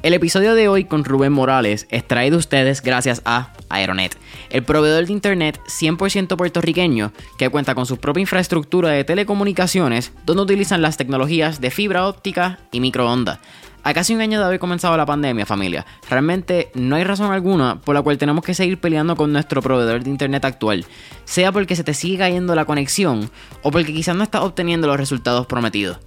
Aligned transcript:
El 0.00 0.14
episodio 0.14 0.54
de 0.54 0.68
hoy 0.68 0.84
con 0.84 1.02
Rubén 1.02 1.32
Morales 1.32 1.88
es 1.90 2.06
traído 2.06 2.36
a 2.36 2.38
ustedes 2.38 2.82
gracias 2.82 3.20
a 3.24 3.52
Aeronet, 3.68 4.16
el 4.48 4.62
proveedor 4.62 5.04
de 5.04 5.12
internet 5.12 5.60
100% 5.66 6.36
puertorriqueño 6.36 7.12
que 7.36 7.48
cuenta 7.48 7.74
con 7.74 7.84
su 7.84 7.96
propia 7.96 8.20
infraestructura 8.20 8.90
de 8.90 9.02
telecomunicaciones 9.02 10.12
donde 10.24 10.44
utilizan 10.44 10.82
las 10.82 10.98
tecnologías 10.98 11.60
de 11.60 11.72
fibra 11.72 12.06
óptica 12.06 12.60
y 12.70 12.78
microondas. 12.78 13.40
A 13.82 13.92
casi 13.92 14.14
un 14.14 14.20
año 14.20 14.38
de 14.38 14.44
haber 14.44 14.60
comenzado 14.60 14.96
la 14.96 15.04
pandemia, 15.04 15.46
familia, 15.46 15.84
realmente 16.08 16.70
no 16.74 16.94
hay 16.94 17.02
razón 17.02 17.32
alguna 17.32 17.80
por 17.80 17.96
la 17.96 18.02
cual 18.02 18.18
tenemos 18.18 18.44
que 18.44 18.54
seguir 18.54 18.78
peleando 18.78 19.16
con 19.16 19.32
nuestro 19.32 19.62
proveedor 19.62 20.04
de 20.04 20.10
internet 20.10 20.44
actual, 20.44 20.86
sea 21.24 21.50
porque 21.50 21.74
se 21.74 21.82
te 21.82 21.94
sigue 21.94 22.18
cayendo 22.18 22.54
la 22.54 22.66
conexión 22.66 23.32
o 23.62 23.72
porque 23.72 23.92
quizás 23.92 24.14
no 24.14 24.22
estás 24.22 24.42
obteniendo 24.42 24.86
los 24.86 24.96
resultados 24.96 25.46
prometidos. 25.46 25.98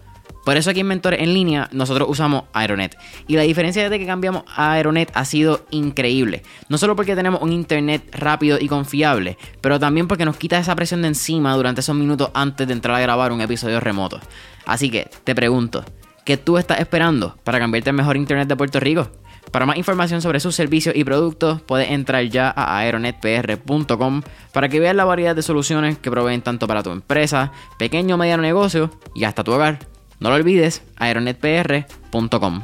Por 0.43 0.57
eso 0.57 0.69
aquí 0.69 0.79
en 0.79 0.87
Mentores 0.87 1.19
en 1.21 1.33
línea 1.33 1.69
nosotros 1.71 2.07
usamos 2.09 2.43
Aeronet. 2.53 2.97
Y 3.27 3.35
la 3.35 3.43
diferencia 3.43 3.83
desde 3.83 3.99
que 3.99 4.05
cambiamos 4.05 4.43
a 4.47 4.73
Aeronet 4.73 5.11
ha 5.13 5.25
sido 5.25 5.65
increíble. 5.71 6.43
No 6.69 6.77
solo 6.77 6.95
porque 6.95 7.15
tenemos 7.15 7.41
un 7.41 7.51
internet 7.53 8.03
rápido 8.11 8.57
y 8.59 8.67
confiable, 8.67 9.37
pero 9.61 9.79
también 9.79 10.07
porque 10.07 10.25
nos 10.25 10.37
quita 10.37 10.57
esa 10.57 10.75
presión 10.75 11.01
de 11.01 11.09
encima 11.09 11.55
durante 11.55 11.81
esos 11.81 11.95
minutos 11.95 12.31
antes 12.33 12.67
de 12.67 12.73
entrar 12.73 12.95
a 12.95 13.01
grabar 13.01 13.31
un 13.31 13.41
episodio 13.41 13.79
remoto. 13.79 14.19
Así 14.65 14.89
que 14.89 15.09
te 15.23 15.35
pregunto, 15.35 15.85
¿qué 16.25 16.37
tú 16.37 16.57
estás 16.57 16.79
esperando 16.79 17.37
para 17.43 17.59
cambiarte 17.59 17.89
el 17.89 17.95
mejor 17.95 18.17
internet 18.17 18.47
de 18.47 18.55
Puerto 18.55 18.79
Rico? 18.79 19.09
Para 19.51 19.65
más 19.65 19.77
información 19.77 20.21
sobre 20.21 20.39
sus 20.39 20.55
servicios 20.55 20.95
y 20.95 21.03
productos, 21.03 21.61
puedes 21.61 21.91
entrar 21.91 22.23
ya 22.25 22.53
a 22.55 22.77
aeronetpr.com 22.77 24.21
para 24.53 24.69
que 24.69 24.79
veas 24.79 24.95
la 24.95 25.03
variedad 25.03 25.35
de 25.35 25.41
soluciones 25.41 25.97
que 25.97 26.09
proveen 26.09 26.41
tanto 26.41 26.67
para 26.67 26.83
tu 26.83 26.91
empresa, 26.91 27.51
pequeño 27.77 28.15
o 28.15 28.17
mediano 28.17 28.43
negocio 28.43 28.91
y 29.13 29.25
hasta 29.25 29.43
tu 29.43 29.51
hogar. 29.51 29.90
No 30.21 30.29
lo 30.29 30.35
olvides, 30.35 30.83
aeronetpr.com. 30.97 32.63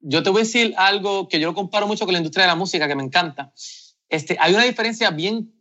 Yo 0.00 0.22
te 0.22 0.30
voy 0.30 0.40
a 0.40 0.44
decir 0.44 0.74
algo 0.78 1.28
que 1.28 1.40
yo 1.40 1.48
lo 1.48 1.54
comparo 1.54 1.88
mucho 1.88 2.04
con 2.04 2.12
la 2.12 2.18
industria 2.18 2.44
de 2.44 2.48
la 2.48 2.54
música, 2.54 2.86
que 2.86 2.94
me 2.94 3.02
encanta. 3.02 3.52
Este, 4.08 4.36
hay 4.40 4.54
una 4.54 4.62
diferencia 4.62 5.10
bien, 5.10 5.52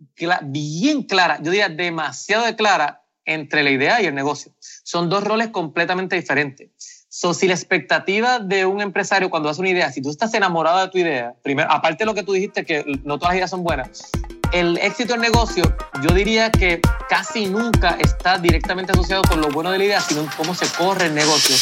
bien 0.43 1.03
clara, 1.03 1.39
yo 1.41 1.49
diría 1.49 1.69
demasiado 1.69 2.55
clara, 2.55 3.01
entre 3.25 3.63
la 3.63 3.71
idea 3.71 4.01
y 4.01 4.05
el 4.05 4.13
negocio. 4.13 4.53
Son 4.59 5.09
dos 5.09 5.23
roles 5.23 5.49
completamente 5.49 6.15
diferentes. 6.15 6.69
So, 7.09 7.33
si 7.33 7.47
la 7.47 7.53
expectativa 7.53 8.39
de 8.39 8.65
un 8.65 8.79
empresario 8.81 9.29
cuando 9.29 9.49
hace 9.49 9.61
una 9.61 9.69
idea, 9.69 9.91
si 9.91 10.01
tú 10.01 10.09
estás 10.09 10.33
enamorado 10.33 10.79
de 10.81 10.87
tu 10.89 10.97
idea, 10.97 11.35
primero, 11.41 11.71
aparte 11.71 12.03
de 12.03 12.05
lo 12.05 12.13
que 12.13 12.23
tú 12.23 12.33
dijiste, 12.33 12.63
que 12.63 12.85
no 13.03 13.17
todas 13.17 13.31
las 13.31 13.37
ideas 13.37 13.49
son 13.49 13.63
buenas, 13.63 14.11
el 14.51 14.77
éxito 14.77 15.13
del 15.13 15.21
negocio, 15.21 15.63
yo 16.01 16.13
diría 16.13 16.51
que 16.51 16.81
casi 17.09 17.47
nunca 17.47 17.97
está 17.99 18.37
directamente 18.37 18.91
asociado 18.91 19.21
con 19.23 19.41
lo 19.41 19.49
bueno 19.49 19.71
de 19.71 19.77
la 19.77 19.85
idea, 19.85 20.01
sino 20.01 20.27
cómo 20.35 20.53
se 20.53 20.67
corre 20.77 21.07
el 21.07 21.15
negocio. 21.15 21.55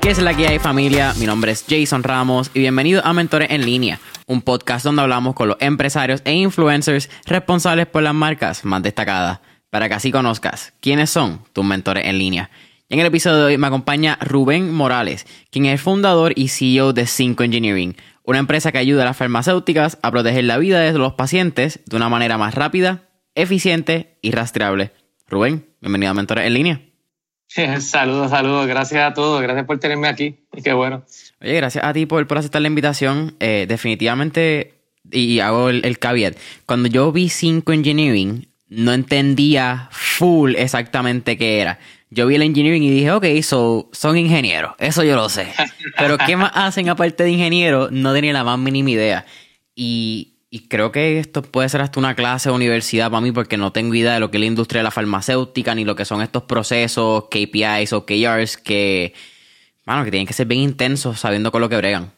¿Qué 0.00 0.10
es 0.10 0.18
la 0.18 0.34
que 0.34 0.48
hay 0.48 0.58
familia? 0.58 1.14
Mi 1.18 1.26
nombre 1.26 1.52
es 1.52 1.64
Jason 1.68 2.02
Ramos 2.02 2.50
y 2.54 2.58
bienvenido 2.58 3.02
a 3.04 3.12
Mentores 3.12 3.50
en 3.52 3.64
línea, 3.64 4.00
un 4.26 4.42
podcast 4.42 4.84
donde 4.84 5.02
hablamos 5.02 5.34
con 5.34 5.46
los 5.46 5.56
empresarios 5.60 6.22
e 6.24 6.32
influencers 6.32 7.08
responsables 7.26 7.86
por 7.86 8.02
las 8.02 8.14
marcas 8.14 8.64
más 8.64 8.82
destacadas 8.82 9.38
para 9.70 9.88
que 9.88 9.94
así 9.94 10.10
conozcas 10.10 10.72
quiénes 10.80 11.10
son 11.10 11.40
tus 11.52 11.64
mentores 11.64 12.06
en 12.06 12.18
línea. 12.18 12.50
En 12.88 12.98
el 12.98 13.06
episodio 13.06 13.38
de 13.38 13.44
hoy 13.44 13.58
me 13.58 13.68
acompaña 13.68 14.18
Rubén 14.20 14.72
Morales, 14.74 15.26
quien 15.50 15.66
es 15.66 15.80
fundador 15.80 16.32
y 16.34 16.48
CEO 16.48 16.92
de 16.92 17.06
Cinco 17.06 17.44
Engineering, 17.44 17.96
una 18.24 18.40
empresa 18.40 18.72
que 18.72 18.78
ayuda 18.78 19.02
a 19.02 19.06
las 19.06 19.16
farmacéuticas 19.16 19.98
a 20.02 20.10
proteger 20.10 20.44
la 20.44 20.58
vida 20.58 20.80
de 20.80 20.92
los 20.98 21.14
pacientes 21.14 21.80
de 21.86 21.96
una 21.96 22.08
manera 22.08 22.36
más 22.36 22.54
rápida, 22.54 23.08
eficiente 23.34 24.18
y 24.22 24.32
rastreable. 24.32 24.90
Rubén, 25.28 25.66
bienvenido 25.80 26.10
a 26.10 26.14
Mentores 26.14 26.46
en 26.46 26.54
línea. 26.54 26.80
saludos, 27.80 28.30
saludos. 28.30 28.66
Gracias 28.66 29.02
a 29.02 29.14
todos. 29.14 29.40
Gracias 29.42 29.66
por 29.66 29.78
tenerme 29.78 30.08
aquí. 30.08 30.40
Y 30.52 30.62
qué 30.62 30.72
bueno. 30.72 31.04
Oye, 31.40 31.54
gracias 31.54 31.84
a 31.84 31.92
ti 31.92 32.06
por, 32.06 32.26
por 32.26 32.38
aceptar 32.38 32.62
la 32.62 32.68
invitación. 32.68 33.36
Eh, 33.40 33.66
definitivamente, 33.68 34.74
y 35.10 35.40
hago 35.40 35.68
el, 35.68 35.84
el 35.84 35.98
caveat, 35.98 36.36
cuando 36.66 36.88
yo 36.88 37.12
vi 37.12 37.28
Cinco 37.28 37.72
Engineering, 37.72 38.49
no 38.70 38.92
entendía 38.92 39.88
full 39.90 40.54
exactamente 40.56 41.36
qué 41.36 41.60
era. 41.60 41.78
Yo 42.08 42.26
vi 42.26 42.36
el 42.36 42.42
engineering 42.42 42.82
y 42.82 42.90
dije, 42.90 43.10
ok, 43.12 43.26
so, 43.42 43.88
son 43.92 44.16
ingenieros, 44.16 44.74
eso 44.78 45.04
yo 45.04 45.16
lo 45.16 45.28
sé. 45.28 45.52
Pero 45.98 46.16
¿qué 46.18 46.36
más 46.36 46.52
hacen 46.54 46.88
aparte 46.88 47.24
de 47.24 47.30
ingeniero? 47.30 47.88
No 47.90 48.12
tenía 48.14 48.32
la 48.32 48.44
más 48.44 48.58
mínima 48.58 48.90
idea. 48.90 49.26
Y, 49.74 50.38
y, 50.50 50.68
creo 50.68 50.92
que 50.92 51.18
esto 51.18 51.42
puede 51.42 51.68
ser 51.68 51.80
hasta 51.80 52.00
una 52.00 52.14
clase 52.14 52.48
de 52.48 52.54
universidad 52.54 53.10
para 53.10 53.20
mí 53.20 53.32
porque 53.32 53.56
no 53.56 53.72
tengo 53.72 53.94
idea 53.94 54.14
de 54.14 54.20
lo 54.20 54.30
que 54.30 54.38
es 54.38 54.40
la 54.40 54.46
industria 54.46 54.80
de 54.80 54.84
la 54.84 54.90
farmacéutica 54.90 55.74
ni 55.74 55.84
lo 55.84 55.94
que 55.94 56.04
son 56.04 56.22
estos 56.22 56.44
procesos, 56.44 57.24
KPIs 57.30 57.92
o 57.92 58.04
KRs 58.04 58.56
que, 58.56 59.14
bueno, 59.86 60.04
que 60.04 60.10
tienen 60.10 60.26
que 60.26 60.32
ser 60.32 60.46
bien 60.46 60.60
intensos 60.60 61.20
sabiendo 61.20 61.50
con 61.52 61.60
lo 61.60 61.68
que 61.68 61.76
bregan. 61.76 62.12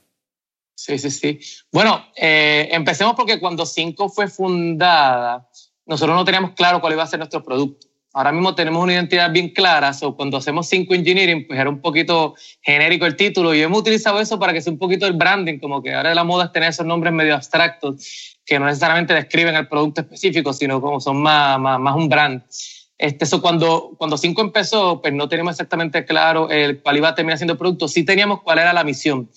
Sí, 0.75 0.99
sí, 0.99 1.11
sí. 1.11 1.41
Bueno, 1.71 2.05
eh, 2.17 2.69
empecemos 2.73 3.15
porque 3.15 3.39
cuando 3.39 3.65
Cinco 3.67 4.09
fue 4.09 4.27
fundada, 4.29 5.49
nosotros 5.87 6.17
no 6.17 6.25
teníamos 6.25 6.53
claro 6.53 6.81
cuál 6.81 6.95
iba 6.95 7.03
a 7.03 7.07
ser 7.07 7.19
nuestro 7.19 7.43
producto. 7.43 7.87
Ahora 8.15 8.31
mismo 8.31 8.55
tenemos 8.55 8.83
una 8.83 8.93
identidad 8.93 9.33
bien 9.33 9.49
clara, 9.49 9.95
so 9.95 10.15
cuando 10.15 10.37
hacemos 10.37 10.69
Cinco 10.69 10.95
Engineering, 10.95 11.47
pues 11.47 11.59
era 11.59 11.71
un 11.71 11.81
poquito 11.81 12.35
genérico 12.61 13.07
el 13.07 13.17
título 13.17 13.55
y 13.55 13.63
hemos 13.63 13.81
utilizado 13.81 14.21
eso 14.21 14.39
para 14.39 14.53
que 14.53 14.61
sea 14.61 14.71
un 14.71 14.79
poquito 14.79 15.07
el 15.07 15.15
branding, 15.15 15.59
como 15.59 15.83
que 15.83 15.95
ahora 15.95 16.15
la 16.15 16.23
moda 16.23 16.45
es 16.45 16.53
tener 16.53 16.69
esos 16.69 16.85
nombres 16.85 17.13
medio 17.15 17.35
abstractos 17.35 18.37
que 18.45 18.59
no 18.59 18.67
necesariamente 18.67 19.15
describen 19.15 19.55
el 19.55 19.67
producto 19.67 20.03
específico, 20.03 20.53
sino 20.53 20.81
como 20.81 21.01
son 21.01 21.23
más, 21.23 21.59
más, 21.59 21.97
un 21.97 22.09
brand. 22.11 22.43
Este, 22.99 23.25
eso 23.25 23.41
cuando, 23.41 23.95
cuando 23.97 24.19
Cinco 24.19 24.43
empezó, 24.43 25.01
pues 25.01 25.15
no 25.15 25.27
teníamos 25.29 25.53
exactamente 25.53 26.05
claro 26.05 26.51
el 26.51 26.83
cuál 26.83 26.99
iba 26.99 27.09
a 27.09 27.15
terminar 27.15 27.39
siendo 27.39 27.55
el 27.55 27.59
producto, 27.59 27.89
sí 27.89 28.05
teníamos 28.05 28.43
cuál 28.43 28.59
era 28.59 28.75
la 28.75 28.85
misión. 28.85 29.31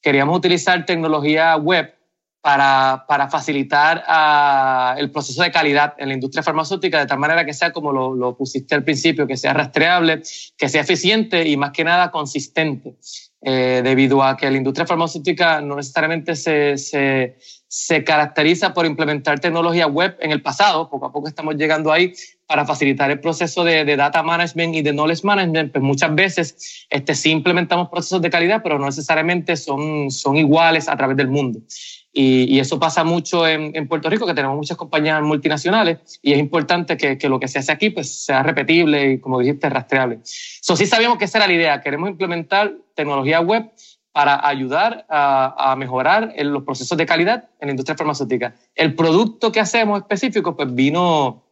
Queríamos 0.00 0.38
utilizar 0.38 0.86
tecnología 0.86 1.54
web 1.56 1.94
para, 2.42 3.04
para 3.06 3.28
facilitar 3.28 4.04
uh, 4.08 4.98
el 4.98 5.12
proceso 5.12 5.42
de 5.42 5.52
calidad 5.52 5.94
en 5.96 6.08
la 6.08 6.14
industria 6.14 6.42
farmacéutica 6.42 6.98
de 6.98 7.06
tal 7.06 7.20
manera 7.20 7.46
que 7.46 7.54
sea 7.54 7.72
como 7.72 7.92
lo, 7.92 8.14
lo, 8.16 8.36
pusiste 8.36 8.74
al 8.74 8.82
principio, 8.82 9.28
que 9.28 9.36
sea 9.36 9.52
rastreable, 9.52 10.22
que 10.58 10.68
sea 10.68 10.82
eficiente 10.82 11.48
y 11.48 11.56
más 11.56 11.70
que 11.70 11.84
nada 11.84 12.10
consistente, 12.10 12.96
eh, 13.42 13.80
debido 13.84 14.24
a 14.24 14.36
que 14.36 14.50
la 14.50 14.56
industria 14.56 14.86
farmacéutica 14.86 15.60
no 15.60 15.76
necesariamente 15.76 16.34
se, 16.34 16.76
se, 16.78 17.38
se 17.68 18.02
caracteriza 18.02 18.74
por 18.74 18.86
implementar 18.86 19.38
tecnología 19.38 19.86
web 19.86 20.16
en 20.20 20.32
el 20.32 20.42
pasado, 20.42 20.90
poco 20.90 21.06
a 21.06 21.12
poco 21.12 21.28
estamos 21.28 21.54
llegando 21.54 21.92
ahí 21.92 22.12
para 22.48 22.66
facilitar 22.66 23.08
el 23.12 23.20
proceso 23.20 23.62
de, 23.62 23.84
de 23.84 23.96
data 23.96 24.20
management 24.24 24.74
y 24.74 24.82
de 24.82 24.92
knowledge 24.92 25.24
management, 25.24 25.70
pues 25.70 25.82
muchas 25.82 26.12
veces 26.12 26.86
este, 26.90 27.14
sí 27.14 27.30
implementamos 27.30 27.88
procesos 27.88 28.20
de 28.20 28.30
calidad, 28.30 28.62
pero 28.64 28.80
no 28.80 28.86
necesariamente 28.86 29.56
son, 29.56 30.10
son 30.10 30.36
iguales 30.36 30.88
a 30.88 30.96
través 30.96 31.16
del 31.16 31.28
mundo. 31.28 31.60
Y, 32.14 32.58
eso 32.60 32.78
pasa 32.78 33.04
mucho 33.04 33.46
en, 33.46 33.88
Puerto 33.88 34.10
Rico, 34.10 34.26
que 34.26 34.34
tenemos 34.34 34.56
muchas 34.56 34.76
compañías 34.76 35.22
multinacionales 35.22 36.20
y 36.20 36.32
es 36.32 36.38
importante 36.38 36.96
que, 36.96 37.28
lo 37.28 37.40
que 37.40 37.48
se 37.48 37.58
hace 37.58 37.72
aquí 37.72 37.88
pues, 37.90 38.24
sea 38.24 38.42
repetible 38.42 39.12
y, 39.12 39.18
como 39.18 39.38
dijiste, 39.38 39.70
rastreable. 39.70 40.18
Eso 40.22 40.76
sí 40.76 40.86
sabíamos 40.86 41.16
que 41.16 41.24
esa 41.24 41.38
era 41.38 41.46
la 41.46 41.54
idea. 41.54 41.80
Queremos 41.80 42.10
implementar 42.10 42.74
tecnología 42.94 43.40
web 43.40 43.70
para 44.12 44.46
ayudar 44.46 45.06
a, 45.08 45.72
a 45.72 45.76
mejorar 45.76 46.34
los 46.36 46.64
procesos 46.64 46.98
de 46.98 47.06
calidad 47.06 47.48
en 47.60 47.68
la 47.68 47.72
industria 47.72 47.96
farmacéutica. 47.96 48.54
El 48.74 48.94
producto 48.94 49.50
que 49.50 49.60
hacemos 49.60 49.98
específico 49.98 50.54
pues 50.54 50.74
vino, 50.74 51.44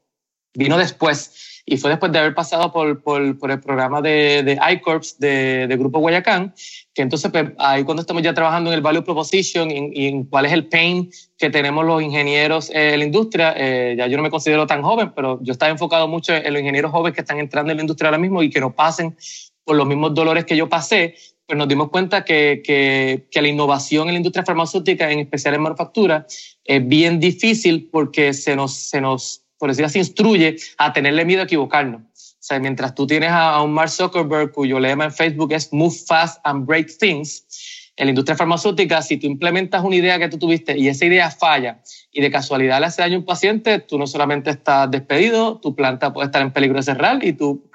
vino 0.53 0.77
después 0.77 1.50
y 1.71 1.77
fue 1.77 1.91
después 1.91 2.11
de 2.11 2.19
haber 2.19 2.35
pasado 2.35 2.73
por, 2.73 3.01
por, 3.01 3.39
por 3.39 3.53
el 3.53 3.61
programa 3.61 4.03
de, 4.03 4.43
de 4.43 4.59
iCorps 4.73 5.21
de, 5.21 5.69
de, 5.69 5.77
Grupo 5.77 6.01
Guayacán, 6.01 6.53
que 6.93 7.01
entonces 7.01 7.31
pues, 7.31 7.53
ahí 7.59 7.85
cuando 7.85 8.01
estamos 8.01 8.25
ya 8.25 8.35
trabajando 8.35 8.71
en 8.71 8.75
el 8.75 8.83
Value 8.83 9.05
Proposition 9.05 9.71
y, 9.71 10.09
en 10.09 10.25
cuál 10.25 10.47
es 10.47 10.53
el 10.53 10.67
pain 10.67 11.09
que 11.39 11.49
tenemos 11.49 11.87
los 11.87 12.03
ingenieros 12.03 12.71
en 12.75 12.99
la 12.99 13.05
industria, 13.05 13.55
eh, 13.57 13.95
ya 13.97 14.09
yo 14.09 14.17
no 14.17 14.25
me 14.25 14.31
considero 14.31 14.67
tan 14.67 14.83
joven, 14.83 15.13
pero 15.15 15.39
yo 15.43 15.53
estaba 15.53 15.71
enfocado 15.71 16.09
mucho 16.09 16.35
en 16.35 16.53
los 16.53 16.61
ingenieros 16.61 16.91
jóvenes 16.91 17.15
que 17.15 17.21
están 17.21 17.39
entrando 17.39 17.71
en 17.71 17.77
la 17.77 17.83
industria 17.85 18.09
ahora 18.09 18.19
mismo 18.19 18.43
y 18.43 18.51
que 18.51 18.59
no 18.59 18.75
pasen 18.75 19.17
por 19.63 19.77
los 19.77 19.87
mismos 19.87 20.13
dolores 20.13 20.47
que 20.47 20.57
yo 20.57 20.69
pasé, 20.69 21.15
pues 21.47 21.57
nos 21.57 21.69
dimos 21.69 21.91
cuenta 21.91 22.25
que, 22.25 22.63
que, 22.65 23.29
que 23.31 23.43
la 23.43 23.47
innovación 23.47 24.09
en 24.09 24.15
la 24.15 24.19
industria 24.19 24.45
farmacéutica, 24.45 25.09
en 25.09 25.21
especial 25.21 25.55
en 25.55 25.63
manufactura, 25.63 26.27
es 26.65 26.89
bien 26.89 27.21
difícil 27.21 27.89
porque 27.93 28.33
se 28.33 28.57
nos, 28.57 28.75
se 28.75 29.01
nos 29.01 29.45
por 29.61 29.69
decir 29.69 29.85
así, 29.85 29.99
instruye 29.99 30.57
a 30.79 30.93
tenerle 30.93 31.25
miedo 31.27 31.43
a 31.43 31.45
equivocarnos. 31.45 32.01
O 32.01 32.43
sea, 32.43 32.59
mientras 32.59 32.95
tú 32.95 33.07
tienes 33.07 33.31
a, 33.31 33.63
un 33.63 33.73
Mark 33.73 33.91
Zuckerberg 33.91 34.53
cuyo 34.53 34.81
lema 34.81 35.05
en 35.05 35.13
Facebook 35.13 35.53
es 35.53 35.71
Move 35.71 35.95
Fast 36.07 36.41
and 36.45 36.67
Break 36.67 36.97
Things, 36.99 37.93
en 37.97 38.07
la 38.07 38.11
industria 38.13 38.35
farmacéutica, 38.35 39.03
si 39.03 39.19
tú 39.19 39.27
implementas 39.27 39.85
una 39.85 39.95
idea 39.95 40.19
que 40.19 40.31
tú 40.31 40.39
tuviste 40.39 40.79
y 40.79 40.89
esa 40.89 41.05
idea 41.05 41.31
falla 41.31 41.83
y 42.11 42.23
de 42.23 42.31
casualidad 42.31 42.81
le 42.81 42.87
hace 42.87 43.03
daño 43.03 43.17
a 43.17 43.19
un 43.19 43.27
paciente, 43.27 43.79
tú 43.81 43.99
no 43.99 44.07
solamente 44.07 44.49
estás 44.49 44.91
despedido, 44.91 45.59
tu 45.59 45.75
planta 45.75 46.11
puede 46.11 46.27
estar 46.27 46.41
en 46.41 46.51
peligro 46.51 46.79
de 46.79 46.83
cerrar 46.83 47.23
y 47.23 47.35
tú 47.35 47.71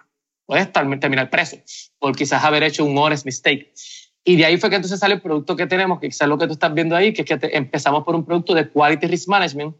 puedes 0.47 0.71
terminar 0.71 1.29
preso 1.29 1.57
por 1.99 2.15
quizás 2.15 2.43
haber 2.43 2.63
hecho 2.63 2.83
un 2.83 2.97
honest 2.97 3.27
mistake. 3.27 3.71
Y 4.23 4.37
de 4.37 4.45
ahí 4.45 4.57
fue 4.57 4.71
que 4.71 4.77
entonces 4.77 4.99
sale 4.99 5.13
el 5.13 5.21
producto 5.21 5.55
que 5.55 5.67
tenemos, 5.67 5.99
que 5.99 6.07
quizás 6.07 6.27
lo 6.27 6.39
que 6.39 6.47
tú 6.47 6.53
estás 6.53 6.73
viendo 6.73 6.95
ahí, 6.95 7.13
que 7.13 7.21
es 7.21 7.27
que 7.27 7.37
empezamos 7.53 8.03
por 8.03 8.15
un 8.15 8.25
producto 8.25 8.55
de 8.55 8.67
Quality 8.67 9.05
Risk 9.05 9.27
Management, 9.27 9.75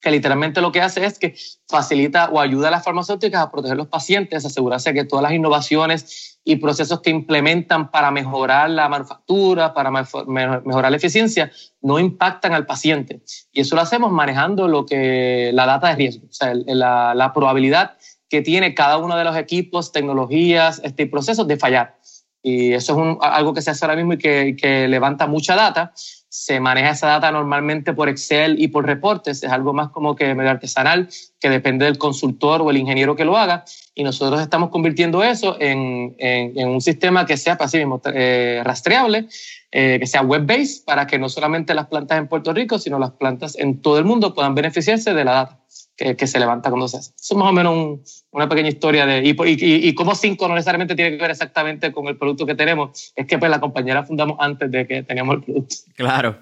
que 0.00 0.10
literalmente 0.10 0.60
lo 0.60 0.72
que 0.72 0.80
hace 0.80 1.04
es 1.04 1.18
que 1.18 1.34
facilita 1.68 2.28
o 2.30 2.40
ayuda 2.40 2.68
a 2.68 2.70
las 2.70 2.84
farmacéuticas 2.84 3.42
a 3.42 3.50
proteger 3.50 3.74
a 3.74 3.78
los 3.78 3.88
pacientes, 3.88 4.44
asegurarse 4.44 4.92
que 4.92 5.04
todas 5.04 5.22
las 5.22 5.32
innovaciones 5.32 6.38
y 6.44 6.56
procesos 6.56 7.00
que 7.00 7.10
implementan 7.10 7.90
para 7.90 8.10
mejorar 8.10 8.70
la 8.70 8.88
manufactura, 8.88 9.74
para 9.74 9.90
mejorar 9.90 10.90
la 10.90 10.96
eficiencia, 10.96 11.50
no 11.80 11.98
impactan 11.98 12.52
al 12.52 12.66
paciente. 12.66 13.20
Y 13.52 13.62
eso 13.62 13.74
lo 13.74 13.82
hacemos 13.82 14.12
manejando 14.12 14.68
lo 14.68 14.86
que 14.86 15.50
la 15.52 15.66
data 15.66 15.88
de 15.88 15.96
riesgo, 15.96 16.26
o 16.28 16.32
sea, 16.32 16.52
la, 16.54 17.32
probabilidad 17.34 17.96
que 18.28 18.42
tiene 18.42 18.74
cada 18.74 18.98
uno 18.98 19.16
de 19.16 19.24
los 19.24 19.36
equipos, 19.36 19.92
tecnologías 19.92 20.80
este, 20.84 21.04
y 21.04 21.06
procesos 21.06 21.48
de 21.48 21.56
fallar. 21.56 21.96
Y 22.42 22.74
eso 22.74 22.92
es 23.02 23.16
algo 23.22 23.52
que 23.54 23.62
se 23.62 23.70
hace 23.70 23.84
ahora 23.84 23.96
mismo 23.96 24.12
y 24.12 24.18
que 24.18 24.86
levanta 24.88 25.26
mucha 25.26 25.56
data 25.56 25.92
se 26.36 26.60
maneja 26.60 26.90
esa 26.90 27.06
data 27.06 27.32
normalmente 27.32 27.94
por 27.94 28.10
Excel 28.10 28.60
y 28.60 28.68
por 28.68 28.84
reportes, 28.84 29.42
es 29.42 29.50
algo 29.50 29.72
más 29.72 29.88
como 29.88 30.14
que 30.14 30.34
medio 30.34 30.50
artesanal, 30.50 31.08
que 31.40 31.48
depende 31.48 31.86
del 31.86 31.96
consultor 31.96 32.60
o 32.60 32.70
el 32.70 32.76
ingeniero 32.76 33.16
que 33.16 33.24
lo 33.24 33.38
haga, 33.38 33.64
y 33.94 34.04
nosotros 34.04 34.42
estamos 34.42 34.68
convirtiendo 34.68 35.24
eso 35.24 35.56
en, 35.58 36.14
en, 36.18 36.68
un 36.68 36.82
sistema 36.82 37.24
que 37.24 37.38
sea, 37.38 37.56
para 37.56 37.68
sí 37.68 37.78
mismo, 37.78 38.02
eh, 38.12 38.60
rastreable, 38.62 39.28
eh, 39.72 39.96
que 39.98 40.06
sea 40.06 40.20
web-based, 40.20 40.84
para 40.84 41.06
que 41.06 41.18
no 41.18 41.30
solamente 41.30 41.72
las 41.72 41.86
plantas 41.86 42.18
en 42.18 42.28
Puerto 42.28 42.52
Rico, 42.52 42.78
sino 42.78 42.98
las 42.98 43.12
plantas 43.12 43.56
en 43.58 43.80
todo 43.80 43.98
el 43.98 44.04
mundo 44.04 44.34
puedan 44.34 44.54
beneficiarse 44.54 45.14
de 45.14 45.24
la 45.24 45.32
data 45.32 45.65
que, 45.96 46.26
se 46.26 46.38
levanta 46.38 46.70
cuando 46.70 46.88
se 46.88 46.98
hace. 46.98 47.12
Eso 47.18 47.34
es 47.34 47.38
más 47.38 47.48
o 47.48 47.52
menos 47.52 48.24
una 48.30 48.48
pequeña 48.48 48.68
historia 48.68 49.06
de... 49.06 49.22
Y, 49.24 49.30
y, 49.30 49.88
y, 49.88 49.94
cómo 49.94 50.14
Cinco 50.14 50.46
no 50.46 50.54
necesariamente 50.54 50.94
tiene 50.94 51.16
que 51.16 51.22
ver 51.22 51.30
exactamente 51.30 51.92
con 51.92 52.06
el 52.08 52.16
producto 52.16 52.44
que 52.44 52.54
tenemos, 52.54 53.12
es 53.16 53.26
que 53.26 53.38
pues 53.38 53.50
la 53.50 53.60
compañera 53.60 54.04
fundamos 54.04 54.36
antes 54.40 54.70
de 54.70 54.86
que 54.86 55.02
teníamos 55.02 55.36
el 55.36 55.42
producto. 55.42 55.74
Claro. 55.94 56.38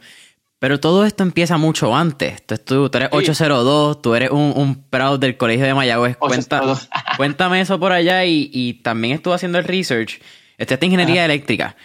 Pero 0.59 0.81
todo 0.81 1.05
esto 1.05 1.23
empieza 1.23 1.59
mucho 1.59 1.95
antes. 1.95 2.45
Tú, 2.47 2.89
tú 2.89 2.99
eres 2.99 3.11
802, 3.13 4.03
tú 4.03 4.15
eres 4.15 4.31
un, 4.31 4.53
un 4.57 4.85
proud 4.89 5.19
del 5.19 5.37
colegio 5.37 5.67
de 5.67 5.75
Mayagüez. 5.75 6.17
cuéntame 7.17 7.61
eso 7.61 7.79
por 7.79 7.93
allá 7.93 8.25
y, 8.25 8.51
y 8.53 8.75
también 8.75 9.15
estuve 9.15 9.35
haciendo 9.35 9.59
el 9.59 9.65
research. 9.65 10.21
Esta 10.59 10.75
es 10.75 10.83
ingeniería 10.83 11.25
eléctrica. 11.25 11.77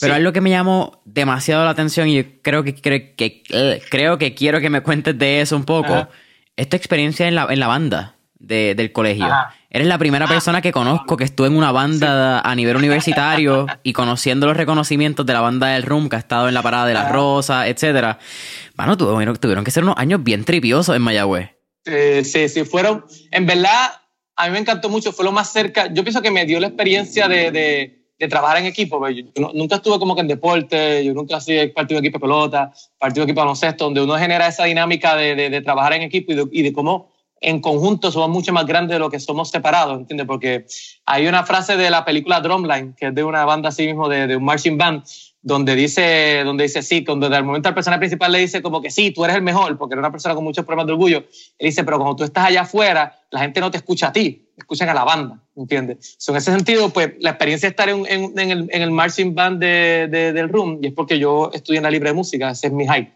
Pero 0.00 0.14
algo 0.14 0.32
que 0.32 0.40
me 0.40 0.50
llamó 0.50 1.00
demasiado 1.04 1.64
la 1.64 1.70
atención 1.70 2.08
y 2.08 2.24
creo 2.24 2.64
que, 2.64 2.74
creo 2.74 3.14
que, 3.16 3.42
creo 3.90 4.18
que 4.18 4.34
quiero 4.34 4.60
que 4.60 4.70
me 4.70 4.82
cuentes 4.82 5.16
de 5.16 5.40
eso 5.40 5.56
un 5.56 5.64
poco 5.64 6.08
esta 6.56 6.76
experiencia 6.76 7.28
en 7.28 7.34
la, 7.34 7.46
en 7.50 7.60
la 7.60 7.66
banda 7.66 8.14
del 8.38 8.92
colegio. 8.92 9.26
Eres 9.70 9.88
la 9.88 9.98
primera 9.98 10.26
persona 10.26 10.60
que 10.60 10.70
conozco 10.70 11.16
que 11.16 11.24
estuvo 11.24 11.46
en 11.46 11.56
una 11.56 11.72
banda 11.72 12.40
a 12.40 12.54
nivel 12.54 12.76
universitario 12.76 13.66
y 13.82 13.92
conociendo 13.92 14.46
los 14.46 14.56
reconocimientos 14.56 15.24
de 15.24 15.32
la 15.32 15.40
banda 15.40 15.68
del 15.68 15.82
RUM 15.82 16.08
que 16.08 16.16
ha 16.16 16.18
estado 16.18 16.48
en 16.48 16.54
la 16.54 16.62
Parada 16.62 16.86
de 16.86 16.94
la 16.94 17.08
Rosa, 17.08 17.66
etcétera. 17.66 18.18
Bueno, 18.76 18.96
tuvieron, 18.96 19.36
tuvieron 19.36 19.64
que 19.64 19.70
ser 19.70 19.82
unos 19.82 19.96
años 19.96 20.22
bien 20.22 20.44
tripiosos 20.44 20.94
en 20.94 21.02
Mayagüez. 21.02 21.50
sí, 21.84 22.48
sí, 22.48 22.64
fueron. 22.64 23.04
En 23.30 23.46
verdad, 23.46 23.92
a 24.36 24.46
mí 24.46 24.52
me 24.52 24.58
encantó 24.58 24.88
mucho, 24.88 25.12
fue 25.12 25.24
lo 25.24 25.32
más 25.32 25.52
cerca. 25.52 25.92
Yo 25.92 26.04
pienso 26.04 26.22
que 26.22 26.30
me 26.30 26.44
dio 26.44 26.60
la 26.60 26.68
experiencia 26.68 27.28
de, 27.28 27.50
de, 27.50 28.03
trabajar 28.28 28.58
en 28.58 28.66
equipo. 28.66 28.98
Pues, 28.98 29.16
yo, 29.16 29.50
nunca 29.52 29.76
estuve 29.76 29.98
como 29.98 30.14
que 30.14 30.22
en 30.22 30.28
deporte, 30.28 31.04
yo 31.04 31.14
nunca 31.14 31.38
he 31.46 31.68
partido 31.68 32.00
de 32.00 32.06
equipo 32.06 32.18
de 32.18 32.22
pelota, 32.22 32.72
partido 32.98 33.24
de 33.24 33.30
equipo 33.30 33.40
de 33.40 33.44
baloncesto, 33.44 33.84
donde 33.84 34.02
uno 34.02 34.16
genera 34.16 34.46
esa 34.46 34.64
dinámica 34.64 35.16
de, 35.16 35.34
de 35.34 35.60
trabajar 35.60 35.94
en 35.94 36.02
equipo 36.02 36.32
y 36.50 36.62
de 36.62 36.72
cómo 36.72 37.12
en 37.40 37.60
conjunto 37.60 38.10
somos 38.10 38.30
mucho 38.30 38.52
más 38.52 38.66
grandes 38.66 38.94
de 38.94 38.98
lo 38.98 39.10
que 39.10 39.20
somos 39.20 39.50
separados, 39.50 39.98
¿entiendes? 39.98 40.26
Porque 40.26 40.66
hay 41.04 41.26
una 41.26 41.44
frase 41.44 41.76
de 41.76 41.90
la 41.90 42.04
película 42.04 42.40
Drumline, 42.40 42.94
que 42.94 43.08
es 43.08 43.14
de 43.14 43.22
una 43.22 43.44
banda 43.44 43.68
así 43.68 43.86
mismo, 43.86 44.08
de, 44.08 44.26
de 44.26 44.36
un 44.36 44.44
marching 44.44 44.78
band, 44.78 45.04
donde 45.42 45.76
dice, 45.76 46.42
donde 46.42 46.64
dice 46.64 46.82
sí, 46.82 47.04
cuando 47.04 47.26
al 47.26 47.44
momento 47.44 47.68
al 47.68 47.74
personaje 47.74 48.00
principal 48.00 48.32
le 48.32 48.38
dice 48.38 48.62
como 48.62 48.80
que 48.80 48.90
sí, 48.90 49.10
tú 49.10 49.24
eres 49.24 49.36
el 49.36 49.42
mejor, 49.42 49.76
porque 49.76 49.92
era 49.92 50.00
una 50.00 50.10
persona 50.10 50.34
con 50.34 50.42
muchos 50.42 50.64
problemas 50.64 50.86
de 50.86 50.92
orgullo, 50.92 51.18
él 51.18 51.66
dice, 51.66 51.84
pero 51.84 51.98
cuando 51.98 52.16
tú 52.16 52.24
estás 52.24 52.46
allá 52.46 52.62
afuera, 52.62 53.20
la 53.30 53.40
gente 53.40 53.60
no 53.60 53.70
te 53.70 53.76
escucha 53.76 54.08
a 54.08 54.12
ti, 54.12 54.43
escuchan 54.56 54.88
a 54.88 54.94
la 54.94 55.04
banda, 55.04 55.40
¿entiendes? 55.56 56.16
So, 56.18 56.32
en 56.32 56.38
ese 56.38 56.52
sentido, 56.52 56.90
pues 56.90 57.12
la 57.20 57.30
experiencia 57.30 57.68
de 57.68 57.70
estar 57.70 57.88
en, 57.88 58.06
en, 58.06 58.38
en, 58.38 58.50
el, 58.50 58.68
en 58.70 58.82
el, 58.82 58.90
marching 58.90 59.34
band 59.34 59.60
de, 59.60 60.08
de, 60.10 60.32
del 60.32 60.48
Room, 60.48 60.78
y 60.82 60.88
es 60.88 60.92
porque 60.92 61.18
yo 61.18 61.50
estudié 61.52 61.78
en 61.78 61.84
la 61.84 61.90
libre 61.90 62.10
de 62.10 62.14
música, 62.14 62.50
ese 62.50 62.68
es 62.68 62.72
mi 62.72 62.86
hype 62.86 63.12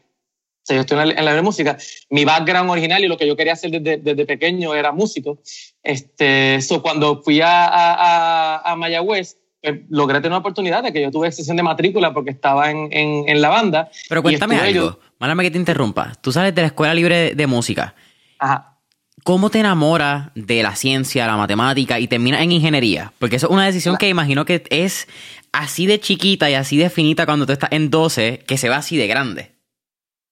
sea, 0.69 0.76
yo 0.76 0.81
estoy 0.82 0.99
en 0.99 1.25
la, 1.25 1.37
en 1.37 1.44
música. 1.44 1.76
Mi 2.11 2.25
background 2.25 2.70
original 2.70 3.02
y 3.02 3.08
lo 3.08 3.17
que 3.17 3.26
yo 3.26 3.37
quería 3.37 3.55
hacer 3.55 3.70
desde, 3.70 3.96
desde 3.96 4.26
pequeño 4.26 4.75
era 4.75 4.93
músico. 4.93 5.38
Este, 5.82 6.61
so, 6.61 6.82
cuando 6.82 7.23
fui 7.23 7.40
a, 7.40 7.67
a, 7.67 8.73
a 8.73 8.76
Mayagüez, 8.76 9.38
pues, 9.62 9.81
logré 9.88 10.19
tener 10.19 10.32
una 10.32 10.38
oportunidad 10.38 10.82
de 10.82 10.93
que 10.93 11.02
yo 11.02 11.11
tuve 11.11 11.32
sesión 11.32 11.56
de 11.56 11.62
matrícula 11.62 12.12
porque 12.12 12.31
estaba 12.31 12.70
en, 12.70 12.88
en, 12.93 13.29
en 13.29 13.40
la 13.40 13.49
banda. 13.49 13.90
Pero 14.08 14.23
cuéntame 14.23 14.56
algo, 14.56 14.99
mándame 15.19 15.44
que 15.44 15.50
te 15.50 15.58
interrumpa. 15.58 16.12
Tú 16.20 16.31
sales 16.31 16.55
de 16.55 16.62
la 16.62 16.69
Escuela 16.69 16.94
Libre 16.94 17.35
de, 17.35 17.46
Música. 17.46 17.94
Ajá. 18.38 18.78
¿Cómo 19.25 19.50
te 19.50 19.61
enamoras 19.61 20.31
de 20.35 20.62
la 20.62 20.76
ciencia, 20.76 21.26
la 21.26 21.37
matemática 21.37 21.99
y 22.00 22.09
terminas 22.09 22.43
en 22.43 22.53
ingeniería? 22.53 23.12
Porque 23.19 23.37
eso 23.37 23.47
es 23.47 23.53
una 23.53 23.67
decisión 23.67 23.97
que 23.97 24.09
imagino 24.09 24.44
que 24.44 24.62
es 24.70 25.09
así 25.53 25.87
de 25.87 26.00
chiquita 26.00 26.50
y 26.50 26.55
así 26.55 26.76
de 26.76 26.91
finita 26.91 27.26
cuando 27.26 27.47
tú 27.47 27.53
estás 27.53 27.70
en 27.73 27.91
12 27.91 28.44
que 28.47 28.59
se 28.59 28.69
va 28.69 28.76
así 28.76 28.97
de 28.97 29.06
grande 29.06 29.59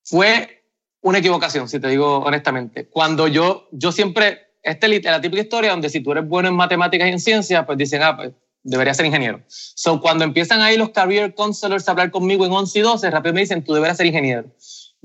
fue 0.07 0.63
una 1.03 1.19
equivocación, 1.19 1.69
si 1.69 1.81
te 1.81 1.89
digo 1.89 2.19
honestamente. 2.19 2.87
Cuando 2.87 3.29
yo, 3.29 3.69
yo 3.73 3.93
siempre, 3.93 4.53
esta 4.63 4.87
es 4.87 5.05
la 5.05 5.21
típica 5.21 5.43
historia 5.43 5.71
donde 5.73 5.91
si 5.91 6.01
tú 6.01 6.13
eres 6.13 6.27
bueno 6.27 6.49
en 6.49 6.55
matemáticas 6.55 7.09
y 7.09 7.13
en 7.13 7.21
ciencia, 7.21 7.67
pues 7.67 7.77
dicen, 7.77 8.03
ah, 8.03 8.17
pues 8.17 8.33
debería 8.63 8.95
ser 8.95 9.07
ingeniero. 9.07 9.43
So, 9.49 10.01
cuando 10.01 10.25
empiezan 10.25 10.61
ahí 10.61 10.77
los 10.77 10.91
career 10.91 11.35
counselors 11.35 11.89
a 11.89 11.91
hablar 11.91 12.11
conmigo 12.11 12.47
en 12.47 12.53
11 12.53 12.79
y 12.79 12.83
12, 12.83 13.11
rápido 13.11 13.35
me 13.35 13.41
dicen, 13.41 13.65
tú 13.65 13.75
deberías 13.75 13.97
ser 13.97 14.07
ingeniero. 14.07 14.47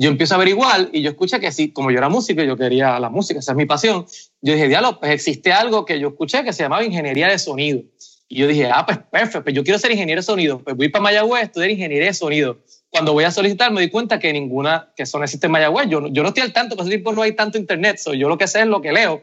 Yo 0.01 0.09
empiezo 0.09 0.33
a 0.33 0.37
averiguar 0.37 0.89
y 0.91 1.03
yo 1.03 1.11
escuché 1.11 1.39
que 1.39 1.51
sí, 1.51 1.71
como 1.71 1.91
yo 1.91 1.99
era 1.99 2.09
músico, 2.09 2.41
yo 2.41 2.57
quería 2.57 2.99
la 2.99 3.11
música, 3.11 3.39
esa 3.39 3.51
es 3.51 3.55
mi 3.55 3.67
pasión. 3.67 4.07
Yo 4.41 4.53
dije, 4.53 4.67
diálogo, 4.67 4.99
pues 4.99 5.11
existe 5.11 5.53
algo 5.53 5.85
que 5.85 5.99
yo 5.99 6.07
escuché 6.07 6.43
que 6.43 6.53
se 6.53 6.63
llamaba 6.63 6.83
ingeniería 6.83 7.27
de 7.27 7.37
sonido. 7.37 7.83
Y 8.27 8.39
yo 8.39 8.47
dije, 8.47 8.67
ah, 8.73 8.83
pues 8.83 8.97
perfecto, 8.97 9.43
pues 9.43 9.55
yo 9.55 9.63
quiero 9.63 9.77
ser 9.77 9.91
ingeniero 9.91 10.21
de 10.21 10.25
sonido. 10.25 10.57
Pues 10.63 10.75
voy 10.75 10.89
para 10.89 11.03
Mayagüez 11.03 11.43
estudiar 11.43 11.69
ingeniería 11.69 12.07
de 12.07 12.15
sonido 12.15 12.57
cuando 12.89 13.13
voy 13.13 13.25
a 13.25 13.31
solicitar 13.31 13.71
me 13.71 13.81
di 13.81 13.91
cuenta 13.91 14.17
que 14.17 14.33
ninguna, 14.33 14.91
que 14.95 15.03
eso 15.03 15.19
no 15.19 15.23
existe 15.23 15.45
en 15.45 15.51
Mayagüez. 15.51 15.87
Yo, 15.87 16.07
yo 16.07 16.23
no 16.23 16.29
estoy 16.29 16.41
al 16.41 16.51
tanto, 16.51 16.75
por 16.75 16.83
ese 16.83 16.95
tiempo 16.95 17.13
no 17.13 17.21
hay 17.21 17.35
tanto 17.35 17.59
internet, 17.59 17.99
so, 17.99 18.15
yo 18.15 18.27
lo 18.27 18.39
que 18.39 18.47
sé 18.47 18.61
es 18.61 18.67
lo 18.67 18.81
que 18.81 18.91
leo. 18.91 19.21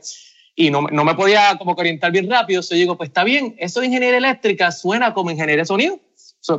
Y 0.55 0.71
no, 0.71 0.83
no 0.83 1.05
me 1.05 1.17
podía 1.17 1.59
como 1.59 1.73
orientar 1.73 2.13
bien 2.13 2.31
rápido, 2.31 2.63
so, 2.63 2.77
digo, 2.77 2.97
pues 2.97 3.09
está 3.09 3.25
bien, 3.25 3.57
eso 3.59 3.81
de 3.81 3.87
ingeniería 3.87 4.19
eléctrica 4.19 4.71
suena 4.71 5.13
como 5.13 5.33
ingeniería 5.33 5.63
de 5.63 5.67
sonido. 5.67 5.99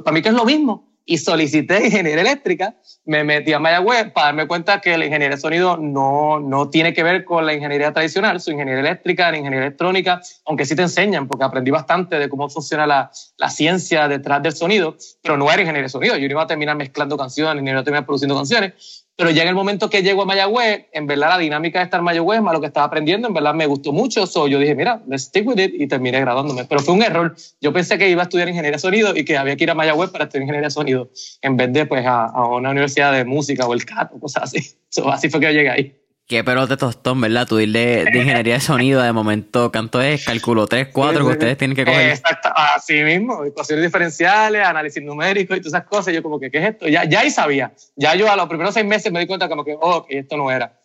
para 0.03 0.13
mí 0.13 0.21
que 0.21 0.27
es 0.27 0.35
lo 0.35 0.43
mismo 0.43 0.88
y 1.09 1.17
solicité 1.17 1.87
ingeniería 1.87 2.21
eléctrica, 2.21 2.75
me 3.03 3.23
metí 3.23 3.51
a 3.51 3.57
Mayagüez 3.57 4.11
para 4.11 4.27
darme 4.27 4.47
cuenta 4.47 4.79
que 4.79 4.95
la 4.95 5.05
ingeniería 5.05 5.37
de 5.37 5.41
sonido 5.41 5.75
no, 5.75 6.39
no 6.39 6.69
tiene 6.69 6.93
que 6.93 7.01
ver 7.01 7.25
con 7.25 7.47
la 7.47 7.55
ingeniería 7.55 7.91
tradicional, 7.91 8.39
su 8.39 8.51
ingeniería 8.51 8.81
eléctrica, 8.81 9.31
ni 9.31 9.39
ingeniería 9.39 9.65
electrónica, 9.65 10.21
aunque 10.45 10.65
sí 10.65 10.75
te 10.75 10.83
enseñan, 10.83 11.27
porque 11.27 11.45
aprendí 11.45 11.71
bastante 11.71 12.19
de 12.19 12.29
cómo 12.29 12.47
funciona 12.47 12.85
la, 12.85 13.09
la 13.37 13.49
ciencia 13.49 14.07
detrás 14.07 14.43
del 14.43 14.55
sonido, 14.55 14.97
pero 15.23 15.35
no 15.35 15.51
era 15.51 15.63
ingeniería 15.63 15.85
de 15.85 15.89
sonido, 15.89 16.15
yo 16.15 16.27
no 16.27 16.33
iba 16.33 16.43
a 16.43 16.47
terminar 16.47 16.75
mezclando 16.75 17.17
canciones, 17.17 17.63
ni 17.63 17.71
iba 17.71 17.79
a 17.79 17.83
terminar 17.83 18.05
produciendo 18.05 18.35
canciones, 18.35 18.98
pero 19.19 19.31
ya 19.31 19.41
en 19.41 19.49
el 19.49 19.55
momento 19.55 19.89
que 19.89 20.01
llego 20.01 20.21
a 20.21 20.25
Mayagüez, 20.25 20.85
en 20.93 21.05
verdad 21.05 21.27
la 21.27 21.37
dinámica 21.37 21.79
de 21.79 21.83
estar 21.83 21.99
en 21.99 22.05
Mayagüez, 22.05 22.41
más 22.41 22.53
lo 22.53 22.61
que 22.61 22.67
estaba 22.67 22.85
aprendiendo, 22.85 23.27
en 23.27 23.33
verdad 23.33 23.53
me 23.53 23.65
gustó 23.65 23.91
mucho. 23.91 24.25
So, 24.25 24.47
yo 24.47 24.59
dije, 24.59 24.75
mira, 24.75 25.03
let's 25.09 25.23
stick 25.23 25.45
with 25.45 25.59
it 25.59 25.73
y 25.77 25.87
terminé 25.87 26.21
graduándome. 26.21 26.63
Pero 26.63 26.79
fue 26.79 26.93
un 26.93 27.03
error. 27.03 27.35
Yo 27.59 27.73
pensé 27.73 27.97
que 27.97 28.09
iba 28.09 28.21
a 28.21 28.23
estudiar 28.23 28.47
ingeniería 28.47 28.77
de 28.77 28.79
sonido 28.79 29.13
y 29.13 29.25
que 29.25 29.37
había 29.37 29.57
que 29.57 29.65
ir 29.65 29.71
a 29.71 29.75
Mayagüez 29.75 30.09
para 30.09 30.23
estudiar 30.23 30.43
ingeniería 30.43 30.67
de 30.67 30.71
sonido, 30.71 31.09
en 31.41 31.57
vez 31.57 31.73
de 31.73 31.85
pues 31.85 32.05
a, 32.05 32.27
a 32.27 32.47
una 32.47 32.69
universidad 32.69 33.11
de 33.11 33.25
música 33.25 33.67
o 33.67 33.73
el 33.73 33.83
CAT 33.83 34.13
o 34.13 34.21
cosas 34.21 34.43
así. 34.43 34.73
So, 34.87 35.11
así 35.11 35.29
fue 35.29 35.41
que 35.41 35.47
yo 35.47 35.51
llegué 35.51 35.69
ahí. 35.69 35.98
Qué 36.29 36.43
pelote 36.43 36.77
tostón, 36.77 37.19
¿verdad? 37.21 37.47
Tú 37.47 37.59
ir 37.59 37.71
de, 37.71 38.03
ingeniería 38.13 38.53
de 38.53 38.59
sonido, 38.59 39.01
de 39.01 39.11
momento, 39.11 39.71
¿cuánto 39.71 39.99
es? 39.99 40.25
Cálculo 40.25 40.67
3, 40.67 40.89
4 40.93 41.25
que 41.25 41.31
ustedes 41.31 41.57
tienen 41.57 41.75
que 41.75 41.83
coger. 41.83 42.11
Exacto, 42.11 42.49
así 42.55 43.01
mismo, 43.01 43.43
ecuaciones 43.43 43.83
diferenciales, 43.83 44.63
análisis 44.63 45.01
numérico 45.01 45.55
y 45.55 45.59
todas 45.59 45.73
esas 45.73 45.87
cosas. 45.87 46.13
Yo 46.13 46.21
como 46.21 46.39
que, 46.39 46.51
¿qué 46.51 46.59
es 46.59 46.69
esto? 46.69 46.87
Ya, 46.87 47.03
ya 47.05 47.21
ahí 47.21 47.31
sabía. 47.31 47.73
Ya 47.95 48.13
yo 48.13 48.31
a 48.31 48.35
los 48.35 48.47
primeros 48.47 48.75
seis 48.75 48.85
meses 48.85 49.11
me 49.11 49.19
di 49.19 49.25
cuenta 49.25 49.49
como 49.49 49.65
que, 49.65 49.75
oh, 49.81 50.05
que 50.05 50.19
esto 50.19 50.37
no 50.37 50.51
era. 50.51 50.79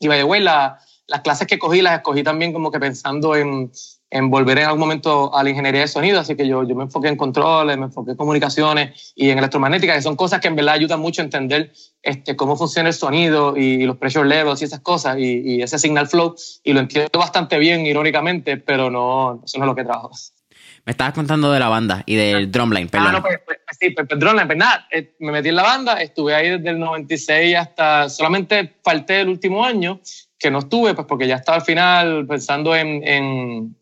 Y 0.00 0.08
vaya, 0.08 0.24
güey, 0.24 0.40
la, 0.40 0.80
las 1.06 1.20
clases 1.20 1.46
que 1.46 1.60
cogí 1.60 1.82
las 1.82 1.94
escogí 1.94 2.24
también 2.24 2.52
como 2.52 2.72
que 2.72 2.80
pensando 2.80 3.36
en, 3.36 3.70
en 4.10 4.28
volver 4.28 4.58
en 4.58 4.64
algún 4.64 4.80
momento 4.80 5.34
a 5.34 5.42
la 5.44 5.50
ingeniería 5.50 5.82
de 5.82 5.88
sonido, 5.88 6.18
así 6.18 6.34
que 6.34 6.46
yo, 6.46 6.64
yo 6.64 6.74
me 6.74 6.82
enfoqué 6.84 7.08
en 7.08 7.16
controles, 7.16 7.78
me 7.78 7.86
enfoqué 7.86 8.12
en 8.12 8.16
comunicaciones 8.16 9.12
y 9.14 9.30
en 9.30 9.38
electromagnética, 9.38 9.94
que 9.94 10.02
son 10.02 10.16
cosas 10.16 10.40
que 10.40 10.48
en 10.48 10.56
verdad 10.56 10.74
ayudan 10.74 11.00
mucho 11.00 11.22
a 11.22 11.24
entender 11.24 11.72
este, 12.02 12.34
cómo 12.34 12.56
funciona 12.56 12.88
el 12.88 12.94
sonido 12.94 13.56
y, 13.56 13.84
los 13.84 13.96
pressure 13.96 14.28
levels 14.28 14.60
y 14.62 14.64
esas 14.64 14.80
cosas 14.80 15.16
y, 15.18 15.42
y, 15.44 15.62
ese 15.62 15.78
signal 15.78 16.08
flow, 16.08 16.34
y 16.64 16.72
lo 16.72 16.80
entiendo 16.80 17.18
bastante 17.18 17.58
bien, 17.58 17.86
irónicamente, 17.86 18.56
pero 18.56 18.90
no, 18.90 19.42
eso 19.44 19.58
no 19.58 19.64
es 19.64 19.68
lo 19.68 19.74
que 19.76 19.84
trabajo. 19.84 20.10
Me 20.84 20.92
estabas 20.92 21.12
contando 21.12 21.52
de 21.52 21.60
la 21.60 21.68
banda 21.68 22.02
y 22.06 22.16
del 22.16 22.44
ah. 22.44 22.48
drumline, 22.50 22.88
perdón. 22.88 23.08
Ah, 23.08 23.12
no, 23.12 23.22
pues, 23.22 23.40
pues, 23.44 23.58
sí, 23.78 23.90
pues, 23.90 24.08
pues, 24.08 24.18
drumline, 24.18 24.46
pues 24.46 24.58
nada, 24.58 24.88
eh, 24.90 25.14
me 25.20 25.30
metí 25.30 25.50
en 25.50 25.56
la 25.56 25.62
banda, 25.62 26.00
estuve 26.00 26.34
ahí 26.34 26.50
desde 26.50 26.70
el 26.70 26.78
96 26.78 27.56
hasta, 27.56 28.08
solamente 28.08 28.76
falté 28.82 29.20
el 29.20 29.28
último 29.28 29.64
año, 29.64 30.00
que 30.38 30.50
no 30.50 30.60
estuve, 30.60 30.94
pues 30.94 31.06
porque 31.06 31.26
ya 31.26 31.36
estaba 31.36 31.58
al 31.58 31.64
final 31.64 32.26
pensando 32.26 32.74
en, 32.74 33.06
en 33.06 33.76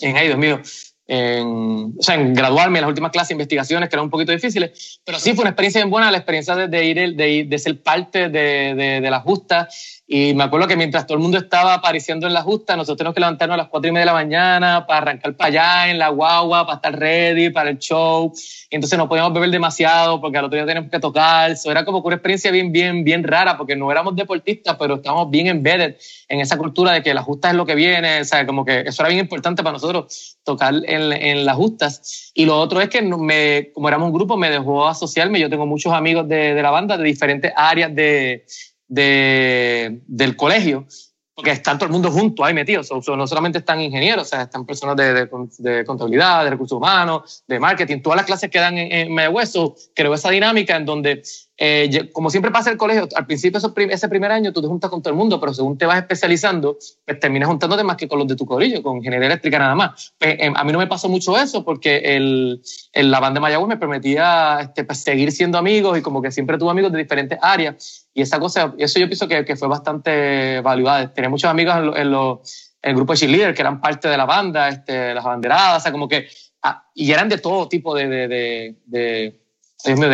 en, 0.00 0.16
ay 0.16 0.26
Dios 0.26 0.38
mío, 0.38 0.60
en, 1.06 1.94
o 1.98 2.02
sea, 2.02 2.14
en 2.14 2.34
graduarme 2.34 2.78
en 2.78 2.82
las 2.82 2.88
últimas 2.88 3.10
clases 3.10 3.30
de 3.30 3.34
investigaciones 3.34 3.88
que 3.88 3.96
eran 3.96 4.04
un 4.04 4.10
poquito 4.10 4.30
difíciles, 4.30 5.00
pero 5.04 5.18
sí 5.18 5.34
fue 5.34 5.42
una 5.42 5.50
experiencia 5.50 5.80
bien 5.80 5.90
buena 5.90 6.10
la 6.10 6.18
experiencia 6.18 6.54
de, 6.54 6.84
ir, 6.84 7.16
de, 7.16 7.46
de 7.48 7.58
ser 7.58 7.82
parte 7.82 8.28
de, 8.28 8.74
de, 8.74 9.00
de 9.00 9.10
la 9.10 9.20
justa 9.20 9.68
y 10.12 10.34
me 10.34 10.42
acuerdo 10.42 10.66
que 10.66 10.74
mientras 10.74 11.06
todo 11.06 11.18
el 11.18 11.22
mundo 11.22 11.38
estaba 11.38 11.72
apareciendo 11.72 12.26
en 12.26 12.34
la 12.34 12.42
justa, 12.42 12.74
nosotros 12.74 12.98
tenemos 12.98 13.14
que 13.14 13.20
levantarnos 13.20 13.54
a 13.54 13.58
las 13.58 13.68
cuatro 13.68 13.90
y 13.90 13.92
media 13.92 14.00
de 14.00 14.06
la 14.06 14.12
mañana 14.12 14.84
para 14.84 15.02
arrancar 15.02 15.36
para 15.36 15.48
allá 15.50 15.88
en 15.88 16.00
la 16.00 16.08
guagua, 16.08 16.66
para 16.66 16.78
estar 16.78 16.98
ready 16.98 17.50
para 17.50 17.70
el 17.70 17.78
show. 17.78 18.32
Y 18.68 18.74
entonces 18.74 18.98
no 18.98 19.08
podíamos 19.08 19.32
beber 19.32 19.50
demasiado 19.50 20.20
porque 20.20 20.38
al 20.38 20.46
otro 20.46 20.56
día 20.56 20.66
teníamos 20.66 20.90
que 20.90 20.98
tocar. 20.98 21.52
Eso 21.52 21.70
era 21.70 21.84
como 21.84 21.98
una 21.98 22.16
experiencia 22.16 22.50
bien, 22.50 22.72
bien, 22.72 23.04
bien 23.04 23.22
rara 23.22 23.56
porque 23.56 23.76
no 23.76 23.88
éramos 23.92 24.16
deportistas, 24.16 24.74
pero 24.80 24.96
estábamos 24.96 25.30
bien 25.30 25.46
embedded 25.46 25.94
en 26.28 26.40
esa 26.40 26.58
cultura 26.58 26.90
de 26.90 27.04
que 27.04 27.14
la 27.14 27.22
justa 27.22 27.50
es 27.50 27.54
lo 27.54 27.64
que 27.64 27.76
viene. 27.76 28.22
O 28.22 28.24
sea, 28.24 28.44
como 28.44 28.64
que 28.64 28.80
eso 28.80 29.02
era 29.02 29.10
bien 29.10 29.20
importante 29.20 29.62
para 29.62 29.74
nosotros, 29.74 30.38
tocar 30.42 30.74
en, 30.74 31.12
en 31.12 31.44
las 31.44 31.54
justas. 31.54 32.32
Y 32.34 32.46
lo 32.46 32.58
otro 32.58 32.80
es 32.80 32.88
que 32.88 33.00
me, 33.00 33.70
como 33.72 33.86
éramos 33.86 34.08
un 34.08 34.14
grupo, 34.14 34.36
me 34.36 34.50
dejó 34.50 34.88
asociarme. 34.88 35.38
Yo 35.38 35.48
tengo 35.48 35.66
muchos 35.66 35.92
amigos 35.92 36.26
de, 36.26 36.52
de 36.54 36.62
la 36.62 36.70
banda 36.72 36.98
de 36.98 37.04
diferentes 37.04 37.52
áreas 37.54 37.94
de 37.94 38.44
de, 38.90 40.02
del 40.06 40.36
colegio, 40.36 40.86
porque 41.34 41.52
están 41.52 41.78
todo 41.78 41.86
el 41.86 41.92
mundo 41.92 42.10
junto 42.10 42.44
ahí 42.44 42.52
metidos. 42.52 42.90
no 42.90 43.26
solamente 43.26 43.58
están 43.58 43.80
ingenieros, 43.80 44.26
o 44.26 44.28
sea, 44.28 44.42
están 44.42 44.66
personas 44.66 44.96
de, 44.96 45.26
de, 45.58 45.84
contabilidad, 45.86 46.44
de 46.44 46.50
recursos 46.50 46.76
humanos, 46.76 47.44
de 47.46 47.58
marketing, 47.58 48.02
todas 48.02 48.18
las 48.18 48.26
clases 48.26 48.50
que 48.50 48.58
dan 48.58 48.76
en, 48.76 48.92
en 48.92 49.14
Mayagüez. 49.14 49.52
creo 49.94 50.12
esa 50.12 50.30
dinámica 50.30 50.76
en 50.76 50.84
donde 50.84 51.22
eh, 51.62 52.08
como 52.14 52.30
siempre 52.30 52.50
pasa 52.50 52.70
en 52.70 52.72
el 52.72 52.78
colegio, 52.78 53.06
al 53.14 53.26
principio 53.26 53.58
ese 53.58 54.08
primer 54.08 54.32
año 54.32 54.50
tú 54.50 54.62
te 54.62 54.66
juntas 54.66 54.88
con 54.88 55.02
todo 55.02 55.12
el 55.12 55.18
mundo, 55.18 55.38
pero 55.38 55.52
según 55.52 55.76
te 55.76 55.84
vas 55.84 55.98
especializando, 55.98 56.78
pues 57.04 57.20
terminas 57.20 57.50
juntándote 57.50 57.84
más 57.84 57.96
que 57.96 58.08
con 58.08 58.18
los 58.18 58.26
de 58.26 58.34
tu 58.34 58.46
colegio, 58.46 58.82
con 58.82 58.96
ingeniería 58.96 59.26
eléctrica 59.26 59.58
nada 59.58 59.74
más. 59.74 60.14
Pues, 60.18 60.36
em, 60.38 60.56
a 60.56 60.64
mí 60.64 60.72
no 60.72 60.78
me 60.78 60.86
pasó 60.86 61.10
mucho 61.10 61.36
eso 61.36 61.62
porque 61.62 62.16
el, 62.16 62.62
el 62.94 63.10
la 63.10 63.20
banda 63.20 63.40
de 63.40 63.42
Mayagüez 63.42 63.68
me 63.68 63.76
permitía 63.76 64.60
este, 64.62 64.84
pues, 64.84 65.00
seguir 65.00 65.32
siendo 65.32 65.58
amigos 65.58 65.98
y 65.98 66.00
como 66.00 66.22
que 66.22 66.30
siempre 66.30 66.56
tuve 66.56 66.70
amigos 66.70 66.92
de 66.92 66.98
diferentes 66.98 67.38
áreas. 67.42 68.08
Y 68.14 68.22
esa 68.22 68.40
cosa, 68.40 68.74
eso 68.78 68.98
yo 68.98 69.06
pienso 69.06 69.28
que, 69.28 69.44
que 69.44 69.54
fue 69.54 69.68
bastante 69.68 70.62
valuada. 70.62 71.12
Tenía 71.12 71.28
muchos 71.28 71.50
amigos 71.50 71.76
en, 71.76 72.08
en, 72.08 72.38
el 72.82 72.94
grupo 72.94 73.12
de 73.12 73.18
cheerleader 73.18 73.54
que 73.54 73.60
eran 73.60 73.82
parte 73.82 74.08
de 74.08 74.16
la 74.16 74.24
banda, 74.24 74.70
este, 74.70 75.12
las 75.12 75.26
abanderadas, 75.26 75.76
o 75.76 75.80
sea, 75.82 75.92
como 75.92 76.08
que, 76.08 76.26
ah, 76.62 76.88
y 76.94 77.12
eran 77.12 77.28
de 77.28 77.36
todo 77.36 77.68
tipo 77.68 77.94
de, 77.94 78.08
de, 78.08 78.28
de 78.28 78.76
de 78.86 79.39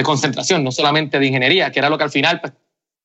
concentración, 0.03 0.65
no 0.65 0.73
solamente 0.73 1.19
de 1.19 1.27
ingeniería, 1.27 1.71
que 1.71 1.79
era 1.79 1.89
lo 1.89 1.99
que 1.99 2.05
al 2.05 2.11
final 2.11 2.41
pues, 2.41 2.53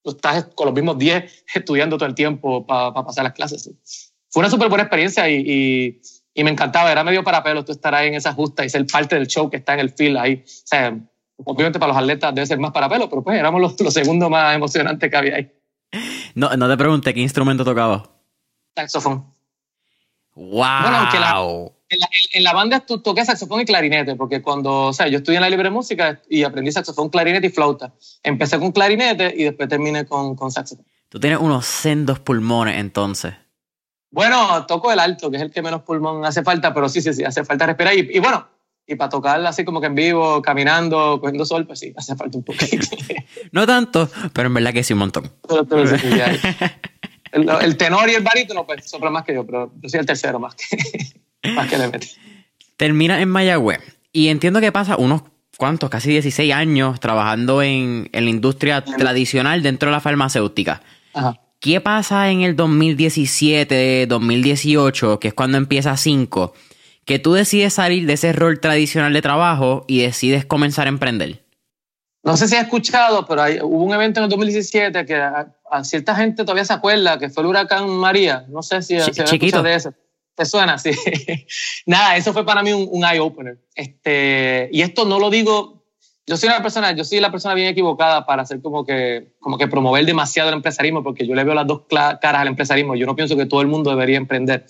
tú 0.03 0.11
estás 0.11 0.45
con 0.55 0.67
los 0.67 0.75
mismos 0.75 0.97
10 0.97 1.45
estudiando 1.55 1.97
todo 1.97 2.07
el 2.07 2.15
tiempo 2.15 2.65
para 2.65 2.93
pasar 2.93 3.23
las 3.23 3.33
clases. 3.33 3.69
Fue 4.29 4.41
una 4.41 4.49
súper 4.49 4.69
buena 4.69 4.83
experiencia 4.83 5.29
y, 5.29 5.99
y, 6.33 6.43
me 6.43 6.51
encantaba, 6.51 6.91
era 6.91 7.03
medio 7.03 7.23
para 7.23 7.43
pelo 7.43 7.65
tú 7.65 7.73
estar 7.73 7.93
ahí 7.93 8.07
en 8.07 8.15
esa 8.15 8.33
justa 8.33 8.63
y 8.63 8.69
ser 8.69 8.85
parte 8.87 9.15
del 9.15 9.27
show 9.27 9.49
que 9.49 9.57
está 9.57 9.73
en 9.73 9.81
el 9.81 9.89
field 9.89 10.17
ahí. 10.17 10.35
O 10.35 10.43
sea, 10.45 10.97
obviamente 11.37 11.79
para 11.79 11.91
los 11.91 12.01
atletas 12.01 12.33
debe 12.33 12.47
ser 12.47 12.59
más 12.59 12.71
para 12.71 12.87
pelo, 12.87 13.09
pero 13.09 13.23
pues 13.23 13.37
éramos 13.37 13.59
los, 13.59 13.79
los 13.79 13.93
segundos 13.93 14.29
más 14.29 14.55
emocionantes 14.55 15.09
que 15.09 15.17
había 15.17 15.35
ahí. 15.35 15.51
No, 16.33 16.55
no 16.55 16.69
te 16.69 16.77
pregunté 16.77 17.13
qué 17.13 17.19
instrumento 17.19 17.65
tocaba. 17.65 18.09
Saxofón. 18.75 19.25
¡Wow! 20.35 20.81
Bueno, 20.81 20.97
aunque 20.97 21.19
la, 21.19 21.41
en 22.33 22.43
la, 22.43 22.53
banda 22.53 22.79
tú 22.79 22.99
toqué 23.01 23.25
saxofón 23.25 23.61
y 23.61 23.65
clarinete, 23.65 24.15
porque 24.15 24.41
cuando, 24.41 24.87
o 24.87 24.93
sea, 24.93 25.07
yo 25.07 25.17
estudié 25.17 25.37
en 25.37 25.43
la 25.43 25.49
libre 25.49 25.69
música 25.69 26.21
y 26.29 26.43
aprendí 26.43 26.71
saxofón, 26.71 27.09
clarinete 27.09 27.47
y 27.47 27.49
flauta. 27.49 27.93
Empecé 28.23 28.59
con 28.59 28.71
clarinete 28.71 29.33
y 29.37 29.43
después 29.43 29.69
terminé 29.69 30.05
con, 30.05 30.35
con 30.35 30.51
saxofón. 30.51 30.85
Tú 31.09 31.19
tienes 31.19 31.39
unos 31.39 31.65
sendos 31.65 32.19
pulmones 32.19 32.77
entonces. 32.77 33.33
Bueno, 34.11 34.65
toco 34.65 34.91
el 34.91 34.99
alto, 34.99 35.31
que 35.31 35.37
es 35.37 35.43
el 35.43 35.51
que 35.51 35.61
menos 35.61 35.83
pulmón 35.83 36.25
hace 36.25 36.43
falta, 36.43 36.73
pero 36.73 36.89
sí, 36.89 37.01
sí, 37.01 37.13
sí, 37.13 37.23
hace 37.23 37.45
falta 37.45 37.65
respirar. 37.65 37.93
Y, 37.95 38.19
bueno, 38.19 38.45
y 38.85 38.95
para 38.95 39.09
tocar 39.09 39.45
así 39.45 39.63
como 39.63 39.79
que 39.79 39.87
en 39.87 39.95
vivo, 39.95 40.41
caminando, 40.41 41.19
cogiendo 41.21 41.45
sol, 41.45 41.65
pues 41.65 41.79
sí, 41.79 41.93
hace 41.95 42.15
falta 42.17 42.37
un 42.37 42.43
poquito. 42.43 42.87
no 43.53 43.65
tanto, 43.65 44.09
pero 44.33 44.47
en 44.47 44.53
verdad 44.53 44.73
que 44.73 44.83
sí 44.83 44.91
un 44.91 44.99
montón. 44.99 45.31
el, 47.31 47.77
tenor 47.77 48.09
y 48.09 48.15
el 48.15 48.23
barítono, 48.23 48.65
pues 48.65 48.89
soplan 48.89 49.13
más 49.13 49.23
que 49.23 49.33
yo, 49.33 49.45
pero 49.45 49.71
yo 49.81 49.89
soy 49.89 50.01
el 50.01 50.05
tercero 50.05 50.39
más 50.39 50.55
que. 50.55 50.65
Más 51.43 51.67
que 51.67 51.77
le 51.77 51.89
Termina 52.77 53.21
en 53.21 53.29
Mayagüez. 53.29 53.79
Y 54.13 54.27
entiendo 54.27 54.59
que 54.59 54.71
pasa 54.71 54.97
unos 54.97 55.23
cuantos, 55.57 55.89
casi 55.89 56.09
16 56.09 56.53
años 56.53 56.99
trabajando 56.99 57.61
en, 57.61 58.09
la 58.11 58.21
industria 58.21 58.83
tradicional 58.83 59.61
dentro 59.61 59.89
de 59.89 59.91
la 59.91 59.99
farmacéutica. 59.99 60.81
¿Qué 61.59 61.79
pasa 61.79 62.31
en 62.31 62.41
el 62.41 62.55
2017, 62.55 64.07
2018, 64.07 65.19
que 65.19 65.27
es 65.27 65.33
cuando 65.35 65.59
empieza 65.59 65.95
5, 65.95 66.53
que 67.05 67.19
tú 67.19 67.33
decides 67.33 67.73
salir 67.73 68.07
de 68.07 68.13
ese 68.13 68.33
rol 68.33 68.59
tradicional 68.59 69.13
de 69.13 69.21
trabajo 69.21 69.85
y 69.87 70.01
decides 70.01 70.45
comenzar 70.45 70.87
a 70.87 70.89
emprender? 70.89 71.45
No 72.23 72.37
sé 72.37 72.47
si 72.47 72.55
has 72.55 72.63
escuchado, 72.63 73.27
pero 73.27 73.43
hubo 73.63 73.83
un 73.83 73.93
evento 73.93 74.19
en 74.19 74.23
el 74.25 74.29
2017 74.29 75.05
que 75.05 75.15
a, 75.15 75.53
cierta 75.83 76.15
gente 76.15 76.43
todavía 76.43 76.65
se 76.65 76.73
acuerda, 76.73 77.17
que 77.17 77.29
fue 77.29 77.43
el 77.43 77.49
huracán 77.49 77.89
María. 77.89 78.45
No 78.49 78.63
sé 78.63 78.81
si, 78.81 78.99
se 78.99 79.23
escuchado 79.23 79.63
de 79.63 79.75
eso. 79.75 79.93
¿Te 80.35 80.45
suena? 80.45 80.77
Sí. 80.77 80.91
Nada, 81.85 82.15
eso 82.15 82.33
fue 82.33 82.45
para 82.45 82.63
mí 82.63 82.71
un, 82.71 83.03
eye-opener. 83.03 83.59
Este, 83.75 84.69
y 84.71 84.81
esto 84.81 85.05
no 85.05 85.19
lo 85.19 85.29
digo, 85.29 85.83
yo 86.25 86.37
soy 86.37 86.49
una 86.49 86.61
persona, 86.61 86.93
yo 86.93 87.03
soy 87.03 87.19
la 87.19 87.31
persona 87.31 87.53
bien 87.53 87.67
equivocada 87.67 88.25
para 88.25 88.43
hacer 88.43 88.61
como 88.61 88.85
que, 88.85 89.33
como 89.39 89.57
que 89.57 89.67
promover 89.67 90.05
demasiado 90.05 90.49
el 90.49 90.55
empresarismo, 90.55 91.03
porque 91.03 91.27
yo 91.27 91.35
le 91.35 91.43
veo 91.43 91.53
las 91.53 91.67
dos 91.67 91.83
caras 91.89 92.41
al 92.41 92.47
empresarismo. 92.47 92.95
Yo 92.95 93.05
no 93.05 93.15
pienso 93.15 93.35
que 93.35 93.45
todo 93.45 93.61
el 93.61 93.67
mundo 93.67 93.89
debería 93.89 94.17
emprender. 94.17 94.65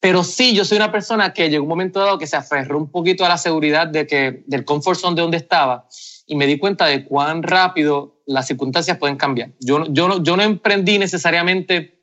Pero 0.00 0.24
sí, 0.24 0.54
yo 0.54 0.64
soy 0.64 0.78
una 0.78 0.90
persona 0.90 1.34
que 1.34 1.50
llegó 1.50 1.64
un 1.64 1.68
momento 1.68 2.00
dado 2.00 2.18
que 2.18 2.26
se 2.26 2.36
aferró 2.36 2.78
un 2.78 2.90
poquito 2.90 3.24
a 3.24 3.28
la 3.28 3.36
seguridad 3.36 3.86
de 3.86 4.06
que, 4.06 4.42
del 4.46 4.64
comfort 4.64 4.98
zone 4.98 5.14
de 5.14 5.22
donde 5.22 5.36
estaba 5.36 5.86
y 6.26 6.36
me 6.36 6.46
di 6.46 6.58
cuenta 6.58 6.86
de 6.86 7.04
cuán 7.04 7.42
rápido 7.42 8.22
las 8.24 8.46
circunstancias 8.46 8.96
pueden 8.96 9.16
cambiar. 9.16 9.50
Yo, 9.60 9.84
yo, 9.90 10.22
yo 10.22 10.36
no 10.36 10.42
emprendí 10.42 10.98
necesariamente 10.98 11.99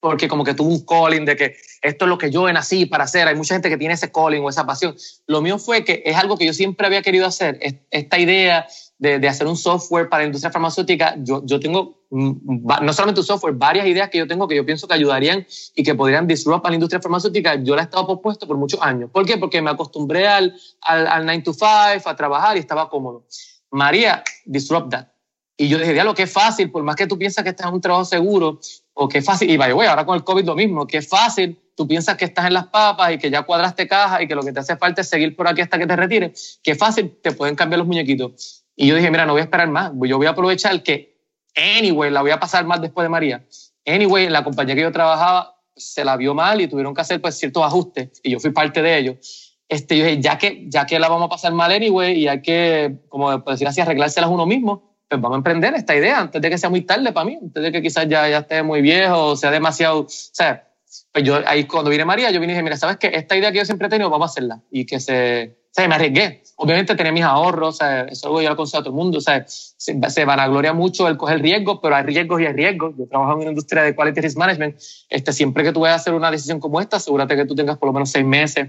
porque 0.00 0.28
como 0.28 0.44
que 0.44 0.54
tuvo 0.54 0.68
un 0.68 0.84
calling 0.84 1.24
de 1.24 1.36
que 1.36 1.56
esto 1.82 2.04
es 2.04 2.08
lo 2.08 2.18
que 2.18 2.30
yo 2.30 2.50
nací 2.52 2.86
para 2.86 3.04
hacer. 3.04 3.26
Hay 3.26 3.34
mucha 3.34 3.54
gente 3.54 3.68
que 3.68 3.76
tiene 3.76 3.94
ese 3.94 4.10
calling 4.12 4.42
o 4.42 4.48
esa 4.48 4.64
pasión. 4.66 4.96
Lo 5.26 5.42
mío 5.42 5.58
fue 5.58 5.84
que 5.84 6.02
es 6.04 6.16
algo 6.16 6.36
que 6.36 6.46
yo 6.46 6.52
siempre 6.52 6.86
había 6.86 7.02
querido 7.02 7.26
hacer. 7.26 7.58
Esta 7.90 8.18
idea 8.18 8.66
de, 8.98 9.18
de 9.18 9.28
hacer 9.28 9.46
un 9.46 9.56
software 9.56 10.08
para 10.08 10.22
la 10.22 10.26
industria 10.26 10.52
farmacéutica, 10.52 11.14
yo, 11.18 11.42
yo 11.44 11.60
tengo 11.60 12.02
mm, 12.10 12.66
no 12.82 12.92
solamente 12.92 13.20
un 13.20 13.26
software, 13.26 13.54
varias 13.54 13.86
ideas 13.86 14.08
que 14.10 14.18
yo 14.18 14.26
tengo 14.26 14.46
que 14.46 14.56
yo 14.56 14.64
pienso 14.64 14.86
que 14.86 14.94
ayudarían 14.94 15.46
y 15.74 15.82
que 15.82 15.94
podrían 15.94 16.26
disrupt 16.26 16.66
a 16.66 16.68
la 16.68 16.74
industria 16.74 17.00
farmacéutica. 17.00 17.56
Yo 17.56 17.74
la 17.74 17.82
he 17.82 17.84
estado 17.84 18.06
propuesto 18.06 18.46
por 18.46 18.56
muchos 18.56 18.80
años. 18.82 19.10
¿Por 19.10 19.26
qué? 19.26 19.36
Porque 19.36 19.60
me 19.62 19.70
acostumbré 19.70 20.28
al, 20.28 20.56
al, 20.82 21.06
al 21.06 21.24
9 21.24 21.42
to 21.42 21.52
5, 21.52 21.68
a 22.08 22.16
trabajar 22.16 22.56
y 22.56 22.60
estaba 22.60 22.88
cómodo. 22.88 23.24
María, 23.70 24.22
disrupt 24.46 24.90
that. 24.90 25.17
Y 25.60 25.66
yo 25.66 25.76
dije, 25.76 26.04
lo 26.04 26.14
que 26.14 26.28
fácil, 26.28 26.70
por 26.70 26.84
más 26.84 26.94
que 26.94 27.08
tú 27.08 27.18
piensas 27.18 27.42
que 27.42 27.50
estás 27.50 27.66
en 27.66 27.74
un 27.74 27.80
trabajo 27.80 28.04
seguro, 28.04 28.60
o 28.94 29.08
que 29.08 29.20
fácil, 29.20 29.50
y 29.50 29.56
vaya, 29.56 29.74
güey, 29.74 29.88
ahora 29.88 30.06
con 30.06 30.14
el 30.14 30.22
COVID 30.22 30.44
lo 30.44 30.54
mismo, 30.54 30.86
es 30.88 31.08
fácil, 31.08 31.58
tú 31.74 31.86
piensas 31.88 32.16
que 32.16 32.26
estás 32.26 32.46
en 32.46 32.54
las 32.54 32.68
papas 32.68 33.12
y 33.12 33.18
que 33.18 33.28
ya 33.28 33.42
cuadraste 33.42 33.88
caja 33.88 34.22
y 34.22 34.28
que 34.28 34.36
lo 34.36 34.42
que 34.44 34.52
te 34.52 34.60
hace 34.60 34.76
falta 34.76 35.00
es 35.00 35.08
seguir 35.08 35.34
por 35.34 35.48
aquí 35.48 35.60
hasta 35.60 35.76
que 35.76 35.88
te 35.88 35.96
retires, 35.96 36.60
que 36.62 36.76
fácil, 36.76 37.12
te 37.20 37.32
pueden 37.32 37.56
cambiar 37.56 37.80
los 37.80 37.88
muñequitos. 37.88 38.66
Y 38.76 38.86
yo 38.86 38.94
dije, 38.94 39.10
mira, 39.10 39.26
no 39.26 39.32
voy 39.32 39.40
a 39.40 39.44
esperar 39.44 39.68
más, 39.68 39.90
yo 40.02 40.16
voy 40.16 40.26
a 40.28 40.30
aprovechar 40.30 40.80
que, 40.84 41.18
anyway, 41.56 42.12
la 42.12 42.22
voy 42.22 42.30
a 42.30 42.38
pasar 42.38 42.64
mal 42.64 42.80
después 42.80 43.04
de 43.04 43.08
María. 43.08 43.44
Anyway, 43.84 44.28
la 44.28 44.44
compañía 44.44 44.76
que 44.76 44.82
yo 44.82 44.92
trabajaba 44.92 45.56
se 45.74 46.04
la 46.04 46.16
vio 46.16 46.34
mal 46.34 46.60
y 46.60 46.68
tuvieron 46.68 46.94
que 46.94 47.00
hacer 47.00 47.20
pues 47.20 47.36
ciertos 47.36 47.64
ajustes 47.64 48.20
y 48.22 48.30
yo 48.30 48.38
fui 48.38 48.50
parte 48.50 48.80
de 48.80 48.96
ellos. 48.96 49.56
Este, 49.68 49.98
yo 49.98 50.04
dije, 50.04 50.20
ya 50.20 50.38
que, 50.38 50.66
ya 50.68 50.86
que 50.86 51.00
la 51.00 51.08
vamos 51.08 51.26
a 51.26 51.28
pasar 51.28 51.52
mal 51.52 51.72
anyway 51.72 52.16
y 52.16 52.28
hay 52.28 52.42
que, 52.42 53.00
como 53.08 53.36
decir 53.38 53.66
así, 53.66 53.80
arreglárselas 53.80 54.30
uno 54.30 54.46
mismo, 54.46 54.87
pues 55.08 55.20
vamos 55.20 55.36
a 55.36 55.38
emprender 55.38 55.74
esta 55.74 55.96
idea 55.96 56.20
antes 56.20 56.40
de 56.40 56.50
que 56.50 56.58
sea 56.58 56.68
muy 56.68 56.82
tarde 56.82 57.12
para 57.12 57.24
mí, 57.24 57.38
antes 57.40 57.62
de 57.62 57.72
que 57.72 57.80
quizás 57.80 58.06
ya, 58.08 58.28
ya 58.28 58.38
esté 58.38 58.62
muy 58.62 58.82
viejo 58.82 59.28
o 59.28 59.36
sea 59.36 59.50
demasiado, 59.50 60.00
o 60.00 60.06
sea, 60.08 60.68
pues 61.12 61.24
yo 61.24 61.40
ahí 61.46 61.64
cuando 61.64 61.90
vine 61.90 62.04
María, 62.04 62.30
yo 62.30 62.40
vine 62.40 62.52
y 62.52 62.56
dije, 62.56 62.62
mira, 62.62 62.76
¿sabes 62.76 62.98
qué? 62.98 63.10
Esta 63.14 63.36
idea 63.36 63.50
que 63.50 63.58
yo 63.58 63.64
siempre 63.64 63.86
he 63.86 63.90
tenido, 63.90 64.10
vamos 64.10 64.30
a 64.30 64.32
hacerla. 64.32 64.60
Y 64.70 64.84
que 64.84 65.00
se, 65.00 65.58
o 65.70 65.72
sea, 65.72 65.88
me 65.88 65.94
arriesgué. 65.94 66.42
Obviamente 66.56 66.94
tenía 66.94 67.12
mis 67.12 67.22
ahorros, 67.22 67.76
o 67.76 67.78
sea, 67.78 68.02
eso 68.02 68.12
es 68.12 68.24
algo 68.24 68.42
yo 68.42 68.48
lo 68.48 68.54
aconsejo 68.54 68.80
a 68.80 68.84
todo 68.84 68.90
el 68.90 68.96
mundo, 68.96 69.18
o 69.18 69.20
sea, 69.20 69.44
se, 69.46 69.98
se 70.10 70.24
vanagloria 70.24 70.72
mucho 70.72 71.08
el 71.08 71.16
coger 71.16 71.40
riesgos, 71.40 71.78
pero 71.82 71.94
hay 71.94 72.02
riesgos 72.02 72.40
y 72.40 72.46
hay 72.46 72.52
riesgos. 72.52 72.94
Yo 72.98 73.06
trabajo 73.06 73.32
en 73.32 73.38
una 73.38 73.50
industria 73.50 73.82
de 73.82 73.94
Quality 73.94 74.20
Risk 74.20 74.36
Management, 74.36 74.76
este, 75.08 75.32
siempre 75.32 75.64
que 75.64 75.72
tú 75.72 75.80
vayas 75.80 75.98
a 75.98 76.00
hacer 76.00 76.14
una 76.14 76.30
decisión 76.30 76.60
como 76.60 76.80
esta, 76.80 76.96
asegúrate 76.96 77.36
que 77.36 77.46
tú 77.46 77.54
tengas 77.54 77.78
por 77.78 77.88
lo 77.88 77.92
menos 77.92 78.10
seis 78.10 78.26
meses 78.26 78.68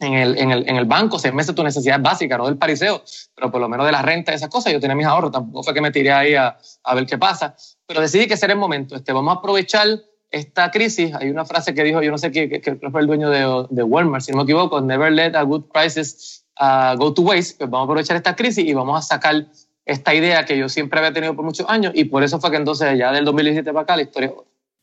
en 0.00 0.14
el, 0.14 0.38
en 0.38 0.50
el, 0.50 0.68
en 0.68 0.76
el 0.76 0.86
banco, 0.86 1.18
seis 1.18 1.32
meses 1.34 1.54
tu 1.54 1.62
necesidad 1.62 2.00
básica, 2.00 2.38
no 2.38 2.46
del 2.46 2.56
pariseo, 2.56 3.02
pero 3.34 3.50
por 3.50 3.60
lo 3.60 3.68
menos 3.68 3.86
de 3.86 3.92
la 3.92 4.02
renta, 4.02 4.32
esas 4.32 4.48
cosas. 4.48 4.72
Yo 4.72 4.80
tenía 4.80 4.96
mis 4.96 5.06
ahorros, 5.06 5.30
tampoco 5.30 5.62
fue 5.62 5.74
que 5.74 5.80
me 5.80 5.90
tiré 5.90 6.10
ahí 6.10 6.34
a, 6.34 6.56
a 6.84 6.94
ver 6.94 7.06
qué 7.06 7.18
pasa, 7.18 7.54
pero 7.86 8.00
decidí 8.00 8.26
que 8.26 8.36
ser 8.36 8.50
el 8.50 8.56
momento. 8.56 8.96
Este, 8.96 9.12
vamos 9.12 9.36
a 9.36 9.38
aprovechar 9.38 9.88
esta 10.30 10.70
crisis. 10.70 11.14
Hay 11.14 11.28
una 11.28 11.44
frase 11.44 11.74
que 11.74 11.84
dijo, 11.84 12.02
yo 12.02 12.10
no 12.10 12.18
sé 12.18 12.32
qué, 12.32 12.48
que, 12.48 12.60
que 12.60 12.90
fue 12.90 13.00
el 13.00 13.06
dueño 13.06 13.28
de, 13.28 13.66
de, 13.68 13.82
Walmart, 13.82 14.24
si 14.24 14.32
no 14.32 14.38
me 14.38 14.44
equivoco, 14.44 14.80
never 14.80 15.12
let 15.12 15.36
a 15.36 15.42
good 15.42 15.64
crisis 15.72 16.46
uh, 16.60 16.96
go 16.96 17.12
to 17.12 17.22
waste. 17.22 17.58
Pues 17.58 17.68
vamos 17.68 17.84
a 17.84 17.90
aprovechar 17.90 18.16
esta 18.16 18.34
crisis 18.34 18.64
y 18.64 18.72
vamos 18.72 18.98
a 18.98 19.02
sacar 19.02 19.46
esta 19.84 20.14
idea 20.14 20.44
que 20.44 20.56
yo 20.56 20.68
siempre 20.68 20.98
había 20.98 21.12
tenido 21.12 21.34
por 21.34 21.44
muchos 21.44 21.68
años 21.68 21.92
y 21.94 22.04
por 22.04 22.22
eso 22.22 22.40
fue 22.40 22.50
que 22.50 22.56
entonces 22.56 22.96
ya 22.96 23.12
del 23.12 23.24
2017 23.24 23.72
para 23.72 23.82
acá 23.82 23.96
la 23.96 24.02
historia 24.02 24.32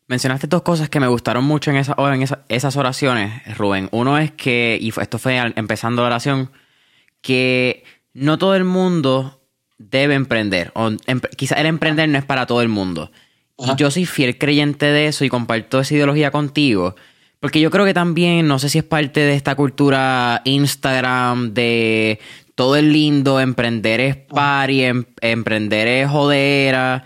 Mencionaste 0.08 0.48
dos 0.48 0.62
cosas 0.62 0.90
que 0.90 1.02
me 1.02 1.08
gustaron 1.08 1.44
mucho 1.44 1.70
en, 1.70 1.78
esa, 1.78 1.96
en 1.98 2.26
esas 2.48 2.78
oraciones, 2.78 3.58
Rubén. 3.58 3.90
Uno 3.92 4.18
es 4.18 4.32
que, 4.32 4.78
y 4.82 4.94
esto 5.00 5.20
fue 5.20 5.38
empezando 5.56 6.02
la 6.02 6.08
oración, 6.08 6.50
que 7.22 7.84
no 8.14 8.38
todo 8.38 8.56
el 8.56 8.64
mundo 8.64 9.42
debe 9.78 10.16
emprender. 10.16 10.72
O 10.76 10.92
em, 11.08 11.20
quizá 11.36 11.56
el 11.56 11.66
emprender 11.66 12.08
no 12.08 12.18
es 12.18 12.26
para 12.26 12.46
todo 12.46 12.62
el 12.62 12.70
mundo. 12.70 13.12
Y 13.58 13.76
yo 13.76 13.92
soy 13.92 14.06
fiel 14.06 14.38
creyente 14.38 14.86
de 14.86 15.08
eso 15.08 15.26
y 15.26 15.30
comparto 15.30 15.80
esa 15.80 15.94
ideología 15.94 16.32
contigo. 16.32 16.96
Porque 17.40 17.60
yo 17.60 17.70
creo 17.70 17.86
que 17.86 17.94
también, 17.94 18.48
no 18.48 18.60
sé 18.60 18.70
si 18.70 18.78
es 18.78 18.84
parte 18.84 19.20
de 19.20 19.36
esta 19.36 19.56
cultura 19.56 20.42
Instagram 20.46 21.54
de 21.54 22.20
todo 22.56 22.76
es 22.76 22.84
lindo, 22.84 23.40
emprender 23.40 24.00
es 24.00 24.16
party, 24.16 24.84
em, 24.84 25.06
emprender 25.22 25.88
es 25.88 26.10
jodera. 26.10 27.06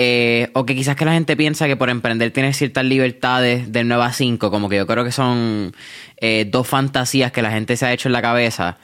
Eh, 0.00 0.50
o 0.52 0.64
que 0.64 0.76
quizás 0.76 0.94
que 0.94 1.04
la 1.04 1.12
gente 1.12 1.36
piensa 1.36 1.66
que 1.66 1.74
por 1.74 1.90
emprender 1.90 2.30
tienes 2.30 2.56
ciertas 2.56 2.84
libertades 2.84 3.72
del 3.72 3.88
9 3.88 4.04
a 4.04 4.12
5, 4.12 4.48
como 4.48 4.68
que 4.68 4.76
yo 4.76 4.86
creo 4.86 5.02
que 5.02 5.10
son 5.10 5.74
eh, 6.18 6.46
dos 6.48 6.68
fantasías 6.68 7.32
que 7.32 7.42
la 7.42 7.50
gente 7.50 7.76
se 7.76 7.84
ha 7.84 7.92
hecho 7.92 8.08
en 8.08 8.12
la 8.12 8.22
cabeza. 8.22 8.78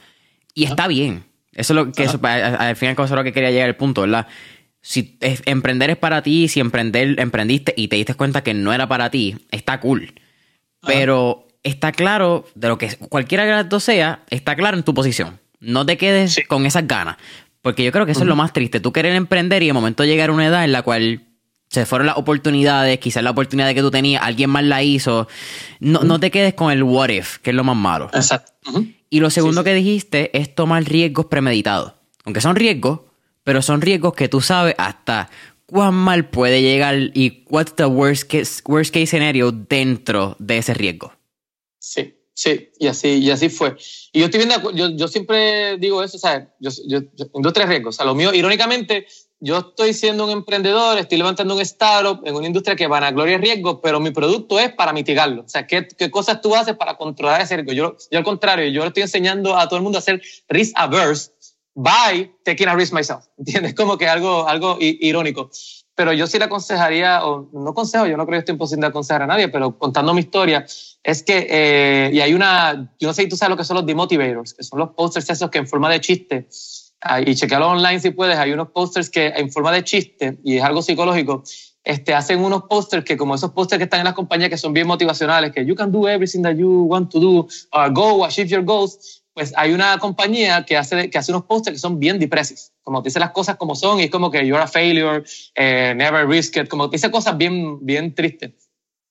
Y 0.53 0.65
está 0.65 0.89
bien. 0.89 1.23
Eso 1.53 1.71
es 1.71 1.75
lo 1.75 1.91
que, 1.93 2.03
eso, 2.03 2.19
al 2.21 2.75
final 2.75 2.95
eso 2.95 3.03
es 3.05 3.11
lo 3.11 3.23
que 3.23 3.31
quería 3.31 3.49
llegar 3.49 3.69
al 3.69 3.77
punto, 3.77 4.01
¿verdad? 4.01 4.27
Si 4.81 5.17
emprender 5.45 5.89
es 5.89 5.95
para 5.95 6.21
ti, 6.21 6.49
si 6.49 6.59
emprender, 6.59 7.17
emprendiste 7.17 7.73
y 7.77 7.87
te 7.87 7.95
diste 7.95 8.15
cuenta 8.15 8.43
que 8.43 8.53
no 8.53 8.73
era 8.73 8.89
para 8.89 9.09
ti, 9.09 9.37
está 9.51 9.79
cool. 9.79 10.15
Pero 10.85 11.47
está 11.63 11.93
claro, 11.93 12.45
de 12.55 12.67
lo 12.67 12.77
que 12.77 12.93
cualquiera 12.97 13.45
que 13.45 13.51
las 13.51 13.69
dos 13.69 13.85
sea, 13.85 14.25
está 14.29 14.57
claro 14.57 14.75
en 14.75 14.83
tu 14.83 14.93
posición. 14.93 15.39
No 15.61 15.85
te 15.85 15.95
quedes 15.95 16.41
con 16.49 16.65
esas 16.65 16.85
ganas. 16.85 17.15
Porque 17.65 17.83
yo 17.83 17.91
creo 17.91 18.05
que 18.05 18.11
eso 18.11 18.21
es 18.21 18.27
lo 18.27 18.35
más 18.35 18.53
triste. 18.53 18.79
Tú 18.79 18.93
querer 18.93 19.15
emprender 19.15 19.63
y 19.63 19.65
de 19.65 19.73
momento 19.73 20.05
llegar 20.05 20.29
a 20.29 20.33
una 20.33 20.45
edad 20.45 20.65
en 20.65 20.71
la 20.71 20.83
cual 20.83 21.23
se 21.67 21.87
fueron 21.87 22.05
las 22.05 22.15
oportunidades, 22.15 22.99
quizás 22.99 23.23
la 23.23 23.31
oportunidad 23.31 23.73
que 23.73 23.81
tú 23.81 23.89
tenías, 23.89 24.21
alguien 24.21 24.51
más 24.51 24.63
la 24.63 24.83
hizo. 24.83 25.27
No, 25.79 26.01
no 26.01 26.19
te 26.19 26.29
quedes 26.29 26.53
con 26.53 26.71
el 26.71 26.83
what 26.83 27.09
if, 27.09 27.39
que 27.39 27.49
es 27.49 27.55
lo 27.55 27.63
más 27.63 27.75
malo. 27.75 28.11
Exacto. 28.13 28.53
Y 29.09 29.19
lo 29.19 29.31
segundo 29.31 29.63
que 29.63 29.73
dijiste 29.73 30.29
es 30.37 30.53
tomar 30.53 30.83
riesgos 30.83 31.25
premeditados. 31.25 31.93
Aunque 32.23 32.39
son 32.39 32.55
riesgos, 32.55 32.99
pero 33.43 33.63
son 33.63 33.81
riesgos 33.81 34.13
que 34.13 34.29
tú 34.29 34.41
sabes 34.41 34.75
hasta 34.77 35.31
cuán 35.65 35.95
mal 35.95 36.29
puede 36.29 36.61
llegar 36.61 36.95
y 37.15 37.45
what's 37.49 37.75
the 37.75 37.85
worst 37.85 38.31
case, 38.31 38.61
worst 38.67 38.93
case 38.93 39.07
scenario 39.07 39.51
dentro 39.51 40.35
de 40.37 40.59
ese 40.59 40.75
riesgo. 40.75 41.13
Sí, 41.79 42.14
sí, 42.35 42.69
y 42.77 42.87
así, 42.87 43.17
y 43.17 43.31
así 43.31 43.49
fue. 43.49 43.75
Y 44.11 44.19
yo 44.19 44.25
estoy 44.25 44.45
viendo, 44.45 44.71
yo, 44.71 44.89
yo 44.89 45.07
siempre 45.07 45.77
digo 45.77 46.03
eso, 46.03 46.19
¿sabes? 46.19 46.47
Yo, 46.59 46.69
yo, 46.87 46.99
yo, 47.15 47.53
tres 47.53 47.67
riesgos. 47.67 47.95
O 47.95 47.97
sea, 47.97 48.05
lo 48.05 48.13
mío, 48.13 48.33
irónicamente, 48.33 49.07
yo 49.39 49.57
estoy 49.59 49.93
siendo 49.93 50.25
un 50.25 50.31
emprendedor, 50.31 50.99
estoy 50.99 51.17
levantando 51.17 51.55
un 51.55 51.61
startup 51.61 52.21
en 52.25 52.35
una 52.35 52.45
industria 52.45 52.75
que 52.75 52.87
van 52.87 53.03
a 53.03 53.11
gloria 53.11 53.35
y 53.35 53.37
riesgo, 53.37 53.81
pero 53.81 53.99
mi 53.99 54.11
producto 54.11 54.59
es 54.59 54.71
para 54.73 54.93
mitigarlo. 54.93 55.43
O 55.43 55.49
sea, 55.49 55.65
¿qué, 55.65 55.87
qué 55.87 56.11
cosas 56.11 56.41
tú 56.41 56.55
haces 56.55 56.75
para 56.75 56.95
controlar 56.97 57.41
ese 57.41 57.55
riesgo? 57.55 57.73
Yo, 57.73 57.97
yo 58.11 58.17
al 58.19 58.23
contrario, 58.23 58.69
yo 58.69 58.81
le 58.81 58.87
estoy 58.87 59.03
enseñando 59.03 59.57
a 59.57 59.67
todo 59.67 59.77
el 59.77 59.83
mundo 59.83 59.97
a 59.97 60.01
ser 60.01 60.21
risk 60.49 60.73
averse 60.75 61.31
by 61.73 62.31
taking 62.43 62.67
a 62.67 62.75
risk 62.75 62.93
myself. 62.93 63.25
¿Entiendes? 63.37 63.75
Como 63.75 63.97
que 63.97 64.07
algo, 64.07 64.47
algo 64.47 64.77
irónico. 64.79 65.49
Pero 65.95 66.11
yo 66.11 66.27
sí 66.27 66.37
le 66.37 66.45
aconsejaría, 66.45 67.25
o 67.25 67.49
no 67.53 67.73
consejo, 67.73 68.05
yo 68.05 68.17
no 68.17 68.25
creo 68.25 68.43
que 68.43 68.51
estoy 68.51 68.77
de 68.77 68.85
aconsejar 68.85 69.23
a 69.23 69.27
nadie, 69.27 69.47
pero 69.47 69.77
contando 69.77 70.13
mi 70.13 70.19
historia, 70.19 70.65
es 71.03 71.23
que, 71.23 71.47
eh, 71.49 72.09
y 72.13 72.19
hay 72.19 72.33
una, 72.33 72.93
yo 72.99 73.07
no 73.07 73.13
sé 73.13 73.23
si 73.23 73.29
tú 73.29 73.37
sabes 73.37 73.51
lo 73.51 73.57
que 73.57 73.63
son 73.63 73.75
los 73.77 73.85
demotivators, 73.85 74.53
que 74.53 74.63
son 74.63 74.79
los 74.79 74.89
posters 74.89 75.29
esos 75.29 75.49
que 75.49 75.59
en 75.59 75.67
forma 75.67 75.89
de 75.89 76.01
chiste, 76.01 76.49
ah, 77.01 77.21
y 77.21 77.33
chequealo 77.33 77.69
online 77.69 78.01
si 78.01 78.09
puedes, 78.09 78.37
hay 78.37 78.51
unos 78.51 78.69
posters 78.71 79.09
que 79.09 79.27
en 79.27 79.49
forma 79.49 79.71
de 79.71 79.83
chiste, 79.85 80.37
y 80.43 80.57
es 80.57 80.63
algo 80.63 80.81
psicológico, 80.81 81.43
este, 81.85 82.13
hacen 82.13 82.43
unos 82.43 82.63
posters 82.63 83.05
que 83.05 83.15
como 83.15 83.35
esos 83.35 83.51
posters 83.51 83.77
que 83.77 83.83
están 83.85 83.99
en 84.01 84.05
las 84.05 84.15
compañías 84.15 84.49
que 84.49 84.57
son 84.57 84.73
bien 84.73 84.87
motivacionales, 84.87 85.51
que 85.51 85.65
you 85.65 85.75
can 85.75 85.91
do 85.91 86.09
everything 86.09 86.41
that 86.41 86.55
you 86.55 86.85
want 86.89 87.09
to 87.11 87.19
do, 87.19 87.47
or 87.71 87.93
go, 87.93 88.25
achieve 88.25 88.49
your 88.49 88.63
goals, 88.63 89.23
pues 89.35 89.53
hay 89.57 89.73
una 89.73 89.99
compañía 89.99 90.63
que 90.65 90.77
hace, 90.77 91.09
que 91.09 91.17
hace 91.17 91.33
unos 91.33 91.43
posters 91.43 91.75
que 91.75 91.79
son 91.79 91.99
bien 91.99 92.17
depresivos, 92.17 92.71
como 92.83 93.01
dice 93.01 93.19
las 93.19 93.31
cosas 93.31 93.57
como 93.57 93.75
son 93.75 93.99
y 93.99 94.03
es 94.03 94.09
como 94.09 94.31
que 94.31 94.47
you're 94.47 94.63
a 94.63 94.67
failure, 94.67 95.23
eh, 95.55 95.93
never 95.93 96.25
risk 96.25 96.55
it, 96.55 96.69
como 96.69 96.87
dice 96.87 97.11
cosas 97.11 97.37
bien, 97.37 97.85
bien 97.85 98.15
tristes. 98.15 98.53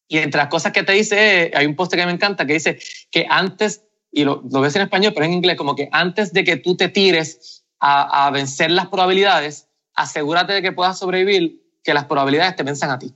Y 0.09 0.19
entre 0.19 0.39
las 0.39 0.49
cosas 0.49 0.73
que 0.73 0.83
te 0.83 0.93
dice, 0.93 1.53
hay 1.55 1.67
un 1.67 1.77
poster 1.77 2.01
que 2.01 2.07
me 2.07 2.13
encanta 2.13 2.47
que 2.47 2.55
dice 2.55 2.79
que 3.11 3.27
antes, 3.29 3.85
y 4.11 4.25
lo, 4.25 4.43
lo 4.51 4.63
ves 4.63 4.75
en 4.77 4.83
español, 4.83 5.13
pero 5.15 5.27
en 5.27 5.35
inglés, 5.35 5.57
como 5.57 5.77
que 5.77 5.91
antes 5.93 6.33
de 6.33 6.43
que 6.43 6.57
tú 6.57 6.75
te 6.75 6.89
tires 6.89 7.65
a, 7.79 8.27
a 8.27 8.31
vencer 8.31 8.71
las 8.71 8.87
probabilidades, 8.89 9.69
asegúrate 9.95 10.55
de 10.55 10.63
que 10.63 10.73
puedas 10.73 10.99
sobrevivir, 10.99 11.63
que 11.83 11.93
las 11.93 12.07
probabilidades 12.07 12.57
te 12.57 12.63
venzan 12.63 12.91
a 12.91 12.99
ti. 12.99 13.15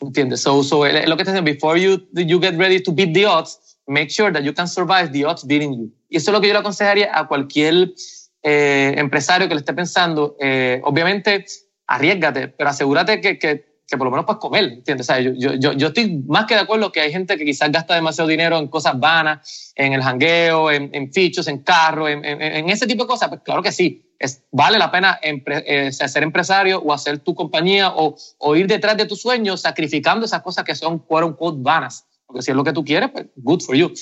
¿Entiendes? 0.00 0.40
So, 0.40 0.62
so, 0.62 0.84
lo 0.86 1.16
que 1.16 1.24
te 1.24 1.30
dicen, 1.30 1.44
before 1.44 1.78
you, 1.78 2.06
you 2.12 2.40
get 2.40 2.56
ready 2.56 2.82
to 2.82 2.92
beat 2.92 3.12
the 3.12 3.26
odds, 3.26 3.59
make 3.90 4.10
sure 4.10 4.32
that 4.32 4.42
you 4.42 4.54
can 4.54 4.68
survive 4.68 5.10
the 5.12 5.24
odds 5.24 5.44
beating 5.44 5.74
you. 5.74 5.92
Y 6.08 6.16
eso 6.16 6.30
es 6.30 6.32
lo 6.32 6.40
que 6.40 6.46
yo 6.46 6.54
le 6.54 6.60
aconsejaría 6.60 7.10
a 7.12 7.26
cualquier 7.26 7.92
eh, 8.42 8.94
empresario 8.96 9.48
que 9.48 9.54
le 9.54 9.60
esté 9.60 9.74
pensando. 9.74 10.36
Eh, 10.40 10.80
obviamente, 10.84 11.44
arriesgate, 11.86 12.48
pero 12.48 12.70
asegúrate 12.70 13.20
que, 13.20 13.38
que, 13.38 13.64
que, 13.86 13.96
por 13.96 14.06
lo 14.06 14.12
menos 14.12 14.26
puedes 14.26 14.40
comer, 14.40 14.64
¿entiendes? 14.64 15.08
O 15.08 15.12
sea, 15.12 15.20
yo, 15.20 15.32
yo, 15.34 15.72
yo, 15.72 15.88
estoy 15.88 16.22
más 16.28 16.46
que 16.46 16.54
de 16.54 16.60
acuerdo 16.60 16.92
que 16.92 17.00
hay 17.00 17.10
gente 17.10 17.36
que 17.36 17.44
quizás 17.44 17.72
gasta 17.72 17.96
demasiado 17.96 18.28
dinero 18.28 18.58
en 18.58 18.68
cosas 18.68 18.98
vanas, 18.98 19.72
en 19.74 19.92
el 19.92 20.02
jangueo, 20.02 20.70
en, 20.70 20.90
en 20.92 21.12
fichos, 21.12 21.48
en 21.48 21.58
carro, 21.58 22.08
en, 22.08 22.24
en, 22.24 22.70
ese 22.70 22.86
tipo 22.86 23.04
de 23.04 23.08
cosas. 23.08 23.28
Pues 23.28 23.40
claro 23.44 23.60
que 23.60 23.72
sí, 23.72 24.14
es, 24.20 24.44
vale 24.52 24.78
la 24.78 24.92
pena 24.92 25.18
eh, 25.22 25.90
ser 25.90 26.22
empresario 26.22 26.78
o 26.80 26.92
hacer 26.92 27.18
tu 27.18 27.34
compañía 27.34 27.90
o, 27.90 28.16
o, 28.38 28.56
ir 28.56 28.68
detrás 28.68 28.96
de 28.96 29.06
tus 29.06 29.20
sueños 29.20 29.62
sacrificando 29.62 30.26
esas 30.26 30.42
cosas 30.42 30.64
que 30.64 30.76
son, 30.76 31.00
quote 31.00 31.24
unquote, 31.24 31.58
vanas. 31.60 32.06
Porque 32.30 32.42
si 32.42 32.50
es 32.50 32.56
lo 32.56 32.64
que 32.64 32.72
tú 32.72 32.84
quieres, 32.84 33.10
pues 33.10 33.26
good 33.36 33.60
for 33.60 33.74
you 33.74 33.92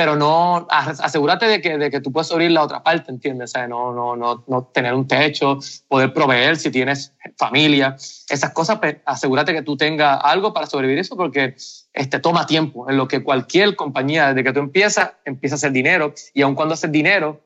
pero 0.00 0.16
no, 0.16 0.66
asegúrate 0.70 1.46
de 1.46 1.60
que, 1.60 1.76
de 1.76 1.90
que 1.90 2.00
tú 2.00 2.10
puedes 2.10 2.32
abrir 2.32 2.50
la 2.52 2.62
otra 2.62 2.82
parte, 2.82 3.10
¿entiendes? 3.10 3.52
No, 3.68 3.92
no, 3.92 4.16
no, 4.16 4.44
no 4.48 4.64
tener 4.72 4.94
un 4.94 5.06
techo, 5.06 5.58
poder 5.88 6.14
proveer 6.14 6.56
si 6.56 6.70
tienes 6.70 7.12
familia, 7.36 7.96
esas 8.30 8.50
cosas, 8.54 8.78
pues, 8.78 8.96
asegúrate 9.04 9.52
que 9.52 9.60
tú 9.60 9.76
tengas 9.76 10.18
algo 10.22 10.54
para 10.54 10.66
sobrevivir 10.66 11.00
eso 11.00 11.18
porque 11.18 11.54
este, 11.92 12.18
toma 12.18 12.46
tiempo, 12.46 12.88
en 12.88 12.96
lo 12.96 13.08
que 13.08 13.22
cualquier 13.22 13.76
compañía, 13.76 14.28
desde 14.28 14.42
que 14.42 14.54
tú 14.54 14.60
empiezas, 14.60 15.10
empieza 15.26 15.56
a 15.56 15.58
hacer 15.58 15.72
dinero 15.72 16.14
y 16.32 16.40
aun 16.40 16.54
cuando 16.54 16.72
haces 16.72 16.90
dinero, 16.90 17.42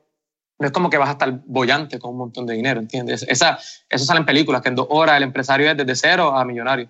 no 0.57 0.67
es 0.67 0.71
como 0.71 0.89
que 0.89 0.97
vas 0.97 1.09
a 1.09 1.13
estar 1.13 1.41
bollante 1.45 1.99
con 1.99 2.11
un 2.11 2.19
montón 2.19 2.45
de 2.45 2.53
dinero, 2.53 2.79
¿entiendes? 2.79 3.25
Esa, 3.27 3.59
eso 3.89 4.05
sale 4.05 4.21
en 4.21 4.25
películas, 4.25 4.61
que 4.61 4.69
en 4.69 4.75
dos 4.75 4.87
horas 4.89 5.17
el 5.17 5.23
empresario 5.23 5.69
es 5.69 5.75
desde 5.75 5.95
cero 5.97 6.37
a 6.37 6.45
millonario. 6.45 6.87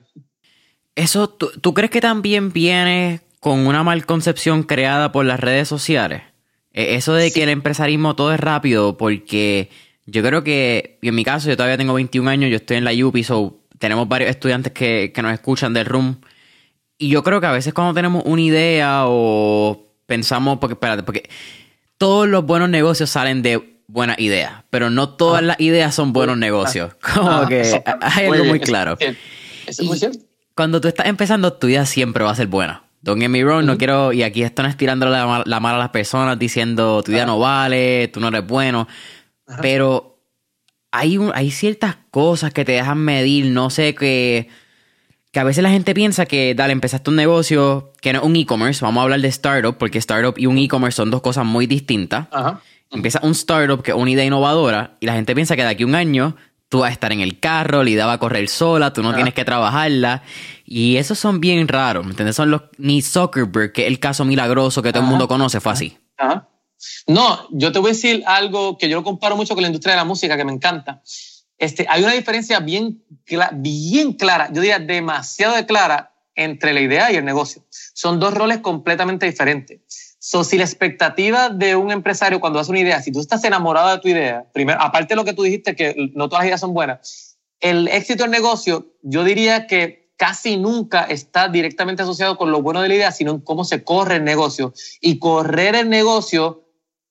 Eso, 0.94 1.28
¿tú, 1.28 1.50
¿tú 1.60 1.74
crees 1.74 1.90
que 1.90 2.02
también 2.02 2.54
viene 2.54 3.25
con 3.46 3.68
una 3.68 3.84
mal 3.84 4.08
concepción 4.08 4.64
creada 4.64 5.12
por 5.12 5.24
las 5.24 5.40
redes 5.40 5.68
sociales. 5.68 6.24
E, 6.74 6.96
eso 6.96 7.14
de 7.14 7.32
que 7.32 7.44
el 7.44 7.50
empresarismo 7.50 8.16
todo 8.16 8.34
es 8.34 8.40
rápido, 8.40 8.98
porque 8.98 9.70
yo 10.08 10.24
creo 10.24 10.44
que, 10.44 10.98
en 11.04 11.14
mi 11.14 11.24
caso, 11.24 11.48
yo 11.48 11.56
todavía 11.56 11.78
tengo 11.78 11.94
21 11.94 12.28
años, 12.28 12.50
yo 12.50 12.56
estoy 12.56 12.78
en 12.78 12.86
la 12.86 12.92
UPI, 12.92 13.24
so 13.24 13.60
tenemos 13.78 14.08
varios 14.08 14.32
estudiantes 14.32 14.74
que, 14.74 15.14
nos 15.22 15.32
escuchan 15.32 15.76
del 15.76 15.86
room. 15.86 16.22
Y 16.98 17.10
yo 17.10 17.22
creo 17.22 17.40
que 17.40 17.46
a 17.46 17.52
veces 17.52 17.72
cuando 17.72 17.94
tenemos 17.94 18.24
una 18.26 18.42
idea 18.42 19.04
o 19.06 19.94
pensamos, 20.08 20.58
porque 20.58 20.74
espérate, 20.74 21.04
porque 21.04 21.30
todos 22.00 22.28
los 22.28 22.48
buenos 22.48 22.70
negocios 22.70 23.12
salen 23.12 23.44
de 23.44 23.80
buenas 23.86 24.18
ideas, 24.18 24.64
pero 24.72 24.90
no 24.90 25.10
todas 25.10 25.44
las 25.44 25.60
ideas 25.60 25.94
son 25.94 26.14
buenos 26.14 26.40
negocios. 26.40 26.96
Como 27.14 27.46
que 27.46 27.80
hay 28.02 28.26
algo 28.26 28.46
muy 28.46 28.60
claro. 28.60 28.98
Eso 29.00 29.16
es 29.68 29.84
muy 29.84 30.00
cierto. 30.00 30.18
Cuando 30.56 30.82
tú 30.82 30.88
estás 30.88 31.06
empezando, 31.06 31.54
tu 31.54 31.68
idea 31.68 31.86
siempre 31.86 32.24
va 32.24 32.32
a 32.32 32.36
ser 32.36 32.48
buena. 32.48 32.85
Don't 33.06 33.22
get 33.22 33.30
me 33.30 33.44
wrong, 33.44 33.66
no 33.66 33.78
quiero, 33.78 34.14
y 34.14 34.24
aquí 34.24 34.42
esto 34.42 34.64
no 34.64 34.68
es 34.68 34.76
tirándole 34.78 35.12
la, 35.12 35.44
la 35.46 35.60
mala 35.60 35.76
a 35.76 35.80
las 35.80 35.90
personas 35.90 36.40
diciendo 36.40 37.04
tu 37.04 37.12
día 37.12 37.28
no 37.28 37.38
vale, 37.38 38.08
tú 38.08 38.20
no 38.20 38.30
eres 38.30 38.48
bueno, 38.48 38.88
pero 39.62 40.18
hay, 40.92 41.20
hay 41.36 41.52
ciertas 41.52 41.98
cosas 42.10 42.52
que 42.52 42.66
te 42.66 42.72
dejan 42.72 42.98
medir, 42.98 43.46
no 43.46 43.70
sé, 43.70 43.94
que, 43.94 44.50
que 45.32 45.40
a 45.40 45.44
veces 45.44 45.62
la 45.62 45.70
gente 45.70 45.94
piensa 45.94 46.26
que, 46.26 46.56
dale, 46.56 46.74
empezaste 46.74 47.12
un 47.12 47.16
negocio 47.16 47.94
que 48.02 48.12
no 48.12 48.22
es 48.22 48.26
un 48.26 48.36
e-commerce, 48.38 48.84
vamos 48.84 49.02
a 49.02 49.04
hablar 49.04 49.22
de 49.22 49.28
startup, 49.28 49.78
porque 49.78 50.00
startup 50.00 50.34
y 50.36 50.48
un 50.48 50.58
e-commerce 50.58 50.96
son 50.96 51.12
dos 51.12 51.22
cosas 51.22 51.46
muy 51.46 51.68
distintas. 51.68 52.28
Empieza 52.90 53.20
un 53.22 53.34
startup 53.34 53.84
que 53.84 53.92
es 53.92 53.98
una 53.98 54.10
idea 54.10 54.26
innovadora 54.26 54.98
y 55.00 55.06
la 55.06 55.14
gente 55.14 55.36
piensa 55.36 55.56
que 55.56 55.62
de 55.62 55.70
aquí 55.70 55.84
a 55.84 55.86
un 55.86 55.94
año 55.94 56.38
tú 56.76 56.82
vas 56.82 56.90
a 56.90 56.94
estar 56.94 57.14
en 57.14 57.22
el 57.22 57.40
carro, 57.40 57.86
la 57.86 57.90
idea 57.90 58.06
va 58.06 58.14
a 58.14 58.18
correr 58.18 58.50
sola, 58.50 58.92
tú 58.92 59.02
no 59.02 59.16
tienes 59.16 59.34
que 59.34 59.46
trabajarla. 59.46 60.24
Y 60.66 60.98
esos 60.98 61.18
son 61.18 61.40
bien 61.40 61.70
raros, 61.70 62.04
¿me 62.04 62.12
entiendes? 62.12 62.36
Son 62.36 62.52
los 62.52 62.64
ni 62.78 63.02
Zuckerberg, 63.02 63.72
que 63.72 63.84
es 63.84 63.88
el 63.88 64.02
caso 64.02 64.26
milagroso 64.26 64.82
que 64.82 64.92
todo 64.92 65.04
el 65.04 65.10
mundo 65.10 65.30
conoce, 65.30 65.62
fue 65.62 65.72
así. 65.72 65.98
No, 67.08 67.48
yo 67.52 67.72
te 67.72 67.80
voy 67.80 67.92
a 67.92 67.94
decir 67.94 68.24
algo 68.28 68.78
que 68.78 68.90
yo 68.90 68.98
lo 68.98 69.04
comparo 69.06 69.38
mucho 69.38 69.54
con 69.54 69.62
la 69.62 69.70
industria 69.70 69.94
de 69.94 70.00
la 70.00 70.04
música, 70.04 70.36
que 70.36 70.44
me 70.44 70.52
encanta. 70.52 71.02
Este, 71.58 71.88
hay 71.90 72.04
una 72.04 72.12
diferencia 72.12 72.60
bien, 72.60 73.02
bien 73.54 74.12
clara, 74.12 74.50
yo 74.52 74.60
diría 74.60 74.80
demasiado 74.80 75.66
clara, 75.66 76.14
entre 76.36 76.74
la 76.74 76.82
idea 76.82 77.10
y 77.10 77.16
el 77.16 77.24
negocio. 77.24 77.66
Son 77.70 78.20
dos 78.20 78.34
roles 78.34 78.58
completamente 78.58 79.26
diferentes. 79.26 79.80
So, 80.28 80.44
si 80.44 80.58
la 80.58 80.64
expectativa 80.64 81.50
de 81.50 81.76
un 81.76 81.92
empresario 81.92 82.40
cuando 82.40 82.58
hace 82.58 82.72
una 82.72 82.80
idea, 82.80 83.00
si 83.00 83.12
tú 83.12 83.20
estás 83.20 83.44
enamorado 83.44 83.92
de 83.92 84.00
tu 84.00 84.08
idea, 84.08 84.44
primero, 84.54 84.82
aparte 84.82 85.10
de 85.10 85.18
lo 85.18 85.24
que 85.24 85.34
tú 85.34 85.44
dijiste, 85.44 85.76
que 85.76 86.10
no 86.16 86.30
todas 86.30 86.42
las 86.42 86.48
ideas 86.48 86.62
son 86.62 86.74
buenas, 86.74 87.38
el 87.60 87.88
éxito 87.90 88.24
del 88.24 88.32
negocio, 88.32 88.88
yo 89.04 89.24
diría 89.24 89.68
que 89.68 90.10
casi 90.18 90.58
nunca 90.58 91.04
está 91.04 91.48
directamente 91.48 92.02
asociado 92.02 92.38
con 92.38 92.50
lo 92.52 92.64
bueno 92.64 92.82
de 92.82 92.88
la 92.88 92.96
idea, 92.96 93.12
sino 93.12 93.34
en 93.34 93.40
cómo 93.40 93.66
se 93.66 93.84
corre 93.84 94.16
el 94.16 94.24
negocio. 94.24 94.74
Y 95.00 95.20
correr 95.20 95.76
el 95.76 95.90
negocio 95.90 96.64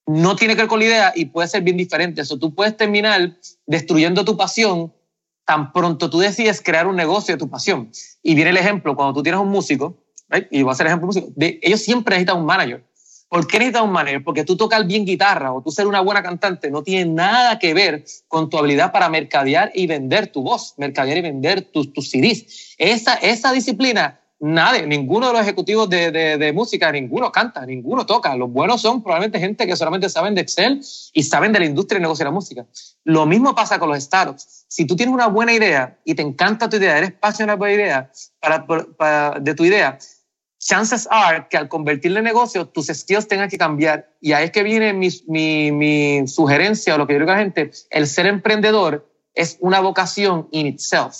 no 0.08 0.34
tiene 0.34 0.56
que 0.56 0.62
ver 0.62 0.68
con 0.68 0.80
la 0.80 0.86
idea 0.86 1.12
y 1.14 1.26
puede 1.26 1.46
ser 1.46 1.62
bien 1.62 1.76
diferente. 1.76 2.20
Eso 2.20 2.36
tú 2.36 2.52
puedes 2.52 2.76
terminar 2.76 3.36
destruyendo 3.64 4.24
tu 4.24 4.36
pasión 4.36 4.92
tan 5.44 5.72
pronto 5.72 6.10
tú 6.10 6.18
decides 6.18 6.60
crear 6.60 6.88
un 6.88 6.96
negocio 6.96 7.34
de 7.34 7.38
tu 7.38 7.48
pasión. 7.48 7.92
Y 8.24 8.34
viene 8.34 8.50
el 8.50 8.56
ejemplo, 8.56 8.96
cuando 8.96 9.14
tú 9.14 9.22
tienes 9.22 9.40
un 9.40 9.50
músico, 9.50 10.02
y 10.50 10.62
voy 10.62 10.70
a 10.70 10.72
hacer 10.72 10.88
ejemplo 10.88 11.06
músico, 11.06 11.28
de, 11.36 11.60
ellos 11.62 11.80
siempre 11.80 12.16
necesitan 12.16 12.38
un 12.38 12.46
manager. 12.46 12.82
¿Por 13.34 13.48
qué 13.48 13.58
necesitas 13.58 13.82
un 13.82 13.90
manager? 13.90 14.22
Porque 14.22 14.44
tú 14.44 14.56
tocas 14.56 14.86
bien 14.86 15.04
guitarra 15.04 15.52
o 15.52 15.60
tú 15.60 15.72
ser 15.72 15.88
una 15.88 15.98
buena 15.98 16.22
cantante 16.22 16.70
no 16.70 16.84
tiene 16.84 17.10
nada 17.10 17.58
que 17.58 17.74
ver 17.74 18.04
con 18.28 18.48
tu 18.48 18.56
habilidad 18.56 18.92
para 18.92 19.08
mercadear 19.08 19.72
y 19.74 19.88
vender 19.88 20.28
tu 20.28 20.44
voz, 20.44 20.74
mercadear 20.76 21.18
y 21.18 21.22
vender 21.22 21.62
tus, 21.62 21.92
tus 21.92 22.10
CDs. 22.10 22.76
Esa, 22.78 23.14
esa 23.14 23.50
disciplina 23.50 24.20
Nadie, 24.40 24.86
ninguno 24.86 25.28
de 25.28 25.32
los 25.32 25.42
ejecutivos 25.42 25.88
de, 25.88 26.10
de, 26.10 26.52
música, 26.52 26.92
ninguno 26.92 27.32
canta, 27.32 27.64
ninguno 27.64 28.04
toca. 28.04 28.36
Los 28.36 28.50
buenos 28.52 28.82
son 28.82 29.02
probablemente 29.02 29.38
gente 29.38 29.66
que 29.66 29.74
solamente 29.74 30.10
saben 30.10 30.34
de 30.34 30.42
Excel 30.42 30.82
y 31.14 31.22
saben 31.22 31.52
de 31.52 31.60
la 31.60 31.64
industria 31.64 31.98
y 31.98 32.02
negocio 32.02 32.24
de 32.24 32.30
la 32.30 32.34
música. 32.34 32.66
Lo 33.04 33.24
mismo 33.24 33.54
pasa 33.54 33.78
con 33.78 33.88
los 33.88 34.02
startups. 34.02 34.66
Si 34.68 34.86
tú 34.86 34.96
tienes 34.96 35.14
una 35.14 35.28
buena 35.28 35.54
idea 35.54 35.98
y 36.04 36.14
te 36.14 36.20
encanta 36.20 36.68
tu 36.68 36.76
idea, 36.76 36.98
eres 36.98 37.10
apasionado 37.10 37.58
por 37.58 37.68
la 37.68 37.74
idea, 37.74 38.10
de 39.40 39.54
tu 39.54 39.64
idea, 39.64 39.98
chances 40.64 41.06
are 41.10 41.46
que 41.48 41.56
al 41.56 41.68
convertirle 41.68 42.18
en 42.18 42.24
negocio, 42.24 42.66
tus 42.66 42.86
skills 42.86 43.28
tengan 43.28 43.48
que 43.48 43.58
cambiar. 43.58 44.10
Y 44.20 44.32
ahí 44.32 44.46
es 44.46 44.50
que 44.50 44.62
viene 44.62 44.92
mi, 44.92 45.08
mi, 45.26 45.72
mi 45.72 46.26
sugerencia 46.26 46.94
o 46.94 46.98
lo 46.98 47.06
que 47.06 47.12
yo 47.12 47.20
digo 47.20 47.30
a 47.30 47.34
la 47.34 47.40
gente, 47.40 47.70
el 47.90 48.06
ser 48.06 48.26
emprendedor 48.26 49.08
es 49.34 49.58
una 49.60 49.80
vocación 49.80 50.48
in 50.52 50.66
itself. 50.66 51.14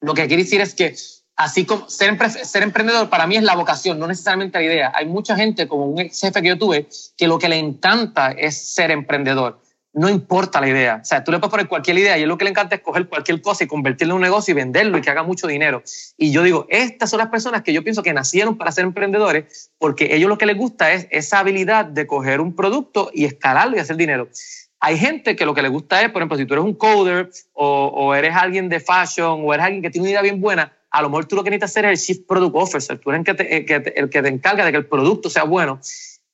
Lo 0.00 0.14
que 0.14 0.26
quiere 0.26 0.42
decir 0.42 0.60
es 0.60 0.74
que 0.74 0.94
Así 1.34 1.64
como 1.64 1.88
ser, 1.88 2.16
ser 2.30 2.62
emprendedor 2.62 3.08
para 3.08 3.26
mí 3.26 3.36
es 3.36 3.42
la 3.42 3.56
vocación, 3.56 3.98
no 3.98 4.06
necesariamente 4.06 4.58
la 4.58 4.64
idea. 4.64 4.92
Hay 4.94 5.06
mucha 5.06 5.34
gente, 5.34 5.66
como 5.66 5.86
un 5.86 5.98
ex 5.98 6.20
jefe 6.20 6.42
que 6.42 6.48
yo 6.48 6.58
tuve, 6.58 6.88
que 7.16 7.26
lo 7.26 7.38
que 7.38 7.48
le 7.48 7.58
encanta 7.58 8.32
es 8.32 8.74
ser 8.74 8.90
emprendedor. 8.90 9.60
No 9.94 10.08
importa 10.08 10.60
la 10.60 10.68
idea. 10.68 11.00
O 11.02 11.04
sea, 11.04 11.22
tú 11.22 11.30
le 11.32 11.38
puedes 11.38 11.50
poner 11.50 11.68
cualquier 11.68 11.98
idea 11.98 12.16
y 12.16 12.24
lo 12.24 12.38
que 12.38 12.44
le 12.44 12.50
encanta 12.50 12.76
es 12.76 12.80
coger 12.80 13.08
cualquier 13.08 13.42
cosa 13.42 13.64
y 13.64 13.66
convertirlo 13.66 14.14
en 14.14 14.16
un 14.16 14.22
negocio 14.22 14.52
y 14.52 14.54
venderlo 14.54 14.96
y 14.96 15.02
que 15.02 15.10
haga 15.10 15.22
mucho 15.22 15.46
dinero. 15.46 15.82
Y 16.16 16.32
yo 16.32 16.42
digo, 16.42 16.66
estas 16.70 17.10
son 17.10 17.18
las 17.18 17.28
personas 17.28 17.62
que 17.62 17.74
yo 17.74 17.84
pienso 17.84 18.02
que 18.02 18.12
nacieron 18.14 18.56
para 18.56 18.72
ser 18.72 18.84
emprendedores 18.84 19.70
porque 19.78 20.14
ellos 20.14 20.30
lo 20.30 20.38
que 20.38 20.46
les 20.46 20.56
gusta 20.56 20.92
es 20.92 21.08
esa 21.10 21.40
habilidad 21.40 21.84
de 21.84 22.06
coger 22.06 22.40
un 22.40 22.56
producto 22.56 23.10
y 23.12 23.26
escalarlo 23.26 23.76
y 23.76 23.80
hacer 23.80 23.96
dinero. 23.96 24.28
Hay 24.80 24.98
gente 24.98 25.36
que 25.36 25.44
lo 25.44 25.54
que 25.54 25.62
le 25.62 25.68
gusta 25.68 26.02
es, 26.02 26.10
por 26.10 26.22
ejemplo, 26.22 26.38
si 26.38 26.46
tú 26.46 26.54
eres 26.54 26.64
un 26.64 26.74
coder 26.74 27.30
o, 27.52 27.86
o 27.86 28.14
eres 28.14 28.34
alguien 28.34 28.68
de 28.68 28.80
fashion 28.80 29.42
o 29.44 29.54
eres 29.54 29.66
alguien 29.66 29.82
que 29.82 29.90
tiene 29.90 30.04
una 30.04 30.10
idea 30.10 30.22
bien 30.22 30.40
buena, 30.40 30.72
a 30.92 31.00
lo 31.00 31.08
mejor 31.08 31.24
tú 31.24 31.36
lo 31.36 31.42
que 31.42 31.50
necesitas 31.50 31.70
hacer 31.70 31.86
es 31.86 32.00
el 32.00 32.06
Chief 32.06 32.26
Product 32.26 32.54
Officer, 32.54 32.98
tú 32.98 33.10
eres 33.10 33.20
el 33.20 33.24
que, 33.24 33.34
te, 33.34 33.56
el 33.98 34.10
que, 34.10 34.22
te, 34.22 34.28
encarga 34.28 34.64
de 34.64 34.72
que 34.72 34.78
el 34.78 34.86
producto 34.86 35.30
sea 35.30 35.44
bueno. 35.44 35.80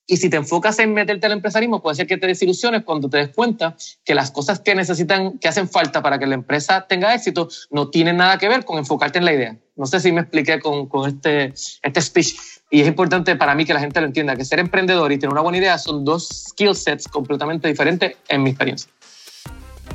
Y 0.09 0.17
si 0.17 0.27
te 0.27 0.37
enfocas 0.37 0.79
en 0.79 0.91
meterte 0.91 1.27
al 1.27 1.33
empresarismo, 1.33 1.83
puede 1.83 1.95
ser 1.95 2.07
que 2.07 2.17
te 2.17 2.25
desilusiones 2.25 2.83
cuando 2.83 3.07
te 3.11 3.17
des 3.17 3.29
cuenta 3.29 3.77
que 4.03 4.15
las 4.15 4.31
cosas 4.31 4.59
que 4.59 4.73
necesitan, 4.73 5.37
que 5.37 5.47
hacen 5.47 5.69
falta 5.69 6.01
para 6.01 6.17
que 6.17 6.25
la 6.25 6.33
empresa 6.33 6.87
tenga 6.89 7.13
éxito, 7.13 7.47
no 7.69 7.89
tienen 7.89 8.17
nada 8.17 8.39
que 8.39 8.49
ver 8.49 8.65
con 8.65 8.79
enfocarte 8.79 9.19
en 9.19 9.25
la 9.25 9.33
idea. 9.33 9.55
No 9.75 9.85
sé 9.85 9.99
si 9.99 10.11
me 10.11 10.21
expliqué 10.21 10.59
con, 10.59 10.89
este, 11.07 11.53
este 11.83 12.01
speech. 12.01 12.35
Y 12.71 12.81
es 12.81 12.87
importante 12.87 13.35
para 13.35 13.53
mí 13.53 13.65
que 13.65 13.73
la 13.75 13.81
gente 13.81 14.01
lo 14.01 14.07
entienda, 14.07 14.35
que 14.35 14.45
ser 14.45 14.57
emprendedor 14.57 15.11
y 15.11 15.19
tener 15.19 15.31
una 15.31 15.41
buena 15.41 15.59
idea 15.59 15.77
son 15.77 16.03
dos 16.03 16.27
skill 16.49 16.73
sets 16.73 17.07
completamente 17.07 17.67
diferentes 17.67 18.17
en 18.29 18.41
mi 18.41 18.49
experiencia. 18.49 18.89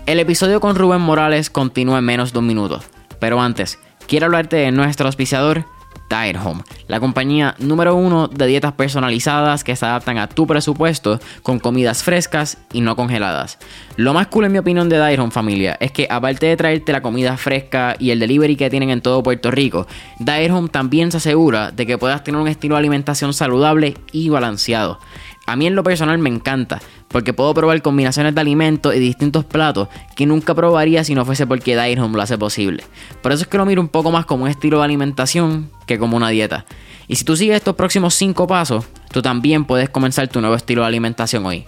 El 0.06 0.20
episodio 0.20 0.60
con 0.60 0.76
Rubén 0.76 1.00
Morales 1.00 1.50
continúa 1.50 1.98
en 1.98 2.04
menos 2.04 2.32
de 2.32 2.38
un 2.38 2.46
minuto. 2.46 2.84
Pero 3.18 3.40
antes, 3.40 3.80
quiero 4.06 4.26
hablarte 4.26 4.54
de 4.54 4.70
nuestro 4.70 5.06
auspiciador, 5.06 5.66
Diet 6.08 6.36
Home, 6.44 6.62
la 6.88 7.00
compañía 7.00 7.54
número 7.58 7.94
uno 7.94 8.28
de 8.28 8.46
dietas 8.46 8.72
personalizadas 8.72 9.64
que 9.64 9.76
se 9.76 9.86
adaptan 9.86 10.18
a 10.18 10.28
tu 10.28 10.46
presupuesto 10.46 11.20
con 11.42 11.58
comidas 11.58 12.02
frescas 12.02 12.58
y 12.72 12.80
no 12.80 12.96
congeladas. 12.96 13.58
Lo 13.96 14.14
más 14.14 14.26
cool 14.28 14.44
en 14.44 14.52
mi 14.52 14.58
opinión 14.58 14.88
de 14.88 15.04
Diet 15.04 15.18
Home 15.18 15.30
familia 15.30 15.76
es 15.80 15.92
que 15.92 16.06
aparte 16.10 16.46
de 16.46 16.56
traerte 16.56 16.92
la 16.92 17.02
comida 17.02 17.36
fresca 17.36 17.96
y 17.98 18.10
el 18.10 18.20
delivery 18.20 18.56
que 18.56 18.70
tienen 18.70 18.90
en 18.90 19.00
todo 19.00 19.22
Puerto 19.22 19.50
Rico, 19.50 19.86
Diet 20.18 20.50
Home 20.50 20.68
también 20.68 21.10
se 21.10 21.18
asegura 21.18 21.70
de 21.70 21.86
que 21.86 21.98
puedas 21.98 22.22
tener 22.24 22.40
un 22.40 22.48
estilo 22.48 22.74
de 22.74 22.80
alimentación 22.80 23.32
saludable 23.32 23.94
y 24.12 24.28
balanceado. 24.28 24.98
A 25.46 25.56
mí 25.56 25.66
en 25.66 25.74
lo 25.74 25.82
personal 25.82 26.16
me 26.18 26.30
encanta, 26.30 26.80
porque 27.08 27.34
puedo 27.34 27.52
probar 27.52 27.82
combinaciones 27.82 28.34
de 28.34 28.40
alimentos 28.40 28.94
y 28.94 28.98
distintos 28.98 29.44
platos 29.44 29.88
que 30.16 30.24
nunca 30.24 30.54
probaría 30.54 31.04
si 31.04 31.14
no 31.14 31.24
fuese 31.26 31.46
porque 31.46 31.76
Diet 31.76 31.98
Home 31.98 32.16
lo 32.16 32.22
hace 32.22 32.38
posible. 32.38 32.82
Por 33.22 33.32
eso 33.32 33.42
es 33.42 33.48
que 33.48 33.58
lo 33.58 33.66
miro 33.66 33.82
un 33.82 33.88
poco 33.88 34.10
más 34.10 34.24
como 34.24 34.44
un 34.44 34.50
estilo 34.50 34.78
de 34.78 34.84
alimentación 34.84 35.70
que 35.86 35.98
como 35.98 36.16
una 36.16 36.28
dieta. 36.28 36.64
Y 37.08 37.16
si 37.16 37.24
tú 37.24 37.36
sigues 37.36 37.56
estos 37.56 37.74
próximos 37.74 38.14
5 38.14 38.46
pasos, 38.46 38.86
tú 39.12 39.22
también 39.22 39.64
puedes 39.64 39.88
comenzar 39.90 40.28
tu 40.28 40.40
nuevo 40.40 40.56
estilo 40.56 40.82
de 40.82 40.88
alimentación 40.88 41.44
hoy. 41.46 41.66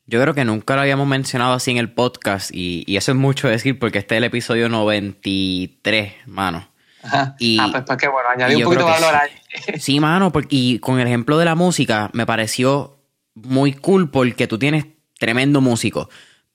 Yo 0.07 0.21
creo 0.21 0.35
que 0.35 0.45
nunca 0.45 0.75
lo 0.75 0.83
habíamos 0.83 1.09
mencionado 1.09 1.55
así 1.55 1.71
en 1.71 1.79
el 1.79 1.91
podcast 1.91 2.51
y, 2.53 2.85
y, 2.87 2.99
eso 2.99 3.13
es 3.13 3.17
mucho 3.17 3.49
decir 3.49 3.79
porque 3.79 3.97
este 3.99 4.17
es 4.17 4.19
el 4.19 4.25
episodio 4.25 4.69
93, 4.69 6.13
mano. 6.27 6.69
Y, 7.39 7.59
ah, 7.61 7.69
pues, 7.71 7.85
pues 7.87 7.99
qué 7.99 8.09
bueno, 8.09 8.29
añadí 8.29 8.57
un 8.57 8.65
poquito 8.65 8.85
de 8.85 8.91
valor 8.91 9.15
ahí. 9.15 9.31
Sí, 9.79 10.01
mano, 10.01 10.33
y 10.49 10.79
con 10.79 11.01
el 11.01 11.07
ejemplo 11.07 11.39
de 11.39 11.45
la 11.45 11.55
música 11.55 12.11
me 12.13 12.27
pareció 12.27 12.99
muy 13.35 13.73
cool 13.73 14.11
porque 14.11 14.47
tú 14.47 14.59
tienes 14.59 14.87
tremendo 15.19 15.61
músico. 15.61 16.09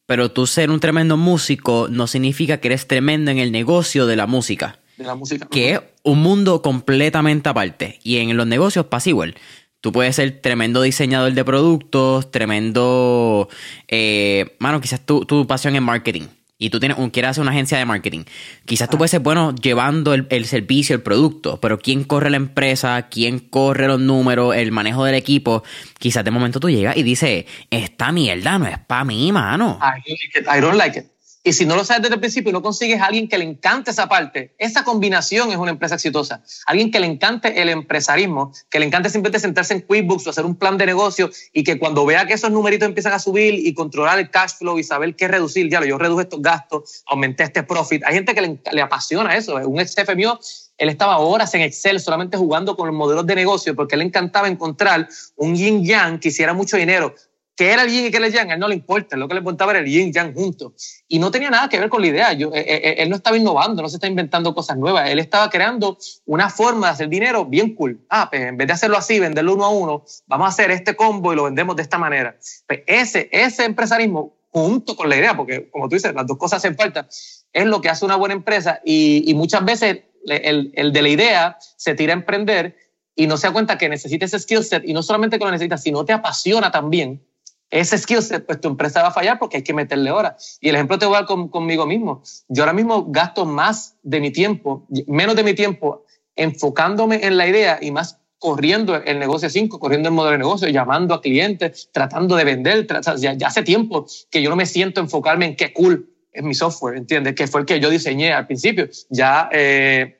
Pero 0.10 0.32
tú 0.32 0.48
ser 0.48 0.72
un 0.72 0.80
tremendo 0.80 1.17
músico 1.17 1.88
no 1.88 2.08
significa 2.08 2.58
que 2.58 2.69
eres 2.69 2.88
tremendo 2.88 3.30
en 3.30 3.38
el 3.38 3.52
negocio 3.52 4.08
de 4.08 4.15
la 4.15 4.26
música. 4.26 4.80
De 4.98 5.04
la 5.04 5.13
música. 5.13 5.48
Que 5.52 5.74
es 5.74 5.82
un 6.02 6.24
mundo 6.24 6.63
completamente 6.63 7.48
aparte. 7.48 8.00
Y 8.02 8.17
en 8.17 8.36
los 8.36 8.48
negocios 8.48 8.88
pasa 8.88 9.10
igual. 9.10 9.36
Tú 9.82 9.91
puedes 9.91 10.15
ser 10.15 10.41
tremendo 10.41 10.82
diseñador 10.82 11.34
de 11.34 11.45
productos, 11.45 12.32
tremendo... 12.32 13.50
Eh, 13.88 14.56
mano, 14.58 14.82
quizás 14.82 15.06
tu, 15.06 15.26
tu 15.26 15.45
pasión 15.45 15.76
en 15.76 15.84
marketing 15.84 16.24
y 16.62 16.69
tú 16.69 16.80
tienes 16.80 16.98
un, 16.98 17.10
quieres 17.10 17.32
hacer 17.32 17.41
una 17.41 17.52
agencia 17.52 17.78
de 17.78 17.86
marketing, 17.86 18.26
quizás 18.65 18.89
tú 18.89 18.98
puedes 18.98 19.12
ser 19.12 19.22
bueno 19.22 19.56
llevando 19.56 20.13
el, 20.13 20.28
el, 20.30 20.45
servicio, 20.45 20.93
el 20.93 21.02
producto, 21.02 21.60
pero 21.62 21.80
¿quién 21.80 22.04
corre 22.04 22.30
la 22.30 22.36
empresa? 22.38 23.08
¿Quién 23.10 23.39
corre 23.39 23.88
los 23.88 24.00
números? 24.00 24.54
El 24.56 24.74
manejo 24.74 25.06
del 25.06 25.15
equipo. 25.15 25.63
Quizás 25.98 26.26
de 26.26 26.32
momento 26.32 26.60
tú 26.60 26.69
llegas 26.69 26.98
y 26.98 27.04
dices, 27.04 27.45
esta 27.72 28.12
mierda 28.12 28.60
no 28.60 28.67
es 28.67 28.78
para 28.78 29.06
mí, 29.06 29.32
mano. 29.32 29.80
I 29.82 30.60
don't 30.60 30.78
like 30.78 31.00
it. 31.00 31.06
Y 31.50 31.54
si 31.54 31.66
no 31.66 31.76
lo 31.76 31.84
sabes 31.84 32.04
desde 32.04 32.14
el 32.14 32.20
principio 32.20 32.52
y 32.52 32.54
no 32.54 32.62
consigues 32.62 33.02
a 33.02 33.06
alguien 33.06 33.28
que 33.28 33.36
le 33.40 33.44
encante 33.44 33.90
esa 33.90 34.08
parte, 34.08 34.54
esa 34.60 34.84
combinación 34.84 35.50
es 35.50 35.58
una 35.58 35.72
empresa 35.72 35.96
exitosa. 35.96 36.44
Alguien 36.68 36.92
que 36.92 37.00
le 37.00 37.08
encante 37.08 37.60
el 37.60 37.70
empresarismo, 37.70 38.54
que 38.70 38.80
le 38.80 38.86
encante 38.86 39.10
simplemente 39.10 39.40
sentarse 39.40 39.74
en 39.74 39.82
QuickBooks 39.82 40.28
o 40.28 40.30
hacer 40.30 40.46
un 40.46 40.56
plan 40.56 40.78
de 40.78 40.86
negocio 40.86 41.32
y 41.52 41.64
que 41.64 41.80
cuando 41.80 42.06
vea 42.06 42.28
que 42.28 42.34
esos 42.34 42.52
numeritos 42.52 42.88
empiezan 42.88 43.14
a 43.14 43.20
subir 43.20 43.56
y 43.56 43.74
controlar 43.74 44.20
el 44.20 44.30
cash 44.30 44.58
flow 44.60 44.78
y 44.78 44.84
saber 44.84 45.16
qué 45.16 45.28
reducir, 45.28 45.72
ya 45.72 45.80
lo, 45.80 45.88
yo 45.88 45.98
reduje 45.98 46.22
estos 46.22 46.40
gastos, 46.40 47.02
aumenté 47.08 47.46
este 47.46 47.64
profit. 47.64 48.04
Hay 48.06 48.14
gente 48.14 48.36
que 48.36 48.60
le, 48.72 48.82
apasiona 48.84 49.36
eso. 49.36 49.56
Un 49.56 49.80
ex 49.80 49.96
jefe 49.96 50.16
mío 50.16 50.40
él 50.80 50.88
estaba 50.88 51.18
horas 51.18 51.54
en 51.56 51.62
Excel 51.62 52.00
solamente 52.00 52.38
jugando 52.38 52.78
con 52.78 52.88
los 52.88 52.96
modelos 52.96 53.28
de 53.28 53.36
negocio 53.36 53.76
porque 53.76 53.98
le 53.98 54.06
encantaba 54.06 54.48
encontrar 54.48 55.10
un 55.36 55.56
yin 55.56 55.84
yang 55.84 56.20
que 56.20 56.30
hiciera 56.30 56.54
mucho 56.54 56.78
dinero 56.78 57.14
que 57.60 57.74
era 57.74 57.84
el 57.84 57.91
yin 57.91 58.06
y 58.06 58.10
que 58.10 58.15
era 58.15 58.28
el 58.28 58.32
yang, 58.32 58.50
a 58.52 58.54
él 58.54 58.60
no 58.62 58.69
le 58.69 58.76
importa, 58.76 59.17
lo 59.17 59.28
que 59.28 59.34
le 59.34 59.39
importaba 59.39 59.74
era 59.74 59.82
el 59.82 59.86
yin 59.86 60.08
y 60.08 60.12
yang 60.13 60.34
juntos. 60.34 61.04
Y 61.10 61.19
no 61.19 61.30
tenía 61.30 61.50
nada 61.50 61.67
que 61.67 61.78
ver 61.78 61.89
con 61.89 62.00
la 62.00 62.08
idea, 62.08 62.32
Yo, 62.32 62.54
eh, 62.54 62.63
eh, 62.65 62.95
él 63.00 63.10
no 63.10 63.17
estaba 63.17 63.36
innovando, 63.36 63.82
no 63.82 63.89
se 63.89 63.98
está 63.98 64.08
inventando 64.08 64.56
cosas 64.56 64.78
nuevas, 64.78 65.10
él 65.10 65.19
estaba 65.19 65.50
creando 65.50 65.98
una 66.26 66.50
forma 66.50 66.88
de 66.88 66.93
hacer 66.93 67.10
dinero 67.10 67.43
bien 67.43 67.76
cool. 67.76 68.00
Ah, 68.10 68.30
pues 68.30 68.43
en 68.43 68.56
vez 68.56 68.65
de 68.65 68.72
hacerlo 68.72 68.95
así, 68.95 69.19
venderlo 69.19 69.56
uno 69.56 69.65
a 69.65 69.69
uno, 69.72 70.06
vamos 70.28 70.45
a 70.45 70.48
hacer 70.48 70.72
este 70.72 70.95
combo 70.95 71.34
y 71.34 71.36
lo 71.36 71.43
vendemos 71.43 71.76
de 71.76 71.82
esta 71.82 71.98
manera. 71.98 72.38
Pues 72.65 72.80
ese, 72.88 73.28
ese 73.30 73.65
empresarismo, 73.65 74.38
junto 74.52 74.95
con 74.95 75.10
la 75.10 75.17
idea, 75.17 75.36
porque 75.36 75.69
como 75.69 75.89
tú 75.89 75.95
dices, 75.95 76.15
las 76.15 76.26
dos 76.26 76.38
cosas 76.38 76.60
hacen 76.60 76.78
falta, 76.78 77.10
es 77.52 77.65
lo 77.65 77.82
que 77.82 77.89
hace 77.89 78.06
una 78.06 78.15
buena 78.15 78.36
empresa 78.36 78.80
y, 78.86 79.30
y 79.30 79.34
muchas 79.34 79.65
veces 79.65 80.04
el, 80.28 80.72
el 80.74 80.93
de 80.93 81.02
la 81.02 81.10
idea 81.10 81.58
se 81.76 81.93
tira 81.93 82.13
a 82.13 82.15
emprender 82.15 82.78
y 83.15 83.28
no 83.28 83.36
se 83.36 83.48
da 83.48 83.52
cuenta 83.52 83.78
que 83.78 83.89
necesita 83.89 84.24
ese 84.24 84.39
skill 84.39 84.63
set 84.63 84.84
y 84.86 84.93
no 84.93 85.04
solamente 85.04 85.38
que 85.38 85.43
lo 85.43 85.52
necesita, 85.52 85.78
sino 85.78 86.06
te 86.06 86.13
apasiona 86.13 86.72
también 86.72 87.22
ese 87.70 87.98
skill 87.98 88.22
set, 88.22 88.46
pues 88.46 88.60
tu 88.60 88.68
empresa 88.68 89.02
va 89.02 89.10
a 89.10 89.12
fallar 89.12 89.38
porque 89.38 89.58
hay 89.58 89.64
que 89.64 89.74
meterle 89.74 90.12
horas. 90.12 90.58
Y 90.62 90.70
el 90.70 90.76
ejemplo 90.76 90.98
te 90.98 91.06
voy 91.06 91.16
a 91.16 91.22
dar 91.22 91.28
conmigo 91.28 91.86
mismo. 91.86 92.24
Yo 92.48 92.64
ahora 92.64 92.74
mismo 92.74 93.06
gasto 93.10 93.46
más 93.46 93.96
de 94.02 94.20
mi 94.20 94.32
tiempo, 94.32 94.88
menos 95.08 95.36
de 95.36 95.44
mi 95.44 95.54
tiempo 95.54 96.06
enfocándome 96.36 97.26
en 97.26 97.38
la 97.38 97.48
idea 97.48 97.80
y 97.82 97.92
más 97.92 98.20
corriendo 98.40 98.96
el 98.96 99.20
negocio 99.20 99.50
5, 99.50 99.80
corriendo 99.80 100.10
el 100.10 100.16
modelo 100.16 100.32
de 100.32 100.38
negocio, 100.40 100.70
llamando 100.70 101.14
a 101.14 101.22
clientes, 101.22 101.90
tratando 101.92 102.36
de 102.36 102.46
vender. 102.46 102.88
Ya, 103.18 103.34
ya, 103.34 103.48
hace 103.48 103.64
tiempo 103.64 104.08
que 104.32 104.42
yo 104.42 104.50
no 104.50 104.56
me 104.56 104.66
siento 104.66 105.02
enfocarme 105.02 105.46
en 105.46 105.56
qué 105.56 105.74
cool 105.74 106.10
es 106.32 106.44
mi 106.44 106.54
software, 106.54 106.98
¿entiendes? 106.98 107.36
Que 107.36 107.48
fue 107.48 107.62
el 107.62 107.66
que 107.68 107.80
yo 107.80 107.90
diseñé 107.90 108.32
al 108.32 108.48
principio. 108.48 108.88
Ya 109.10 109.50
eh, 109.52 110.19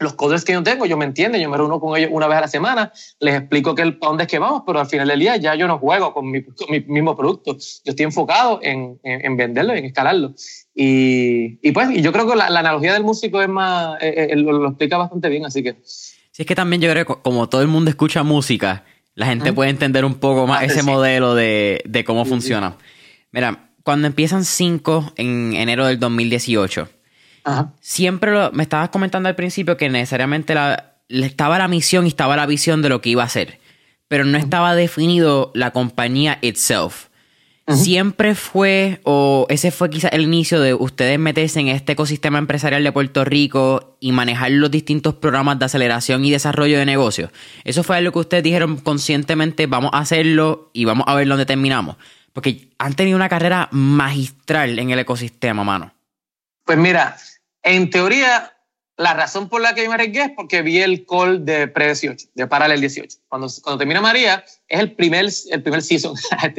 los 0.00 0.14
coders 0.14 0.44
que 0.44 0.54
yo 0.54 0.62
tengo, 0.62 0.86
yo 0.86 0.96
me 0.96 1.04
entiendo, 1.04 1.36
yo 1.36 1.48
me 1.50 1.56
reúno 1.56 1.78
con 1.78 1.96
ellos 1.96 2.10
una 2.12 2.26
vez 2.26 2.38
a 2.38 2.40
la 2.40 2.48
semana, 2.48 2.92
les 3.20 3.34
explico 3.34 3.74
que 3.74 3.82
el, 3.82 3.98
para 3.98 4.08
dónde 4.08 4.24
es 4.24 4.30
que 4.30 4.38
vamos, 4.38 4.62
pero 4.66 4.80
al 4.80 4.86
final 4.86 5.06
del 5.06 5.20
día 5.20 5.36
ya 5.36 5.54
yo 5.54 5.68
no 5.68 5.78
juego 5.78 6.14
con 6.14 6.30
mi, 6.30 6.42
mismo 6.86 7.14
producto. 7.16 7.52
Yo 7.52 7.90
estoy 7.90 8.04
enfocado 8.04 8.60
en, 8.62 8.98
en, 9.04 9.36
venderlo, 9.36 9.74
en 9.74 9.84
escalarlo. 9.84 10.34
Y, 10.74 11.58
y, 11.62 11.72
pues 11.72 11.90
y 11.90 12.00
yo 12.00 12.12
creo 12.12 12.26
que 12.26 12.34
la, 12.34 12.46
analogía 12.46 12.94
del 12.94 13.04
músico 13.04 13.42
es 13.42 13.48
más, 13.48 14.02
eh, 14.02 14.28
eh, 14.30 14.36
lo, 14.36 14.68
explica 14.68 14.96
bastante 14.96 15.28
bien, 15.28 15.44
así 15.44 15.62
que... 15.62 15.76
Sí, 15.84 16.42
es 16.42 16.46
que 16.46 16.54
también 16.54 16.80
yo 16.80 16.90
creo 16.90 17.04
que 17.04 17.14
como 17.22 17.48
todo 17.50 17.60
el 17.60 17.68
mundo 17.68 17.90
escucha 17.90 18.22
música, 18.22 18.84
la 19.14 19.26
gente 19.26 19.52
puede 19.52 19.68
entender 19.68 20.06
un 20.06 20.14
poco 20.14 20.46
más 20.46 20.62
ah, 20.62 20.64
ese 20.64 20.82
modelo 20.82 21.34
de, 21.34 21.82
de 21.84 22.04
cómo 22.04 22.24
funciona. 22.24 22.76
Mira, 23.32 23.70
cuando 23.82 24.06
empiezan 24.06 24.46
5 24.46 25.12
en 25.16 25.52
enero 25.54 25.86
del 25.86 25.98
2018, 25.98 26.88
Siempre 27.80 28.50
me 28.52 28.62
estabas 28.62 28.90
comentando 28.90 29.28
al 29.28 29.36
principio 29.36 29.76
que 29.76 29.88
necesariamente 29.88 30.54
la, 30.54 30.94
estaba 31.08 31.58
la 31.58 31.68
misión 31.68 32.06
y 32.06 32.08
estaba 32.08 32.36
la 32.36 32.46
visión 32.46 32.82
de 32.82 32.88
lo 32.88 33.00
que 33.00 33.10
iba 33.10 33.22
a 33.22 33.26
hacer, 33.26 33.58
pero 34.08 34.24
no 34.24 34.38
estaba 34.38 34.74
definido 34.74 35.50
la 35.54 35.72
compañía 35.72 36.38
itself. 36.42 37.10
Siempre 37.68 38.34
fue, 38.34 39.00
o 39.04 39.46
ese 39.48 39.70
fue 39.70 39.90
quizás 39.90 40.12
el 40.12 40.22
inicio 40.22 40.60
de 40.60 40.74
ustedes 40.74 41.20
meterse 41.20 41.60
en 41.60 41.68
este 41.68 41.92
ecosistema 41.92 42.38
empresarial 42.38 42.82
de 42.82 42.90
Puerto 42.90 43.24
Rico 43.24 43.96
y 44.00 44.10
manejar 44.10 44.50
los 44.50 44.72
distintos 44.72 45.14
programas 45.14 45.58
de 45.60 45.66
aceleración 45.66 46.24
y 46.24 46.32
desarrollo 46.32 46.78
de 46.78 46.86
negocios. 46.86 47.30
Eso 47.62 47.84
fue 47.84 48.00
lo 48.02 48.12
que 48.12 48.18
ustedes 48.18 48.42
dijeron 48.42 48.78
conscientemente, 48.78 49.66
vamos 49.66 49.90
a 49.94 49.98
hacerlo 49.98 50.70
y 50.72 50.84
vamos 50.84 51.04
a 51.06 51.14
ver 51.14 51.28
dónde 51.28 51.46
terminamos. 51.46 51.96
Porque 52.32 52.70
han 52.78 52.94
tenido 52.94 53.16
una 53.16 53.28
carrera 53.28 53.68
magistral 53.70 54.78
en 54.78 54.90
el 54.90 54.98
ecosistema, 54.98 55.62
mano. 55.62 55.92
Pues 56.64 56.78
mira, 56.78 57.16
en 57.62 57.90
teoría, 57.90 58.52
la 59.00 59.14
razón 59.14 59.48
por 59.48 59.62
la 59.62 59.74
que 59.74 59.82
yo 59.82 59.88
me 59.88 59.94
arriesgué 59.94 60.24
es 60.24 60.30
porque 60.36 60.60
vi 60.60 60.78
el 60.82 61.06
call 61.06 61.42
de 61.46 61.68
pre-18, 61.68 62.28
de 62.34 62.46
Paralel 62.46 62.80
18. 62.80 63.20
Cuando, 63.28 63.48
cuando 63.62 63.78
termina 63.78 64.02
María, 64.02 64.44
es 64.68 64.78
el 64.78 64.92
primer, 64.92 65.26
el 65.50 65.62
primer 65.62 65.80
season, 65.80 66.14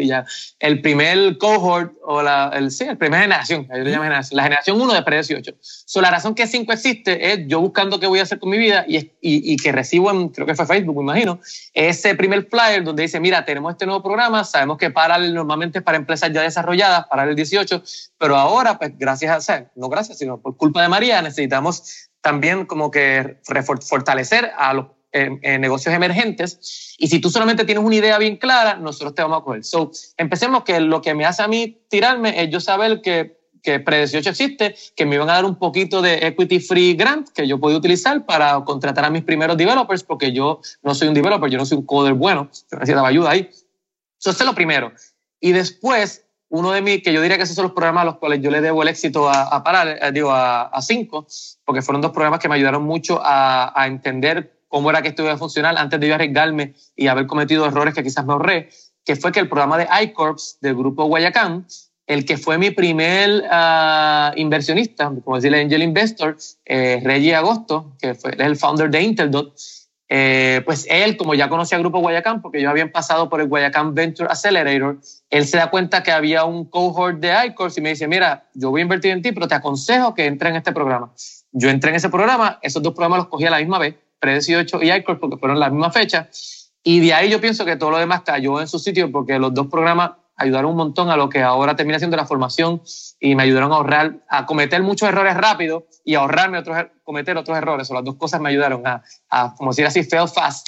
el 0.60 0.82
primer 0.82 1.38
cohort, 1.38 1.94
o 2.02 2.24
la, 2.24 2.52
el, 2.56 2.72
sí, 2.72 2.86
el 2.86 2.98
primer 2.98 3.22
generación, 3.22 3.68
generación, 3.68 4.36
la 4.38 4.44
generación 4.44 4.82
1 4.82 4.94
de 4.94 5.04
pre-18. 5.04 5.56
So, 5.62 6.02
la 6.02 6.10
razón 6.10 6.34
que 6.34 6.48
5 6.48 6.74
existe 6.74 7.32
es 7.32 7.42
yo 7.46 7.62
buscando 7.62 8.00
qué 8.00 8.08
voy 8.08 8.18
a 8.18 8.24
hacer 8.24 8.40
con 8.40 8.50
mi 8.50 8.58
vida 8.58 8.86
y, 8.88 8.98
y, 8.98 9.12
y, 9.22 9.58
que 9.58 9.72
recibo 9.72 10.10
en, 10.10 10.30
creo 10.30 10.48
que 10.48 10.56
fue 10.56 10.66
Facebook, 10.66 10.96
me 10.96 11.04
imagino, 11.04 11.40
ese 11.76 12.16
primer 12.16 12.48
flyer 12.50 12.84
donde 12.84 13.04
dice, 13.04 13.20
mira, 13.20 13.46
tenemos 13.46 13.74
este 13.74 13.86
nuevo 13.86 14.02
programa, 14.02 14.44
sabemos 14.46 14.80
que 14.80 14.90
Paralel 14.90 15.36
normalmente 15.36 15.78
es 15.78 15.84
para 15.84 15.96
empresas 15.96 16.32
ya 16.34 16.42
desarrolladas, 16.42 17.06
Paralel 17.06 17.36
18, 17.36 17.84
pero 18.18 18.36
ahora, 18.36 18.80
pues 18.80 18.98
gracias 18.98 19.32
a, 19.32 19.38
o 19.38 19.42
sea, 19.42 19.72
no 19.76 19.90
gracias, 19.90 20.18
sino 20.18 20.40
por 20.40 20.58
culpa 20.58 20.82
de 20.82 20.90
María, 20.90 21.22
necesitamos 21.22 22.10
también 22.22 22.66
como 22.66 22.92
que 22.92 23.38
fortalecer 23.82 24.52
a 24.58 24.74
los 24.74 24.86
eh, 25.14 25.30
eh, 25.42 25.60
negocios 25.60 25.94
emergentes. 25.94 26.96
Y 26.98 27.08
si 27.08 27.20
tú 27.20 27.30
solamente 27.30 27.66
tienes 27.66 27.84
una 27.84 27.96
idea 27.96 28.18
bien 28.18 28.38
clara, 28.38 28.78
nosotros 28.78 29.14
te 29.14 29.22
vamos 29.22 29.42
a 29.42 29.44
coger. 29.44 29.66
So, 29.66 29.92
empecemos 30.16 30.64
que 30.64 30.80
lo 30.80 31.02
que 31.02 31.14
me 31.14 31.26
hace 31.26 31.44
a 31.44 31.50
mí 31.50 31.84
tirarme 31.90 32.42
es 32.42 32.50
yo 32.50 32.62
saber 32.62 33.02
que, 33.02 33.38
que 33.62 33.84
Pre18 33.84 34.28
existe, 34.28 34.76
que 34.96 35.06
me 35.06 35.16
iban 35.16 35.30
a 35.30 35.34
dar 35.34 35.44
un 35.44 35.56
poquito 35.56 36.02
de 36.02 36.26
equity 36.28 36.62
free 36.62 36.94
grant 36.94 37.28
que 37.30 37.46
yo 37.46 37.60
podía 37.60 37.78
utilizar 37.78 38.26
para 38.26 38.64
contratar 38.64 39.04
a 39.04 39.10
mis 39.10 39.24
primeros 39.24 39.58
developers, 39.58 40.04
porque 40.04 40.32
yo 40.32 40.62
no 40.82 40.96
soy 40.96 41.10
un 41.10 41.14
developer, 41.14 41.50
yo 41.50 41.58
no 41.58 41.66
soy 41.66 41.80
un 41.80 41.86
coder 41.86 42.14
bueno, 42.14 42.50
yo 42.72 42.78
necesitaba 42.78 43.10
ayuda 43.10 43.32
ahí. 43.32 43.50
Eso 44.18 44.30
es 44.30 44.46
lo 44.46 44.56
primero. 44.56 44.94
Y 45.42 45.52
después, 45.52 46.26
uno 46.52 46.72
de 46.72 46.82
mis, 46.82 47.02
que 47.02 47.14
yo 47.14 47.22
diría 47.22 47.38
que 47.38 47.44
esos 47.44 47.56
son 47.56 47.64
los 47.64 47.72
programas 47.72 48.02
a 48.02 48.06
los 48.06 48.18
cuales 48.18 48.42
yo 48.42 48.52
le 48.52 48.60
debo 48.60 48.84
el 48.84 48.90
éxito 48.90 49.30
a, 49.30 49.44
a 49.44 49.64
parar, 49.64 49.88
eh, 49.88 50.12
digo, 50.12 50.32
a, 50.32 50.64
a, 50.64 50.82
cinco, 50.82 51.26
porque 51.64 51.82
fueron 51.82 52.02
dos 52.02 52.12
programas 52.12 52.42
que 52.42 52.50
me 52.50 52.56
ayudaron 52.56 52.84
mucho 52.84 53.22
a, 53.24 53.72
a, 53.74 53.88
entender 53.88 54.60
cómo 54.68 54.90
era 54.90 55.02
que 55.02 55.10
esto 55.10 55.24
iba 55.24 55.32
a 55.32 55.38
funcionar 55.38 55.78
antes 55.78 55.98
de 56.00 56.08
yo 56.10 56.16
arriesgarme 56.16 56.74
y 56.96 57.08
haber 57.08 57.26
cometido 57.26 57.66
errores 57.66 57.94
que 57.94 58.04
quizás 58.04 58.26
me 58.26 58.34
ahorré, 58.34 58.70
que 59.06 59.16
fue 59.16 59.32
que 59.32 59.40
el 59.40 59.48
programa 59.48 59.78
de 59.78 59.88
iCorps 60.04 60.58
del 60.60 60.76
grupo 60.76 61.06
Guayacán, 61.06 61.68
el 62.06 62.26
que 62.26 62.38
fue 62.38 62.58
mi 62.58 62.72
primer 62.72 63.44
uh, 63.50 64.38
inversionista, 64.38 65.10
como 65.24 65.38
decirle 65.38 65.62
Angel 65.62 65.82
Investor, 65.82 66.36
eh, 66.66 67.00
Reggie 67.02 67.34
Agosto, 67.34 67.96
que 67.98 68.14
fue, 68.14 68.32
es 68.32 68.40
el 68.40 68.58
founder 68.58 68.90
de 68.90 69.02
Inteldot, 69.02 69.56
eh, 70.10 70.62
pues 70.66 70.86
él, 70.90 71.16
como 71.16 71.34
ya 71.34 71.48
conocía 71.48 71.78
el 71.78 71.84
grupo 71.84 72.00
Guayacán, 72.00 72.42
porque 72.42 72.58
ellos 72.58 72.70
habían 72.70 72.92
pasado 72.92 73.30
por 73.30 73.40
el 73.40 73.48
Guayacán 73.48 73.96
Venture 73.96 74.30
Accelerator, 74.30 75.00
él 75.32 75.48
se 75.48 75.58
da 75.58 75.72
cuenta 75.72 76.04
que 76.04 76.12
había 76.12 76.44
un 76.44 76.66
cohort 76.66 77.20
de 77.20 77.34
iCourse 77.48 77.80
y 77.80 77.84
me 77.84 77.90
dice, 77.90 78.08
mira, 78.08 78.50
yo 78.54 78.70
voy 78.70 78.82
a 78.82 78.84
invertir 78.84 79.12
en 79.12 79.22
ti, 79.22 79.32
pero 79.32 79.48
te 79.48 79.56
aconsejo 79.56 80.14
que 80.14 80.26
entre 80.26 80.50
en 80.50 80.58
este 80.58 80.74
programa. 80.74 81.12
Yo 81.52 81.70
entré 81.70 81.90
en 81.90 81.96
ese 81.96 82.10
programa, 82.10 82.60
esos 82.62 82.84
dos 82.84 82.94
programas 82.94 83.20
los 83.20 83.28
cogí 83.30 83.46
a 83.46 83.50
la 83.50 83.58
misma 83.58 83.80
vez, 83.80 83.96
Pre18 84.22 84.84
y 84.84 84.92
iCourse, 84.92 85.20
porque 85.20 85.38
fueron 85.38 85.60
la 85.60 85.70
misma 85.70 85.90
fecha, 85.90 86.30
y 86.84 87.00
de 87.00 87.14
ahí 87.14 87.30
yo 87.30 87.40
pienso 87.40 87.66
que 87.66 87.76
todo 87.76 87.92
lo 87.92 87.98
demás 87.98 88.22
cayó 88.22 88.60
en 88.60 88.68
su 88.68 88.80
sitio, 88.80 89.12
porque 89.12 89.40
los 89.40 89.54
dos 89.54 89.68
programas 89.68 90.12
ayudaron 90.36 90.72
un 90.72 90.78
montón 90.78 91.10
a 91.10 91.16
lo 91.16 91.30
que 91.30 91.42
ahora 91.42 91.76
termina 91.76 92.00
siendo 92.00 92.18
la 92.18 92.26
formación 92.26 92.82
y 93.20 93.36
me 93.36 93.44
ayudaron 93.44 93.72
a 93.72 93.76
ahorrar, 93.76 94.24
a 94.28 94.46
cometer 94.46 94.82
muchos 94.82 95.08
errores 95.08 95.36
rápido 95.36 95.86
y 96.04 96.16
ahorrarme 96.16 96.58
otros, 96.58 96.78
er, 96.78 96.92
cometer 97.04 97.38
otros 97.38 97.58
errores. 97.58 97.90
O 97.92 97.94
las 97.94 98.04
dos 98.04 98.16
cosas 98.16 98.42
me 98.42 98.50
ayudaron 98.50 98.86
a, 98.88 99.04
a 99.30 99.54
como 99.56 99.72
decir 99.72 99.86
así, 99.86 100.04
fail 100.04 100.28
fast. 100.28 100.68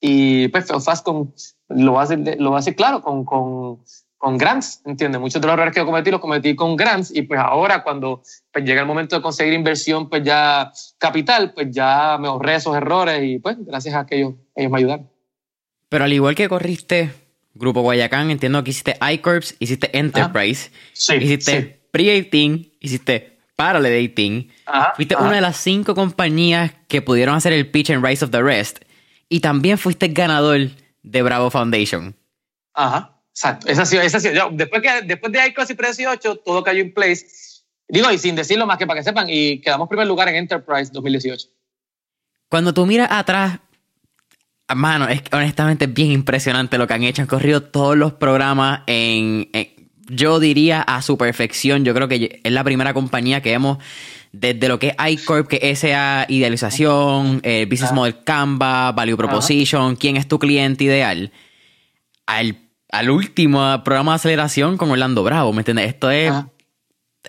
Y 0.00 0.48
pues 0.48 0.66
fail 0.66 0.82
fast 0.82 1.04
con, 1.04 1.34
lo 1.68 1.92
voy 1.92 2.04
a 2.04 2.06
decir, 2.06 2.36
lo 2.40 2.50
voy 2.50 2.60
a 2.60 2.74
claro, 2.74 3.00
con, 3.00 3.24
con, 3.24 3.82
con 4.24 4.38
grants, 4.38 4.80
¿entiendes? 4.86 5.20
Muchos 5.20 5.38
de 5.38 5.46
los 5.46 5.52
errores 5.52 5.74
que 5.74 5.80
yo 5.80 5.84
cometí 5.84 6.10
los 6.10 6.18
cometí 6.18 6.56
con 6.56 6.76
grants 6.76 7.14
y 7.14 7.20
pues 7.22 7.38
ahora 7.38 7.82
cuando 7.82 8.22
pues, 8.50 8.64
llega 8.64 8.80
el 8.80 8.86
momento 8.86 9.16
de 9.16 9.20
conseguir 9.20 9.52
inversión, 9.52 10.08
pues 10.08 10.22
ya 10.24 10.72
capital, 10.96 11.52
pues 11.52 11.68
ya 11.70 12.16
me 12.18 12.28
ahorré 12.28 12.54
esos 12.54 12.74
errores 12.74 13.22
y 13.22 13.38
pues 13.38 13.58
gracias 13.60 13.94
a 13.94 14.06
que 14.06 14.16
ellos, 14.16 14.32
ellos 14.54 14.72
me 14.72 14.78
ayudaron. 14.78 15.10
Pero 15.90 16.04
al 16.04 16.12
igual 16.14 16.34
que 16.34 16.48
corriste 16.48 17.12
Grupo 17.52 17.82
Guayacán, 17.82 18.30
entiendo 18.30 18.64
que 18.64 18.70
hiciste 18.70 18.96
iCorps, 19.12 19.56
hiciste 19.58 19.90
Enterprise, 19.92 20.70
ah, 21.10 21.16
hiciste 21.16 21.82
Pre-18, 21.90 22.72
hiciste 22.80 23.38
Parallel 23.56 24.10
18. 24.16 24.48
fuiste 24.96 25.16
una 25.16 25.32
de 25.32 25.42
las 25.42 25.58
cinco 25.58 25.94
compañías 25.94 26.72
que 26.88 27.02
pudieron 27.02 27.34
hacer 27.34 27.52
el 27.52 27.70
pitch 27.70 27.90
en 27.90 28.02
Rise 28.02 28.24
of 28.24 28.30
the 28.30 28.42
Rest. 28.42 28.78
Y 29.28 29.40
también 29.40 29.76
fuiste 29.76 30.08
ganador 30.08 30.70
de 31.02 31.22
Bravo 31.22 31.50
Foundation. 31.50 32.16
Ajá, 32.72 33.13
exacto. 33.34 33.68
Esa 33.68 33.84
sido, 33.84 34.02
esa 34.02 34.20
sido. 34.20 34.50
después, 34.52 34.80
que, 34.80 35.02
después 35.02 35.32
de 35.32 35.46
iCorps 35.48 35.70
y 35.70 35.74
Pre-18, 35.74 36.42
todo 36.44 36.62
cayó 36.62 36.80
en 36.80 36.94
place. 36.94 37.26
Digo, 37.88 38.10
y 38.10 38.18
sin 38.18 38.34
decirlo 38.34 38.66
más 38.66 38.78
que 38.78 38.86
para 38.86 39.00
que 39.00 39.04
sepan, 39.04 39.26
y 39.28 39.60
quedamos 39.60 39.88
primer 39.88 40.06
lugar 40.06 40.28
en 40.28 40.36
Enterprise 40.36 40.90
2018. 40.92 41.48
Cuando 42.48 42.72
tú 42.72 42.86
miras 42.86 43.08
atrás, 43.10 43.58
Mano, 44.74 45.08
es 45.08 45.22
honestamente 45.30 45.86
bien 45.86 46.10
impresionante 46.10 46.78
lo 46.78 46.86
que 46.86 46.94
han 46.94 47.02
hecho. 47.02 47.20
Han 47.20 47.28
corrido 47.28 47.62
todos 47.62 47.96
los 47.96 48.14
programas 48.14 48.80
en, 48.86 49.50
yo 50.08 50.40
diría 50.40 50.80
a 50.80 51.02
su 51.02 51.18
perfección. 51.18 51.84
Yo 51.84 51.94
creo 51.94 52.08
que 52.08 52.40
es 52.42 52.52
la 52.52 52.64
primera 52.64 52.94
compañía 52.94 53.42
que 53.42 53.52
hemos, 53.52 53.78
desde 54.32 54.68
lo 54.68 54.78
que 54.78 54.88
es 54.88 55.12
iCorp, 55.12 55.48
que 55.48 55.56
es 55.62 55.84
esa 55.84 56.24
idealización, 56.28 57.40
el 57.42 57.66
Business 57.66 57.92
Model 57.92 58.24
Canva, 58.24 58.92
Value 58.92 59.16
Proposition, 59.16 59.96
quién 59.96 60.16
es 60.16 60.28
tu 60.28 60.38
cliente 60.38 60.84
ideal, 60.84 61.30
al, 62.26 62.56
al 62.94 63.10
último 63.10 63.82
programa 63.82 64.12
de 64.12 64.16
aceleración 64.16 64.76
con 64.76 64.90
Orlando 64.90 65.24
Bravo, 65.24 65.52
¿me 65.52 65.62
entiendes? 65.62 65.88
Esto 65.88 66.12
es, 66.12 66.32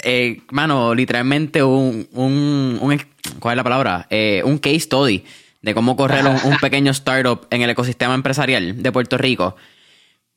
eh, 0.04 0.42
mano, 0.52 0.94
literalmente 0.94 1.64
un, 1.64 2.08
un, 2.12 2.78
un, 2.80 3.02
¿cuál 3.40 3.54
es 3.54 3.58
la 3.58 3.64
palabra? 3.64 4.06
Eh, 4.12 4.44
un 4.46 4.60
case 4.60 4.82
study 4.82 5.24
de 5.64 5.74
cómo 5.74 5.98
correr 5.98 6.24
un, 6.24 6.58
pequeño 6.62 6.92
startup 6.92 7.48
en 7.50 7.64
el 7.64 7.72
ecosistema 7.72 8.14
empresarial 8.14 8.84
de 8.84 8.92
Puerto 8.92 9.18
Rico, 9.18 9.56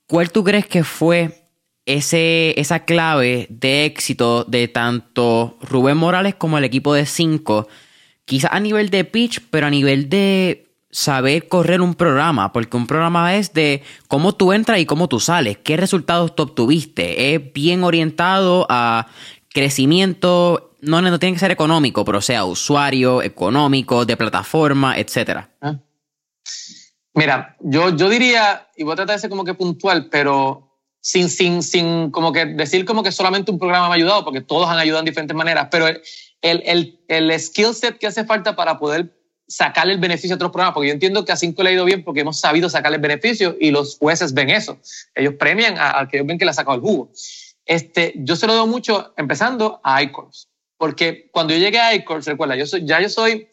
¿cuál 0.07 0.33
tú 0.33 0.43
crees 0.43 0.67
que 0.67 0.83
fue 0.83 1.51
ese, 1.85 2.59
esa 2.59 2.87
clave 2.87 3.49
de 3.51 3.85
éxito 3.85 4.45
de 4.45 4.67
tanto 4.67 5.59
Rubén 5.61 5.99
Morales 5.99 6.37
como 6.37 6.57
el 6.57 6.65
equipo 6.65 6.95
de 6.95 7.05
Cinco? 7.05 7.69
Quizás 8.25 8.51
a 8.53 8.61
nivel 8.61 8.89
de 8.89 9.05
pitch, 9.05 9.43
pero 9.51 9.67
a 9.67 9.71
nivel 9.71 10.09
de 10.09 10.68
saber 10.91 11.49
correr 11.49 11.81
un 11.81 11.95
programa, 11.95 12.53
porque 12.53 12.77
un 12.77 12.87
programa 12.87 13.37
es 13.37 13.53
de 13.53 13.83
cómo 14.09 14.35
tú 14.35 14.53
entras 14.53 14.79
y 14.79 14.87
cómo 14.87 15.09
tú 15.09 15.21
sales, 15.21 15.59
qué 15.59 15.77
resultados 15.77 16.35
tú 16.35 16.45
obtuviste. 16.45 17.35
Es 17.35 17.53
bien 17.53 17.85
orientado 17.85 18.67
a 18.69 19.07
crecimiento, 19.51 20.77
no, 20.81 21.03
no 21.03 21.19
tiene 21.19 21.35
que 21.35 21.41
ser 21.41 21.51
económico, 21.51 22.05
pero 22.05 22.21
sea 22.21 22.45
usuario, 22.45 23.23
económico, 23.23 24.05
de 24.05 24.17
plataforma, 24.17 24.99
etcétera. 24.99 25.51
Ah. 25.61 25.79
Mira, 27.15 27.57
yo, 27.61 27.95
yo 27.97 28.09
diría, 28.09 28.69
y 28.77 28.85
voy 28.85 28.93
a 28.93 28.97
tratar 28.97 29.17
de 29.17 29.21
ser 29.21 29.31
como 29.31 29.45
que 29.45 29.55
puntual, 29.55 30.09
pero 30.11 30.69
sin, 31.01 31.29
sin, 31.29 31.63
sin 31.63 32.11
como 32.11 32.33
que 32.33 32.47
decir 32.47 32.85
como 32.85 33.03
que 33.03 33.13
solamente 33.13 33.51
un 33.51 33.59
programa 33.59 33.89
me 33.89 33.95
ha 33.95 33.97
ayudado, 33.97 34.25
porque 34.25 34.41
todos 34.41 34.69
han 34.69 34.79
ayudado 34.79 35.01
en 35.01 35.07
diferentes 35.07 35.37
maneras, 35.37 35.69
pero 35.71 35.89
el, 35.89 36.01
el, 36.43 37.01
el 37.09 37.41
skill 37.41 37.75
set 37.75 37.99
que 37.99 38.07
hace 38.07 38.25
falta 38.25 38.55
para 38.55 38.79
poder 38.79 39.18
sacarle 39.49 39.95
el 39.95 39.99
beneficio 39.99 40.35
a 40.35 40.37
otros 40.37 40.53
programas, 40.53 40.75
porque 40.75 40.89
yo 40.89 40.93
entiendo 40.93 41.25
que 41.25 41.33
a 41.33 41.37
Cinco 41.37 41.63
le 41.63 41.71
ha 41.71 41.73
ido 41.73 41.85
bien 41.85 42.05
porque 42.05 42.21
hemos 42.21 42.39
sabido 42.39 42.69
sacarle 42.69 42.97
el 42.97 43.03
beneficio 43.03 43.57
y 43.59 43.71
los 43.71 43.97
jueces 43.99 44.35
ven 44.35 44.51
eso. 44.51 44.79
Ellos 45.15 45.35
premian 45.39 45.79
al 45.79 46.07
que 46.09 46.19
ellos 46.19 46.27
ven 46.27 46.39
que 46.39 46.45
le 46.45 46.51
ha 46.51 46.55
sacado 46.55 46.77
el 46.77 46.83
jugo. 46.83 47.11
Este, 47.65 48.13
yo 48.17 48.37
se 48.37 48.47
lo 48.47 48.55
doy 48.55 48.69
mucho 48.69 49.15
empezando 49.17 49.81
a 49.83 50.03
iCorps, 50.03 50.49
porque 50.77 51.29
cuando 51.33 51.55
yo 51.55 51.61
llegué 51.61 51.81
a 51.81 51.95
iCorps, 51.95 52.27
recuerda, 52.27 52.57
yo 52.57 52.65
ya 52.79 53.01
yo 53.01 53.09
soy, 53.09 53.49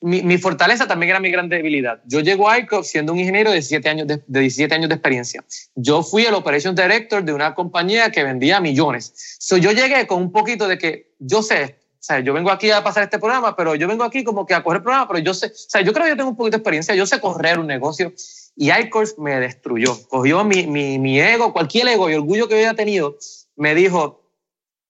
mi, 0.00 0.22
mi, 0.22 0.38
fortaleza 0.38 0.86
también 0.86 1.10
era 1.10 1.20
mi 1.20 1.30
gran 1.30 1.48
debilidad. 1.48 2.00
Yo 2.06 2.20
llego 2.20 2.48
a 2.48 2.58
iCorps 2.58 2.88
siendo 2.88 3.12
un 3.12 3.20
ingeniero 3.20 3.50
de 3.50 3.56
17 3.56 3.88
años 3.88 4.06
de, 4.06 4.22
de 4.26 4.40
17 4.40 4.74
años 4.74 4.88
de 4.88 4.94
experiencia. 4.96 5.44
Yo 5.74 6.02
fui 6.02 6.24
el 6.24 6.34
Operation 6.34 6.74
Director 6.74 7.22
de 7.22 7.32
una 7.32 7.54
compañía 7.54 8.10
que 8.10 8.24
vendía 8.24 8.60
millones. 8.60 9.36
So, 9.38 9.56
yo 9.58 9.72
llegué 9.72 10.06
con 10.06 10.20
un 10.20 10.32
poquito 10.32 10.68
de 10.68 10.78
que 10.78 11.14
yo 11.18 11.42
sé 11.42 11.81
o 11.81 11.81
sea, 12.04 12.20
yo 12.20 12.32
vengo 12.32 12.50
aquí 12.50 12.70
a 12.70 12.82
pasar 12.82 13.04
este 13.04 13.18
programa, 13.18 13.54
pero 13.54 13.76
yo 13.76 13.86
vengo 13.86 14.02
aquí 14.02 14.24
como 14.24 14.44
que 14.44 14.54
a 14.54 14.64
correr 14.64 14.82
programa, 14.82 15.06
pero 15.06 15.20
yo 15.20 15.32
sé, 15.34 15.46
o 15.46 15.50
sea, 15.54 15.82
yo 15.82 15.92
creo 15.92 16.04
que 16.04 16.10
yo 16.10 16.16
tengo 16.16 16.30
un 16.30 16.36
poquito 16.36 16.56
de 16.56 16.60
experiencia, 16.60 16.94
yo 16.96 17.06
sé 17.06 17.20
correr 17.20 17.60
un 17.60 17.68
negocio 17.68 18.12
y 18.56 18.72
iCourse 18.72 19.14
me 19.18 19.38
destruyó, 19.38 19.96
cogió 20.08 20.42
mi, 20.42 20.66
mi, 20.66 20.98
mi 20.98 21.20
ego, 21.20 21.52
cualquier 21.52 21.86
ego 21.88 22.10
y 22.10 22.14
orgullo 22.14 22.48
que 22.48 22.54
yo 22.54 22.60
haya 22.60 22.74
tenido, 22.74 23.16
me 23.54 23.76
dijo, 23.76 24.28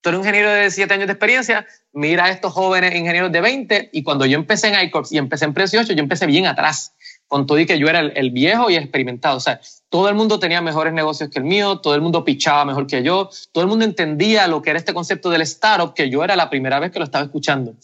tú 0.00 0.08
eres 0.08 0.20
un 0.20 0.26
ingeniero 0.26 0.50
de 0.50 0.70
7 0.70 0.94
años 0.94 1.06
de 1.06 1.12
experiencia, 1.12 1.66
mira 1.92 2.24
a 2.24 2.30
estos 2.30 2.52
jóvenes 2.52 2.94
ingenieros 2.94 3.30
de 3.30 3.42
20 3.42 3.90
y 3.92 4.02
cuando 4.02 4.24
yo 4.24 4.38
empecé 4.38 4.68
en 4.68 4.80
iCourse 4.86 5.14
y 5.14 5.18
empecé 5.18 5.44
en 5.44 5.52
Precio 5.52 5.80
8, 5.80 5.92
yo 5.92 6.02
empecé 6.02 6.24
bien 6.24 6.46
atrás, 6.46 6.94
con 7.28 7.46
todo 7.46 7.58
y 7.58 7.66
que 7.66 7.78
yo 7.78 7.88
era 7.88 8.00
el, 8.00 8.12
el 8.16 8.30
viejo 8.30 8.70
y 8.70 8.76
experimentado, 8.76 9.36
o 9.36 9.40
sea, 9.40 9.60
todo 9.92 10.08
el 10.08 10.14
mundo 10.14 10.38
tenía 10.38 10.62
mejores 10.62 10.94
negocios 10.94 11.28
que 11.28 11.38
el 11.38 11.44
mío, 11.44 11.80
todo 11.80 11.94
el 11.94 12.00
mundo 12.00 12.24
pichaba 12.24 12.64
mejor 12.64 12.86
que 12.86 13.02
yo, 13.02 13.28
todo 13.52 13.62
el 13.62 13.68
mundo 13.68 13.84
entendía 13.84 14.48
lo 14.48 14.62
que 14.62 14.70
era 14.70 14.78
este 14.78 14.94
concepto 14.94 15.28
del 15.28 15.42
startup, 15.42 15.92
que 15.92 16.08
yo 16.08 16.24
era 16.24 16.34
la 16.34 16.48
primera 16.48 16.80
vez 16.80 16.90
que 16.90 16.98
lo 16.98 17.04
estaba 17.04 17.26
escuchando. 17.26 17.74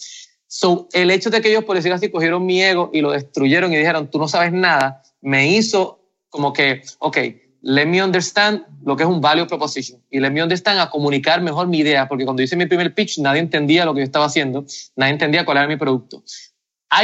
So, 0.47 0.89
el 0.95 1.11
hecho 1.11 1.29
de 1.29 1.43
que 1.43 1.51
ellos, 1.51 1.65
por 1.65 1.77
decirlo 1.77 1.97
así, 1.97 2.11
cogieron 2.11 2.47
mi 2.47 2.63
ego 2.63 2.89
y 2.95 3.03
lo 3.03 3.11
destruyeron 3.11 3.75
y 3.75 3.77
dijeron, 3.77 4.11
tú 4.11 4.19
no 4.19 4.27
sabes 4.27 4.55
nada, 4.55 5.03
me 5.21 5.49
hizo 5.49 6.01
como 6.31 6.55
que, 6.55 6.81
ok, 6.99 7.19
let 7.61 7.85
me 7.85 8.03
understand 8.03 8.65
lo 8.85 8.97
que 8.97 9.03
es 9.03 9.09
un 9.09 9.21
value 9.21 9.47
proposition 9.47 10.03
y 10.09 10.19
let 10.21 10.31
me 10.31 10.43
understand 10.43 10.81
a 10.81 10.89
comunicar 10.89 11.43
mejor 11.43 11.67
mi 11.67 11.81
idea, 11.81 12.09
porque 12.09 12.25
cuando 12.25 12.43
hice 12.43 12.57
mi 12.57 12.65
primer 12.65 12.95
pitch 12.95 13.19
nadie 13.19 13.41
entendía 13.41 13.85
lo 13.85 13.93
que 13.93 14.01
yo 14.01 14.05
estaba 14.05 14.25
haciendo, 14.25 14.65
nadie 14.97 15.13
entendía 15.13 15.45
cuál 15.45 15.59
era 15.59 15.69
mi 15.69 15.77
producto. 15.77 16.25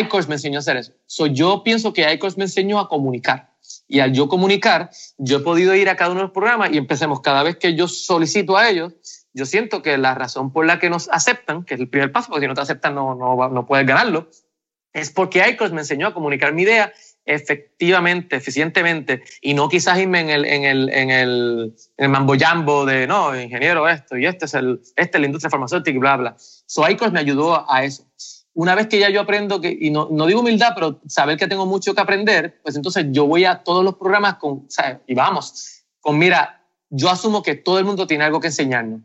iCourse 0.00 0.30
me 0.30 0.36
enseñó 0.36 0.60
a 0.60 0.60
hacer 0.60 0.78
eso. 0.78 0.92
So, 1.04 1.26
yo 1.26 1.62
pienso 1.62 1.92
que 1.92 2.10
iCourse 2.10 2.38
me 2.38 2.44
enseñó 2.44 2.80
a 2.80 2.88
comunicar 2.88 3.53
y 3.86 4.00
al 4.00 4.12
yo 4.12 4.28
comunicar, 4.28 4.90
yo 5.18 5.38
he 5.38 5.40
podido 5.40 5.74
ir 5.74 5.88
a 5.88 5.96
cada 5.96 6.10
uno 6.10 6.20
de 6.20 6.26
los 6.26 6.32
programas 6.32 6.70
y 6.72 6.78
empecemos 6.78 7.20
cada 7.20 7.42
vez 7.42 7.56
que 7.56 7.74
yo 7.74 7.88
solicito 7.88 8.56
a 8.56 8.68
ellos, 8.68 8.94
yo 9.32 9.46
siento 9.46 9.82
que 9.82 9.98
la 9.98 10.14
razón 10.14 10.52
por 10.52 10.66
la 10.66 10.78
que 10.78 10.90
nos 10.90 11.08
aceptan, 11.10 11.64
que 11.64 11.74
es 11.74 11.80
el 11.80 11.88
primer 11.88 12.12
paso, 12.12 12.30
porque 12.30 12.44
si 12.44 12.48
no 12.48 12.54
te 12.54 12.60
aceptan 12.60 12.94
no, 12.94 13.14
no, 13.14 13.48
no 13.48 13.66
puedes 13.66 13.86
ganarlo, 13.86 14.30
es 14.92 15.10
porque 15.10 15.46
ICOS 15.48 15.72
me 15.72 15.80
enseñó 15.80 16.06
a 16.06 16.14
comunicar 16.14 16.52
mi 16.52 16.62
idea 16.62 16.92
efectivamente, 17.26 18.36
eficientemente, 18.36 19.24
y 19.40 19.54
no 19.54 19.68
quizás 19.68 19.98
irme 19.98 20.20
en 20.20 20.30
el, 20.30 20.44
en 20.44 20.64
el, 20.64 20.90
en 20.90 21.10
el, 21.10 21.74
en 21.96 22.04
el 22.04 22.08
mambo 22.10 22.34
jambo 22.38 22.84
de, 22.84 23.06
no, 23.06 23.38
ingeniero 23.38 23.88
esto, 23.88 24.16
y 24.18 24.26
este 24.26 24.44
es, 24.44 24.54
el, 24.54 24.80
este 24.96 25.16
es 25.16 25.20
la 25.20 25.26
industria 25.26 25.50
farmacéutica 25.50 25.96
y 25.96 25.98
bla, 25.98 26.16
bla. 26.16 26.36
So 26.38 26.88
ICOS 26.88 27.12
me 27.12 27.20
ayudó 27.20 27.70
a 27.70 27.84
eso 27.84 28.06
una 28.54 28.74
vez 28.74 28.86
que 28.86 28.98
ya 28.98 29.10
yo 29.10 29.20
aprendo, 29.20 29.60
que, 29.60 29.76
y 29.78 29.90
no, 29.90 30.08
no 30.10 30.26
digo 30.26 30.40
humildad, 30.40 30.72
pero 30.74 31.00
saber 31.06 31.36
que 31.36 31.48
tengo 31.48 31.66
mucho 31.66 31.94
que 31.94 32.00
aprender, 32.00 32.60
pues 32.62 32.76
entonces 32.76 33.06
yo 33.10 33.26
voy 33.26 33.44
a 33.44 33.62
todos 33.62 33.84
los 33.84 33.96
programas 33.96 34.36
con, 34.36 34.64
¿sabes? 34.68 34.98
y 35.06 35.14
vamos, 35.14 35.84
con 36.00 36.18
mira, 36.18 36.62
yo 36.88 37.10
asumo 37.10 37.42
que 37.42 37.56
todo 37.56 37.78
el 37.78 37.84
mundo 37.84 38.06
tiene 38.06 38.24
algo 38.24 38.40
que 38.40 38.48
enseñarnos 38.48 39.02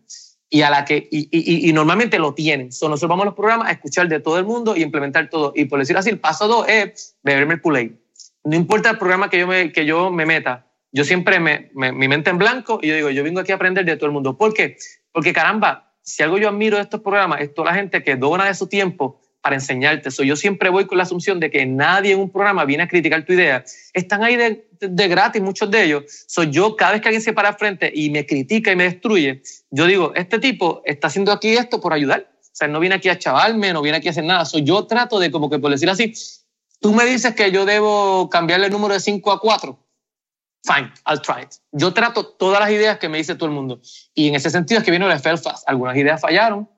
y 0.49 0.61
a 0.61 0.69
la 0.69 0.85
que 0.85 1.07
y, 1.11 1.29
y, 1.31 1.69
y 1.69 1.73
normalmente 1.73 2.17
lo 2.17 2.33
tienen. 2.33 2.71
So, 2.71 2.89
nosotros 2.89 3.09
vamos 3.09 3.23
a 3.23 3.25
los 3.27 3.35
programas 3.35 3.69
a 3.69 3.71
escuchar 3.71 4.07
de 4.07 4.19
todo 4.19 4.37
el 4.39 4.45
mundo 4.45 4.75
y 4.75 4.81
implementar 4.81 5.29
todo. 5.29 5.53
Y 5.55 5.65
por 5.65 5.79
decir 5.79 5.95
así, 5.97 6.09
el 6.09 6.19
paso 6.19 6.47
dos 6.47 6.67
es 6.67 7.15
beberme 7.23 7.59
el. 7.63 7.99
No 8.43 8.55
importa 8.55 8.89
el 8.89 8.97
programa 8.97 9.29
que 9.29 9.39
yo 9.39 9.47
me, 9.47 9.71
que 9.71 9.85
yo 9.85 10.09
me 10.11 10.25
meta, 10.25 10.65
yo 10.91 11.03
siempre 11.03 11.39
me, 11.39 11.69
me, 11.73 11.91
mi 11.91 12.07
mente 12.07 12.31
en 12.31 12.39
blanco 12.39 12.79
y 12.81 12.87
yo 12.87 12.95
digo, 12.95 13.09
yo 13.11 13.23
vengo 13.23 13.39
aquí 13.39 13.51
a 13.51 13.55
aprender 13.55 13.85
de 13.85 13.95
todo 13.95 14.07
el 14.07 14.11
mundo. 14.11 14.37
¿Por 14.37 14.53
qué? 14.53 14.77
Porque 15.11 15.33
caramba, 15.33 15.93
si 16.01 16.23
algo 16.23 16.37
yo 16.37 16.49
admiro 16.49 16.77
de 16.77 16.83
estos 16.83 17.01
programas 17.01 17.41
es 17.41 17.53
toda 17.53 17.71
la 17.71 17.77
gente 17.77 18.03
que 18.03 18.15
dona 18.15 18.45
de 18.45 18.55
su 18.55 18.67
tiempo 18.67 19.21
para 19.41 19.55
enseñarte. 19.55 20.09
eso 20.09 20.23
yo 20.23 20.35
siempre 20.35 20.69
voy 20.69 20.85
con 20.85 20.97
la 20.97 21.03
asunción 21.03 21.39
de 21.39 21.49
que 21.49 21.65
nadie 21.65 22.13
en 22.13 22.19
un 22.19 22.29
programa 22.29 22.65
viene 22.65 22.83
a 22.83 22.87
criticar 22.87 23.25
tu 23.25 23.33
idea. 23.33 23.63
Están 23.93 24.23
ahí 24.23 24.35
de, 24.35 24.67
de, 24.79 25.07
gratis 25.07 25.41
muchos 25.41 25.71
de 25.71 25.83
ellos. 25.83 26.03
Soy 26.27 26.49
yo, 26.49 26.75
cada 26.75 26.93
vez 26.93 27.01
que 27.01 27.07
alguien 27.07 27.21
se 27.21 27.33
para 27.33 27.53
frente 27.53 27.91
y 27.93 28.09
me 28.09 28.25
critica 28.25 28.71
y 28.71 28.75
me 28.75 28.83
destruye, 28.83 29.41
yo 29.69 29.85
digo, 29.85 30.13
este 30.15 30.39
tipo 30.39 30.81
está 30.85 31.07
haciendo 31.07 31.31
aquí 31.31 31.49
esto 31.49 31.79
por 31.79 31.93
ayudar. 31.93 32.29
O 32.41 32.55
sea, 32.59 32.67
no 32.67 32.79
viene 32.79 32.95
aquí 32.95 33.07
a 33.09 33.17
chavalme, 33.17 33.71
no 33.71 33.81
viene 33.81 33.99
aquí 33.99 34.07
a 34.09 34.11
hacer 34.11 34.25
nada. 34.25 34.43
Soy 34.45 34.63
yo 34.63 34.85
trato 34.85 35.19
de, 35.19 35.31
como 35.31 35.49
que 35.49 35.59
por 35.59 35.71
decir 35.71 35.89
así, 35.89 36.13
tú 36.81 36.93
me 36.93 37.05
dices 37.05 37.33
que 37.33 37.51
yo 37.51 37.65
debo 37.65 38.29
cambiarle 38.29 38.65
el 38.65 38.71
número 38.71 38.93
de 38.93 38.99
5 38.99 39.31
a 39.31 39.39
4. 39.39 39.79
Fine, 40.63 40.91
I'll 41.07 41.21
try 41.21 41.43
it. 41.43 41.53
Yo 41.71 41.93
trato 41.93 42.25
todas 42.25 42.59
las 42.59 42.69
ideas 42.71 42.97
que 42.97 43.07
me 43.07 43.17
dice 43.17 43.35
todo 43.35 43.45
el 43.45 43.55
mundo. 43.55 43.79
Y 44.13 44.27
en 44.27 44.35
ese 44.35 44.49
sentido 44.49 44.79
es 44.79 44.85
que 44.85 44.91
vino 44.91 45.09
el 45.09 45.19
Felfast. 45.19 45.63
Algunas 45.67 45.95
ideas 45.95 46.19
fallaron, 46.19 46.69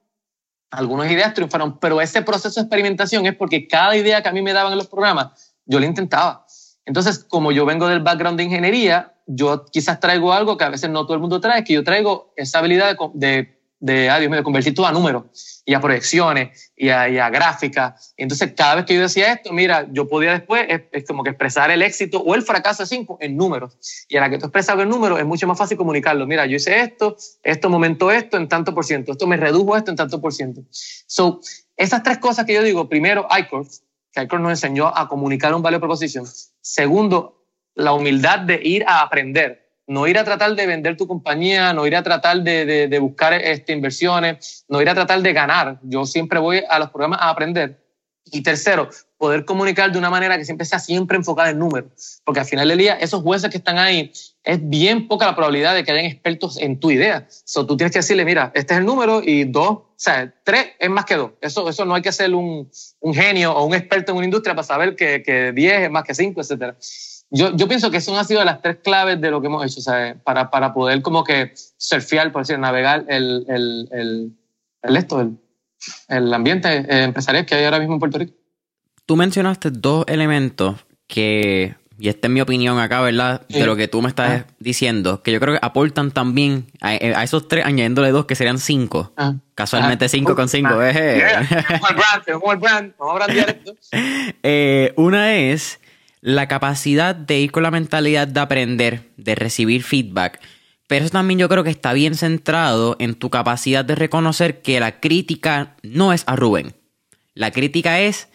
algunas 0.72 1.12
ideas 1.12 1.34
triunfaron, 1.34 1.80
pero 1.80 2.02
ese 2.02 2.22
proceso 2.22 2.60
de 2.60 2.66
experimentación 2.66 3.26
es 3.26 3.36
porque 3.36 3.68
cada 3.68 3.96
idea 3.96 4.24
que 4.24 4.30
a 4.30 4.32
mí 4.32 4.42
me 4.42 4.54
daban 4.54 4.72
en 4.72 4.78
los 4.78 4.88
programas, 4.88 5.54
yo 5.66 5.80
la 5.80 5.86
intentaba. 5.86 6.46
Entonces, 6.86 7.20
como 7.20 7.52
yo 7.52 7.66
vengo 7.66 7.88
del 7.88 8.00
background 8.00 8.38
de 8.38 8.46
ingeniería, 8.46 9.14
yo 9.28 9.66
quizás 9.66 10.00
traigo 10.00 10.34
algo 10.34 10.58
que 10.58 10.64
a 10.64 10.70
veces 10.70 10.90
no 10.90 11.06
todo 11.06 11.14
el 11.14 11.20
mundo 11.20 11.40
trae, 11.40 11.64
que 11.64 11.74
yo 11.74 11.84
traigo 11.84 12.34
esa 12.36 12.60
habilidad 12.60 12.98
de, 12.98 12.98
de 13.14 13.61
de, 13.82 14.12
ah, 14.12 14.20
Dios 14.20 14.32
mío, 14.32 14.44
convertir 14.44 14.76
todo 14.76 14.86
a 14.86 14.92
números 14.92 15.64
y 15.66 15.74
a 15.74 15.82
proyecciones 15.82 16.72
y 16.78 16.90
a, 16.90 17.10
y 17.10 17.18
a 17.18 17.30
gráficas. 17.32 18.14
Entonces, 18.16 18.54
cada 18.56 18.76
vez 18.76 18.86
que 18.86 18.94
yo 18.94 19.02
decía 19.02 19.34
esto, 19.34 19.52
mira, 19.52 19.88
yo 19.92 20.08
podía 20.08 20.34
después 20.34 20.66
es, 20.70 20.84
es, 20.92 21.04
como 21.06 21.24
que 21.24 21.32
expresar 21.32 21.72
el 21.72 21.82
éxito 21.82 22.20
o 22.20 22.36
el 22.36 22.44
fracaso 22.44 22.84
de 22.84 22.88
cinco 22.88 23.18
en 23.20 23.36
números. 23.36 24.06
Y 24.08 24.18
a 24.18 24.22
la 24.22 24.30
que 24.30 24.38
tú 24.38 24.46
expresas 24.46 24.80
en 24.80 24.88
números 24.88 25.20
es 25.20 25.26
mucho 25.26 25.48
más 25.48 25.58
fácil 25.58 25.78
comunicarlo. 25.78 26.28
Mira, 26.28 26.46
yo 26.46 26.58
hice 26.58 26.80
esto, 26.80 27.18
esto 27.42 27.70
momento 27.72 28.12
esto 28.12 28.38
en 28.38 28.48
tanto 28.48 28.76
por 28.76 28.86
ciento, 28.86 29.14
esto 29.14 29.26
me 29.26 29.36
redujo 29.36 29.76
esto 29.76 29.90
en 29.90 29.98
tanto 29.98 30.22
por 30.22 30.32
ciento. 30.32 30.62
So, 30.70 31.42
esas 31.76 32.04
tres 32.04 32.20
cosas 32.20 32.46
que 32.46 32.54
yo 32.54 32.62
digo, 32.62 32.88
primero, 32.88 33.28
iCourse, 33.40 33.82
que 34.14 34.22
iCourse 34.22 34.44
nos 34.44 34.52
enseñó 34.52 34.96
a 34.96 35.08
comunicar 35.08 35.56
un 35.56 35.64
value 35.64 35.80
proposition. 35.80 36.26
Segundo, 36.62 37.48
la 37.74 37.94
humildad 37.94 38.42
de 38.42 38.62
ir 38.64 38.86
a 38.86 39.02
aprender 39.02 39.61
no 39.92 40.08
ir 40.08 40.18
a 40.18 40.24
tratar 40.24 40.56
de 40.56 40.66
vender 40.66 40.96
tu 40.96 41.06
compañía, 41.06 41.74
no 41.74 41.86
ir 41.86 41.98
a 41.98 42.02
tratar 42.02 42.42
de, 42.42 42.66
de, 42.66 42.88
de 42.88 43.00
buscar 43.00 43.34
este, 43.34 43.74
inversiones, 43.74 44.64
no 44.70 44.82
ir 44.82 44.88
a 44.88 44.94
tratar 44.94 45.22
de 45.22 45.34
ganar. 45.34 45.80
Yo 45.84 46.06
siempre 46.06 46.40
voy 46.40 46.64
a 46.70 46.80
los 46.80 46.92
programas 46.92 47.20
a 47.22 47.30
aprender. 47.30 47.78
Y 48.24 48.42
tercero, 48.42 48.90
poder 49.18 49.44
comunicar 49.44 49.92
de 49.92 49.98
una 49.98 50.10
manera 50.10 50.38
que 50.38 50.46
siempre 50.46 50.66
sea 50.66 50.80
siempre 50.80 51.18
enfocada 51.18 51.50
en 51.50 51.60
números. 51.60 52.22
Porque 52.24 52.40
al 52.40 52.46
final 52.46 52.70
del 52.70 52.78
día, 52.78 52.94
esos 52.94 53.22
jueces 53.22 53.50
que 53.50 53.58
están 53.58 53.80
ahí, 53.80 54.14
es 54.46 54.60
bien 54.62 55.10
poca 55.10 55.26
la 55.26 55.36
probabilidad 55.36 55.76
de 55.76 55.84
que 55.84 55.92
hayan 55.92 56.06
expertos 56.06 56.58
en 56.58 56.80
tu 56.80 56.90
idea. 56.90 57.28
So, 57.44 57.66
tú 57.66 57.76
tienes 57.76 57.92
que 57.92 58.00
decirle, 58.00 58.24
mira, 58.24 58.54
este 58.56 58.74
es 58.76 58.80
el 58.80 58.86
número 58.86 59.22
y 59.22 59.44
dos, 59.44 59.72
o 59.72 59.94
sea, 59.98 60.34
tres 60.46 60.68
es 60.80 60.90
más 60.90 61.04
que 61.04 61.18
dos. 61.18 61.32
Eso, 61.42 61.68
eso 61.68 61.84
no 61.84 61.96
hay 61.96 62.02
que 62.02 62.14
ser 62.14 62.34
un, 62.34 62.72
un 63.02 63.14
genio 63.14 63.52
o 63.52 63.66
un 63.66 63.74
experto 63.74 64.14
en 64.14 64.20
una 64.20 64.26
industria 64.26 64.56
para 64.56 64.66
saber 64.66 64.96
que, 64.96 65.22
que 65.22 65.52
diez 65.52 65.82
es 65.82 65.92
más 65.92 66.06
que 66.06 66.16
cinco, 66.16 66.40
etcétera 66.40 66.78
yo, 67.32 67.56
yo 67.56 67.68
pienso 67.68 67.90
que 67.90 67.98
eso 67.98 68.18
han 68.18 68.26
sido 68.26 68.44
las 68.44 68.62
tres 68.62 68.78
claves 68.84 69.20
de 69.22 69.32
lo 69.32 69.40
que 69.40 69.48
hemos 69.48 69.66
hecho, 69.66 69.82
¿sabes? 69.82 70.16
Para, 70.24 70.52
para 70.52 70.74
poder 70.74 71.02
como 71.02 71.24
que 71.24 71.54
surfear, 71.78 72.32
por 72.32 72.42
decir, 72.42 72.60
navegar 72.60 73.06
el, 73.08 73.46
el, 73.48 73.88
el, 73.92 74.32
el 74.84 74.98
esto, 74.98 75.22
el, 75.22 75.38
el 76.10 76.34
ambiente 76.34 76.86
empresarial 77.04 77.46
que 77.46 77.56
hay 77.56 77.64
ahora 77.64 77.80
mismo 77.80 77.96
en 77.96 78.00
Puerto 78.00 78.18
Rico. 78.18 78.34
Tú 79.06 79.16
mencionaste 79.16 79.72
dos 79.72 80.06
elementos 80.08 80.76
que, 81.08 81.76
y 81.98 82.10
esta 82.10 82.28
es 82.28 82.34
mi 82.34 82.42
opinión 82.42 82.80
acá, 82.80 83.02
¿verdad? 83.02 83.44
Sí. 83.50 83.60
De 83.60 83.66
lo 83.66 83.76
que 83.76 83.88
tú 83.88 84.02
me 84.02 84.10
estás 84.10 84.42
ah. 84.42 84.46
diciendo, 84.60 85.22
que 85.24 85.32
yo 85.32 85.40
creo 85.40 85.54
que 85.54 85.66
aportan 85.66 86.12
también 86.12 86.68
a, 86.82 86.90
a, 86.90 87.24
esos 87.24 87.48
tres, 87.48 87.66
añadiéndole 87.66 88.12
dos 88.12 88.26
que 88.26 88.36
serían 88.36 88.58
cinco. 88.58 89.14
Ah. 89.18 89.36
Casualmente 89.56 90.06
ah. 90.06 90.10
cinco 90.10 90.36
con 90.36 90.50
cinco. 90.50 90.82
Eh. 90.82 91.18
Yeah. 91.18 91.80
brand, 92.30 92.62
brand, 92.62 92.94
vamos 92.98 93.22
a 93.22 93.28
eh, 94.44 94.94
una 94.96 95.36
es 95.36 95.81
la 96.22 96.48
capacidad 96.48 97.16
de 97.16 97.40
ir 97.40 97.52
con 97.52 97.64
la 97.64 97.72
mentalidad 97.72 98.28
de 98.28 98.40
aprender, 98.40 99.12
de 99.18 99.36
recibir 99.36 99.84
feedback. 99.84 100.40
Pero 100.88 101.06
eso 101.06 101.12
también 101.14 101.40
yo 101.40 101.50
creo 101.50 101.64
que 101.64 101.70
está 101.70 101.94
bien 101.94 102.16
centrado 102.16 102.96
en 103.00 103.16
tu 103.16 103.30
capacidad 103.30 103.84
de 103.84 103.96
reconocer 103.96 104.62
que 104.62 104.80
la 104.80 105.00
crítica 105.00 105.76
no 105.84 106.14
es 106.14 106.24
a 106.28 106.36
Rubén. 106.36 106.76
La 107.34 107.52
crítica 107.52 108.00
es 108.02 108.28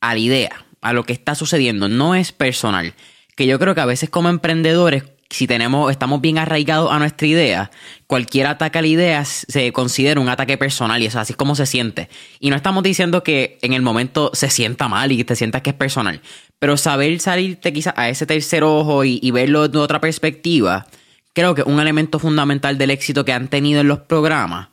a 0.00 0.14
la 0.14 0.20
idea, 0.20 0.66
a 0.80 0.92
lo 0.92 1.04
que 1.04 1.14
está 1.14 1.34
sucediendo, 1.34 1.88
no 1.88 2.14
es 2.14 2.30
personal. 2.30 2.94
Que 3.36 3.46
yo 3.46 3.58
creo 3.58 3.74
que 3.74 3.80
a 3.80 3.86
veces 3.86 4.10
como 4.10 4.28
emprendedores, 4.28 5.04
si 5.34 5.48
tenemos, 5.48 5.90
estamos 5.90 6.20
bien 6.20 6.38
arraigados 6.38 6.92
a 6.92 6.98
nuestra 6.98 7.26
idea, 7.26 7.70
cualquier 8.06 8.46
ataque 8.46 8.78
a 8.78 8.82
la 8.82 8.86
idea 8.86 9.24
se 9.24 9.72
considera 9.72 10.20
un 10.20 10.28
ataque 10.28 10.56
personal 10.56 11.02
y 11.02 11.06
eso 11.06 11.18
así 11.18 11.32
es 11.32 11.36
como 11.36 11.56
se 11.56 11.66
siente. 11.66 12.08
Y 12.38 12.50
no 12.50 12.56
estamos 12.56 12.84
diciendo 12.84 13.24
que 13.24 13.58
en 13.62 13.72
el 13.72 13.82
momento 13.82 14.30
se 14.32 14.48
sienta 14.48 14.86
mal 14.86 15.10
y 15.10 15.16
que 15.16 15.24
te 15.24 15.34
sientas 15.34 15.62
que 15.62 15.70
es 15.70 15.76
personal, 15.76 16.20
pero 16.60 16.76
saber 16.76 17.18
salirte 17.18 17.72
quizás 17.72 17.94
a 17.96 18.08
ese 18.08 18.26
tercer 18.26 18.62
ojo 18.62 19.04
y, 19.04 19.28
verlo 19.32 19.68
de 19.68 19.78
otra 19.78 20.00
perspectiva, 20.00 20.86
creo 21.32 21.54
que 21.54 21.62
es 21.62 21.66
un 21.66 21.80
elemento 21.80 22.20
fundamental 22.20 22.78
del 22.78 22.90
éxito 22.90 23.24
que 23.24 23.32
han 23.32 23.48
tenido 23.48 23.80
en 23.80 23.88
los 23.88 23.98
programas. 23.98 24.68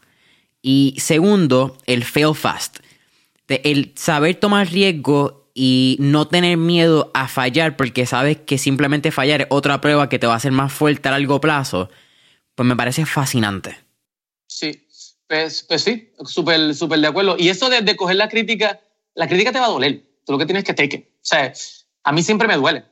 Y 0.62 0.96
segundo, 1.00 1.78
el 1.88 2.04
fail 2.04 2.36
fast. 2.36 2.78
El 3.48 3.94
saber 3.96 4.36
tomar 4.36 4.70
riesgo 4.70 5.41
y 5.54 5.98
no 6.00 6.28
tener 6.28 6.58
miedo 6.58 7.12
a 7.14 7.28
fallar 7.28 7.76
porque 7.76 8.06
sabes 8.06 8.38
que 8.38 8.58
simplemente 8.58 9.12
fallar 9.12 9.42
es 9.42 9.48
otra 9.50 9.82
prueba 9.82 10.10
que 10.10 10.20
te 10.20 10.28
va 10.28 10.34
a 10.34 10.38
hacer 10.38 10.52
más 10.52 10.72
fuerte 10.72 11.10
a 11.10 11.12
largo 11.12 11.42
plazo, 11.42 11.90
pues 12.56 12.68
me 12.68 12.76
parece 12.76 13.06
fascinante. 13.06 13.78
Sí, 14.48 14.88
pues, 15.28 15.64
pues 15.64 15.84
sí, 15.84 16.12
súper 16.26 16.76
súper 16.76 17.00
de 17.00 17.08
acuerdo. 17.08 17.36
Y 17.38 17.50
eso 17.50 17.70
de, 17.70 17.96
coger 17.96 18.18
la 18.18 18.30
crítica, 18.30 18.80
la 19.16 19.28
crítica 19.28 19.52
te 19.52 19.60
va 19.60 19.66
a 19.66 19.70
doler. 19.70 20.04
Tú 20.26 20.34
lo 20.34 20.38
que 20.38 20.46
tienes 20.46 20.64
que 20.64 20.74
take 20.74 20.98
it. 20.98 21.06
O 21.06 21.20
sea, 21.22 21.54
a 22.04 22.12
mí 22.12 22.24
siempre 22.24 22.48
me 22.48 22.56
duele. 22.56 22.86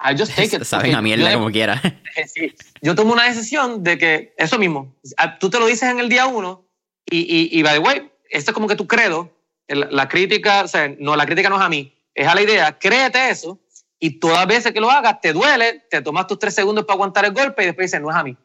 I 0.00 0.16
just 0.18 0.34
take 0.34 0.56
it. 0.56 0.62
Saben 0.64 0.94
a 0.94 1.02
mierda 1.02 1.32
como 1.34 1.50
quiera. 1.50 1.80
Sí, 2.34 2.54
yo 2.80 2.94
tomo 2.94 3.12
una 3.12 3.24
decisión 3.24 3.84
de 3.84 3.98
que 3.98 4.34
eso 4.38 4.58
mismo, 4.58 4.96
tú 5.38 5.50
te 5.50 5.58
lo 5.58 5.66
dices 5.66 5.90
en 5.90 5.98
el 6.00 6.08
día 6.08 6.24
uno 6.24 6.66
y, 7.04 7.18
y, 7.18 7.50
y 7.58 7.62
by 7.62 7.74
the 7.74 7.78
way, 7.80 8.10
esto 8.30 8.52
es 8.52 8.54
como 8.54 8.68
que 8.68 8.74
tu 8.74 8.86
credo, 8.86 9.36
la 9.68 10.08
crítica, 10.08 10.62
o 10.62 10.68
sea, 10.68 10.94
no, 10.98 11.14
la 11.16 11.26
crítica 11.26 11.48
no 11.48 11.56
es 11.56 11.62
a 11.62 11.68
mí, 11.68 11.95
es 12.16 12.26
a 12.26 12.34
la 12.34 12.42
idea, 12.42 12.78
créete 12.78 13.30
eso 13.30 13.60
y 13.98 14.18
todas 14.18 14.46
veces 14.46 14.72
que 14.72 14.80
lo 14.80 14.90
hagas 14.90 15.20
te 15.20 15.32
duele, 15.32 15.84
te 15.90 16.00
tomas 16.00 16.26
tus 16.26 16.38
tres 16.38 16.54
segundos 16.54 16.84
para 16.84 16.94
aguantar 16.94 17.24
el 17.26 17.32
golpe 17.32 17.62
y 17.62 17.66
después 17.66 17.86
dices, 17.86 18.00
no 18.00 18.10
es 18.10 18.16
a 18.16 18.24
mí. 18.24 18.36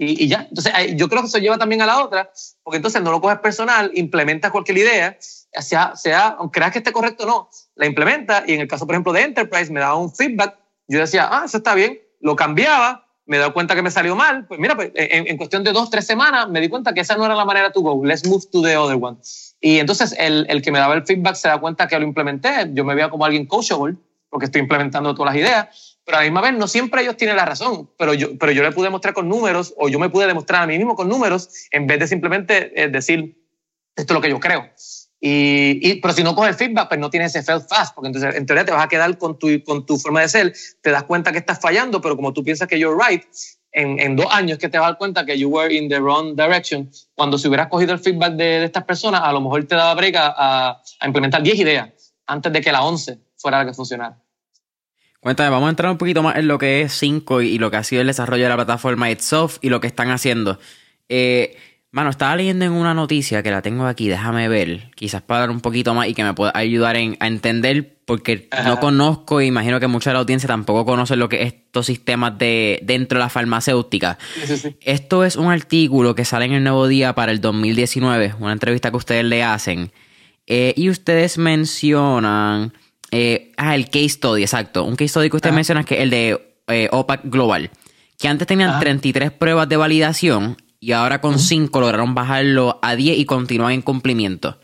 Y, 0.00 0.28
ya, 0.28 0.46
entonces 0.48 0.72
yo 0.94 1.08
creo 1.08 1.22
que 1.22 1.26
eso 1.26 1.38
lleva 1.38 1.58
también 1.58 1.82
a 1.82 1.86
la 1.86 2.04
otra, 2.04 2.30
porque 2.62 2.76
entonces 2.76 3.02
no 3.02 3.10
lo 3.10 3.20
coges 3.20 3.40
personal, 3.40 3.90
implementas 3.94 4.52
cualquier 4.52 4.78
idea, 4.78 5.18
sea, 5.20 5.96
sea 5.96 6.36
aunque 6.38 6.60
creas 6.60 6.72
que 6.72 6.78
esté 6.78 6.92
correcto 6.92 7.24
o 7.24 7.26
no, 7.26 7.50
la 7.74 7.86
implementa. 7.86 8.44
Y 8.46 8.54
en 8.54 8.60
el 8.60 8.68
caso, 8.68 8.86
por 8.86 8.94
ejemplo, 8.94 9.12
de 9.12 9.22
Enterprise 9.22 9.72
me 9.72 9.80
daba 9.80 9.96
un 9.96 10.14
feedback, 10.14 10.56
yo 10.86 11.00
decía, 11.00 11.28
ah, 11.30 11.42
eso 11.46 11.56
está 11.56 11.74
bien, 11.74 12.00
lo 12.20 12.36
cambiaba, 12.36 13.08
me 13.26 13.38
dado 13.38 13.52
cuenta 13.52 13.74
que 13.74 13.82
me 13.82 13.90
salió 13.90 14.14
mal, 14.14 14.46
pues 14.46 14.60
mira, 14.60 14.76
pues 14.76 14.92
en, 14.94 15.26
en, 15.26 15.36
cuestión 15.36 15.64
de 15.64 15.72
dos, 15.72 15.90
tres 15.90 16.06
semanas 16.06 16.48
me 16.48 16.60
di 16.60 16.68
cuenta 16.68 16.94
que 16.94 17.00
esa 17.00 17.16
no 17.16 17.26
era 17.26 17.34
la 17.34 17.44
manera 17.44 17.72
to 17.72 17.80
go, 17.80 18.00
let's 18.04 18.24
move 18.24 18.44
to 18.52 18.62
the 18.62 18.76
other 18.76 18.96
one. 19.00 19.18
Y 19.60 19.78
entonces 19.78 20.14
el, 20.18 20.46
el 20.48 20.62
que 20.62 20.70
me 20.70 20.78
daba 20.78 20.94
el 20.94 21.04
feedback 21.04 21.34
se 21.34 21.48
da 21.48 21.58
cuenta 21.58 21.88
que 21.88 21.98
lo 21.98 22.04
implementé, 22.04 22.70
yo 22.72 22.84
me 22.84 22.94
veía 22.94 23.10
como 23.10 23.24
alguien 23.24 23.46
coachable, 23.46 23.96
porque 24.30 24.46
estoy 24.46 24.60
implementando 24.60 25.14
todas 25.14 25.34
las 25.34 25.42
ideas, 25.42 25.98
pero 26.04 26.18
a 26.18 26.20
la 26.20 26.24
misma 26.24 26.40
vez 26.40 26.52
no 26.54 26.68
siempre 26.68 27.02
ellos 27.02 27.16
tienen 27.16 27.36
la 27.36 27.44
razón, 27.44 27.90
pero 27.98 28.14
yo, 28.14 28.38
pero 28.38 28.52
yo 28.52 28.62
le 28.62 28.72
pude 28.72 28.86
demostrar 28.86 29.14
con 29.14 29.28
números, 29.28 29.74
o 29.76 29.88
yo 29.88 29.98
me 29.98 30.10
pude 30.10 30.26
demostrar 30.26 30.62
a 30.62 30.66
mí 30.66 30.76
mismo 30.78 30.94
con 30.94 31.08
números, 31.08 31.68
en 31.70 31.86
vez 31.86 31.98
de 31.98 32.06
simplemente 32.06 32.82
eh, 32.82 32.88
decir, 32.88 33.36
esto 33.96 34.12
es 34.12 34.14
lo 34.14 34.20
que 34.20 34.30
yo 34.30 34.38
creo. 34.38 34.70
Y, 35.20 36.00
pero 36.00 36.14
si 36.14 36.22
no 36.22 36.34
coges 36.36 36.56
feedback, 36.56 36.88
pues 36.88 37.00
no 37.00 37.10
tienes 37.10 37.34
ese 37.34 37.44
fail 37.44 37.60
fast, 37.60 37.94
porque 37.94 38.08
entonces 38.08 38.36
en 38.36 38.46
teoría 38.46 38.64
te 38.64 38.70
vas 38.70 38.84
a 38.84 38.88
quedar 38.88 39.18
con 39.18 39.38
tu, 39.38 39.48
con 39.64 39.84
tu 39.84 39.98
forma 39.98 40.20
de 40.20 40.28
ser, 40.28 40.54
te 40.80 40.90
das 40.90 41.02
cuenta 41.04 41.32
que 41.32 41.38
estás 41.38 41.60
fallando, 41.60 42.00
pero 42.00 42.14
como 42.14 42.32
tú 42.32 42.44
piensas 42.44 42.68
que 42.68 42.78
you're 42.78 42.96
right, 42.96 43.24
en, 43.72 44.16
dos 44.16 44.26
años 44.30 44.58
que 44.58 44.68
te 44.68 44.78
vas 44.78 44.86
a 44.86 44.90
dar 44.90 44.98
cuenta 44.98 45.24
que 45.24 45.38
you 45.38 45.48
were 45.48 45.74
in 45.74 45.88
the 45.88 45.98
wrong 45.98 46.34
direction, 46.34 46.90
cuando 47.14 47.38
si 47.38 47.48
hubieras 47.48 47.68
cogido 47.68 47.92
el 47.92 47.98
feedback 47.98 48.34
de, 48.34 48.64
estas 48.64 48.84
personas, 48.84 49.20
a 49.22 49.32
lo 49.32 49.40
mejor 49.40 49.64
te 49.64 49.74
daba 49.74 49.94
break 49.94 50.14
a, 50.16 50.82
implementar 51.04 51.42
10 51.42 51.58
ideas 51.58 51.90
antes 52.26 52.52
de 52.52 52.60
que 52.60 52.72
la 52.72 52.82
11 52.82 53.18
fuera 53.36 53.58
la 53.58 53.66
que 53.66 53.74
funcionara. 53.74 54.18
Cuéntame, 55.20 55.50
vamos 55.50 55.66
a 55.66 55.70
entrar 55.70 55.90
un 55.90 55.98
poquito 55.98 56.22
más 56.22 56.36
en 56.36 56.48
lo 56.48 56.58
que 56.58 56.82
es 56.82 56.92
5 56.94 57.42
y, 57.42 57.48
y 57.48 57.58
lo 57.58 57.70
que 57.70 57.76
ha 57.76 57.84
sido 57.84 58.00
el 58.00 58.06
desarrollo 58.06 58.44
de 58.44 58.48
la 58.48 58.56
plataforma 58.56 59.10
itself 59.10 59.58
y 59.60 59.68
lo 59.68 59.80
que 59.80 59.88
están 59.88 60.10
haciendo. 60.10 60.58
Eh, 61.08 61.56
Mano, 61.90 62.10
estaba 62.10 62.36
leyendo 62.36 62.66
en 62.66 62.72
una 62.72 62.92
noticia 62.92 63.42
que 63.42 63.50
la 63.50 63.62
tengo 63.62 63.86
aquí, 63.86 64.08
déjame 64.08 64.46
ver, 64.48 64.90
quizás 64.94 65.22
para 65.22 65.40
dar 65.40 65.50
un 65.50 65.60
poquito 65.60 65.94
más 65.94 66.06
y 66.06 66.14
que 66.14 66.22
me 66.22 66.34
pueda 66.34 66.52
ayudar 66.54 66.96
en, 66.96 67.16
a 67.18 67.26
entender, 67.26 67.97
porque 68.08 68.48
no 68.64 68.80
conozco, 68.80 69.42
imagino 69.42 69.78
que 69.80 69.86
mucha 69.86 70.08
de 70.08 70.14
la 70.14 70.20
audiencia 70.20 70.46
tampoco 70.46 70.86
conoce 70.86 71.14
lo 71.14 71.28
que 71.28 71.42
es 71.42 71.52
estos 71.52 71.84
sistemas 71.84 72.38
de 72.38 72.80
dentro 72.82 73.18
de 73.18 73.24
la 73.24 73.28
farmacéutica. 73.28 74.16
Esto 74.80 75.24
es 75.24 75.36
un 75.36 75.52
artículo 75.52 76.14
que 76.14 76.24
sale 76.24 76.46
en 76.46 76.52
el 76.52 76.64
Nuevo 76.64 76.88
Día 76.88 77.14
para 77.14 77.32
el 77.32 77.42
2019, 77.42 78.36
una 78.40 78.52
entrevista 78.52 78.90
que 78.90 78.96
ustedes 78.96 79.26
le 79.26 79.42
hacen, 79.42 79.92
eh, 80.46 80.72
y 80.74 80.88
ustedes 80.88 81.36
mencionan, 81.36 82.72
eh, 83.10 83.52
ah, 83.58 83.74
el 83.74 83.90
case 83.90 84.08
study, 84.08 84.40
exacto, 84.40 84.84
un 84.84 84.96
case 84.96 85.08
study 85.08 85.28
que 85.28 85.36
ustedes 85.36 85.54
mencionan 85.54 85.84
que 85.84 85.96
es 85.96 86.00
el 86.00 86.08
de 86.08 86.56
eh, 86.68 86.88
OPAC 86.90 87.24
Global, 87.24 87.70
que 88.18 88.26
antes 88.26 88.46
tenían 88.46 88.80
33 88.80 89.32
pruebas 89.32 89.68
de 89.68 89.76
validación 89.76 90.56
y 90.80 90.92
ahora 90.92 91.20
con 91.20 91.38
5 91.38 91.78
lograron 91.78 92.14
bajarlo 92.14 92.78
a 92.80 92.96
10 92.96 93.18
y 93.18 93.26
continúan 93.26 93.72
en 93.72 93.82
cumplimiento. 93.82 94.58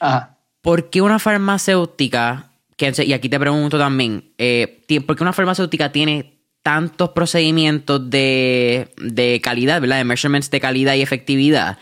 Ajá. 0.00 0.34
¿Por 0.60 0.90
qué 0.90 1.00
una 1.00 1.20
farmacéutica, 1.20 2.47
y 2.78 3.12
aquí 3.12 3.28
te 3.28 3.40
pregunto 3.40 3.78
también, 3.78 4.32
eh, 4.38 4.84
¿por 5.06 5.16
qué 5.16 5.22
una 5.22 5.32
farmacéutica 5.32 5.90
tiene 5.90 6.38
tantos 6.62 7.10
procedimientos 7.10 8.08
de, 8.08 8.90
de 8.98 9.40
calidad, 9.42 9.80
¿verdad? 9.80 9.98
De 9.98 10.04
measurements 10.04 10.50
de 10.50 10.60
calidad 10.60 10.94
y 10.94 11.02
efectividad? 11.02 11.78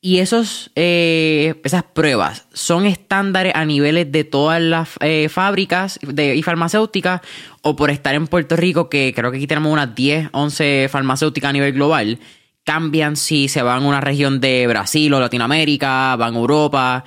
Y 0.00 0.18
esos, 0.18 0.70
eh, 0.74 1.54
esas 1.64 1.82
pruebas 1.82 2.46
son 2.52 2.84
estándares 2.84 3.54
a 3.54 3.64
niveles 3.64 4.12
de 4.12 4.24
todas 4.24 4.60
las 4.60 4.90
eh, 5.00 5.30
fábricas 5.30 5.98
de, 6.02 6.36
y 6.36 6.42
farmacéuticas 6.42 7.22
o 7.62 7.74
por 7.74 7.90
estar 7.90 8.14
en 8.14 8.26
Puerto 8.26 8.54
Rico, 8.54 8.90
que 8.90 9.14
creo 9.16 9.30
que 9.30 9.38
aquí 9.38 9.46
tenemos 9.46 9.72
unas 9.72 9.94
10, 9.94 10.28
11 10.32 10.88
farmacéuticas 10.90 11.48
a 11.48 11.52
nivel 11.54 11.72
global, 11.72 12.18
cambian 12.64 13.16
si 13.16 13.48
se 13.48 13.62
van 13.62 13.82
a 13.82 13.86
una 13.86 14.02
región 14.02 14.40
de 14.40 14.66
Brasil 14.66 15.12
o 15.14 15.20
Latinoamérica, 15.20 16.16
van 16.16 16.34
a 16.34 16.38
Europa. 16.38 17.04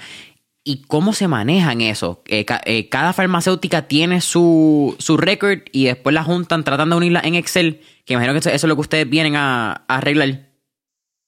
¿Y 0.68 0.82
cómo 0.82 1.14
se 1.14 1.30
manejan 1.30 1.80
eso? 1.80 2.24
Eh, 2.28 2.46
eh, 2.66 2.90
cada 2.90 3.14
farmacéutica 3.14 3.88
tiene 3.88 4.20
su, 4.20 4.98
su 5.00 5.16
récord 5.16 5.60
y 5.72 5.86
después 5.86 6.14
la 6.14 6.26
juntan 6.26 6.66
tratando 6.66 6.96
de 6.96 6.98
unirla 6.98 7.22
en 7.24 7.36
Excel, 7.36 7.82
que 8.04 8.16
imagino 8.16 8.34
que 8.34 8.40
eso, 8.40 8.50
es 8.50 8.62
lo 8.64 8.76
que 8.76 8.82
ustedes 8.82 9.10
vienen 9.10 9.38
a, 9.38 9.86
arreglar. 9.88 10.50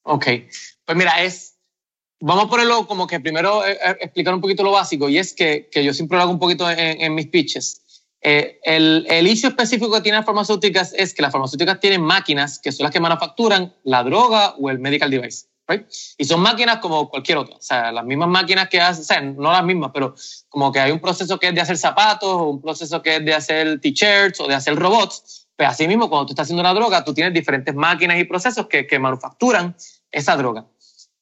Ok, 0.02 0.26
pues 0.84 0.98
mira, 0.98 1.22
es, 1.22 1.56
vamos 2.20 2.44
a 2.44 2.48
ponerlo 2.48 2.86
como 2.86 3.06
que 3.06 3.18
primero 3.18 3.64
eh, 3.64 3.78
explicar 4.02 4.34
un 4.34 4.42
poquito 4.42 4.62
lo 4.62 4.72
básico 4.72 5.08
y 5.08 5.16
es 5.16 5.32
que, 5.32 5.70
que 5.72 5.82
yo 5.86 5.94
siempre 5.94 6.18
lo 6.18 6.24
hago 6.24 6.32
un 6.32 6.38
poquito 6.38 6.70
en, 6.70 7.14
mis 7.14 7.28
pitches. 7.28 8.04
El, 8.20 9.06
el 9.08 9.26
específico 9.26 9.90
que 9.90 10.02
tienen 10.02 10.18
las 10.18 10.26
farmacéuticas 10.26 10.92
es 10.92 11.14
que 11.14 11.22
las 11.22 11.32
farmacéuticas 11.32 11.80
tienen 11.80 12.02
máquinas 12.02 12.58
que 12.58 12.72
son 12.72 12.84
las 12.84 12.92
que 12.92 13.00
manufacturan 13.00 13.74
la 13.84 14.04
droga 14.04 14.54
o 14.58 14.68
el 14.68 14.80
medical 14.80 15.10
device. 15.10 15.46
Right? 15.70 15.86
Y 16.18 16.24
son 16.24 16.40
máquinas 16.40 16.78
como 16.78 17.08
cualquier 17.08 17.38
otra. 17.38 17.56
O 17.56 17.62
sea, 17.62 17.92
las 17.92 18.04
mismas 18.04 18.28
máquinas 18.28 18.68
que 18.68 18.80
hacen, 18.80 19.02
o 19.02 19.04
sea, 19.04 19.20
no 19.20 19.52
las 19.52 19.64
mismas, 19.64 19.90
pero 19.94 20.14
como 20.48 20.72
que 20.72 20.80
hay 20.80 20.90
un 20.90 20.98
proceso 20.98 21.38
que 21.38 21.48
es 21.48 21.54
de 21.54 21.60
hacer 21.60 21.78
zapatos, 21.78 22.28
o 22.28 22.48
un 22.48 22.60
proceso 22.60 23.00
que 23.00 23.16
es 23.16 23.24
de 23.24 23.34
hacer 23.34 23.80
t-shirts 23.80 24.40
o 24.40 24.48
de 24.48 24.54
hacer 24.54 24.74
robots. 24.76 25.46
Pues 25.56 25.68
así 25.68 25.86
mismo, 25.86 26.08
cuando 26.08 26.26
tú 26.26 26.32
estás 26.32 26.44
haciendo 26.44 26.62
una 26.62 26.74
droga, 26.74 27.04
tú 27.04 27.14
tienes 27.14 27.32
diferentes 27.32 27.74
máquinas 27.74 28.18
y 28.18 28.24
procesos 28.24 28.66
que, 28.66 28.86
que 28.86 28.98
manufacturan 28.98 29.76
esa 30.10 30.36
droga. 30.36 30.66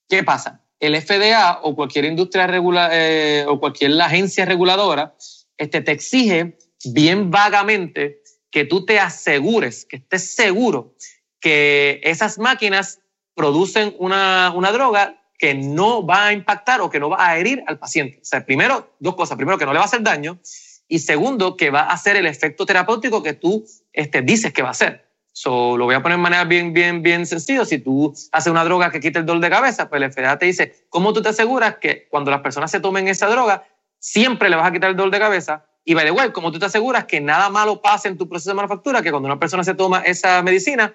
¿Qué 0.08 0.24
pasa? 0.24 0.62
El 0.80 1.00
FDA 1.00 1.60
o 1.62 1.74
cualquier 1.74 2.04
industria 2.04 2.46
regular 2.46 2.90
eh, 2.94 3.44
o 3.46 3.58
cualquier 3.58 4.00
agencia 4.00 4.44
reguladora 4.44 5.14
este, 5.56 5.80
te 5.82 5.92
exige 5.92 6.56
bien 6.84 7.30
vagamente 7.30 8.22
que 8.50 8.64
tú 8.64 8.86
te 8.86 8.98
asegures, 8.98 9.84
que 9.84 9.96
estés 9.96 10.34
seguro 10.34 10.94
que 11.40 12.00
esas 12.04 12.38
máquinas 12.38 13.00
producen 13.38 13.94
una, 14.00 14.52
una 14.52 14.72
droga 14.72 15.22
que 15.38 15.54
no 15.54 16.04
va 16.04 16.26
a 16.26 16.32
impactar 16.32 16.80
o 16.80 16.90
que 16.90 16.98
no 16.98 17.08
va 17.08 17.24
a 17.24 17.38
herir 17.38 17.62
al 17.68 17.78
paciente. 17.78 18.18
O 18.20 18.24
sea, 18.24 18.44
primero, 18.44 18.96
dos 18.98 19.14
cosas. 19.14 19.36
Primero, 19.36 19.56
que 19.56 19.64
no 19.64 19.72
le 19.72 19.78
va 19.78 19.84
a 19.84 19.86
hacer 19.86 20.02
daño. 20.02 20.40
Y 20.88 20.98
segundo, 20.98 21.56
que 21.56 21.70
va 21.70 21.82
a 21.82 21.92
hacer 21.92 22.16
el 22.16 22.26
efecto 22.26 22.66
terapéutico 22.66 23.22
que 23.22 23.34
tú 23.34 23.64
este, 23.92 24.22
dices 24.22 24.52
que 24.52 24.62
va 24.62 24.68
a 24.68 24.72
hacer. 24.72 25.08
So, 25.32 25.76
lo 25.76 25.84
voy 25.84 25.94
a 25.94 26.02
poner 26.02 26.18
de 26.18 26.22
manera 26.22 26.44
bien, 26.44 26.72
bien, 26.72 27.00
bien 27.00 27.24
sencillo. 27.26 27.64
Si 27.64 27.78
tú 27.78 28.12
haces 28.32 28.50
una 28.50 28.64
droga 28.64 28.90
que 28.90 28.98
quita 28.98 29.20
el 29.20 29.26
dolor 29.26 29.40
de 29.40 29.50
cabeza, 29.50 29.88
pues 29.88 30.02
el 30.02 30.12
FDA 30.12 30.36
te 30.36 30.46
dice, 30.46 30.86
¿cómo 30.88 31.12
tú 31.12 31.22
te 31.22 31.28
aseguras 31.28 31.76
que 31.76 32.08
cuando 32.10 32.32
las 32.32 32.40
personas 32.40 32.72
se 32.72 32.80
tomen 32.80 33.06
esa 33.06 33.28
droga, 33.28 33.68
siempre 34.00 34.50
le 34.50 34.56
vas 34.56 34.66
a 34.66 34.72
quitar 34.72 34.90
el 34.90 34.96
dolor 34.96 35.12
de 35.12 35.20
cabeza 35.20 35.64
y 35.88 35.94
by 35.94 36.04
the 36.04 36.10
way, 36.10 36.32
como 36.32 36.52
tú 36.52 36.58
te 36.58 36.66
aseguras 36.66 37.06
que 37.06 37.18
nada 37.18 37.48
malo 37.48 37.80
pase 37.80 38.08
en 38.08 38.18
tu 38.18 38.28
proceso 38.28 38.50
de 38.50 38.56
manufactura, 38.56 39.00
que 39.00 39.10
cuando 39.10 39.26
una 39.26 39.38
persona 39.38 39.64
se 39.64 39.72
toma 39.72 40.00
esa 40.00 40.42
medicina, 40.42 40.92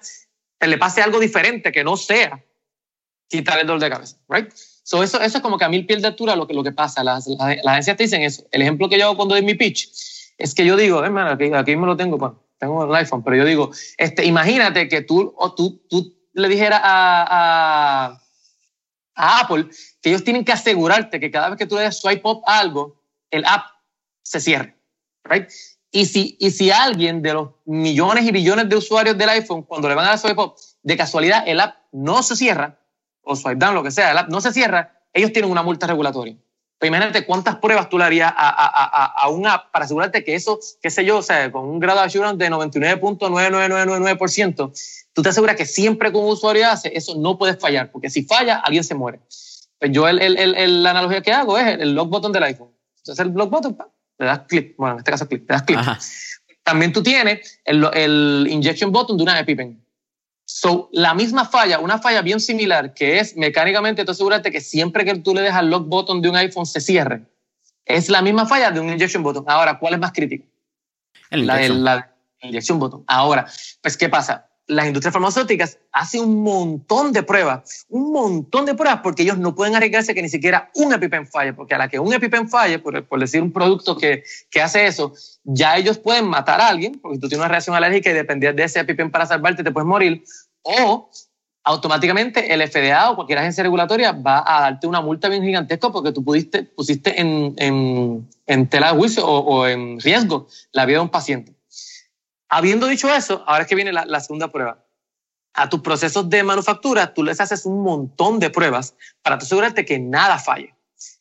le 0.66 0.78
pase 0.78 1.02
algo 1.02 1.20
diferente 1.20 1.72
que 1.72 1.84
no 1.84 1.96
sea 1.96 2.42
quitar 3.28 3.58
el 3.58 3.66
dolor 3.66 3.82
de 3.82 3.90
cabeza, 3.90 4.16
right? 4.28 4.50
So 4.82 5.02
eso, 5.02 5.20
eso 5.20 5.38
es 5.38 5.42
como 5.42 5.58
que 5.58 5.64
a 5.64 5.68
mil 5.68 5.86
piel 5.86 6.02
de 6.02 6.08
altura 6.08 6.36
lo 6.36 6.46
que, 6.46 6.54
lo 6.54 6.62
que 6.62 6.72
pasa. 6.72 7.02
Las, 7.02 7.26
las, 7.26 7.56
las, 7.56 7.66
agencias 7.66 7.96
te 7.96 8.04
dicen 8.04 8.22
eso. 8.22 8.44
El 8.50 8.62
ejemplo 8.62 8.88
que 8.88 8.98
yo 8.98 9.06
hago 9.06 9.16
cuando 9.16 9.34
doy 9.34 9.42
mi 9.42 9.54
pitch 9.54 9.88
es 10.36 10.54
que 10.54 10.64
yo 10.64 10.76
digo, 10.76 11.02
hermano, 11.02 11.30
aquí, 11.30 11.50
aquí 11.54 11.76
me 11.76 11.86
lo 11.86 11.96
tengo, 11.96 12.18
bueno, 12.18 12.42
tengo 12.58 12.84
el 12.84 12.94
iPhone, 12.94 13.22
pero 13.22 13.36
yo 13.36 13.44
digo, 13.44 13.70
este, 13.96 14.24
imagínate 14.24 14.88
que 14.88 15.00
tú, 15.00 15.34
o 15.36 15.54
tú, 15.54 15.82
tú 15.88 16.14
le 16.34 16.48
dijeras 16.48 16.80
a, 16.82 18.16
a, 18.16 18.22
a 19.14 19.40
Apple 19.40 19.66
que 20.02 20.10
ellos 20.10 20.24
tienen 20.24 20.44
que 20.44 20.52
asegurarte 20.52 21.18
que 21.18 21.30
cada 21.30 21.48
vez 21.48 21.58
que 21.58 21.66
tú 21.66 21.76
le 21.76 21.82
des 21.82 21.98
swipe 21.98 22.22
up 22.24 22.42
algo, 22.46 23.00
el 23.30 23.44
app 23.46 23.66
se 24.22 24.40
cierre. 24.40 24.76
Right? 25.24 25.48
Y 25.96 26.06
si, 26.06 26.36
y 26.40 26.50
si 26.50 26.72
alguien 26.72 27.22
de 27.22 27.34
los 27.34 27.50
millones 27.66 28.24
y 28.24 28.32
billones 28.32 28.68
de 28.68 28.74
usuarios 28.74 29.16
del 29.16 29.28
iPhone, 29.28 29.62
cuando 29.62 29.88
le 29.88 29.94
van 29.94 30.06
a 30.06 30.08
dar 30.08 30.18
swipe 30.18 30.40
up, 30.40 30.56
de 30.82 30.96
casualidad 30.96 31.44
el 31.46 31.60
app 31.60 31.76
no 31.92 32.20
se 32.24 32.34
cierra, 32.34 32.80
o 33.22 33.36
swipe 33.36 33.64
down, 33.64 33.76
lo 33.76 33.84
que 33.84 33.92
sea, 33.92 34.10
el 34.10 34.18
app 34.18 34.28
no 34.28 34.40
se 34.40 34.52
cierra, 34.52 35.00
ellos 35.12 35.32
tienen 35.32 35.52
una 35.52 35.62
multa 35.62 35.86
regulatoria. 35.86 36.36
Pero 36.78 36.88
imagínate 36.88 37.24
cuántas 37.24 37.58
pruebas 37.58 37.88
tú 37.88 37.96
le 37.96 38.06
harías 38.06 38.32
a, 38.36 38.48
a, 38.48 38.66
a, 38.66 39.04
a 39.04 39.28
un 39.28 39.46
app 39.46 39.70
para 39.70 39.84
asegurarte 39.84 40.24
que 40.24 40.34
eso, 40.34 40.58
qué 40.82 40.90
sé 40.90 41.04
yo, 41.04 41.18
o 41.18 41.22
sea, 41.22 41.52
con 41.52 41.64
un 41.64 41.78
grado 41.78 42.00
de 42.00 42.06
assurance 42.06 42.42
de 42.42 42.50
99.99999%, 42.50 44.72
tú 45.12 45.22
te 45.22 45.28
aseguras 45.28 45.54
que 45.54 45.64
siempre 45.64 46.10
que 46.10 46.18
un 46.18 46.28
usuario 46.28 46.68
hace, 46.68 46.90
eso 46.98 47.14
no 47.16 47.38
puede 47.38 47.54
fallar, 47.54 47.92
porque 47.92 48.10
si 48.10 48.24
falla, 48.24 48.56
alguien 48.56 48.82
se 48.82 48.96
muere. 48.96 49.20
Pues 49.78 49.92
yo 49.92 50.08
el, 50.08 50.20
el, 50.20 50.56
el, 50.56 50.82
la 50.82 50.90
analogía 50.90 51.22
que 51.22 51.30
hago 51.30 51.56
es 51.56 51.78
el, 51.78 51.94
lock 51.94 52.10
button 52.10 52.32
del 52.32 52.42
iPhone. 52.42 52.72
Entonces 52.98 53.24
el 53.24 53.32
lock 53.32 53.50
button, 53.50 53.78
le 54.18 54.26
das 54.26 54.40
clic, 54.48 54.76
bueno, 54.76 54.94
en 54.94 54.98
este 54.98 55.10
caso 55.10 55.28
clic, 55.28 55.42
le 55.42 55.54
das 55.54 55.62
clic. 55.62 55.80
También 56.62 56.92
tú 56.92 57.02
tienes 57.02 57.60
el, 57.64 57.84
el, 57.92 58.46
injection 58.50 58.90
button 58.90 59.16
de 59.16 59.22
una 59.22 59.38
EpiPen. 59.38 59.84
So, 60.46 60.88
la 60.92 61.14
misma 61.14 61.44
falla, 61.44 61.78
una 61.78 61.98
falla 61.98 62.22
bien 62.22 62.40
similar, 62.40 62.94
que 62.94 63.18
es 63.18 63.36
mecánicamente 63.36 64.04
tú 64.04 64.12
asegurarte 64.12 64.50
que 64.50 64.60
siempre 64.60 65.04
que 65.04 65.14
tú 65.16 65.34
le 65.34 65.40
dejas 65.40 65.62
el 65.62 65.70
lock 65.70 65.88
button 65.88 66.20
de 66.22 66.28
un 66.28 66.36
iPhone 66.36 66.66
se 66.66 66.80
cierre, 66.80 67.22
es 67.84 68.08
la 68.08 68.22
misma 68.22 68.46
falla 68.46 68.70
de 68.70 68.80
un 68.80 68.90
injection 68.90 69.22
button. 69.22 69.44
Ahora, 69.46 69.78
¿cuál 69.78 69.94
es 69.94 70.00
más 70.00 70.12
crítico? 70.12 70.46
El 71.30 71.46
la, 71.46 71.68
la 71.68 72.14
injection 72.40 72.78
button. 72.78 73.04
Ahora, 73.06 73.46
pues, 73.82 73.96
¿qué 73.96 74.08
pasa? 74.08 74.48
Las 74.66 74.86
industrias 74.86 75.12
farmacéuticas 75.12 75.78
hacen 75.92 76.22
un 76.22 76.42
montón 76.42 77.12
de 77.12 77.22
pruebas, 77.22 77.84
un 77.88 78.12
montón 78.12 78.64
de 78.64 78.74
pruebas, 78.74 79.00
porque 79.02 79.22
ellos 79.22 79.38
no 79.38 79.54
pueden 79.54 79.76
arriesgarse 79.76 80.14
que 80.14 80.22
ni 80.22 80.28
siquiera 80.28 80.70
un 80.74 80.92
EpiPen 80.92 81.26
falle, 81.26 81.52
porque 81.52 81.74
a 81.74 81.78
la 81.78 81.88
que 81.88 81.98
un 81.98 82.12
EpiPen 82.12 82.48
falle, 82.48 82.78
por, 82.78 83.06
por 83.06 83.20
decir 83.20 83.42
un 83.42 83.52
producto 83.52 83.96
que, 83.96 84.24
que, 84.50 84.62
hace 84.62 84.86
eso, 84.86 85.12
ya 85.44 85.76
ellos 85.76 85.98
pueden 85.98 86.26
matar 86.26 86.60
a 86.60 86.68
alguien, 86.68 86.98
porque 87.00 87.18
tú 87.18 87.28
tienes 87.28 87.44
una 87.44 87.48
reacción 87.48 87.76
alérgica 87.76 88.10
y 88.10 88.14
dependías 88.14 88.56
de 88.56 88.64
ese 88.64 88.80
EpiPen 88.80 89.10
para 89.10 89.26
salvarte, 89.26 89.62
te 89.62 89.70
puedes 89.70 89.86
morir, 89.86 90.24
o 90.62 91.10
automáticamente 91.64 92.52
el 92.52 92.66
FDA 92.66 93.10
o 93.10 93.16
cualquier 93.16 93.38
agencia 93.38 93.62
regulatoria 93.62 94.12
va 94.12 94.44
a 94.46 94.62
darte 94.62 94.86
una 94.86 95.00
multa 95.00 95.28
bien 95.28 95.42
gigantesca 95.42 95.90
porque 95.90 96.12
tú 96.12 96.22
pudiste, 96.22 96.62
pusiste 96.62 97.20
en, 97.20 97.54
en, 97.56 98.28
en 98.46 98.68
tela 98.68 98.92
de 98.92 98.98
juicio 98.98 99.26
o 99.26 99.66
en 99.66 99.98
riesgo 99.98 100.46
la 100.72 100.84
vida 100.84 100.98
de 100.98 101.04
un 101.04 101.08
paciente. 101.08 101.53
Habiendo 102.48 102.86
dicho 102.86 103.12
eso, 103.12 103.42
ahora 103.46 103.62
es 103.62 103.68
que 103.68 103.74
viene 103.74 103.92
la, 103.92 104.20
segunda 104.20 104.48
prueba. 104.48 104.84
A 105.54 105.68
tus 105.68 105.80
procesos 105.80 106.28
de 106.28 106.42
manufactura, 106.42 107.14
tú 107.14 107.22
les 107.22 107.40
haces 107.40 107.64
un 107.64 107.82
montón 107.82 108.40
de 108.40 108.50
pruebas 108.50 108.94
para 109.22 109.36
asegurarte 109.36 109.84
que 109.84 109.98
nada 109.98 110.38
falle. 110.38 110.74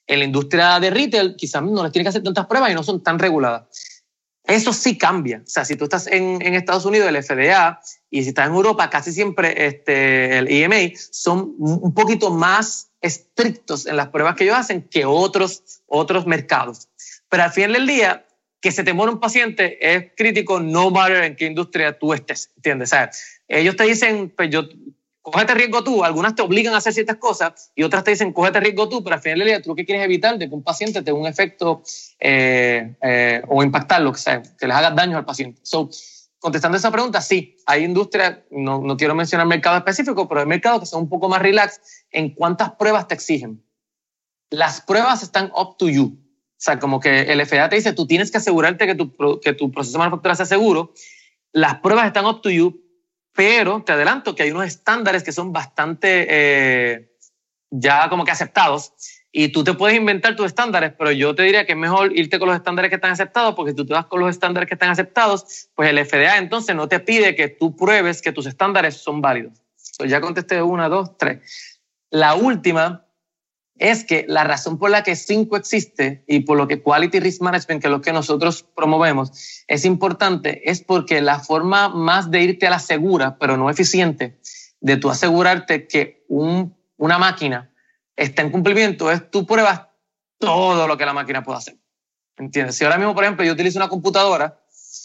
En 0.07 0.19
la 0.19 0.25
industria 0.25 0.79
de 0.79 0.89
retail, 0.89 1.35
quizás 1.35 1.61
no 1.61 1.83
les 1.83 1.91
tienes 1.91 2.05
que 2.05 2.09
hacer 2.09 2.23
tantas 2.23 2.47
pruebas 2.47 2.71
y 2.71 2.75
no 2.75 2.83
son 2.83 3.01
tan 3.01 3.19
reguladas. 3.19 3.63
Eso 4.43 4.73
sí 4.73 4.97
cambia. 4.97 5.41
O 5.45 5.49
sea, 5.49 5.63
si 5.63 5.77
tú 5.77 5.85
estás 5.85 6.07
en, 6.07 6.41
Estados 6.41 6.83
Unidos, 6.83 7.07
el 7.07 7.23
FDA, 7.23 7.79
y 8.09 8.23
si 8.23 8.29
estás 8.29 8.47
en 8.47 8.53
Europa, 8.53 8.89
casi 8.89 9.13
siempre 9.13 9.65
este, 9.67 10.37
el 10.37 10.47
EMA 10.49 10.95
son 11.11 11.55
un 11.57 11.93
poquito 11.93 12.29
más 12.29 12.89
estrictos 12.99 13.85
en 13.85 13.95
las 13.95 14.09
pruebas 14.09 14.35
que 14.35 14.43
ellos 14.43 14.57
hacen 14.57 14.81
que 14.81 15.05
otros, 15.05 15.81
otros 15.87 16.25
mercados. 16.25 16.89
Pero 17.29 17.43
al 17.43 17.51
final 17.51 17.73
del 17.73 17.87
día, 17.87 18.25
que 18.63 18.71
se 18.71 18.85
te 18.85 18.93
un 18.93 19.19
paciente 19.19 19.77
es 19.93 20.13
crítico 20.15 20.61
no 20.61 20.89
matter 20.89 21.25
en 21.25 21.35
qué 21.35 21.47
industria 21.47 21.99
tú 21.99 22.13
estés, 22.13 22.49
¿entiendes? 22.55 22.89
O 22.89 22.95
sea, 22.95 23.11
ellos 23.49 23.75
te 23.75 23.83
dicen, 23.83 24.33
pues 24.37 24.49
yo, 24.49 24.63
cógete 25.21 25.53
riesgo 25.53 25.83
tú, 25.83 26.01
algunas 26.05 26.33
te 26.33 26.43
obligan 26.43 26.73
a 26.73 26.77
hacer 26.77 26.93
ciertas 26.93 27.17
cosas 27.17 27.73
y 27.75 27.83
otras 27.83 28.05
te 28.05 28.11
dicen, 28.11 28.31
cógete 28.31 28.61
riesgo 28.61 28.87
tú, 28.87 29.03
pero 29.03 29.17
al 29.17 29.21
final 29.21 29.39
del 29.39 29.49
día 29.49 29.61
tú 29.61 29.75
que 29.75 29.83
quieres 29.83 30.05
evitar 30.05 30.37
de 30.37 30.47
que 30.47 30.55
un 30.55 30.63
paciente 30.63 31.01
tenga 31.01 31.19
un 31.19 31.27
efecto 31.27 31.83
eh, 32.21 32.95
eh, 33.01 33.41
o 33.49 33.61
impactarlo, 33.63 34.13
que, 34.13 34.19
sea, 34.19 34.41
que 34.41 34.65
les 34.65 34.77
haga 34.77 34.91
daño 34.91 35.17
al 35.17 35.25
paciente. 35.25 35.59
So, 35.65 35.89
contestando 36.39 36.77
esa 36.77 36.89
pregunta, 36.89 37.19
sí, 37.19 37.57
hay 37.65 37.83
industrias, 37.83 38.39
no, 38.49 38.79
no 38.79 38.95
quiero 38.95 39.13
mencionar 39.13 39.45
mercado 39.45 39.75
específico, 39.75 40.25
pero 40.29 40.39
hay 40.39 40.47
mercados 40.47 40.79
que 40.79 40.85
son 40.85 41.01
un 41.01 41.09
poco 41.09 41.27
más 41.27 41.41
relax 41.41 41.81
en 42.11 42.33
cuántas 42.33 42.71
pruebas 42.75 43.09
te 43.09 43.15
exigen. 43.15 43.61
Las 44.49 44.79
pruebas 44.79 45.21
están 45.21 45.51
up 45.53 45.75
to 45.77 45.89
you. 45.89 46.22
O 46.63 46.65
sea, 46.65 46.79
como 46.79 47.01
que 47.01 47.23
el 47.23 47.45
FDA 47.45 47.67
te 47.67 47.75
dice, 47.75 47.91
tú 47.91 48.07
tienes 48.07 48.31
que 48.31 48.37
asegurarte 48.37 48.87
que 48.87 48.95
tu, 48.95 49.11
que 49.41 49.51
tu 49.51 49.69
proceso 49.69 49.97
de 49.97 49.99
manufactura 49.99 50.33
sea 50.33 50.45
seguro. 50.45 50.93
Las 51.51 51.81
pruebas 51.81 52.07
están 52.07 52.25
up 52.25 52.41
to 52.41 52.49
you, 52.49 52.81
pero 53.33 53.83
te 53.83 53.91
adelanto 53.91 54.33
que 54.33 54.43
hay 54.43 54.51
unos 54.51 54.67
estándares 54.67 55.23
que 55.23 55.33
son 55.33 55.51
bastante 55.51 56.25
eh, 56.29 57.11
ya 57.69 58.07
como 58.07 58.23
que 58.23 58.31
aceptados 58.31 58.93
y 59.29 59.49
tú 59.49 59.65
te 59.65 59.73
puedes 59.73 59.97
inventar 59.97 60.37
tus 60.37 60.45
estándares, 60.45 60.93
pero 60.97 61.11
yo 61.11 61.35
te 61.35 61.43
diría 61.43 61.65
que 61.65 61.73
es 61.73 61.77
mejor 61.77 62.17
irte 62.17 62.39
con 62.39 62.47
los 62.47 62.55
estándares 62.55 62.87
que 62.87 62.95
están 62.95 63.11
aceptados, 63.11 63.55
porque 63.55 63.71
si 63.71 63.75
tú 63.75 63.85
te 63.85 63.93
vas 63.93 64.05
con 64.05 64.21
los 64.21 64.29
estándares 64.29 64.69
que 64.69 64.75
están 64.75 64.89
aceptados, 64.89 65.67
pues 65.75 65.89
el 65.89 66.05
FDA 66.05 66.37
entonces 66.37 66.77
no 66.77 66.87
te 66.87 67.01
pide 67.01 67.35
que 67.35 67.49
tú 67.49 67.75
pruebes 67.75 68.21
que 68.21 68.31
tus 68.31 68.45
estándares 68.45 68.95
son 68.95 69.19
válidos. 69.19 69.59
So, 69.75 70.05
ya 70.05 70.21
contesté 70.21 70.61
una, 70.61 70.87
dos, 70.87 71.17
tres. 71.17 71.41
La 72.09 72.35
última 72.35 73.05
es 73.77 74.05
que 74.05 74.25
la 74.27 74.43
razón 74.43 74.77
por 74.77 74.91
la 74.91 75.03
que 75.03 75.15
5 75.15 75.57
existe 75.57 76.23
y 76.27 76.41
por 76.41 76.57
lo 76.57 76.67
que 76.67 76.81
Quality 76.81 77.19
Risk 77.19 77.41
Management, 77.41 77.81
que 77.81 77.87
es 77.87 77.91
lo 77.91 78.01
que 78.01 78.13
nosotros 78.13 78.65
promovemos, 78.75 79.63
es 79.67 79.85
importante, 79.85 80.69
es 80.69 80.81
porque 80.81 81.21
la 81.21 81.39
forma 81.39 81.89
más 81.89 82.29
de 82.29 82.41
irte 82.41 82.67
a 82.67 82.71
la 82.71 82.79
segura, 82.79 83.37
pero 83.39 83.57
no 83.57 83.69
eficiente, 83.69 84.39
de 84.79 84.97
tú 84.97 85.09
asegurarte 85.09 85.87
que 85.87 86.25
un, 86.27 86.75
una 86.97 87.17
máquina 87.17 87.71
está 88.15 88.41
en 88.41 88.51
cumplimiento, 88.51 89.11
es 89.11 89.29
tú 89.31 89.45
pruebas 89.45 89.81
todo 90.37 90.87
lo 90.87 90.97
que 90.97 91.05
la 91.05 91.13
máquina 91.13 91.43
puede 91.43 91.57
hacer. 91.57 91.77
¿Entiendes? 92.37 92.75
Si 92.75 92.83
ahora 92.83 92.97
mismo, 92.97 93.13
por 93.13 93.23
ejemplo, 93.23 93.45
yo 93.45 93.53
utilizo 93.53 93.79
una 93.79 93.89
computadora 93.89 94.59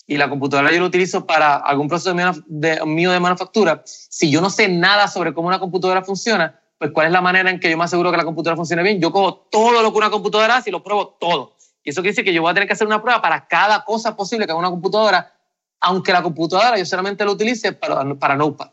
y 0.06 0.16
la 0.16 0.28
computadora 0.28 0.72
yo 0.72 0.80
la 0.80 0.86
utilizo 0.86 1.26
para 1.26 1.56
algún 1.56 1.88
proceso 1.88 2.14
de, 2.46 2.84
mío 2.86 3.12
de 3.12 3.20
manufactura, 3.20 3.82
si 3.84 4.30
yo 4.30 4.40
no 4.40 4.50
sé 4.50 4.68
nada 4.68 5.08
sobre 5.08 5.34
cómo 5.34 5.48
una 5.48 5.58
computadora 5.58 6.02
funciona, 6.02 6.60
pues 6.78 6.92
cuál 6.92 7.08
es 7.08 7.12
la 7.12 7.20
manera 7.20 7.50
en 7.50 7.58
que 7.58 7.70
yo 7.70 7.76
me 7.76 7.84
aseguro 7.84 8.10
que 8.10 8.16
la 8.16 8.24
computadora 8.24 8.56
funcione 8.56 8.82
bien. 8.82 9.00
Yo 9.00 9.10
cojo 9.10 9.48
todo 9.50 9.82
lo 9.82 9.92
que 9.92 9.98
una 9.98 10.10
computadora 10.10 10.56
hace 10.56 10.70
y 10.70 10.72
lo 10.72 10.82
pruebo 10.82 11.16
todo. 11.20 11.56
Y 11.82 11.90
eso 11.90 12.00
quiere 12.02 12.12
decir 12.12 12.24
que 12.24 12.32
yo 12.32 12.42
voy 12.42 12.50
a 12.50 12.54
tener 12.54 12.68
que 12.68 12.74
hacer 12.74 12.86
una 12.86 13.02
prueba 13.02 13.20
para 13.20 13.48
cada 13.48 13.84
cosa 13.84 14.16
posible 14.16 14.46
que 14.46 14.52
haga 14.52 14.60
una 14.60 14.70
computadora, 14.70 15.34
aunque 15.80 16.12
la 16.12 16.22
computadora 16.22 16.78
yo 16.78 16.86
solamente 16.86 17.24
la 17.24 17.32
utilice 17.32 17.72
para, 17.72 18.14
para 18.14 18.36
Notepad. 18.36 18.70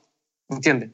¿Entiendes? 0.50 0.92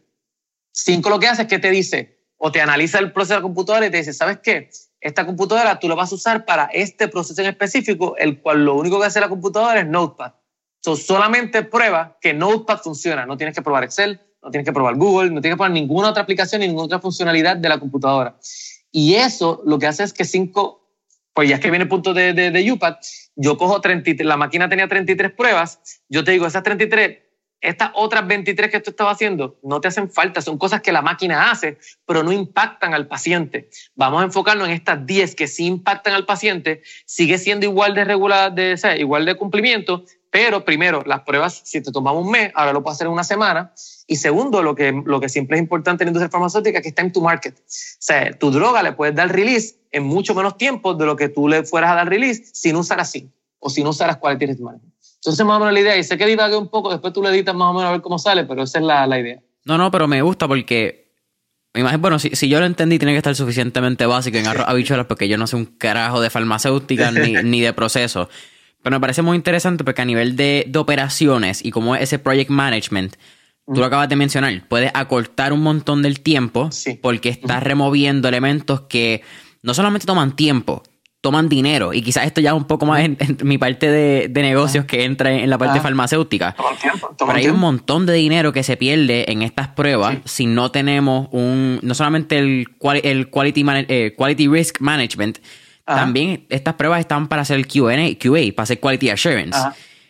Cinco 0.71 1.09
lo 1.09 1.19
que 1.19 1.27
hace 1.27 1.43
es 1.43 1.47
que 1.47 1.59
te 1.59 1.69
dice, 1.69 2.17
o 2.37 2.51
te 2.51 2.61
analiza 2.61 2.99
el 2.99 3.11
proceso 3.11 3.33
de 3.33 3.39
la 3.39 3.43
computadora 3.43 3.85
y 3.85 3.91
te 3.91 3.97
dice, 3.97 4.13
¿sabes 4.13 4.39
qué? 4.41 4.69
Esta 5.01 5.25
computadora 5.25 5.79
tú 5.79 5.89
la 5.89 5.95
vas 5.95 6.11
a 6.11 6.15
usar 6.15 6.45
para 6.45 6.65
este 6.65 7.07
proceso 7.07 7.41
en 7.41 7.47
específico, 7.47 8.15
el 8.17 8.39
cual 8.39 8.63
lo 8.63 8.75
único 8.75 8.99
que 8.99 9.07
hace 9.07 9.19
la 9.19 9.29
computadora 9.29 9.81
es 9.81 9.87
Notepad. 9.87 10.33
So, 10.79 10.95
solamente 10.95 11.63
prueba 11.63 12.17
que 12.21 12.33
Notepad 12.33 12.79
funciona. 12.79 13.25
No 13.25 13.37
tienes 13.37 13.55
que 13.55 13.61
probar 13.61 13.83
Excel, 13.83 14.21
no 14.41 14.51
tienes 14.51 14.65
que 14.65 14.73
probar 14.73 14.95
Google, 14.95 15.29
no 15.29 15.41
tienes 15.41 15.55
que 15.55 15.57
probar 15.57 15.71
ninguna 15.71 16.09
otra 16.09 16.23
aplicación 16.23 16.61
ni 16.61 16.67
ninguna 16.67 16.85
otra 16.85 16.99
funcionalidad 16.99 17.57
de 17.57 17.69
la 17.69 17.79
computadora. 17.79 18.37
Y 18.91 19.15
eso 19.15 19.61
lo 19.65 19.79
que 19.79 19.87
hace 19.87 20.03
es 20.03 20.13
que 20.13 20.25
cinco, 20.25 20.89
pues 21.33 21.49
ya 21.49 21.55
es 21.55 21.61
que 21.61 21.69
viene 21.69 21.83
el 21.83 21.89
punto 21.89 22.13
de, 22.13 22.33
de, 22.33 22.51
de 22.51 22.71
UPAD, 22.71 22.95
yo 23.35 23.57
cojo 23.57 23.79
33, 23.79 24.27
la 24.27 24.37
máquina 24.37 24.67
tenía 24.67 24.87
33 24.87 25.31
pruebas, 25.31 25.79
yo 26.09 26.23
te 26.23 26.31
digo, 26.31 26.45
esas 26.45 26.63
33, 26.63 27.19
estas 27.61 27.91
otras 27.93 28.27
23 28.27 28.71
que 28.71 28.79
tú 28.79 28.89
estabas 28.89 29.15
haciendo 29.15 29.59
no 29.63 29.79
te 29.79 29.87
hacen 29.87 30.09
falta, 30.09 30.41
son 30.41 30.57
cosas 30.57 30.81
que 30.81 30.91
la 30.91 31.03
máquina 31.03 31.51
hace, 31.51 31.77
pero 32.05 32.23
no 32.23 32.31
impactan 32.31 32.93
al 32.93 33.07
paciente. 33.07 33.69
Vamos 33.95 34.21
a 34.21 34.25
enfocarnos 34.25 34.67
en 34.67 34.73
estas 34.73 35.05
10 35.05 35.35
que 35.35 35.47
sí 35.47 35.67
impactan 35.67 36.13
al 36.13 36.25
paciente, 36.25 36.81
sigue 37.05 37.37
siendo 37.37 37.67
igual 37.67 37.93
de 37.93 38.03
regular, 38.03 38.53
de, 38.53 38.73
o 38.83 38.99
igual 38.99 39.25
de 39.25 39.35
cumplimiento, 39.35 40.05
pero 40.31 40.63
primero, 40.63 41.03
las 41.05 41.21
pruebas, 41.21 41.61
si 41.65 41.81
te 41.81 41.91
tomamos 41.91 42.25
un 42.25 42.31
mes, 42.31 42.51
ahora 42.55 42.71
lo 42.71 42.81
puedo 42.81 42.93
hacer 42.93 43.05
en 43.05 43.13
una 43.13 43.25
semana. 43.25 43.73
Y 44.07 44.15
segundo, 44.15 44.63
lo 44.63 44.75
que, 44.75 44.93
lo 45.05 45.19
que 45.19 45.27
siempre 45.27 45.57
es 45.57 45.61
importante 45.61 46.03
en 46.03 46.07
la 46.07 46.09
industria 46.11 46.29
farmacéutica 46.29 46.79
es 46.79 46.83
que 46.83 46.89
está 46.89 47.01
en 47.01 47.11
tu 47.11 47.21
market. 47.21 47.53
O 47.59 47.63
sea, 47.67 48.31
tu 48.39 48.49
droga 48.49 48.81
le 48.81 48.93
puedes 48.93 49.13
dar 49.13 49.29
release 49.29 49.75
en 49.91 50.03
mucho 50.03 50.33
menos 50.33 50.57
tiempo 50.57 50.93
de 50.93 51.05
lo 51.05 51.17
que 51.17 51.27
tú 51.27 51.49
le 51.49 51.63
fueras 51.63 51.91
a 51.91 51.95
dar 51.95 52.09
release 52.09 52.45
si 52.53 52.71
no 52.71 52.79
usaras 52.79 53.09
así 53.09 53.29
o 53.59 53.69
si 53.69 53.83
no 53.83 53.89
usaras 53.89 54.17
quality 54.17 54.45
risk 54.45 54.61
management. 54.61 54.93
Entonces, 55.15 55.45
más 55.45 55.57
o 55.57 55.59
menos 55.59 55.73
la 55.73 55.79
idea, 55.81 55.97
y 55.97 56.03
sé 56.03 56.17
que 56.17 56.25
divague 56.25 56.55
un 56.55 56.69
poco, 56.69 56.89
después 56.89 57.13
tú 57.13 57.21
le 57.21 57.29
editas 57.29 57.53
más 57.53 57.67
o 57.67 57.73
menos 57.73 57.89
a 57.89 57.91
ver 57.91 58.01
cómo 58.01 58.17
sale, 58.17 58.45
pero 58.45 58.63
esa 58.63 58.79
es 58.79 58.85
la, 58.85 59.05
la 59.05 59.19
idea. 59.19 59.39
No, 59.65 59.77
no, 59.77 59.91
pero 59.91 60.07
me 60.07 60.21
gusta 60.21 60.47
porque 60.47 61.01
bueno, 61.73 62.19
si, 62.19 62.29
si, 62.31 62.49
yo 62.49 62.59
lo 62.59 62.65
entendí, 62.65 62.99
tiene 62.99 63.13
que 63.13 63.17
estar 63.17 63.35
suficientemente 63.35 64.05
básico 64.05 64.37
en 64.37 64.47
arroz 64.47 64.67
habichuelas 64.67 65.05
porque 65.05 65.29
yo 65.29 65.37
no 65.37 65.47
sé 65.47 65.55
un 65.55 65.65
carajo 65.65 66.19
de 66.19 66.29
farmacéutica 66.29 67.11
ni, 67.11 67.33
ni, 67.43 67.61
de 67.61 67.73
proceso. 67.73 68.29
Pero 68.83 68.95
me 68.95 68.99
parece 68.99 69.21
muy 69.21 69.35
interesante 69.35 69.83
porque 69.83 70.01
a 70.01 70.05
nivel 70.05 70.35
de, 70.35 70.65
de 70.67 70.79
operaciones 70.79 71.63
y 71.63 71.71
como 71.71 71.95
ese 71.95 72.19
project 72.19 72.49
management, 72.49 73.15
tú 73.67 73.79
lo 73.79 73.85
acabas 73.85 74.09
de 74.09 74.15
mencionar, 74.15 74.67
puedes 74.67 74.91
acortar 74.93 75.53
un 75.53 75.61
montón 75.61 76.01
del 76.01 76.21
tiempo 76.21 76.69
porque 77.01 77.29
estás 77.29 77.63
removiendo 77.63 78.27
elementos 78.27 78.81
que 78.81 79.21
no 79.61 79.73
solamente 79.73 80.07
toman 80.07 80.35
tiempo, 80.35 80.83
toman 81.21 81.47
dinero. 81.47 81.93
Y 81.93 82.01
quizás 82.01 82.25
esto 82.25 82.41
ya 82.41 82.53
un 82.53 82.65
poco 82.65 82.85
más 82.85 83.01
en, 83.01 83.17
mi 83.43 83.57
parte 83.57 83.89
de, 83.89 84.27
de 84.27 84.41
negocios 84.41 84.85
que 84.85 85.03
entra 85.03 85.31
en, 85.31 85.49
la 85.49 85.57
parte 85.57 85.79
farmacéutica. 85.79 86.53
Toman 86.53 86.77
tiempo, 86.77 87.15
Pero 87.17 87.31
hay 87.33 87.47
un 87.47 87.59
montón 87.59 88.05
de 88.05 88.13
dinero 88.13 88.51
que 88.51 88.63
se 88.63 88.75
pierde 88.75 89.31
en 89.31 89.43
estas 89.43 89.69
pruebas 89.69 90.17
si 90.25 90.47
no 90.47 90.71
tenemos 90.71 91.29
un, 91.31 91.79
no 91.83 91.93
solamente 91.93 92.39
el, 92.39 92.67
el 93.03 93.29
quality, 93.29 93.65
eh, 93.87 94.15
quality 94.17 94.47
risk 94.47 94.79
management, 94.79 95.37
también 95.85 96.45
estas 96.49 96.75
pruebas 96.75 96.99
están 96.99 97.27
para 97.27 97.41
hacer 97.41 97.57
el 97.57 97.67
QA, 97.67 97.95
QA 98.19 98.55
para 98.55 98.63
hacer 98.63 98.79
Quality 98.79 99.09
Assurance. 99.09 99.57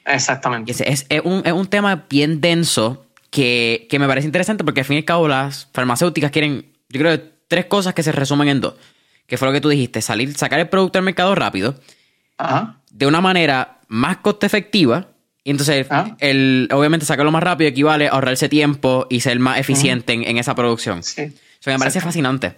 Exactamente. 0.06 0.72
Es, 0.72 1.06
es, 1.10 1.22
un, 1.24 1.42
es, 1.46 1.54
un, 1.54 1.68
tema 1.68 2.06
bien 2.10 2.42
denso 2.42 3.06
que, 3.30 3.88
que, 3.90 4.00
me 4.00 4.08
parece 4.08 4.28
interesante 4.28 4.64
porque 4.64 4.82
al 4.82 4.86
fin 4.86 4.96
y 4.96 5.00
al 5.00 5.06
cabo 5.06 5.28
las 5.28 5.68
farmacéuticas 5.74 6.32
quieren, 6.32 6.66
yo 6.90 7.00
creo, 7.00 7.22
tres 7.48 7.66
cosas 7.66 7.94
que 7.94 8.02
se 8.02 8.12
resumen 8.12 8.48
en 8.48 8.62
dos. 8.62 8.76
Que 9.28 9.38
fue 9.38 9.48
lo 9.48 9.54
que 9.54 9.62
tú 9.62 9.70
dijiste, 9.70 10.02
salir, 10.02 10.34
sacar 10.38 10.60
el 10.60 10.70
producto 10.70 11.00
al 11.00 11.06
mercado 11.06 11.36
rápido, 11.36 11.76
de 12.90 13.06
una 13.06 13.22
manera 13.22 13.80
más 13.88 14.18
coste 14.18 14.46
efectiva. 14.46 15.08
Y 15.44 15.52
entonces, 15.52 15.88
el, 16.20 16.70
obviamente, 16.72 17.06
sacarlo 17.06 17.32
más 17.32 17.44
rápido 17.44 17.70
equivale 17.70 18.08
a 18.08 18.12
ahorrarse 18.12 18.50
tiempo 18.50 19.08
y 19.10 19.22
ser 19.22 19.40
más 19.40 19.58
eficiente 19.60 20.14
en, 20.14 20.38
esa 20.38 20.56
producción. 20.56 21.04
Sí. 21.04 21.22
Eso 21.22 21.70
me 21.70 21.78
parece 21.78 22.02
fascinante. 22.02 22.56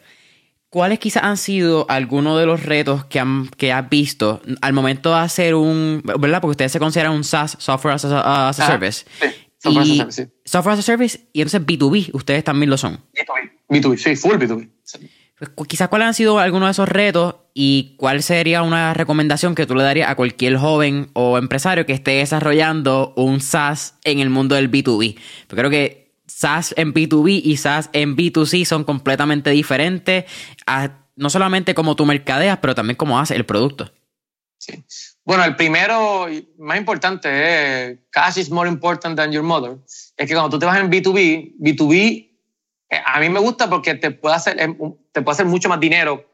¿Cuáles 0.74 0.98
quizás 0.98 1.22
han 1.22 1.38
sido 1.38 1.86
algunos 1.88 2.40
de 2.40 2.48
los 2.48 2.64
retos 2.64 3.06
que, 3.06 3.20
han, 3.20 3.48
que 3.48 3.72
has 3.72 3.88
visto 3.92 4.42
al 4.60 4.74
momento 4.74 5.12
de 5.12 5.18
hacer 5.18 5.54
un, 5.54 6.02
¿verdad? 6.04 6.42
Porque 6.42 6.54
ustedes 6.54 6.72
se 6.72 6.80
consideran 6.80 7.12
un 7.12 7.24
SaaS, 7.24 7.56
Software 7.60 7.94
as 7.94 8.06
a, 8.06 8.52
Service. 8.54 9.06
Sí, 9.22 9.28
Software 9.60 9.84
as 9.84 9.90
a 9.92 9.94
Service, 9.94 10.24
sí. 10.24 10.32
Software 10.44 10.74
as 10.74 10.80
a 10.80 10.82
Service 10.82 11.28
y 11.32 11.42
entonces 11.42 11.62
B2B, 11.62 12.10
ustedes 12.14 12.44
también 12.44 12.72
lo 12.72 12.80
son. 12.80 13.00
B2B, 13.14 13.52
B2B 13.70 13.98
sí, 13.98 14.16
full 14.16 14.34
B2B. 14.34 14.68
Pues, 15.38 15.68
quizás 15.68 15.90
cuáles 15.90 16.08
han 16.08 16.14
sido 16.16 16.40
algunos 16.40 16.70
de 16.70 16.72
esos 16.72 16.90
retos 16.90 17.36
y 17.54 17.94
cuál 17.98 18.24
sería 18.24 18.64
una 18.64 18.96
recomendación 18.96 19.54
que 19.54 19.68
tú 19.68 19.76
le 19.76 19.84
darías 19.84 20.10
a 20.10 20.16
cualquier 20.16 20.58
joven 20.58 21.12
o 21.14 21.38
empresario 21.38 21.86
que 21.86 21.94
esté 21.94 22.14
desarrollando 22.14 23.14
un 23.16 23.42
SaaS 23.42 24.00
en 24.06 24.18
el 24.18 24.32
mundo 24.32 24.56
del 24.56 24.72
B2B. 24.72 25.20
Porque 25.48 25.62
creo 25.62 25.70
que 25.70 26.03
SaaS 26.36 26.74
en 26.78 26.94
B2B 26.94 27.42
y 27.44 27.58
SaaS 27.58 27.90
en 27.94 28.16
B2C 28.16 28.66
son 28.66 28.84
completamente 28.84 29.52
diferentes, 29.52 30.26
no 31.16 31.30
solamente 31.30 31.76
como 31.76 31.96
tú 31.96 32.06
mercadeas, 32.06 32.58
pero 32.60 32.76
también 32.76 32.98
cómo 32.98 33.20
haces 33.20 33.38
el 33.38 33.46
producto. 33.46 33.92
Sí. 34.58 34.84
Bueno, 35.26 35.44
el 35.46 35.56
primero 35.56 36.28
más 36.58 36.78
importante 36.78 37.30
es 37.92 38.00
cash 38.10 38.38
is 38.38 38.50
more 38.50 38.70
important 38.70 39.16
than 39.16 39.32
your 39.32 39.44
mother. 39.44 39.78
Es 40.18 40.28
que 40.28 40.34
cuando 40.34 40.50
tú 40.50 40.60
te 40.60 40.66
vas 40.66 40.80
en 40.80 40.90
B2B, 40.90 41.56
B2B 41.60 42.30
eh, 42.94 43.02
a 43.06 43.20
mí 43.20 43.30
me 43.30 43.40
gusta 43.40 43.70
porque 43.70 43.96
te 43.96 44.12
puede 44.12 44.36
hacer, 44.36 44.60
em, 44.60 44.78
te 45.12 45.22
puede 45.22 45.34
hacer 45.34 45.46
mucho 45.46 45.70
más 45.70 45.80
dinero, 45.80 46.26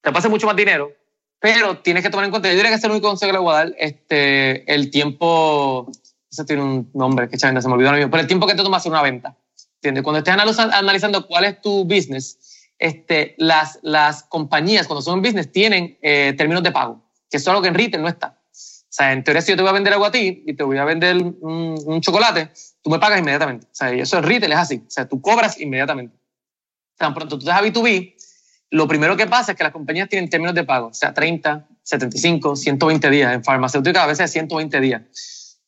te 0.00 0.10
puede 0.10 0.18
hacer 0.18 0.30
mucho 0.30 0.46
más 0.46 0.56
dinero, 0.56 0.92
pero 1.38 1.78
tienes 1.78 2.02
que 2.02 2.10
tomar 2.10 2.26
en 2.26 2.30
cuenta, 2.30 2.48
yo 2.48 2.54
diría 2.54 2.70
que 2.70 2.76
es 2.76 2.84
el 2.84 2.90
único 2.90 3.08
consejo 3.08 3.30
que 3.30 3.38
le 3.38 3.42
voy 3.42 3.54
a 3.54 3.56
dar, 3.58 3.74
este, 3.78 4.72
el 4.72 4.90
tiempo, 4.90 5.90
eso 6.30 6.44
tiene 6.44 6.62
un 6.62 6.90
nombre, 6.94 7.28
que 7.28 7.38
se 7.38 7.50
me 7.52 7.58
olvidó 7.60 7.90
pero 8.10 8.20
el 8.20 8.26
tiempo 8.26 8.46
que 8.46 8.54
te 8.54 8.62
toma 8.62 8.76
hacer 8.76 8.92
una 8.92 9.02
venta. 9.02 9.36
¿Entiendes? 9.76 10.04
Cuando 10.04 10.18
estés 10.18 10.34
analizando 10.34 11.26
cuál 11.26 11.44
es 11.44 11.60
tu 11.60 11.84
business, 11.84 12.68
este, 12.78 13.34
las, 13.38 13.78
las 13.82 14.24
compañías, 14.24 14.86
cuando 14.86 15.02
son 15.02 15.14
un 15.14 15.22
business, 15.22 15.50
tienen 15.50 15.98
eh, 16.02 16.34
términos 16.36 16.62
de 16.62 16.70
pago, 16.70 17.02
que 17.30 17.38
es 17.38 17.48
algo 17.48 17.62
que 17.62 17.68
en 17.68 17.74
retail 17.74 18.02
no 18.02 18.08
está. 18.08 18.38
O 18.50 18.92
sea, 18.92 19.12
en 19.12 19.24
teoría, 19.24 19.40
si 19.40 19.52
yo 19.52 19.56
te 19.56 19.62
voy 19.62 19.70
a 19.70 19.74
vender 19.74 19.92
algo 19.92 20.04
a 20.04 20.10
ti 20.10 20.42
y 20.46 20.54
te 20.54 20.64
voy 20.64 20.76
a 20.76 20.84
vender 20.84 21.16
un, 21.16 21.80
un 21.84 22.00
chocolate, 22.00 22.50
tú 22.82 22.90
me 22.90 22.98
pagas 22.98 23.20
inmediatamente. 23.20 23.66
O 23.66 23.74
sea, 23.74 23.90
eso 23.90 24.18
es 24.18 24.24
retail, 24.24 24.52
es 24.52 24.58
así. 24.58 24.82
O 24.86 24.90
sea, 24.90 25.08
tú 25.08 25.20
cobras 25.20 25.60
inmediatamente. 25.60 26.16
Tan 26.96 27.14
pronto 27.14 27.38
tú 27.38 27.46
estás 27.46 27.60
a 27.60 27.64
B2B, 27.64 28.14
lo 28.70 28.86
primero 28.86 29.16
que 29.16 29.26
pasa 29.26 29.52
es 29.52 29.58
que 29.58 29.64
las 29.64 29.72
compañías 29.72 30.08
tienen 30.08 30.30
términos 30.30 30.54
de 30.54 30.64
pago, 30.64 30.88
o 30.88 30.94
sea, 30.94 31.12
30, 31.12 31.66
75, 31.82 32.54
120 32.54 33.10
días. 33.10 33.34
En 33.34 33.42
farmacéutica 33.42 34.04
a 34.04 34.06
veces 34.06 34.30
120 34.30 34.80
días. 34.80 35.02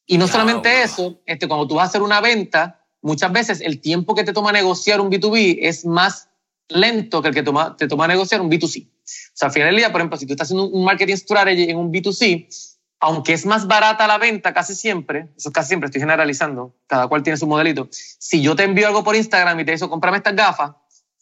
Y 0.07 0.19
no 0.19 0.27
solamente 0.27 0.83
eso, 0.83 1.21
este, 1.27 1.49
cuando 1.49 1.67
tú 1.67 1.77
vas 1.77 1.85
a 1.85 1.89
hacer 1.89 2.03
una 2.03 2.21
venta, 2.21 2.85
muchas 3.03 3.33
veces 3.33 3.61
el 3.61 3.81
tiempo 3.81 4.15
que 4.15 4.25
te 4.25 4.33
toma 4.33 4.53
negociar 4.53 5.01
un 5.01 5.11
B2B 5.11 5.59
es 5.61 5.85
más 5.85 6.29
lento 6.69 7.23
que 7.23 7.29
el 7.29 7.35
que 7.35 7.43
toma, 7.43 7.77
te 7.77 7.89
toma 7.89 8.07
negociar 8.09 8.41
un 8.41 8.51
B2C. 8.51 8.87
O 8.87 8.91
sea, 9.35 9.49
al 9.49 9.53
final 9.53 9.69
del 9.69 9.77
día, 9.77 9.93
por 9.93 10.01
ejemplo, 10.01 10.19
si 10.19 10.27
tú 10.27 10.33
estás 10.33 10.47
haciendo 10.47 10.69
un 10.69 10.85
marketing 10.85 11.17
strategy 11.17 11.71
en 11.71 11.77
un 11.77 11.93
B2C, 11.93 12.47
aunque 13.01 13.33
es 13.33 13.45
más 13.47 13.67
barata 13.67 14.07
la 14.07 14.19
venta 14.19 14.55
casi 14.55 14.75
siempre, 14.75 15.29
eso 15.37 15.51
casi 15.51 15.69
siempre 15.69 15.87
estoy 15.87 16.01
generalizando, 16.01 16.77
cada 16.87 17.09
cual 17.09 17.23
tiene 17.23 17.37
su 17.37 17.47
modelito. 17.47 17.89
Si 17.91 18.41
yo 18.41 18.55
te 18.55 18.63
envío 18.63 18.87
algo 18.87 19.03
por 19.03 19.17
Instagram 19.17 19.59
y 19.59 19.65
te 19.65 19.73
digo, 19.73 19.91
cómprame 19.91 20.19
estas 20.19 20.37
gafas, 20.37 20.73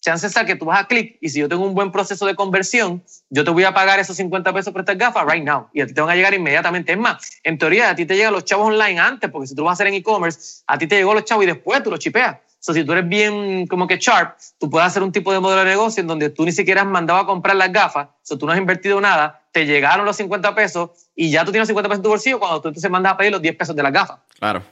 chances 0.01 0.37
a 0.37 0.45
que 0.45 0.57
tú 0.57 0.65
vas 0.65 0.81
a 0.81 0.89
clic 0.89 1.19
y 1.21 1.29
si 1.29 1.41
yo 1.41 1.49
tengo 1.49 1.65
un 1.65 1.75
buen 1.75 1.93
proceso 1.93 2.27
de 2.27 2.35
conversión, 2.35 3.03
yo 3.29 3.45
te 3.45 3.51
voy 3.51 3.65
a 3.65 3.75
pagar 3.75 4.01
esos 4.01 4.17
50 4.17 4.53
pesos 4.53 4.73
por 4.73 4.81
estas 4.81 4.99
gafas 4.99 5.25
right 5.27 5.45
now 5.45 5.69
y 5.73 5.83
a 5.83 5.87
ti 5.87 5.95
te 5.95 6.01
van 6.01 6.11
a 6.11 6.15
llegar 6.15 6.35
inmediatamente. 6.35 6.93
Es 6.93 6.99
más, 6.99 7.41
en 7.43 7.59
teoría 7.59 7.91
a 7.91 7.95
ti 7.95 8.07
te 8.07 8.17
llegan 8.17 8.33
los 8.33 8.45
chavos 8.45 8.69
online 8.69 8.99
antes, 8.99 9.31
porque 9.31 9.49
si 9.49 9.55
tú 9.55 9.63
lo 9.63 9.67
vas 9.67 9.73
a 9.73 9.75
hacer 9.75 9.89
en 9.89 9.95
e-commerce, 9.95 10.63
a 10.67 10.79
ti 10.79 10.87
te 10.87 10.97
llegó 10.97 11.15
los 11.15 11.25
chavos 11.25 11.45
y 11.45 11.47
después 11.47 11.83
tú 11.83 11.91
los 11.91 11.99
chipeas. 11.99 12.39
So, 12.63 12.75
si 12.75 12.85
tú 12.85 12.93
eres 12.93 13.09
bien 13.09 13.67
como 13.67 13.87
que 13.87 13.97
sharp, 13.97 14.37
tú 14.59 14.69
puedes 14.69 14.87
hacer 14.87 15.03
un 15.03 15.13
tipo 15.13 15.33
de 15.33 15.41
modelo 15.41 15.65
de 15.65 15.71
negocio 15.71 16.03
en 16.03 16.07
donde 16.07 16.29
tú 16.29 16.45
ni 16.45 16.53
siquiera 16.53 16.83
has 16.83 16.87
mandado 16.87 17.21
a 17.21 17.27
comprar 17.27 17.57
las 17.57 17.73
gafas, 17.73 18.09
so, 18.23 18.37
tú 18.37 18.45
no 18.45 18.53
has 18.53 18.59
invertido 18.59 19.01
nada, 19.01 19.43
te 19.51 19.65
llegaron 19.65 20.05
los 20.05 20.17
50 20.17 20.55
pesos 20.55 20.91
y 21.17 21.31
ya 21.31 21.45
tú 21.45 21.53
tienes 21.53 21.69
50 21.69 21.89
pesos 21.89 21.99
en 21.99 22.03
tu 22.03 22.11
bolsillo 22.11 22.39
cuando 22.39 22.61
tú 22.61 22.69
entonces 22.69 22.91
mandas 22.91 23.15
a 23.15 23.17
pedir 23.17 23.33
los 23.33 23.41
10 23.41 23.57
pesos 23.57 23.75
de 23.75 23.83
las 23.83 23.93
gafas. 23.93 24.19
Claro. 24.39 24.63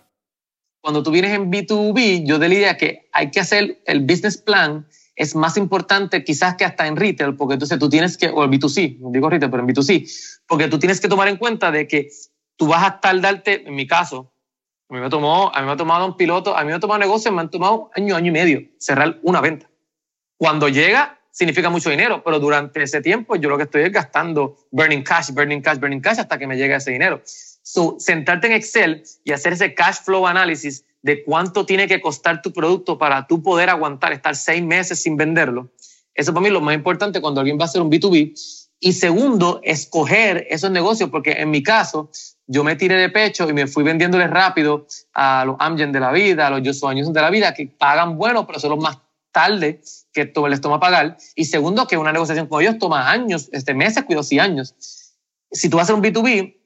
Cuando 0.83 1.03
tú 1.03 1.11
vienes 1.11 1.33
en 1.33 1.51
B2B, 1.51 2.26
yo 2.26 2.39
te 2.39 2.49
diría 2.49 2.76
que 2.76 3.09
hay 3.12 3.31
que 3.31 3.41
hacer 3.41 3.79
el 3.87 4.01
business 4.01 4.37
plan 4.37 4.87
es 5.19 5.35
más 5.35 5.57
importante 5.57 6.23
quizás 6.23 6.55
que 6.55 6.64
hasta 6.64 6.87
en 6.87 6.97
retail, 6.97 7.35
porque 7.35 7.55
entonces 7.55 7.79
tú 7.79 7.89
tienes 7.89 8.16
que, 8.16 8.29
o 8.29 8.45
el 8.45 8.51
B2C, 8.51 9.01
no 9.01 9.11
digo 9.11 9.29
retail, 9.29 9.51
pero 9.51 9.64
en 9.64 9.69
B2C, 9.69 10.41
porque 10.47 10.69
tú 10.69 10.79
tienes 10.79 11.01
que 11.01 11.09
tomar 11.09 11.27
en 11.27 11.37
cuenta 11.37 11.73
de 11.73 11.89
que 11.89 12.09
tú 12.57 12.69
vas 12.69 12.85
a 12.85 13.01
tardarte, 13.01 13.66
en 13.66 13.75
mi 13.75 13.87
caso, 13.87 14.33
a 14.89 14.95
mí 14.95 15.01
me, 15.01 15.11
tomó, 15.11 15.53
a 15.53 15.61
mí 15.61 15.66
me 15.66 15.73
ha 15.73 15.77
tomado 15.77 16.07
un 16.07 16.16
piloto, 16.16 16.57
a 16.57 16.62
mí 16.62 16.69
me 16.69 16.75
ha 16.75 16.81
tomado 16.81 17.01
negocios, 17.01 17.35
me 17.35 17.41
han 17.41 17.51
tomado 17.51 17.91
año, 17.97 18.14
año 18.14 18.29
y 18.29 18.31
medio 18.31 18.62
cerrar 18.79 19.19
una 19.23 19.41
venta. 19.41 19.69
Cuando 20.39 20.69
llega, 20.69 21.19
significa 21.33 21.69
mucho 21.69 21.91
dinero, 21.91 22.23
pero 22.25 22.39
durante 22.39 22.81
ese 22.81 23.03
tiempo 23.03 23.35
yo 23.35 23.49
lo 23.49 23.57
que 23.57 23.64
estoy 23.64 23.83
es 23.83 23.93
gastando 23.93 24.57
burning 24.71 25.03
cash, 25.03 25.31
burning 25.33 25.61
cash, 25.61 25.79
burning 25.79 26.01
cash 26.01 26.21
hasta 26.21 26.39
que 26.39 26.47
me 26.47 26.57
llegue 26.57 26.77
ese 26.77 26.93
dinero. 26.93 27.21
So, 27.71 27.97
sentarte 27.99 28.47
en 28.47 28.55
Excel 28.55 29.03
y 29.25 29.33
hacer 29.33 29.53
ese 29.53 29.75
cash 29.75 29.97
flow 30.03 30.27
análisis 30.27 30.87
de 31.03 31.23
cuánto 31.23 31.66
tiene 31.66 31.87
que 31.87 32.01
costar 32.01 32.41
tu 32.41 32.51
producto 32.51 32.97
para 32.97 33.27
tú 33.27 33.43
poder 33.43 33.69
aguantar, 33.69 34.11
estar 34.14 34.35
seis 34.37 34.62
meses 34.62 35.03
sin 35.03 35.19
venderlo. 35.19 35.71
Eso 36.14 36.33
para 36.33 36.41
mí 36.41 36.47
es 36.47 36.55
lo 36.55 36.62
más 36.62 36.75
importante 36.75 37.21
cuando 37.21 37.43
alguien 37.43 37.59
va 37.59 37.64
a 37.64 37.66
hacer 37.66 37.83
un 37.83 37.91
B2B. 37.91 38.33
Y 38.81 38.93
segundo, 38.95 39.61
escoger 39.62 40.47
esos 40.49 40.71
negocios, 40.71 41.11
porque 41.11 41.33
en 41.33 41.51
mi 41.51 41.62
caso, 41.62 42.11
yo 42.47 42.64
me 42.64 42.75
tiré 42.75 42.95
de 42.95 43.11
pecho 43.11 43.47
y 43.47 43.53
me 43.53 43.66
fui 43.66 43.85
vendiéndoles 43.85 44.31
rápido 44.31 44.87
a 45.12 45.45
los 45.45 45.57
Amgen 45.59 45.93
de 45.93 46.01
la 46.01 46.11
vida, 46.11 46.47
a 46.47 46.51
los 46.51 46.62
Joshua 46.64 46.93
Años 46.93 47.12
de 47.12 47.21
la 47.21 47.29
vida, 47.29 47.53
que 47.53 47.66
pagan 47.66 48.16
bueno, 48.16 48.47
pero 48.47 48.61
son 48.61 48.71
los 48.71 48.79
más 48.79 48.97
tarde 49.31 49.83
que 50.14 50.33
les 50.49 50.61
toma 50.62 50.81
pagar. 50.81 51.19
Y 51.35 51.45
segundo, 51.45 51.87
que 51.87 51.99
una 51.99 52.12
negociación 52.12 52.47
con 52.47 52.62
ellos 52.62 52.79
toma 52.79 53.11
años, 53.11 53.51
este, 53.53 53.75
meses, 53.75 54.05
cuido, 54.05 54.23
y 54.31 54.39
años. 54.39 54.75
Si 55.51 55.69
tú 55.69 55.77
vas 55.77 55.91
a 55.91 55.93
hacer 55.93 55.97
un 55.97 56.03
B2B, 56.03 56.58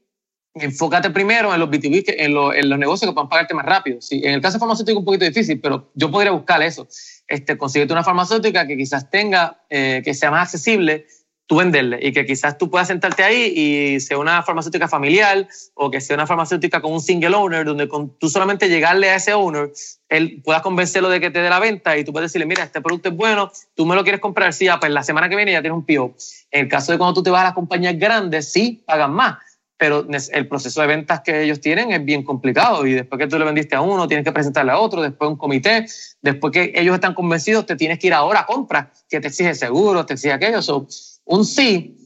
enfócate 0.54 1.10
primero 1.10 1.52
en 1.52 1.60
los 1.60 1.68
B2B, 1.70 2.04
en, 2.08 2.36
en 2.58 2.68
los 2.68 2.78
negocios 2.78 3.10
que 3.10 3.14
puedan 3.14 3.28
pagarte 3.28 3.54
más 3.54 3.64
rápido. 3.64 4.00
Sí, 4.00 4.20
en 4.24 4.34
el 4.34 4.40
caso 4.40 4.58
farmacéutico 4.58 4.98
es 4.98 5.00
un 5.00 5.04
poquito 5.04 5.24
difícil, 5.24 5.60
pero 5.60 5.90
yo 5.94 6.10
podría 6.10 6.32
buscar 6.32 6.62
eso. 6.62 6.86
Este, 7.26 7.56
conseguirte 7.56 7.92
una 7.92 8.04
farmacéutica 8.04 8.66
que 8.66 8.76
quizás 8.76 9.10
tenga, 9.10 9.62
eh, 9.70 10.02
que 10.04 10.12
sea 10.12 10.30
más 10.30 10.48
accesible, 10.48 11.06
tú 11.46 11.56
venderle 11.56 11.98
y 12.00 12.12
que 12.12 12.24
quizás 12.24 12.56
tú 12.56 12.70
puedas 12.70 12.88
sentarte 12.88 13.24
ahí 13.24 13.52
y 13.54 14.00
sea 14.00 14.16
una 14.16 14.42
farmacéutica 14.42 14.88
familiar 14.88 15.48
o 15.74 15.90
que 15.90 16.00
sea 16.00 16.14
una 16.14 16.26
farmacéutica 16.26 16.80
con 16.80 16.92
un 16.92 17.00
single 17.00 17.34
owner 17.34 17.64
donde 17.64 17.88
con 17.88 18.16
tú 18.18 18.28
solamente 18.28 18.68
llegarle 18.68 19.10
a 19.10 19.16
ese 19.16 19.34
owner, 19.34 19.70
él 20.08 20.40
puedas 20.44 20.62
convencerlo 20.62 21.08
de 21.08 21.20
que 21.20 21.30
te 21.30 21.40
dé 21.40 21.50
la 21.50 21.58
venta 21.58 21.96
y 21.98 22.04
tú 22.04 22.12
puedes 22.12 22.30
decirle, 22.30 22.46
mira, 22.46 22.62
este 22.62 22.80
producto 22.80 23.08
es 23.08 23.16
bueno, 23.16 23.50
tú 23.74 23.84
me 23.86 23.96
lo 23.96 24.02
quieres 24.02 24.20
comprar, 24.20 24.52
sí, 24.52 24.68
pues 24.80 24.92
la 24.92 25.02
semana 25.02 25.28
que 25.28 25.36
viene 25.36 25.52
ya 25.52 25.62
tienes 25.62 25.76
un 25.76 25.84
PO. 25.84 26.14
En 26.50 26.64
el 26.64 26.68
caso 26.68 26.92
de 26.92 26.98
cuando 26.98 27.14
tú 27.14 27.22
te 27.22 27.30
vas 27.30 27.40
a 27.40 27.44
las 27.44 27.54
compañías 27.54 27.98
grandes, 27.98 28.52
sí, 28.52 28.82
pagan 28.86 29.12
más 29.12 29.38
pero 29.82 30.06
el 30.32 30.46
proceso 30.46 30.80
de 30.80 30.86
ventas 30.86 31.22
que 31.22 31.42
ellos 31.42 31.60
tienen 31.60 31.90
es 31.90 32.04
bien 32.04 32.22
complicado 32.22 32.86
y 32.86 32.92
después 32.92 33.18
que 33.18 33.26
tú 33.26 33.36
le 33.36 33.44
vendiste 33.44 33.74
a 33.74 33.80
uno, 33.80 34.06
tienes 34.06 34.24
que 34.24 34.30
presentarle 34.30 34.70
a 34.70 34.78
otro, 34.78 35.02
después 35.02 35.28
un 35.28 35.36
comité, 35.36 35.86
después 36.20 36.52
que 36.52 36.72
ellos 36.76 36.94
están 36.94 37.14
convencidos, 37.14 37.66
te 37.66 37.74
tienes 37.74 37.98
que 37.98 38.06
ir 38.06 38.14
ahora 38.14 38.42
a 38.42 38.46
compra, 38.46 38.92
que 39.08 39.18
te 39.18 39.26
exige 39.26 39.56
seguro, 39.56 40.06
te 40.06 40.12
exige 40.12 40.34
aquello. 40.34 40.62
So, 40.62 40.86
un 41.24 41.44
sí, 41.44 41.96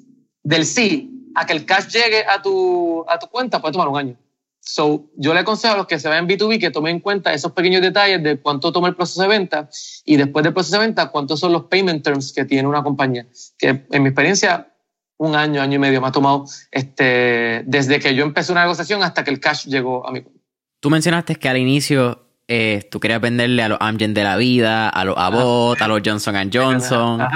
del 0.42 0.64
sí 0.64 1.30
a 1.34 1.44
que 1.44 1.52
el 1.52 1.66
cash 1.66 1.88
llegue 1.88 2.24
a 2.26 2.40
tu, 2.40 3.04
a 3.06 3.18
tu 3.18 3.26
cuenta 3.26 3.60
puede 3.60 3.72
tomar 3.72 3.88
un 3.88 3.98
año. 3.98 4.16
So, 4.60 5.10
yo 5.14 5.34
le 5.34 5.40
aconsejo 5.40 5.74
a 5.74 5.76
los 5.76 5.86
que 5.86 5.98
se 5.98 6.08
vayan 6.08 6.30
en 6.30 6.38
B2B 6.38 6.58
que 6.58 6.70
tomen 6.70 6.96
en 6.96 7.00
cuenta 7.00 7.34
esos 7.34 7.52
pequeños 7.52 7.82
detalles 7.82 8.22
de 8.22 8.40
cuánto 8.40 8.72
toma 8.72 8.88
el 8.88 8.96
proceso 8.96 9.20
de 9.20 9.28
venta 9.28 9.68
y 10.06 10.16
después 10.16 10.44
del 10.44 10.54
proceso 10.54 10.78
de 10.80 10.86
venta, 10.86 11.10
cuántos 11.10 11.40
son 11.40 11.52
los 11.52 11.64
payment 11.64 12.02
terms 12.02 12.32
que 12.32 12.46
tiene 12.46 12.66
una 12.66 12.82
compañía. 12.82 13.26
Que 13.58 13.84
en 13.90 14.02
mi 14.02 14.08
experiencia, 14.08 14.72
un 15.18 15.34
año, 15.34 15.62
año 15.62 15.76
y 15.76 15.78
medio 15.78 16.00
me 16.00 16.08
ha 16.08 16.12
tomado 16.12 16.44
este, 16.70 17.62
desde 17.66 17.98
que 17.98 18.14
yo 18.14 18.24
empecé 18.24 18.52
una 18.52 18.62
negociación 18.62 19.02
hasta 19.02 19.24
que 19.24 19.30
el 19.30 19.40
cash 19.40 19.66
llegó 19.66 20.06
a 20.06 20.12
mi 20.12 20.22
cuenta. 20.22 20.40
Tú 20.80 20.90
mencionaste 20.90 21.36
que 21.36 21.48
al 21.48 21.56
inicio 21.56 22.26
eh, 22.48 22.86
tú 22.90 23.00
querías 23.00 23.20
venderle 23.20 23.62
a 23.62 23.68
los 23.68 23.78
Amgen 23.80 24.14
de 24.14 24.22
la 24.22 24.36
vida, 24.36 24.88
a 24.88 25.04
los 25.04 25.16
Abbott, 25.16 25.80
a 25.80 25.88
los 25.88 26.00
Johnson 26.04 26.50
Johnson. 26.52 27.26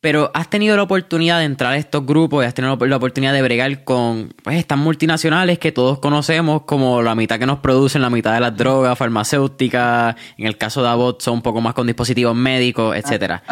Pero 0.00 0.30
has 0.32 0.48
tenido 0.48 0.76
la 0.76 0.82
oportunidad 0.82 1.40
de 1.40 1.44
entrar 1.44 1.74
a 1.74 1.76
estos 1.76 2.06
grupos 2.06 2.42
y 2.42 2.46
has 2.46 2.54
tenido 2.54 2.74
la 2.74 2.96
oportunidad 2.96 3.34
de 3.34 3.42
bregar 3.42 3.84
con 3.84 4.32
pues, 4.42 4.56
estas 4.56 4.78
multinacionales 4.78 5.58
que 5.58 5.72
todos 5.72 5.98
conocemos 5.98 6.62
como 6.62 7.02
la 7.02 7.14
mitad 7.14 7.38
que 7.38 7.44
nos 7.44 7.58
producen, 7.58 8.00
la 8.00 8.08
mitad 8.08 8.32
de 8.32 8.40
las 8.40 8.56
drogas 8.56 8.96
farmacéuticas, 8.96 10.16
en 10.38 10.46
el 10.46 10.56
caso 10.56 10.82
de 10.82 10.88
Abbott 10.88 11.20
son 11.20 11.34
un 11.34 11.42
poco 11.42 11.60
más 11.60 11.74
con 11.74 11.86
dispositivos 11.86 12.34
médicos, 12.34 12.96
etc. 12.96 13.42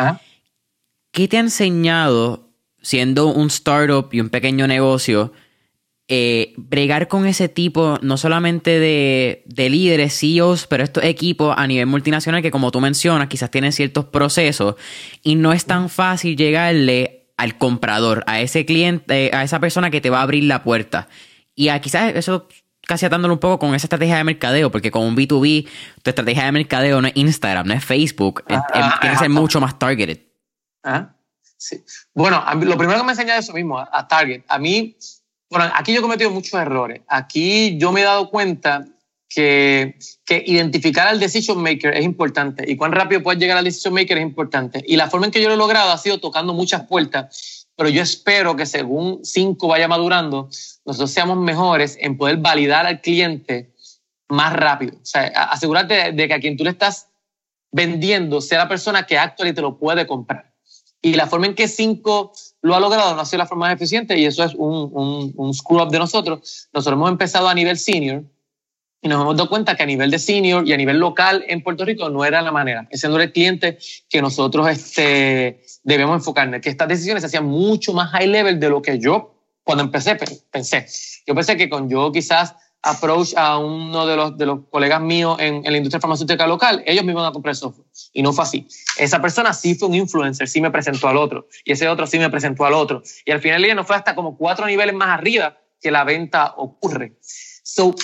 ¿Qué 1.12 1.28
te 1.28 1.36
ha 1.36 1.40
enseñado 1.40 2.47
siendo 2.88 3.26
un 3.26 3.48
startup 3.48 4.08
y 4.12 4.20
un 4.20 4.30
pequeño 4.30 4.66
negocio? 4.66 5.30
eh, 6.10 6.54
bregar 6.56 7.06
con 7.06 7.26
ese 7.26 7.50
tipo, 7.50 7.98
no 8.00 8.16
solamente 8.16 8.80
de, 8.80 9.42
de, 9.44 9.68
líderes, 9.68 10.18
CEOs, 10.18 10.66
pero 10.66 10.82
estos 10.82 11.04
equipos 11.04 11.54
a 11.54 11.66
nivel 11.66 11.84
multinacional 11.86 12.40
que 12.40 12.50
como 12.50 12.70
tú 12.70 12.80
mencionas, 12.80 13.28
quizás 13.28 13.50
tienen 13.50 13.72
ciertos 13.72 14.06
procesos 14.06 14.76
y 15.22 15.34
no 15.34 15.52
es 15.52 15.66
tan 15.66 15.90
fácil 15.90 16.34
llegarle 16.34 17.26
al 17.36 17.58
comprador, 17.58 18.24
a 18.26 18.40
ese 18.40 18.64
cliente, 18.64 19.30
a 19.34 19.42
esa 19.42 19.60
persona 19.60 19.90
que 19.90 20.00
te 20.00 20.08
va 20.08 20.20
a 20.20 20.22
abrir 20.22 20.44
la 20.44 20.62
puerta. 20.62 21.08
Y 21.54 21.68
a, 21.68 21.78
quizás 21.82 22.14
eso 22.14 22.48
casi 22.86 23.04
atándolo 23.04 23.34
un 23.34 23.40
poco 23.40 23.58
con 23.58 23.74
esa 23.74 23.84
estrategia 23.84 24.16
de 24.16 24.24
mercadeo, 24.24 24.70
porque 24.70 24.90
con 24.90 25.02
un 25.02 25.14
B2B, 25.14 25.68
tu 26.02 26.08
estrategia 26.08 26.46
de 26.46 26.52
mercadeo 26.52 27.02
no 27.02 27.08
es 27.08 27.16
Instagram, 27.16 27.66
no 27.66 27.74
es 27.74 27.84
Facebook, 27.84 28.44
tiene 28.46 28.62
que 29.02 29.16
ser 29.18 29.28
mucho 29.28 29.60
más 29.60 29.78
targeted. 29.78 30.20
Ajá. 30.82 31.17
Sí. 31.58 31.84
Bueno, 32.14 32.42
lo 32.62 32.78
primero 32.78 33.00
que 33.00 33.04
me 33.04 33.12
enseña 33.12 33.36
es 33.36 33.44
eso 33.44 33.52
mismo, 33.52 33.78
a 33.78 34.08
Target. 34.08 34.44
A 34.48 34.58
mí, 34.58 34.96
bueno, 35.50 35.70
aquí 35.74 35.92
yo 35.92 35.98
he 35.98 36.02
cometido 36.02 36.30
muchos 36.30 36.54
errores. 36.54 37.02
Aquí 37.08 37.76
yo 37.78 37.90
me 37.90 38.00
he 38.00 38.04
dado 38.04 38.30
cuenta 38.30 38.86
que, 39.28 39.98
que, 40.24 40.42
identificar 40.46 41.08
al 41.08 41.20
decision 41.20 41.60
maker 41.60 41.94
es 41.94 42.04
importante 42.04 42.64
y 42.66 42.76
cuán 42.76 42.92
rápido 42.92 43.22
puedes 43.22 43.38
llegar 43.40 43.58
al 43.58 43.64
decision 43.64 43.92
maker 43.92 44.18
es 44.18 44.22
importante. 44.22 44.82
Y 44.86 44.96
la 44.96 45.10
forma 45.10 45.26
en 45.26 45.32
que 45.32 45.42
yo 45.42 45.48
lo 45.48 45.54
he 45.54 45.58
logrado 45.58 45.90
ha 45.90 45.98
sido 45.98 46.18
tocando 46.18 46.54
muchas 46.54 46.86
puertas, 46.86 47.66
pero 47.76 47.88
yo 47.88 48.02
espero 48.02 48.56
que 48.56 48.64
según 48.64 49.24
cinco 49.24 49.68
vaya 49.68 49.88
madurando, 49.88 50.48
nosotros 50.86 51.10
seamos 51.10 51.38
mejores 51.38 51.98
en 52.00 52.16
poder 52.16 52.38
validar 52.38 52.86
al 52.86 53.00
cliente 53.00 53.74
más 54.28 54.52
rápido. 54.52 54.96
O 54.96 55.04
sea, 55.04 55.26
asegurarte 55.50 56.12
de 56.12 56.28
que 56.28 56.34
a 56.34 56.40
quien 56.40 56.56
tú 56.56 56.64
le 56.64 56.70
estás 56.70 57.08
vendiendo 57.70 58.40
sea 58.40 58.58
la 58.58 58.68
persona 58.68 59.04
que 59.04 59.18
actualmente 59.18 59.60
te 59.60 59.62
lo 59.62 59.78
puede 59.78 60.06
comprar. 60.06 60.47
Y 61.00 61.14
la 61.14 61.26
forma 61.26 61.46
en 61.46 61.54
que 61.54 61.68
cinco 61.68 62.32
lo 62.60 62.74
ha 62.74 62.80
logrado 62.80 63.14
no 63.14 63.20
ha 63.20 63.24
sido 63.24 63.38
la 63.38 63.46
forma 63.46 63.66
más 63.66 63.74
eficiente 63.74 64.18
y 64.18 64.24
eso 64.24 64.42
es 64.42 64.54
un, 64.54 64.90
un, 64.92 65.32
un 65.36 65.54
screw 65.54 65.80
up 65.80 65.90
de 65.90 65.98
nosotros. 65.98 66.68
Nosotros 66.72 66.96
hemos 66.96 67.10
empezado 67.10 67.48
a 67.48 67.54
nivel 67.54 67.78
senior 67.78 68.24
y 69.00 69.08
nos 69.08 69.22
hemos 69.22 69.36
dado 69.36 69.48
cuenta 69.48 69.76
que 69.76 69.84
a 69.84 69.86
nivel 69.86 70.10
de 70.10 70.18
senior 70.18 70.66
y 70.66 70.72
a 70.72 70.76
nivel 70.76 70.98
local 70.98 71.44
en 71.46 71.62
Puerto 71.62 71.84
Rico 71.84 72.10
no 72.10 72.24
era 72.24 72.42
la 72.42 72.50
manera. 72.50 72.88
Ese 72.90 73.08
no 73.08 73.14
era 73.14 73.24
el 73.24 73.32
cliente 73.32 73.78
que 74.08 74.20
nosotros 74.20 74.68
este, 74.68 75.62
debemos 75.84 76.16
enfocarnos, 76.16 76.60
que 76.60 76.70
estas 76.70 76.88
decisiones 76.88 77.22
se 77.22 77.28
hacían 77.28 77.46
mucho 77.46 77.92
más 77.92 78.10
high 78.10 78.26
level 78.26 78.58
de 78.58 78.68
lo 78.68 78.82
que 78.82 78.98
yo 78.98 79.34
cuando 79.62 79.84
empecé 79.84 80.16
pensé. 80.50 80.86
Yo 81.26 81.34
pensé 81.34 81.56
que 81.56 81.68
con 81.68 81.88
yo 81.88 82.10
quizás 82.10 82.56
approach 82.82 83.34
a 83.36 83.58
uno 83.58 84.06
de 84.06 84.16
los, 84.16 84.38
de 84.38 84.46
los 84.46 84.60
colegas 84.70 85.00
míos 85.00 85.36
en, 85.40 85.56
en, 85.66 85.72
la 85.72 85.76
industria 85.76 86.00
farmacéutica 86.00 86.46
local, 86.46 86.82
ellos 86.86 87.04
me 87.04 87.12
iban 87.12 87.24
a 87.24 87.32
comprar 87.32 87.54
software. 87.56 87.86
Y 88.12 88.22
no 88.22 88.32
fue 88.32 88.44
así. 88.44 88.68
Esa 88.98 89.20
persona 89.20 89.52
sí 89.52 89.74
fue 89.74 89.88
un 89.88 89.94
influencer, 89.94 90.48
sí 90.48 90.60
me 90.60 90.70
presentó 90.70 91.08
al 91.08 91.16
otro. 91.16 91.48
Y 91.64 91.72
ese 91.72 91.88
otro 91.88 92.06
sí 92.06 92.18
me 92.18 92.30
presentó 92.30 92.64
al 92.64 92.74
otro. 92.74 93.02
Y 93.24 93.32
al 93.32 93.40
final 93.40 93.62
del 93.62 93.76
no 93.76 93.84
fue 93.84 93.96
hasta 93.96 94.14
como 94.14 94.36
cuatro 94.36 94.66
niveles 94.66 94.94
más 94.94 95.08
arriba 95.08 95.58
que 95.80 95.90
la 95.90 96.04
venta 96.04 96.54
ocurre. 96.56 97.18
So, 97.62 97.94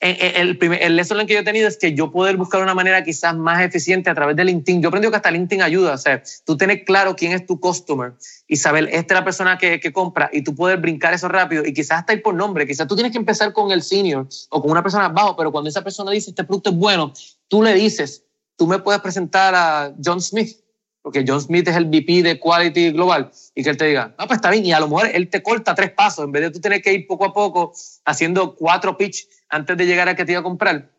el, 0.00 0.58
primer, 0.58 0.82
el 0.82 0.94
lesson 0.94 1.26
que 1.26 1.32
yo 1.32 1.40
he 1.40 1.44
tenido 1.44 1.66
es 1.66 1.78
que 1.78 1.94
yo 1.94 2.12
poder 2.12 2.36
buscar 2.36 2.62
una 2.62 2.74
manera 2.74 3.02
quizás 3.02 3.34
más 3.34 3.62
eficiente 3.62 4.10
a 4.10 4.14
través 4.14 4.36
de 4.36 4.44
LinkedIn. 4.44 4.82
Yo 4.82 4.88
aprendí 4.88 5.08
que 5.08 5.16
hasta 5.16 5.30
LinkedIn 5.30 5.62
ayuda. 5.62 5.94
O 5.94 5.98
sea, 5.98 6.22
tú 6.44 6.56
tienes 6.56 6.84
claro 6.84 7.16
quién 7.16 7.32
es 7.32 7.46
tu 7.46 7.58
customer 7.58 8.12
y 8.46 8.56
saber, 8.56 8.88
esta 8.92 9.14
es 9.14 9.20
la 9.20 9.24
persona 9.24 9.58
que, 9.58 9.80
que 9.80 9.92
compra 9.92 10.28
y 10.32 10.42
tú 10.42 10.54
poder 10.54 10.78
brincar 10.78 11.14
eso 11.14 11.28
rápido 11.28 11.64
y 11.64 11.72
quizás 11.72 12.00
hasta 12.00 12.12
ir 12.12 12.22
por 12.22 12.34
nombre. 12.34 12.66
Quizás 12.66 12.86
tú 12.86 12.94
tienes 12.94 13.12
que 13.12 13.18
empezar 13.18 13.52
con 13.52 13.72
el 13.72 13.82
senior 13.82 14.28
o 14.50 14.60
con 14.60 14.70
una 14.70 14.82
persona 14.82 15.06
abajo, 15.06 15.34
pero 15.36 15.50
cuando 15.50 15.70
esa 15.70 15.82
persona 15.82 16.10
dice, 16.10 16.30
este 16.30 16.44
producto 16.44 16.70
es 16.70 16.76
bueno, 16.76 17.12
tú 17.48 17.62
le 17.62 17.72
dices, 17.72 18.24
tú 18.56 18.66
me 18.66 18.78
puedes 18.78 19.00
presentar 19.00 19.54
a 19.54 19.94
John 20.04 20.20
Smith 20.20 20.58
porque 21.06 21.24
John 21.24 21.40
Smith 21.40 21.68
es 21.68 21.76
el 21.76 21.84
VP 21.84 22.24
de 22.24 22.40
Quality 22.40 22.90
Global, 22.90 23.30
y 23.54 23.62
que 23.62 23.70
él 23.70 23.76
te 23.76 23.84
diga, 23.84 24.16
ah, 24.18 24.26
pues 24.26 24.38
está 24.38 24.50
bien, 24.50 24.66
y 24.66 24.72
a 24.72 24.80
lo 24.80 24.88
mejor 24.88 25.08
él 25.14 25.30
te 25.30 25.40
corta 25.40 25.72
tres 25.72 25.92
pasos, 25.92 26.24
en 26.24 26.32
vez 26.32 26.42
de 26.42 26.50
tú 26.50 26.60
tener 26.60 26.82
que 26.82 26.92
ir 26.92 27.06
poco 27.06 27.26
a 27.26 27.32
poco 27.32 27.72
haciendo 28.04 28.56
cuatro 28.56 28.98
pitch 28.98 29.28
antes 29.48 29.76
de 29.76 29.86
llegar 29.86 30.08
a 30.08 30.16
que 30.16 30.24
te 30.24 30.32
iba 30.32 30.40
a 30.40 30.42
comprar. 30.42 30.90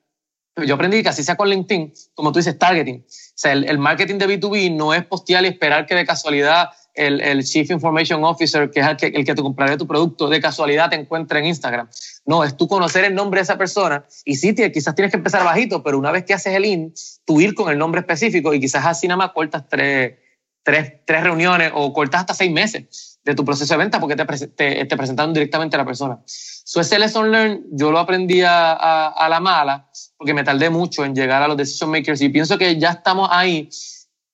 Yo 0.66 0.76
aprendí 0.76 1.03
que 1.03 1.10
así 1.10 1.26
sea 1.26 1.36
con 1.36 1.49
LinkedIn, 1.49 1.93
como 2.14 2.32
tú 2.32 2.39
dices, 2.39 2.58
targeting. 2.58 3.01
O 3.01 3.05
sea, 3.36 3.51
el, 3.51 3.66
el 3.66 3.80
marketing 3.80 4.18
de 4.18 4.39
B2B 4.39 4.74
no 4.74 4.93
es 4.93 5.03
postear 5.03 5.43
y 5.43 5.49
esperar 5.49 5.86
que 5.86 5.95
de 5.95 6.05
casualidad 6.05 6.70
el, 6.98 7.22
el, 7.22 7.43
Chief 7.43 7.70
Information 7.70 8.24
Officer, 8.24 8.70
que 8.70 8.80
es 8.80 8.88
el 8.88 8.98
que, 8.98 9.08
el 9.08 9.26
que 9.26 9.36
te 9.36 9.41
comprará 9.41 9.78
tu 9.78 9.88
producto, 9.88 10.28
de 10.28 10.41
casualidad 10.41 10.89
te 10.89 10.95
encuentre 10.95 11.39
en 11.39 11.45
Instagram. 11.45 11.88
No, 12.26 12.43
es 12.43 12.58
tú 12.58 12.68
conocer 12.68 13.06
el 13.06 13.16
nombre 13.16 13.39
de 13.39 13.43
esa 13.43 13.58
persona 13.58 14.06
y 14.26 14.36
sí, 14.36 14.54
quizás 14.54 14.95
tienes 14.95 15.12
que 15.12 15.18
empezar 15.18 15.43
bajito, 15.43 15.84
pero 15.84 15.98
una 15.98 16.12
vez 16.12 16.26
que 16.26 16.34
haces 16.34 16.54
el 16.54 16.66
IN, 16.66 16.93
tú 17.26 17.39
ir 17.39 17.54
con 17.54 17.72
el 17.72 17.78
nombre 17.78 18.02
específico 18.02 18.54
y 18.54 18.60
quizás 18.60 18.86
así 18.86 19.08
nada 19.08 19.18
más 19.18 19.32
cortas 19.32 19.64
tres, 19.70 20.16
tres, 20.64 20.93
tres 21.06 21.24
reuniones 21.24 21.72
o 21.74 21.93
cortas 21.93 22.22
hasta 22.22 22.34
seis 22.34 22.52
meses 22.52 23.20
de 23.24 23.36
tu 23.36 23.45
proceso 23.45 23.74
de 23.74 23.78
venta 23.78 24.00
porque 24.00 24.16
te, 24.16 24.26
te, 24.26 24.86
te 24.86 24.98
presentaron 24.98 25.34
directamente 25.34 25.76
a 25.76 25.80
la 25.80 25.86
persona. 25.86 26.20
So, 26.26 26.82
ese 26.82 27.00
lesson 27.00 27.32
learn 27.32 27.64
yo 27.72 27.91
lo 27.91 28.00
aprendí 28.00 28.41
a, 28.41 28.74
a, 28.74 29.08
a 29.08 29.30
la 29.30 29.39
mala 29.39 29.89
porque 30.18 30.34
me 30.34 30.43
tardé 30.43 30.70
mucho 30.70 31.06
en 31.06 31.16
llegar 31.16 31.41
a 31.41 31.48
los 31.48 31.56
decision 31.56 31.91
makers 31.91 32.22
y 32.22 32.30
pienso 32.30 32.58
que 32.58 32.78
ya 32.80 32.91
estamos 32.91 33.30
ahí 33.32 33.70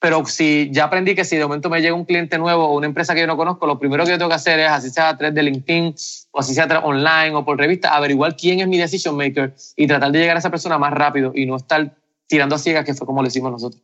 pero 0.04 0.26
si 0.26 0.70
ya 0.70 0.84
aprendí 0.84 1.16
que 1.16 1.24
si 1.24 1.38
de 1.38 1.46
momento 1.46 1.70
me 1.70 1.80
llega 1.80 1.94
un 1.96 2.04
cliente 2.04 2.38
nuevo 2.38 2.66
o 2.66 2.76
una 2.76 2.88
empresa 2.88 3.14
que 3.14 3.22
yo 3.22 3.28
no 3.28 3.38
conozco, 3.38 3.66
lo 3.66 3.80
primero 3.80 4.04
que 4.04 4.12
yo 4.12 4.18
tengo 4.18 4.28
que 4.28 4.36
hacer 4.36 4.60
es, 4.60 4.68
así 4.68 4.90
sea 4.90 5.08
a 5.08 5.18
través 5.18 5.34
de 5.34 5.42
LinkedIn 5.44 5.96
o 6.32 6.42
así 6.42 6.54
sea 6.54 6.68
online 6.84 7.34
o 7.34 7.46
por 7.46 7.58
revista, 7.58 7.96
averiguar 7.96 8.36
quién 8.36 8.60
es 8.60 8.68
mi 8.68 8.78
decision 8.78 9.16
maker 9.16 9.56
y 9.78 9.88
tratar 9.88 10.12
de 10.12 10.20
llegar 10.20 10.36
a 10.36 10.40
esa 10.40 10.50
persona 10.50 10.78
más 10.78 10.92
rápido 10.92 11.32
y 11.34 11.46
no 11.46 11.56
estar 11.56 11.96
tirando 12.28 12.56
a 12.56 12.60
ciegas, 12.60 12.84
que 12.84 12.94
fue 12.94 13.08
como 13.08 13.22
lo 13.22 13.30
hicimos 13.30 13.50
nosotros. 13.50 13.82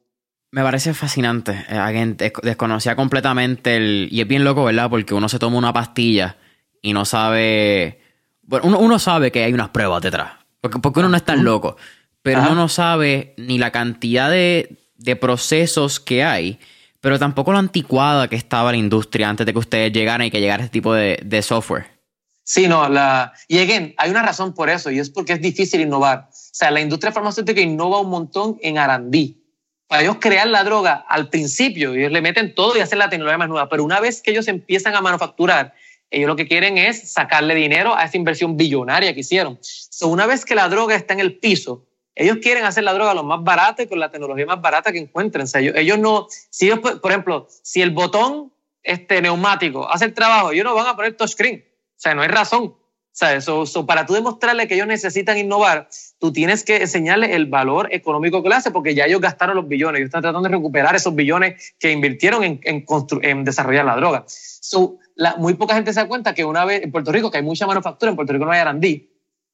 Me 0.51 0.61
parece 0.61 0.93
fascinante. 0.93 1.65
Eh, 1.69 2.31
desconocía 2.43 2.97
completamente 2.97 3.77
el... 3.77 4.09
Y 4.11 4.19
es 4.19 4.27
bien 4.27 4.43
loco, 4.43 4.65
¿verdad? 4.65 4.89
Porque 4.89 5.13
uno 5.13 5.29
se 5.29 5.39
toma 5.39 5.57
una 5.57 5.71
pastilla 5.71 6.35
y 6.81 6.91
no 6.91 7.05
sabe... 7.05 8.01
Bueno, 8.41 8.67
uno, 8.67 8.79
uno 8.79 8.99
sabe 8.99 9.31
que 9.31 9.45
hay 9.45 9.53
unas 9.53 9.69
pruebas 9.69 10.01
detrás. 10.01 10.33
Porque, 10.59 10.79
porque 10.79 10.99
uno 10.99 11.07
no 11.07 11.15
es 11.15 11.23
tan 11.23 11.45
loco. 11.45 11.77
Pero 12.21 12.41
uno 12.41 12.55
no 12.55 12.67
sabe 12.67 13.35
ni 13.37 13.57
la 13.57 13.71
cantidad 13.71 14.29
de 14.29 14.78
de 14.99 15.15
procesos 15.15 15.99
que 15.99 16.23
hay, 16.23 16.59
pero 17.01 17.17
tampoco 17.17 17.51
lo 17.51 17.57
anticuada 17.57 18.27
que 18.27 18.35
estaba 18.35 18.71
la 18.71 18.77
industria 18.77 19.29
antes 19.29 19.45
de 19.45 19.53
que 19.53 19.59
ustedes 19.59 19.91
llegaran 19.91 20.27
y 20.27 20.31
que 20.31 20.41
llegara 20.41 20.63
este 20.63 20.73
tipo 20.73 20.93
de, 20.93 21.19
de 21.23 21.41
software. 21.41 21.87
Sí, 22.43 22.67
no, 22.67 22.89
la... 22.89 23.33
y 23.47 23.59
again, 23.59 23.93
hay 23.97 24.09
una 24.09 24.23
razón 24.23 24.53
por 24.53 24.69
eso, 24.69 24.89
y 24.89 24.99
es 24.99 25.09
porque 25.09 25.33
es 25.33 25.41
difícil 25.41 25.81
innovar. 25.81 26.29
O 26.29 26.33
sea, 26.33 26.71
la 26.71 26.81
industria 26.81 27.11
farmacéutica 27.11 27.61
innova 27.61 27.99
un 27.99 28.09
montón 28.09 28.57
en 28.61 28.77
R&D. 28.77 29.35
Para 29.87 30.01
ellos 30.01 30.17
crear 30.19 30.47
la 30.47 30.63
droga 30.63 31.05
al 31.07 31.29
principio, 31.29 31.93
ellos 31.93 32.11
le 32.11 32.21
meten 32.21 32.53
todo 32.53 32.75
y 32.75 32.81
hacen 32.81 32.99
la 32.99 33.09
tecnología 33.09 33.37
más 33.37 33.49
nueva, 33.49 33.69
pero 33.69 33.83
una 33.83 33.99
vez 33.99 34.21
que 34.21 34.31
ellos 34.31 34.47
empiezan 34.47 34.95
a 34.95 35.01
manufacturar, 35.01 35.73
ellos 36.11 36.27
lo 36.27 36.35
que 36.35 36.47
quieren 36.47 36.77
es 36.77 37.11
sacarle 37.11 37.53
dinero 37.53 37.95
a 37.95 38.05
esa 38.05 38.17
inversión 38.17 38.57
billonaria 38.57 39.13
que 39.13 39.19
hicieron. 39.19 39.59
So, 39.61 40.07
una 40.07 40.25
vez 40.25 40.43
que 40.43 40.55
la 40.55 40.69
droga 40.69 40.95
está 40.95 41.13
en 41.13 41.19
el 41.19 41.37
piso, 41.37 41.85
ellos 42.19 42.37
quieren 42.41 42.65
hacer 42.65 42.83
la 42.83 42.93
droga 42.93 43.13
lo 43.13 43.23
más 43.23 43.41
barata 43.41 43.81
y 43.81 43.87
con 43.87 43.97
la 43.97 44.11
tecnología 44.11 44.45
más 44.45 44.61
barata 44.61 44.91
que 44.91 44.99
encuentren. 44.99 45.43
O 45.43 45.47
sea, 45.47 45.61
ellos, 45.61 45.97
no, 45.97 46.27
si 46.49 46.65
ellos, 46.65 46.79
por 46.79 47.11
ejemplo, 47.11 47.47
si 47.63 47.81
el 47.81 47.91
botón 47.91 48.51
este, 48.83 49.21
neumático 49.21 49.89
hace 49.89 50.05
el 50.05 50.13
trabajo, 50.13 50.51
ellos 50.51 50.65
no 50.65 50.75
van 50.75 50.87
a 50.87 50.95
poner 50.97 51.15
touchscreen. 51.15 51.63
O 51.65 51.99
sea, 51.99 52.13
no 52.15 52.21
hay 52.21 52.27
razón. 52.27 52.63
O 52.65 52.75
sea, 53.19 53.35
eso, 53.35 53.85
para 53.85 54.05
tú 54.05 54.13
demostrarle 54.13 54.67
que 54.67 54.75
ellos 54.75 54.87
necesitan 54.87 55.37
innovar, 55.37 55.89
tú 56.19 56.31
tienes 56.31 56.63
que 56.63 56.77
enseñarle 56.77 57.35
el 57.35 57.47
valor 57.47 57.87
económico 57.91 58.43
que 58.43 58.49
le 58.49 58.55
hace, 58.55 58.71
porque 58.71 58.93
ya 58.93 59.05
ellos 59.05 59.21
gastaron 59.21 59.55
los 59.55 59.67
billones, 59.67 59.99
ellos 59.99 60.09
están 60.09 60.21
tratando 60.21 60.47
de 60.47 60.55
recuperar 60.55 60.95
esos 60.95 61.15
billones 61.15 61.73
que 61.79 61.91
invirtieron 61.91 62.43
en, 62.43 62.59
en, 62.63 62.85
en 63.21 63.43
desarrollar 63.45 63.85
la 63.85 63.95
droga. 63.95 64.23
So, 64.27 64.99
la, 65.15 65.35
muy 65.37 65.53
poca 65.53 65.75
gente 65.75 65.93
se 65.93 65.99
da 66.01 66.07
cuenta 66.07 66.33
que 66.33 66.45
una 66.45 66.65
vez 66.65 66.83
en 66.83 66.91
Puerto 66.91 67.11
Rico, 67.11 67.31
que 67.31 67.37
hay 67.37 67.43
mucha 67.43 67.65
manufactura, 67.65 68.09
en 68.09 68.15
Puerto 68.15 68.33
Rico 68.33 68.45
no 68.45 68.51
hay 68.51 68.59
R&D, 68.59 69.08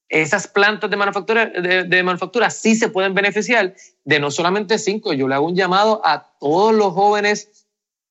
esas 0.10 0.48
plantas 0.48 0.90
de 0.90 0.98
manufactura, 0.98 1.46
de, 1.48 2.04
manufactura 2.04 2.50
sí 2.50 2.76
se 2.76 2.90
pueden 2.90 3.14
beneficiar 3.14 3.76
de 4.04 4.20
no 4.20 4.32
solamente 4.32 4.78
cinco. 4.78 5.14
Yo 5.14 5.28
le 5.28 5.36
hago 5.36 5.48
un 5.48 5.56
llamado 5.56 6.02
a 6.06 6.32
todos 6.40 6.74
los 6.74 6.94
jóvenes 6.94 7.66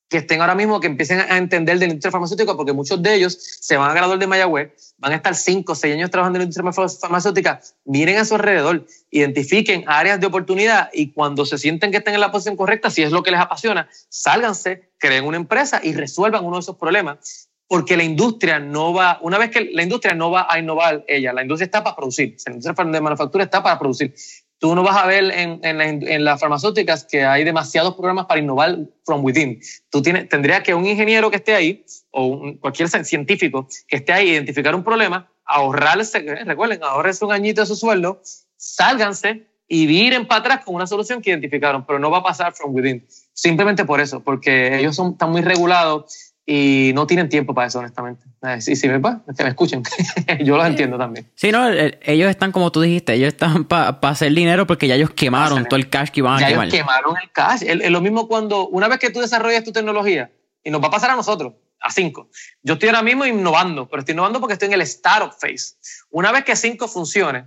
que 0.08 0.18
estén 0.18 0.40
ahora 0.40 0.54
mismo, 0.54 0.80
que 0.80 0.86
empiecen 0.86 1.20
a 1.20 1.38
entender 1.38 1.78
de 1.78 1.86
la 1.86 1.92
industria 1.92 2.12
farmacéutica, 2.12 2.54
porque 2.54 2.72
muchos 2.72 3.02
de 3.02 3.14
ellos 3.14 3.36
se 3.60 3.76
van 3.76 3.90
a 3.90 3.94
graduar 3.94 4.18
de 4.18 4.26
Mayagüez, 4.26 4.94
van 4.98 5.12
a 5.12 5.16
estar 5.16 5.34
cinco, 5.34 5.74
seis 5.74 5.94
años 5.94 6.10
trabajando 6.10 6.36
en 6.36 6.40
la 6.40 6.44
industria 6.44 6.88
farmacéutica. 7.00 7.60
Miren 7.84 8.18
a 8.18 8.24
su 8.24 8.34
alrededor, 8.34 8.86
identifiquen 9.10 9.84
áreas 9.86 10.20
de 10.20 10.26
oportunidad 10.26 10.90
y 10.92 11.12
cuando 11.12 11.46
se 11.46 11.58
sienten 11.58 11.90
que 11.90 11.96
están 11.96 12.14
en 12.14 12.20
la 12.20 12.30
posición 12.30 12.56
correcta, 12.56 12.90
si 12.90 13.02
es 13.02 13.12
lo 13.12 13.22
que 13.22 13.30
les 13.30 13.40
apasiona, 13.40 13.88
sálganse, 14.08 14.90
creen 14.98 15.24
una 15.24 15.36
empresa 15.36 15.80
y 15.82 15.94
resuelvan 15.94 16.44
uno 16.44 16.56
de 16.56 16.60
esos 16.60 16.76
problemas 16.76 17.48
porque 17.66 17.96
la 17.96 18.04
industria 18.04 18.58
no 18.58 18.92
va, 18.92 19.18
una 19.22 19.38
vez 19.38 19.50
que 19.50 19.70
la 19.72 19.82
industria 19.82 20.14
no 20.14 20.30
va 20.30 20.46
a 20.48 20.58
innovar 20.58 21.04
ella, 21.08 21.32
la 21.32 21.42
industria 21.42 21.66
está 21.66 21.82
para 21.82 21.96
producir, 21.96 22.36
la 22.46 22.52
industria 22.52 22.84
de 22.84 23.00
manufactura 23.00 23.44
está 23.44 23.62
para 23.62 23.78
producir. 23.78 24.14
Tú 24.58 24.74
no 24.74 24.82
vas 24.82 24.96
a 24.96 25.06
ver 25.06 25.24
en, 25.24 25.60
en, 25.62 25.80
en 25.80 26.24
las 26.24 26.40
farmacéuticas 26.40 27.04
que 27.04 27.24
hay 27.24 27.44
demasiados 27.44 27.94
programas 27.94 28.26
para 28.26 28.40
innovar 28.40 28.78
from 29.04 29.24
within. 29.24 29.60
Tú 29.90 30.00
tienes, 30.00 30.28
tendrías 30.28 30.62
que 30.62 30.74
un 30.74 30.86
ingeniero 30.86 31.30
que 31.30 31.36
esté 31.36 31.54
ahí 31.54 31.84
o 32.10 32.26
un, 32.26 32.58
cualquier 32.58 32.88
científico 32.88 33.68
que 33.86 33.96
esté 33.96 34.12
ahí 34.12 34.30
identificar 34.30 34.74
un 34.74 34.84
problema, 34.84 35.30
ahorrarse, 35.44 36.18
eh, 36.18 36.44
recuerden, 36.44 36.82
ahorrarse 36.82 37.24
un 37.24 37.32
añito 37.32 37.60
de 37.60 37.66
su 37.66 37.76
sueldo, 37.76 38.22
sálganse 38.56 39.48
y 39.68 39.86
viren 39.86 40.26
para 40.26 40.40
atrás 40.40 40.64
con 40.64 40.74
una 40.74 40.86
solución 40.86 41.20
que 41.20 41.30
identificaron, 41.30 41.84
pero 41.84 41.98
no 41.98 42.10
va 42.10 42.18
a 42.18 42.22
pasar 42.22 42.54
from 42.54 42.74
within. 42.74 43.06
Simplemente 43.32 43.84
por 43.84 44.00
eso, 44.00 44.22
porque 44.22 44.78
ellos 44.78 44.94
son, 44.94 45.12
están 45.12 45.30
muy 45.30 45.42
regulados 45.42 46.33
y 46.46 46.92
no 46.94 47.06
tienen 47.06 47.28
tiempo 47.28 47.54
para 47.54 47.68
eso, 47.68 47.78
honestamente. 47.78 48.26
Y 48.58 48.76
si 48.76 48.88
me, 48.88 49.00
que 49.00 49.42
me 49.42 49.48
escuchen, 49.48 49.82
yo 50.44 50.56
los 50.56 50.66
entiendo 50.66 50.98
también. 50.98 51.26
Sí, 51.34 51.50
no, 51.50 51.68
ellos 51.68 52.28
están 52.28 52.52
como 52.52 52.70
tú 52.70 52.82
dijiste, 52.82 53.14
ellos 53.14 53.28
están 53.28 53.64
para 53.64 53.96
hacer 54.02 54.32
dinero 54.32 54.66
porque 54.66 54.86
ya 54.86 54.96
ellos 54.96 55.10
quemaron 55.10 55.64
todo 55.64 55.76
el 55.76 55.88
cash 55.88 56.10
que 56.10 56.20
iban 56.20 56.34
a 56.36 56.40
ya 56.40 56.48
quemar. 56.48 56.66
Ellos 56.66 56.78
quemaron 56.78 57.16
el 57.22 57.30
cash. 57.32 57.62
Es 57.62 57.90
lo 57.90 58.00
mismo 58.00 58.28
cuando, 58.28 58.68
una 58.68 58.88
vez 58.88 58.98
que 58.98 59.10
tú 59.10 59.20
desarrollas 59.20 59.64
tu 59.64 59.72
tecnología, 59.72 60.30
y 60.64 60.70
nos 60.70 60.82
va 60.82 60.88
a 60.88 60.90
pasar 60.90 61.10
a 61.10 61.16
nosotros, 61.16 61.52
a 61.80 61.90
cinco. 61.90 62.30
Yo 62.62 62.74
estoy 62.74 62.88
ahora 62.88 63.02
mismo 63.02 63.26
innovando, 63.26 63.86
pero 63.88 64.00
estoy 64.00 64.14
innovando 64.14 64.40
porque 64.40 64.54
estoy 64.54 64.68
en 64.68 64.74
el 64.74 64.80
startup 64.82 65.32
phase. 65.32 65.76
Una 66.10 66.32
vez 66.32 66.44
que 66.44 66.56
cinco 66.56 66.88
funcione, 66.88 67.46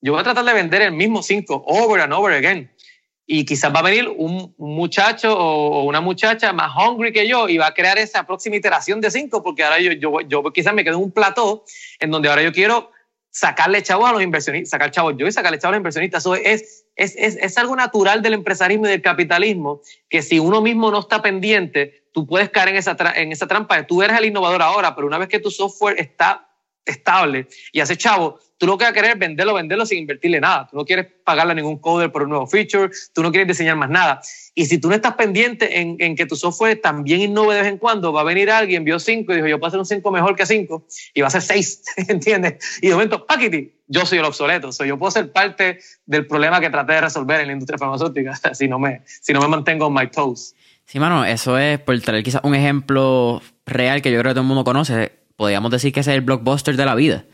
yo 0.00 0.12
voy 0.12 0.20
a 0.20 0.24
tratar 0.24 0.44
de 0.44 0.52
vender 0.54 0.82
el 0.82 0.92
mismo 0.92 1.22
cinco 1.22 1.62
over 1.66 2.00
and 2.00 2.12
over 2.12 2.32
again. 2.32 2.70
Y 3.26 3.44
quizás 3.44 3.74
va 3.74 3.80
a 3.80 3.82
venir 3.82 4.08
un, 4.08 4.54
muchacho 4.56 5.36
o, 5.36 5.84
una 5.84 6.00
muchacha 6.00 6.52
más 6.52 6.72
hungry 6.76 7.12
que 7.12 7.26
yo 7.26 7.48
y 7.48 7.58
va 7.58 7.68
a 7.68 7.74
crear 7.74 7.98
esa 7.98 8.24
próxima 8.24 8.56
iteración 8.56 9.00
de 9.00 9.10
cinco, 9.10 9.42
porque 9.42 9.64
ahora 9.64 9.80
yo, 9.80 9.92
yo, 9.92 10.20
yo 10.22 10.42
quizás 10.52 10.72
me 10.72 10.84
quedo 10.84 10.96
en 10.96 11.04
un 11.04 11.10
plató 11.10 11.64
en 11.98 12.10
donde 12.10 12.28
ahora 12.28 12.42
yo 12.42 12.52
quiero 12.52 12.90
sacarle 13.30 13.82
chavos 13.82 14.08
a 14.08 14.12
los 14.12 14.22
inversionistas, 14.22 14.70
sacar 14.70 14.90
chavos 14.90 15.14
yo 15.18 15.26
y 15.26 15.32
sacarle 15.32 15.58
chavos 15.58 15.72
a 15.72 15.76
los 15.76 15.80
inversionistas. 15.80 16.22
Eso 16.22 16.34
es, 16.36 16.86
es, 16.94 17.14
es, 17.18 17.36
es, 17.36 17.58
algo 17.58 17.76
natural 17.76 18.22
del 18.22 18.32
empresarismo 18.32 18.86
y 18.86 18.90
del 18.90 19.02
capitalismo, 19.02 19.82
que 20.08 20.22
si 20.22 20.38
uno 20.38 20.62
mismo 20.62 20.90
no 20.90 21.00
está 21.00 21.20
pendiente, 21.20 22.06
tú 22.12 22.26
puedes 22.26 22.48
caer 22.48 22.68
en 22.70 22.76
esa, 22.76 22.96
en 23.14 23.32
esa 23.32 23.46
trampa. 23.46 23.86
Tú 23.86 24.02
eres 24.02 24.16
el 24.18 24.24
innovador 24.24 24.62
ahora, 24.62 24.94
pero 24.94 25.06
una 25.06 25.18
vez 25.18 25.28
que 25.28 25.38
tu 25.38 25.50
software 25.50 26.00
está 26.00 26.48
estable 26.86 27.48
y 27.72 27.80
hace 27.80 27.96
chavo, 27.96 28.38
tú 28.58 28.66
lo 28.66 28.78
que 28.78 28.84
vas 28.84 28.90
a 28.90 28.94
querer 28.94 29.12
es 29.12 29.18
venderlo, 29.18 29.54
venderlo 29.54 29.86
sin 29.86 29.98
invertirle 29.98 30.40
nada. 30.40 30.66
Tú 30.70 30.76
no 30.76 30.84
quieres 30.84 31.06
pagarle 31.24 31.52
a 31.52 31.54
ningún 31.54 31.78
coder 31.78 32.10
por 32.12 32.22
un 32.22 32.30
nuevo 32.30 32.46
feature, 32.46 32.90
tú 33.12 33.22
no 33.22 33.30
quieres 33.30 33.48
diseñar 33.48 33.76
más 33.76 33.90
nada. 33.90 34.20
Y 34.54 34.66
si 34.66 34.78
tú 34.78 34.88
no 34.88 34.94
estás 34.94 35.14
pendiente 35.14 35.80
en, 35.80 36.16
que 36.16 36.26
tu 36.26 36.36
software 36.36 36.80
también 36.80 37.20
innove 37.20 37.54
de 37.54 37.62
vez 37.62 37.70
en 37.70 37.78
cuando, 37.78 38.12
va 38.12 38.22
a 38.22 38.24
venir 38.24 38.50
alguien, 38.50 38.84
vio 38.84 38.98
5 38.98 39.32
y 39.32 39.36
dijo, 39.36 39.48
yo 39.48 39.58
puedo 39.58 39.68
hacer 39.68 39.80
un 39.80 39.86
5 39.86 40.10
mejor 40.10 40.34
que 40.34 40.46
5 40.46 40.86
y 41.14 41.20
va 41.20 41.26
a 41.26 41.30
ser 41.30 41.42
6, 41.42 41.82
¿entiendes? 42.08 42.78
Y 42.80 42.88
de 42.88 42.94
momento, 42.94 43.26
paquiti, 43.26 43.72
yo 43.86 44.06
soy 44.06 44.18
el 44.18 44.24
obsoleto, 44.24 44.72
soy 44.72 44.88
yo 44.88 44.98
puedo 44.98 45.10
ser 45.10 45.30
parte 45.30 45.80
del 46.06 46.26
problema 46.26 46.60
que 46.60 46.70
traté 46.70 46.94
de 46.94 47.02
resolver 47.02 47.40
en 47.40 47.48
la 47.48 47.52
industria 47.52 47.78
farmacéutica 47.78 48.34
si 48.54 48.68
no 48.68 48.78
me, 48.78 49.02
si 49.06 49.32
no 49.32 49.40
me 49.40 49.48
mantengo 49.48 49.86
on 49.86 49.94
my 49.94 50.08
toes. 50.08 50.54
Sí, 50.86 51.00
mano, 51.00 51.24
eso 51.24 51.58
es 51.58 51.80
por 51.80 52.00
traer 52.00 52.22
quizás 52.22 52.40
un 52.44 52.54
ejemplo 52.54 53.42
real 53.66 54.02
que 54.02 54.12
yo 54.12 54.20
creo 54.20 54.30
que 54.30 54.34
todo 54.34 54.42
el 54.42 54.46
mundo 54.46 54.62
conoce. 54.62 55.12
Podríamos 55.34 55.70
decir 55.70 55.92
que 55.92 56.00
es 56.00 56.06
el 56.06 56.20
blockbuster 56.20 56.76
de 56.76 56.84
la 56.86 56.94
vida. 56.94 57.24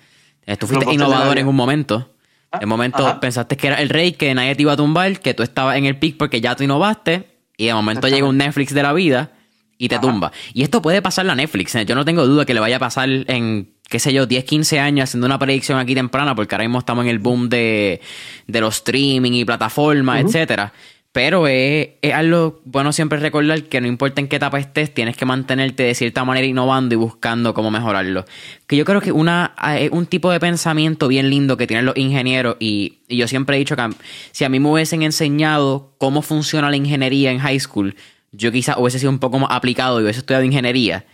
Tú 0.59 0.67
fuiste 0.67 0.93
innovador 0.93 1.39
en 1.39 1.47
un 1.47 1.57
momento. 1.57 2.11
Ah, 2.51 2.59
en 2.59 2.65
un 2.65 2.71
momento 2.71 3.21
pensaste 3.21 3.57
que 3.57 3.69
era 3.69 3.77
el 3.81 3.89
rey, 3.89 4.13
que 4.13 4.35
nadie 4.35 4.55
te 4.55 4.63
iba 4.63 4.73
a 4.73 4.77
tumbar, 4.77 5.21
que 5.21 5.33
tú 5.35 5.43
estabas 5.43 5.77
en 5.77 5.87
el 5.87 5.99
pick 5.99 6.17
porque 6.17 6.41
ya 6.41 6.55
tú 6.55 6.65
innovaste. 6.65 7.29
Y 7.57 7.67
de 7.67 7.75
momento 7.75 8.09
llega 8.09 8.27
un 8.27 8.37
Netflix 8.37 8.75
de 8.75 8.83
la 8.83 8.93
vida 8.93 9.33
y 9.79 9.89
te 9.89 9.99
tumba. 9.99 10.33
Y 10.55 10.63
esto 10.63 10.81
puede 10.81 11.03
pasar 11.03 11.29
a 11.29 11.35
Netflix. 11.35 11.75
¿eh? 11.75 11.85
Yo 11.85 11.95
no 11.95 12.05
tengo 12.05 12.27
duda 12.27 12.45
que 12.45 12.55
le 12.55 12.61
vaya 12.61 12.77
a 12.77 12.79
pasar 12.79 13.09
en, 13.09 13.75
qué 13.89 13.99
sé 13.99 14.13
yo, 14.13 14.27
10, 14.27 14.45
15 14.45 14.81
años 14.81 15.11
haciendo 15.11 15.27
una 15.27 15.39
predicción 15.39 15.79
aquí 15.79 15.95
temprana, 15.95 16.35
porque 16.35 16.55
ahora 16.55 16.65
mismo 16.65 16.79
estamos 16.79 17.05
en 17.05 17.11
el 17.11 17.19
boom 17.19 17.49
de, 17.49 18.01
de 18.47 18.61
los 18.61 18.77
streaming 18.77 19.33
y 19.33 19.45
plataformas, 19.45 20.25
etcétera. 20.25 20.73
Pero 21.13 21.47
es, 21.47 21.91
algo 22.15 22.63
bueno 22.65 22.91
siempre 22.91 23.19
recordar 23.19 23.65
que 23.65 23.83
no 23.83 23.87
importa 23.87 24.23
en 24.23 24.29
qué 24.29 24.37
etapa 24.37 24.59
estés, 24.59 24.95
tienes 24.95 25.15
que 25.15 25.27
mantenerte 25.27 25.83
de 25.83 25.95
cierta 25.95 26.25
manera 26.25 26.47
innovando 26.47 26.95
y 26.95 26.97
buscando 26.97 27.53
cómo 27.53 27.71
mejorarlo. 27.71 28.25
Que 28.67 28.77
yo 28.79 28.87
creo 28.87 29.03
que 29.03 29.13
una, 29.13 29.55
es 29.79 29.91
un 29.91 30.07
tipo 30.07 30.31
de 30.31 30.41
pensamiento 30.41 31.09
bien 31.09 31.29
lindo 31.29 31.59
que 31.59 31.67
tienen 31.67 31.85
los 31.85 31.97
ingenieros 31.99 32.57
y, 32.61 33.01
yo 33.11 33.29
siempre 33.29 33.57
he 33.57 33.59
dicho 33.59 33.77
que 33.77 33.91
si 34.31 34.45
a 34.45 34.49
mí 34.49 34.59
me 34.59 34.71
hubiesen 34.71 35.03
enseñado 35.03 35.93
cómo 35.99 36.23
funciona 36.23 36.71
la 36.71 36.77
ingeniería 36.77 37.31
en 37.31 37.41
high 37.41 37.61
school, 37.61 37.95
yo 38.33 38.51
quizás 38.51 38.77
hubiese 38.79 38.99
sido 38.99 39.11
un 39.11 39.19
poco 39.19 39.39
más 39.39 39.51
aplicado 39.53 40.01
y 40.01 40.05
hubiese 40.05 40.21
estudiado 40.21 40.45
ingeniería. 40.45 41.05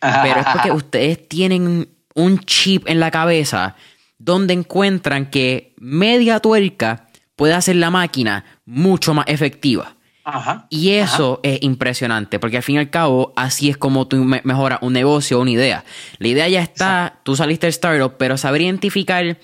Pero 0.00 0.40
es 0.40 0.46
porque 0.52 0.70
ustedes 0.72 1.26
tienen 1.28 1.88
un 2.14 2.38
chip 2.40 2.86
en 2.86 3.00
la 3.00 3.10
cabeza 3.10 3.74
donde 4.18 4.52
encuentran 4.52 5.30
que 5.30 5.72
media 5.78 6.40
tuerca 6.40 7.06
puede 7.36 7.54
hacer 7.54 7.76
la 7.76 7.90
máquina 7.90 8.44
mucho 8.66 9.14
más 9.14 9.26
efectiva. 9.28 9.94
y 10.70 10.90
eso 10.90 11.38
es 11.44 11.62
impresionante, 11.62 12.40
porque 12.40 12.56
al 12.56 12.64
fin 12.64 12.74
y 12.74 12.78
al 12.78 12.90
cabo, 12.90 13.32
así 13.36 13.70
es 13.70 13.76
como 13.76 14.08
tú 14.08 14.16
mejoras 14.24 14.80
un 14.82 14.92
negocio 14.92 15.38
o 15.38 15.42
una 15.42 15.52
idea. 15.52 15.84
La 16.18 16.28
idea 16.28 16.48
ya 16.48 16.62
está, 16.62 17.20
tú 17.22 17.36
saliste 17.36 17.66
del 17.66 17.70
startup, 17.70 18.16
pero 18.18 18.36
saber 18.36 18.62
identificar 18.62 19.38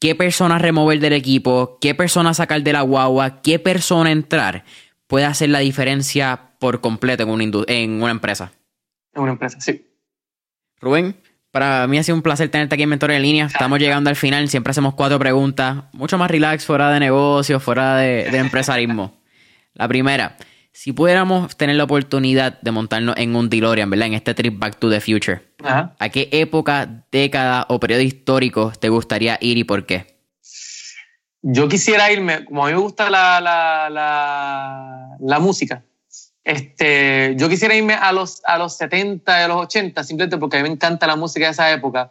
qué 0.00 0.14
persona 0.16 0.58
remover 0.58 0.98
del 0.98 1.12
equipo, 1.12 1.78
qué 1.80 1.94
persona 1.94 2.34
sacar 2.34 2.62
de 2.62 2.72
la 2.72 2.82
guagua, 2.82 3.40
qué 3.40 3.60
persona 3.60 4.10
entrar, 4.10 4.64
puede 5.06 5.26
hacer 5.26 5.50
la 5.50 5.60
diferencia 5.60 6.50
por 6.58 6.80
completo 6.80 7.22
en 7.22 7.28
una, 7.28 7.44
en 7.68 8.02
una 8.02 8.10
empresa. 8.10 8.52
En 9.14 9.22
una 9.22 9.32
empresa, 9.32 9.60
sí. 9.60 9.86
Rubén, 10.80 11.16
para 11.56 11.86
mí 11.86 11.96
ha 11.96 12.02
sido 12.02 12.16
un 12.16 12.20
placer 12.20 12.50
tenerte 12.50 12.74
aquí 12.74 12.82
en 12.82 12.90
Mentor 12.90 13.12
en 13.12 13.22
Línea. 13.22 13.46
Estamos 13.46 13.78
llegando 13.78 14.10
al 14.10 14.16
final. 14.16 14.46
Siempre 14.50 14.72
hacemos 14.72 14.92
cuatro 14.92 15.18
preguntas. 15.18 15.84
Mucho 15.92 16.18
más 16.18 16.30
relax, 16.30 16.66
fuera 16.66 16.90
de 16.90 17.00
negocios, 17.00 17.62
fuera 17.62 17.96
de, 17.96 18.26
empresarismo. 18.26 19.14
La 19.72 19.88
primera, 19.88 20.36
si 20.70 20.92
pudiéramos 20.92 21.56
tener 21.56 21.76
la 21.76 21.84
oportunidad 21.84 22.60
de 22.60 22.70
montarnos 22.72 23.16
en 23.16 23.34
un 23.34 23.48
DeLorean, 23.48 23.88
¿verdad? 23.88 24.08
En 24.08 24.12
este 24.12 24.34
trip 24.34 24.58
Back 24.58 24.78
to 24.78 24.90
the 24.90 25.00
Future. 25.00 25.40
¿A 25.64 26.08
qué 26.10 26.28
época, 26.30 27.06
década 27.10 27.64
o 27.70 27.80
periodo 27.80 28.02
histórico 28.02 28.74
te 28.78 28.90
gustaría 28.90 29.38
ir 29.40 29.56
y 29.56 29.64
por 29.64 29.86
qué? 29.86 30.18
Yo 31.40 31.70
quisiera 31.70 32.12
irme, 32.12 32.44
como 32.44 32.66
a 32.66 32.68
mí 32.68 32.74
me 32.74 32.80
gusta 32.80 33.08
la, 33.08 33.40
la, 33.40 33.88
la, 33.88 35.16
la 35.18 35.38
música, 35.38 35.82
este, 36.46 37.34
yo 37.36 37.48
quisiera 37.48 37.74
irme 37.74 37.94
a 37.94 38.12
los, 38.12 38.40
a 38.44 38.56
los 38.56 38.76
70 38.76 39.40
y 39.40 39.42
a 39.42 39.48
los 39.48 39.62
80, 39.62 40.04
simplemente 40.04 40.38
porque 40.38 40.56
a 40.56 40.62
mí 40.62 40.68
me 40.68 40.74
encanta 40.76 41.04
la 41.08 41.16
música 41.16 41.46
de 41.46 41.50
esa 41.50 41.72
época. 41.72 42.08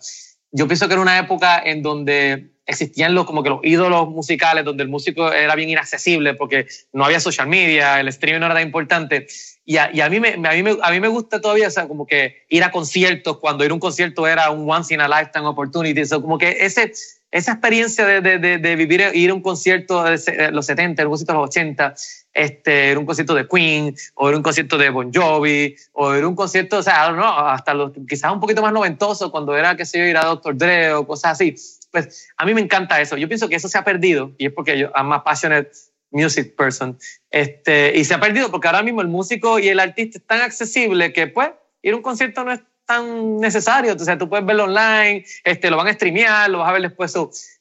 Yo 0.52 0.68
pienso 0.68 0.88
que 0.88 0.94
era 0.94 1.02
una 1.02 1.18
época 1.18 1.58
en 1.64 1.82
donde 1.82 2.50
existían 2.66 3.16
los, 3.16 3.26
como 3.26 3.44
que 3.44 3.50
los 3.50 3.62
ídolos 3.64 4.10
musicales, 4.10 4.66
donde 4.66 4.84
el 4.84 4.90
músico 4.90 5.32
era 5.32 5.56
bien 5.56 5.70
inaccesible 5.70 6.34
porque 6.34 6.68
no 6.92 7.06
había 7.06 7.22
social 7.22 7.48
media, 7.48 8.02
el 8.02 8.10
streaming 8.10 8.42
no 8.42 8.48
era 8.48 8.56
tan 8.56 8.64
importante. 8.64 9.28
Y 9.64 9.78
a, 9.78 9.90
y 9.94 10.02
a, 10.02 10.10
mí, 10.10 10.20
me, 10.20 10.34
a, 10.34 10.52
mí, 10.52 10.64
me, 10.64 10.76
a 10.82 10.92
mí 10.92 11.00
me 11.00 11.08
gusta 11.08 11.40
todavía, 11.40 11.70
o 11.70 11.72
sea, 11.72 11.88
como 11.88 12.06
que 12.06 12.44
ir 12.50 12.62
a 12.66 12.72
conciertos, 12.72 13.38
cuando 13.38 13.64
ir 13.64 13.72
a 13.72 13.74
un 13.74 13.80
concierto 13.80 14.28
era 14.28 14.50
un 14.50 14.70
once 14.70 14.94
in 14.94 15.00
a 15.00 15.08
lifetime 15.08 15.46
opportunity. 15.46 16.02
O 16.14 16.22
como 16.22 16.38
que 16.38 16.58
ese, 16.60 16.92
esa 17.32 17.54
experiencia 17.54 18.06
de, 18.06 18.20
de, 18.38 18.58
de, 18.58 18.76
vivir, 18.76 19.12
ir 19.14 19.30
a 19.30 19.34
un 19.34 19.42
concierto 19.42 20.04
de 20.04 20.52
los 20.52 20.66
70, 20.66 21.04
un 21.04 21.10
concierto 21.10 21.32
de 21.32 21.40
los 21.40 21.50
80, 21.50 21.96
este, 22.36 22.92
era 22.92 23.00
un 23.00 23.06
concierto 23.06 23.34
de 23.34 23.48
Queen, 23.48 23.96
o 24.14 24.28
era 24.28 24.38
un 24.38 24.44
concierto 24.44 24.78
de 24.78 24.90
Bon 24.90 25.12
Jovi, 25.12 25.76
o 25.94 26.14
era 26.14 26.28
un 26.28 26.36
concierto, 26.36 26.78
o 26.78 26.84
sea, 26.84 27.12
no, 27.12 27.26
hasta 27.26 27.74
los, 27.74 27.94
quizás 28.08 28.32
un 28.32 28.42
poquito 28.42 28.62
más 28.62 28.74
noventoso, 28.74 29.32
cuando 29.32 29.56
era, 29.56 29.76
qué 29.76 29.86
sé 29.86 30.00
yo, 30.00 30.06
ir 30.06 30.18
a 30.18 30.26
Dr. 30.26 30.58
Dre 30.58 30.94
o 30.94 31.08
cosas 31.08 31.32
así. 31.32 31.56
Pues 31.92 32.28
a 32.36 32.46
mí 32.46 32.54
me 32.54 32.60
encanta 32.60 33.00
eso. 33.00 33.16
Yo 33.16 33.30
pienso 33.30 33.48
que 33.48 33.56
eso 33.56 33.70
se 33.70 33.78
ha 33.78 33.86
perdido, 33.86 34.34
y 34.38 34.48
es 34.48 34.52
porque 34.52 34.78
yo, 34.78 34.92
I'm 34.94 35.14
a 35.14 35.24
passionate 35.24 35.72
music 36.12 36.56
person, 36.56 37.00
este, 37.32 37.98
y 37.98 38.04
se 38.04 38.14
ha 38.14 38.20
perdido 38.20 38.52
porque 38.52 38.68
ahora 38.68 38.84
mismo 38.84 39.02
el 39.02 39.08
músico 39.08 39.58
y 39.58 39.70
el 39.70 39.80
artista 39.80 40.18
es 40.18 40.28
tan 40.28 40.42
accesible 40.42 41.14
que, 41.14 41.28
pues, 41.28 41.52
ir 41.82 41.94
a 41.94 41.96
un 41.96 42.04
concierto 42.04 42.44
no 42.44 42.52
es 42.52 42.60
tan 42.86 43.40
necesario. 43.40 43.94
O 43.94 44.00
sea, 44.00 44.18
tú 44.18 44.30
puedes 44.30 44.46
verlo 44.46 44.66
online, 44.66 45.26
este, 45.44 45.70
lo 45.70 45.78
van 45.78 45.88
a 45.88 45.94
streamear, 45.94 46.50
lo 46.50 46.60
vas 46.60 46.70
a 46.70 46.74
ver 46.74 46.82
después. 46.84 47.14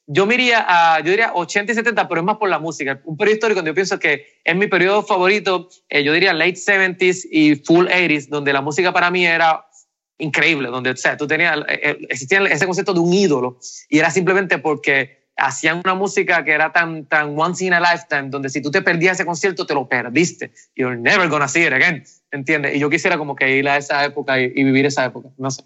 yo 0.07 0.27
miraría 0.27 0.65
a, 0.67 1.01
yo 1.01 1.11
diría 1.11 1.33
80 1.35 1.73
y 1.73 1.75
70, 1.75 2.09
pero 2.09 2.21
es 2.21 2.25
más 2.25 2.37
por 2.37 2.49
la 2.49 2.59
música. 2.59 3.01
Un 3.05 3.17
periodo 3.17 3.35
histórico 3.35 3.59
donde 3.59 3.71
yo 3.71 3.75
pienso 3.75 3.99
que 3.99 4.27
es 4.45 4.57
mi 4.57 4.67
periodo 4.67 5.03
favorito, 5.03 5.69
eh, 5.89 6.05
yo 6.05 6.13
diría 6.13 6.33
late 6.33 6.55
70s 6.55 7.27
y 7.31 7.57
full 7.57 7.87
80s, 7.87 8.29
donde 8.29 8.53
la 8.53 8.61
música 8.61 8.93
para 8.93 9.11
mí 9.11 9.27
era 9.27 9.67
increíble, 10.19 10.69
donde, 10.69 10.91
o 10.91 10.97
sea, 10.97 11.17
tú 11.17 11.27
tenías, 11.27 11.59
eh, 11.69 11.81
eh, 11.83 12.07
existía 12.09 12.43
ese 12.45 12.67
concepto 12.67 12.95
de 12.95 13.01
un 13.01 13.13
ídolo 13.13 13.59
y 13.89 13.99
era 13.99 14.11
simplemente 14.11 14.59
porque 14.59 15.24
hacían 15.37 15.81
una 15.85 15.95
música 15.95 16.45
que 16.45 16.53
era 16.53 16.73
tan, 16.73 17.07
tan 17.07 17.39
once 17.39 17.65
in 17.65 17.73
a 17.73 17.81
lifetime, 17.81 18.31
donde 18.31 18.49
si 18.49 18.63
tú 18.63 18.71
te 18.71 18.83
perdías 18.83 19.15
ese 19.15 19.27
concierto, 19.27 19.67
te 19.67 19.75
lo 19.75 19.89
perdiste. 19.89 20.53
You're 20.75 20.97
never 20.97 21.29
gonna 21.29 21.49
see 21.49 21.67
it 21.67 21.73
again. 21.73 22.05
¿Entiendes? 22.31 22.77
Y 22.77 22.79
yo 22.79 22.91
quisiera 22.91 23.19
como 23.19 23.37
que 23.37 23.57
ir 23.57 23.69
a 23.69 23.77
esa 23.77 24.05
época 24.05 24.41
y, 24.41 24.49
vivir 24.49 24.87
esa 24.87 25.05
época. 25.05 25.29
No 25.39 25.51
sé. 25.51 25.65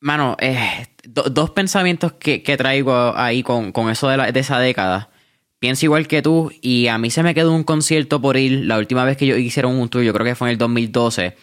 Mano, 0.00 0.36
eh, 0.40 0.86
dos 1.04 1.50
pensamientos 1.50 2.12
que, 2.12 2.42
que, 2.42 2.56
traigo 2.56 3.16
ahí 3.16 3.42
con, 3.42 3.72
con 3.72 3.88
eso 3.90 4.08
de, 4.08 4.18
la, 4.18 4.32
de, 4.32 4.40
esa 4.40 4.58
década. 4.58 5.08
Pienso 5.58 5.86
igual 5.86 6.06
que 6.06 6.20
tú 6.20 6.52
y 6.60 6.88
a 6.88 6.98
mí 6.98 7.10
se 7.10 7.22
me 7.22 7.34
quedó 7.34 7.54
un 7.54 7.64
concierto 7.64 8.20
por 8.20 8.36
ir 8.36 8.66
la 8.66 8.76
última 8.76 9.04
vez 9.04 9.16
que 9.16 9.26
yo 9.26 9.36
hicieron 9.36 9.76
un 9.76 9.88
tour, 9.88 10.02
yo 10.02 10.12
creo 10.12 10.26
que 10.26 10.34
fue 10.34 10.48
en 10.48 10.52
el 10.52 10.58
2012, 10.58 11.34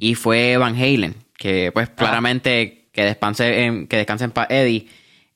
y 0.00 0.16
fue 0.16 0.56
Van 0.56 0.74
Halen, 0.74 1.14
que 1.36 1.70
pues 1.72 1.88
ah. 1.90 1.94
claramente 1.94 2.88
que 2.92 3.04
descanse 3.04 3.64
en, 3.64 3.86
que 3.86 3.98
descansen 3.98 4.32
para 4.32 4.52
Eddie. 4.52 4.88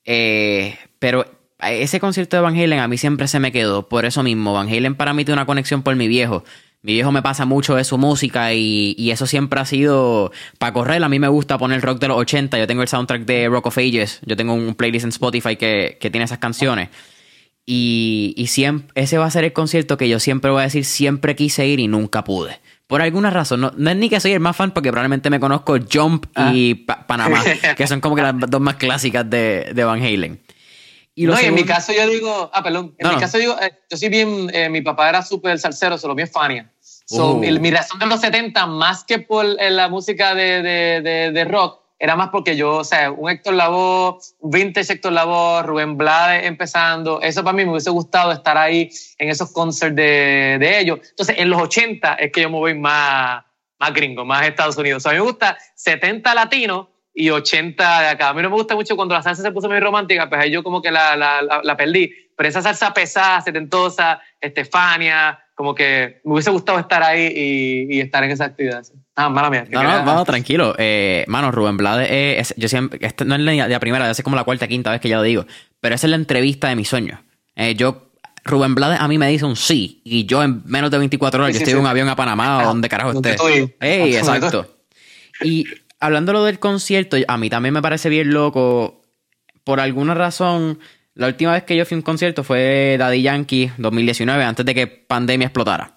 Eh, 0.04 0.76
pero 1.02 1.26
ese 1.58 1.98
concierto 1.98 2.36
de 2.36 2.42
Van 2.42 2.54
Halen 2.54 2.78
a 2.78 2.86
mí 2.86 2.96
siempre 2.96 3.26
se 3.26 3.40
me 3.40 3.50
quedó, 3.50 3.88
por 3.88 4.04
eso 4.04 4.22
mismo. 4.22 4.52
Van 4.52 4.68
Halen 4.68 4.94
para 4.94 5.12
mí 5.12 5.24
tiene 5.24 5.40
una 5.40 5.46
conexión 5.46 5.82
por 5.82 5.96
mi 5.96 6.06
viejo. 6.06 6.44
Mi 6.82 6.92
viejo 6.92 7.10
me 7.10 7.22
pasa 7.22 7.44
mucho 7.44 7.74
de 7.74 7.82
su 7.82 7.98
música 7.98 8.54
y, 8.54 9.10
eso 9.10 9.26
siempre 9.26 9.58
ha 9.58 9.64
sido 9.64 10.30
para 10.58 10.72
correr. 10.72 11.02
A 11.02 11.08
mí 11.08 11.18
me 11.18 11.26
gusta 11.26 11.58
poner 11.58 11.80
rock 11.80 11.98
de 11.98 12.06
los 12.06 12.18
80. 12.18 12.56
Yo 12.56 12.68
tengo 12.68 12.82
el 12.82 12.88
soundtrack 12.88 13.24
de 13.24 13.48
Rock 13.48 13.66
of 13.66 13.78
Ages. 13.78 14.20
Yo 14.24 14.36
tengo 14.36 14.54
un 14.54 14.76
playlist 14.76 15.02
en 15.02 15.08
Spotify 15.08 15.56
que, 15.56 15.98
tiene 16.00 16.22
esas 16.22 16.38
canciones. 16.38 16.88
Y, 17.66 18.34
y 18.36 18.46
siempre, 18.46 18.92
ese 18.94 19.18
va 19.18 19.26
a 19.26 19.30
ser 19.32 19.42
el 19.42 19.52
concierto 19.52 19.96
que 19.96 20.08
yo 20.08 20.20
siempre 20.20 20.52
voy 20.52 20.60
a 20.60 20.64
decir, 20.64 20.84
siempre 20.84 21.34
quise 21.34 21.66
ir 21.66 21.80
y 21.80 21.88
nunca 21.88 22.22
pude. 22.22 22.60
Por 22.86 23.02
alguna 23.02 23.30
razón, 23.30 23.60
no, 23.60 23.90
es 23.90 23.96
ni 23.96 24.08
que 24.08 24.20
soy 24.20 24.34
el 24.34 24.40
más 24.40 24.54
fan, 24.54 24.70
porque 24.70 24.92
probablemente 24.92 25.30
me 25.30 25.40
conozco 25.40 25.76
Jump 25.92 26.26
y 26.52 26.84
ah. 26.86 27.06
Panamá, 27.08 27.42
que 27.76 27.88
son 27.88 28.00
como 28.00 28.14
que 28.14 28.22
las 28.22 28.38
dos 28.38 28.60
más 28.60 28.76
clásicas 28.76 29.28
de, 29.28 29.72
de 29.74 29.82
Van 29.82 30.00
Halen. 30.00 30.40
Y 31.14 31.26
no, 31.26 31.38
en 31.38 31.54
mi 31.54 31.64
caso 31.64 31.92
yo 31.92 32.06
digo, 32.08 32.50
ah, 32.52 32.62
perdón, 32.62 32.94
en 32.96 33.08
mi 33.10 33.16
caso 33.16 33.36
digo, 33.36 33.54
eh, 33.60 33.80
yo 33.90 33.96
soy 33.98 34.08
bien, 34.08 34.50
eh, 34.54 34.70
mi 34.70 34.80
papá 34.80 35.10
era 35.10 35.22
súper 35.22 35.58
salsero, 35.58 35.98
solo 35.98 36.14
bien 36.14 36.28
Fania. 36.28 36.72
So, 36.80 37.32
uh. 37.32 37.38
mi 37.38 37.70
razón 37.70 37.98
de 37.98 38.06
los 38.06 38.20
70, 38.20 38.66
más 38.66 39.04
que 39.04 39.18
por 39.18 39.44
eh, 39.44 39.70
la 39.70 39.88
música 39.88 40.34
de, 40.34 40.62
de, 40.62 41.30
de, 41.32 41.44
rock, 41.44 41.80
era 41.98 42.16
más 42.16 42.30
porque 42.30 42.56
yo, 42.56 42.78
o 42.78 42.84
sea, 42.84 43.10
un 43.10 43.28
Héctor 43.28 43.54
Lavoe, 43.54 44.18
vintage 44.40 44.94
Héctor 44.94 45.12
Lavoe, 45.12 45.62
Rubén 45.64 45.98
Blades 45.98 46.46
empezando, 46.46 47.20
eso 47.20 47.44
para 47.44 47.56
mí 47.56 47.64
me 47.64 47.72
hubiese 47.72 47.90
gustado 47.90 48.32
estar 48.32 48.56
ahí 48.56 48.90
en 49.18 49.28
esos 49.28 49.52
concerts 49.52 49.94
de, 49.94 50.56
de 50.58 50.80
ellos. 50.80 51.00
Entonces, 51.10 51.36
en 51.38 51.50
los 51.50 51.60
80 51.60 52.14
es 52.14 52.32
que 52.32 52.40
yo 52.40 52.48
me 52.48 52.56
voy 52.56 52.74
más, 52.74 53.44
más 53.78 53.92
gringo, 53.92 54.24
más 54.24 54.46
Estados 54.46 54.78
Unidos. 54.78 55.02
O 55.02 55.02
sea, 55.02 55.10
a 55.10 55.14
mí 55.14 55.20
me 55.20 55.30
gusta 55.30 55.58
70 55.74 56.34
latinos 56.34 56.86
y 57.14 57.30
80 57.30 58.00
de 58.00 58.06
acá. 58.08 58.30
A 58.30 58.34
mí 58.34 58.42
no 58.42 58.50
me 58.50 58.56
gusta 58.56 58.74
mucho 58.74 58.96
cuando 58.96 59.14
la 59.14 59.22
salsa 59.22 59.42
se 59.42 59.52
puso 59.52 59.68
muy 59.68 59.80
romántica, 59.80 60.28
pues 60.28 60.40
ahí 60.40 60.50
yo 60.50 60.62
como 60.62 60.80
que 60.80 60.90
la, 60.90 61.16
la, 61.16 61.42
la, 61.62 61.76
perdí. 61.76 62.12
Pero 62.36 62.48
esa 62.48 62.62
salsa 62.62 62.94
pesada, 62.94 63.40
setentosa, 63.40 64.20
Estefania, 64.40 65.38
como 65.54 65.74
que 65.74 66.20
me 66.24 66.32
hubiese 66.32 66.50
gustado 66.50 66.78
estar 66.78 67.02
ahí 67.02 67.32
y, 67.34 67.96
y 67.96 68.00
estar 68.00 68.24
en 68.24 68.30
esa 68.30 68.46
actividad. 68.46 68.82
Ah, 69.14 69.28
mala 69.28 69.50
mía. 69.50 69.66
No, 69.70 69.82
no, 69.82 70.02
no, 70.02 70.24
tranquilo. 70.24 70.74
Eh, 70.78 71.24
mano, 71.28 71.52
Rubén 71.52 71.76
Blades, 71.76 72.08
es, 72.10 72.54
yo 72.56 72.68
siempre, 72.68 72.98
este 73.02 73.24
no 73.26 73.34
es 73.34 73.40
la, 73.42 73.68
la 73.68 73.80
primera, 73.80 74.08
hace 74.08 74.22
como 74.22 74.36
la 74.36 74.44
cuarta, 74.44 74.66
quinta 74.66 74.90
vez 74.90 75.00
que 75.00 75.08
ya 75.08 75.16
lo 75.16 75.22
digo, 75.22 75.44
pero 75.80 75.94
esa 75.94 76.06
es 76.06 76.10
la 76.10 76.16
entrevista 76.16 76.68
de 76.68 76.76
mi 76.76 76.84
sueño. 76.86 77.22
Eh, 77.54 77.74
yo, 77.74 78.12
Rubén 78.44 78.74
Blades 78.74 78.98
a 78.98 79.06
mí 79.08 79.18
me 79.18 79.28
dice 79.28 79.44
un 79.44 79.56
sí, 79.56 80.00
y 80.04 80.24
yo 80.24 80.42
en 80.42 80.62
menos 80.64 80.90
de 80.90 80.96
24 80.96 81.42
horas, 81.42 81.54
yo 81.54 81.58
estoy 81.58 81.74
en 81.74 81.80
un 81.80 81.86
avión 81.86 82.08
a 82.08 82.16
Panamá 82.16 82.62
o 82.62 82.66
donde 82.66 82.88
carajo 82.88 83.12
esté. 83.12 83.36
Ey, 83.80 84.16
exacto. 84.16 84.66
Y 85.42 85.66
hablando 86.02 86.44
del 86.44 86.58
concierto, 86.58 87.16
a 87.26 87.38
mí 87.38 87.48
también 87.48 87.72
me 87.72 87.80
parece 87.80 88.08
bien 88.08 88.32
loco, 88.32 89.02
por 89.62 89.78
alguna 89.78 90.14
razón, 90.14 90.80
la 91.14 91.28
última 91.28 91.52
vez 91.52 91.62
que 91.62 91.76
yo 91.76 91.86
fui 91.86 91.94
a 91.94 91.98
un 91.98 92.02
concierto 92.02 92.42
fue 92.42 92.96
Daddy 92.98 93.22
Yankee 93.22 93.70
2019, 93.78 94.42
antes 94.42 94.66
de 94.66 94.74
que 94.74 94.86
pandemia 94.88 95.46
explotara. 95.46 95.94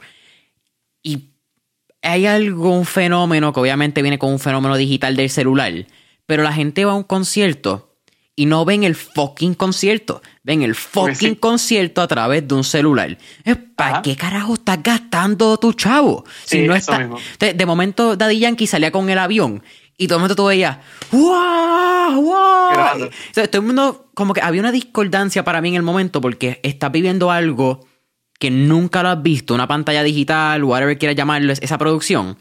Y 1.02 1.32
hay 2.04 2.28
algún 2.28 2.86
fenómeno 2.86 3.52
que 3.52 3.60
obviamente 3.60 4.04
viene 4.04 4.20
con 4.20 4.32
un 4.32 4.40
fenómeno 4.40 4.78
digital 4.78 5.16
del 5.16 5.30
celular, 5.30 5.74
pero 6.28 6.44
la 6.44 6.54
gente 6.54 6.86
va 6.86 6.92
a 6.92 6.96
un 6.96 7.04
concierto 7.04 7.96
y 8.36 8.46
no 8.46 8.64
ven 8.66 8.84
el 8.84 8.96
fucking 8.96 9.56
concierto, 9.56 10.22
ven 10.44 10.62
el 10.62 10.76
fucking 10.76 11.36
concierto 11.36 12.02
a 12.02 12.08
través 12.08 12.48
de 12.48 12.54
un 12.54 12.64
celular. 12.64 13.18
¿Para 13.76 14.02
qué 14.02 14.16
carajo 14.16 14.56
estás 14.56 14.84
gastando 14.84 15.58
tu 15.58 15.74
chavo? 15.74 16.26
Si 16.44 16.62
no 16.68 16.76
está... 16.76 17.10
de, 17.40 17.66
momento 17.66 18.16
Daddy 18.16 18.40
Yankee 18.40 18.68
salía 18.68 18.92
con 18.92 19.10
el 19.10 19.18
avión 19.18 19.64
y 19.98 20.08
todo 20.08 20.18
el 20.18 20.22
mundo 20.22 20.36
tú 20.36 20.46
veías, 20.46 20.78
¡wow! 21.12 22.22
¡wow! 22.22 23.10
todo 23.34 23.48
el 23.54 23.62
mundo, 23.62 24.10
como 24.14 24.34
que 24.34 24.42
había 24.42 24.62
una 24.62 24.72
discordancia 24.72 25.44
para 25.44 25.62
mí 25.62 25.70
en 25.70 25.76
el 25.76 25.84
momento 25.84 26.22
porque 26.22 26.60
estás 26.64 26.92
viviendo 26.92 27.32
algo 27.32 27.88
que 28.40 28.52
nunca 28.52 29.02
lo 29.04 29.10
has 29.10 29.24
visto, 29.24 29.54
una 29.54 29.68
pantalla 29.68 30.04
digital, 30.04 30.64
whatever 30.64 30.98
quieras 30.98 31.16
llamarlo, 31.16 31.54
esa 31.54 31.78
producción. 31.78 32.38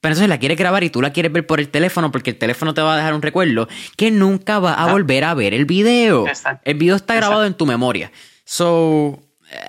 Pero 0.00 0.12
entonces 0.12 0.28
la 0.28 0.38
quieres 0.38 0.58
grabar 0.58 0.84
y 0.84 0.90
tú 0.90 1.00
la 1.00 1.14
quieres 1.14 1.32
ver 1.32 1.46
por 1.46 1.60
el 1.60 1.70
teléfono 1.70 2.12
porque 2.12 2.28
el 2.28 2.36
teléfono 2.36 2.74
te 2.74 2.82
va 2.82 2.92
a 2.92 2.96
dejar 2.98 3.14
un 3.14 3.22
recuerdo 3.22 3.68
que 3.96 4.10
nunca 4.10 4.58
va 4.58 4.74
a 4.74 4.84
ah. 4.84 4.92
volver 4.92 5.24
a 5.24 5.32
ver 5.32 5.54
el 5.54 5.64
video. 5.64 6.26
El 6.64 6.74
video 6.74 6.96
está 6.96 7.14
grabado 7.14 7.46
en 7.46 7.54
tu 7.54 7.64
memoria. 7.64 8.12
So. 8.44 9.22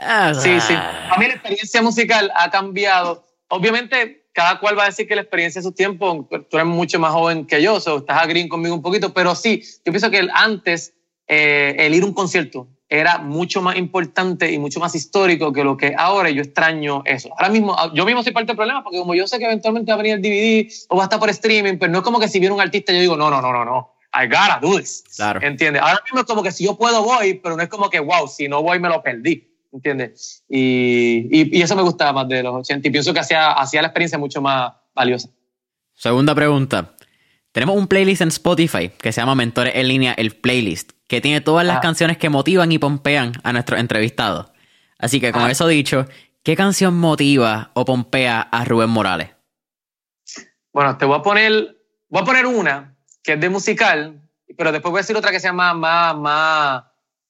Ah, 0.04 0.34
sí, 0.34 0.60
sí. 0.60 0.74
A 0.74 1.16
mí 1.18 1.28
la 1.28 1.36
experiencia 1.36 1.82
musical 1.82 2.32
ha 2.36 2.52
cambiado. 2.52 3.26
Obviamente, 3.48 4.25
cada 4.36 4.60
cual 4.60 4.78
va 4.78 4.84
a 4.84 4.88
decir 4.88 5.08
que 5.08 5.16
la 5.16 5.22
experiencia 5.22 5.62
de 5.62 5.64
su 5.64 5.72
tiempo, 5.72 6.28
tú 6.50 6.58
eres 6.58 6.68
mucho 6.68 7.00
más 7.00 7.14
joven 7.14 7.46
que 7.46 7.62
yo, 7.62 7.80
so 7.80 8.00
estás 8.00 8.22
a 8.22 8.26
green 8.26 8.50
conmigo 8.50 8.76
un 8.76 8.82
poquito, 8.82 9.14
pero 9.14 9.34
sí, 9.34 9.64
yo 9.86 9.94
pienso 9.94 10.12
que 10.12 10.28
antes, 10.34 10.94
eh, 11.26 11.74
el 11.80 11.96
ir 11.96 12.04
a 12.04 12.06
un 12.06 12.14
concierto, 12.14 12.68
era 12.90 13.18
mucho 13.18 13.62
más 13.62 13.78
importante 13.78 14.52
y 14.52 14.60
mucho 14.60 14.82
más 14.82 14.94
histórico 14.94 15.54
que 15.54 15.64
lo 15.64 15.78
que 15.78 15.96
ahora 15.98 16.30
yo 16.30 16.42
extraño 16.42 17.02
eso. 17.06 17.30
Ahora 17.32 17.50
mismo, 17.50 17.76
yo 17.94 18.06
mismo 18.06 18.24
soy 18.24 18.34
parte 18.34 18.48
del 18.48 18.58
problema 18.58 18.84
porque 18.84 19.00
como 19.00 19.16
yo 19.16 19.26
sé 19.26 19.40
que 19.40 19.46
eventualmente 19.46 19.90
va 19.92 19.96
a 19.96 20.04
venir 20.04 20.16
el 20.16 20.22
DVD 20.22 20.70
o 20.90 20.98
va 20.98 21.04
a 21.04 21.06
estar 21.06 21.20
por 21.20 21.30
streaming, 21.30 21.78
pero 21.78 21.80
pues 21.80 21.92
no 21.92 21.98
es 22.00 22.04
como 22.04 22.20
que 22.20 22.28
si 22.28 22.40
viene 22.40 22.54
un 22.54 22.62
artista 22.62 22.92
yo 22.92 23.00
digo, 23.00 23.16
no, 23.16 23.30
no, 23.32 23.42
no, 23.42 23.54
no, 23.54 23.64
no, 23.64 23.96
I 24.14 24.28
gotta 24.28 24.60
do 24.62 24.78
this. 24.78 25.04
Claro. 25.16 25.40
¿Entiendes? 25.42 25.82
Ahora 25.82 26.02
mismo 26.04 26.20
es 26.20 26.26
como 26.26 26.44
que 26.44 26.52
si 26.52 26.66
yo 26.66 26.78
puedo 26.78 27.02
voy, 27.04 27.36
pero 27.36 27.56
no 27.56 27.64
es 27.64 27.70
como 27.70 27.90
que, 27.90 28.02
wow, 28.02 28.28
si 28.28 28.50
no 28.50 28.62
voy 28.62 28.80
me 28.80 28.90
lo 28.90 29.02
perdí. 29.02 29.55
¿Entiendes? 29.76 30.42
Y, 30.48 31.28
y, 31.58 31.62
eso 31.62 31.76
me 31.76 31.82
gustaba 31.82 32.14
más 32.14 32.30
de 32.30 32.42
los 32.42 32.56
80 32.56 32.88
y 32.88 32.92
pienso 32.92 33.14
que 33.14 33.20
hacía, 33.20 33.52
hacía 33.52 33.82
la 33.82 33.90
experiencia 33.90 34.18
mucho 34.18 34.42
más 34.42 34.72
valiosa. 34.94 35.28
Segunda 35.94 36.34
pregunta. 36.34 36.96
Tenemos 37.52 37.76
un 37.76 37.88
playlist 37.88 38.22
en 38.22 38.30
Spotify 38.30 38.90
que 38.90 39.12
se 39.12 39.20
llama 39.20 39.36
Mentores 39.36 39.76
en 39.76 39.90
línea, 39.90 40.14
el 40.14 40.34
playlist, 40.34 40.94
que 41.10 41.20
tiene 41.20 41.42
todas 41.42 41.68
las 41.68 41.78
ah. 41.78 41.82
canciones 41.82 42.18
que 42.18 42.30
motivan 42.30 42.72
y 42.72 42.80
pompean 42.80 43.34
a 43.44 43.52
nuestros 43.52 43.78
entrevistados. 43.82 44.48
Así 44.98 45.20
que 45.20 45.34
con 45.34 45.44
ah. 45.44 45.52
eso 45.52 45.68
dicho, 45.68 46.06
¿qué 46.42 46.56
canción 46.56 46.98
motiva 46.98 47.72
o 47.74 47.84
pompea 47.84 48.40
a 48.40 48.64
Rubén 48.64 48.92
Morales? 48.92 49.32
Bueno, 50.72 50.98
te 50.98 51.04
voy 51.04 51.20
a 51.20 51.22
poner, 51.22 51.78
voy 52.08 52.22
a 52.22 52.26
poner 52.26 52.46
una 52.46 52.96
que 53.22 53.34
es 53.34 53.42
de 53.42 53.50
musical, 53.50 54.22
pero 54.58 54.72
después 54.72 54.92
voy 54.92 55.00
a 55.00 55.02
decir 55.02 55.18
otra 55.18 55.32
que 55.32 55.42
sea 55.42 55.52
más, 55.52 55.76
más, 55.76 56.16
más, 56.16 56.84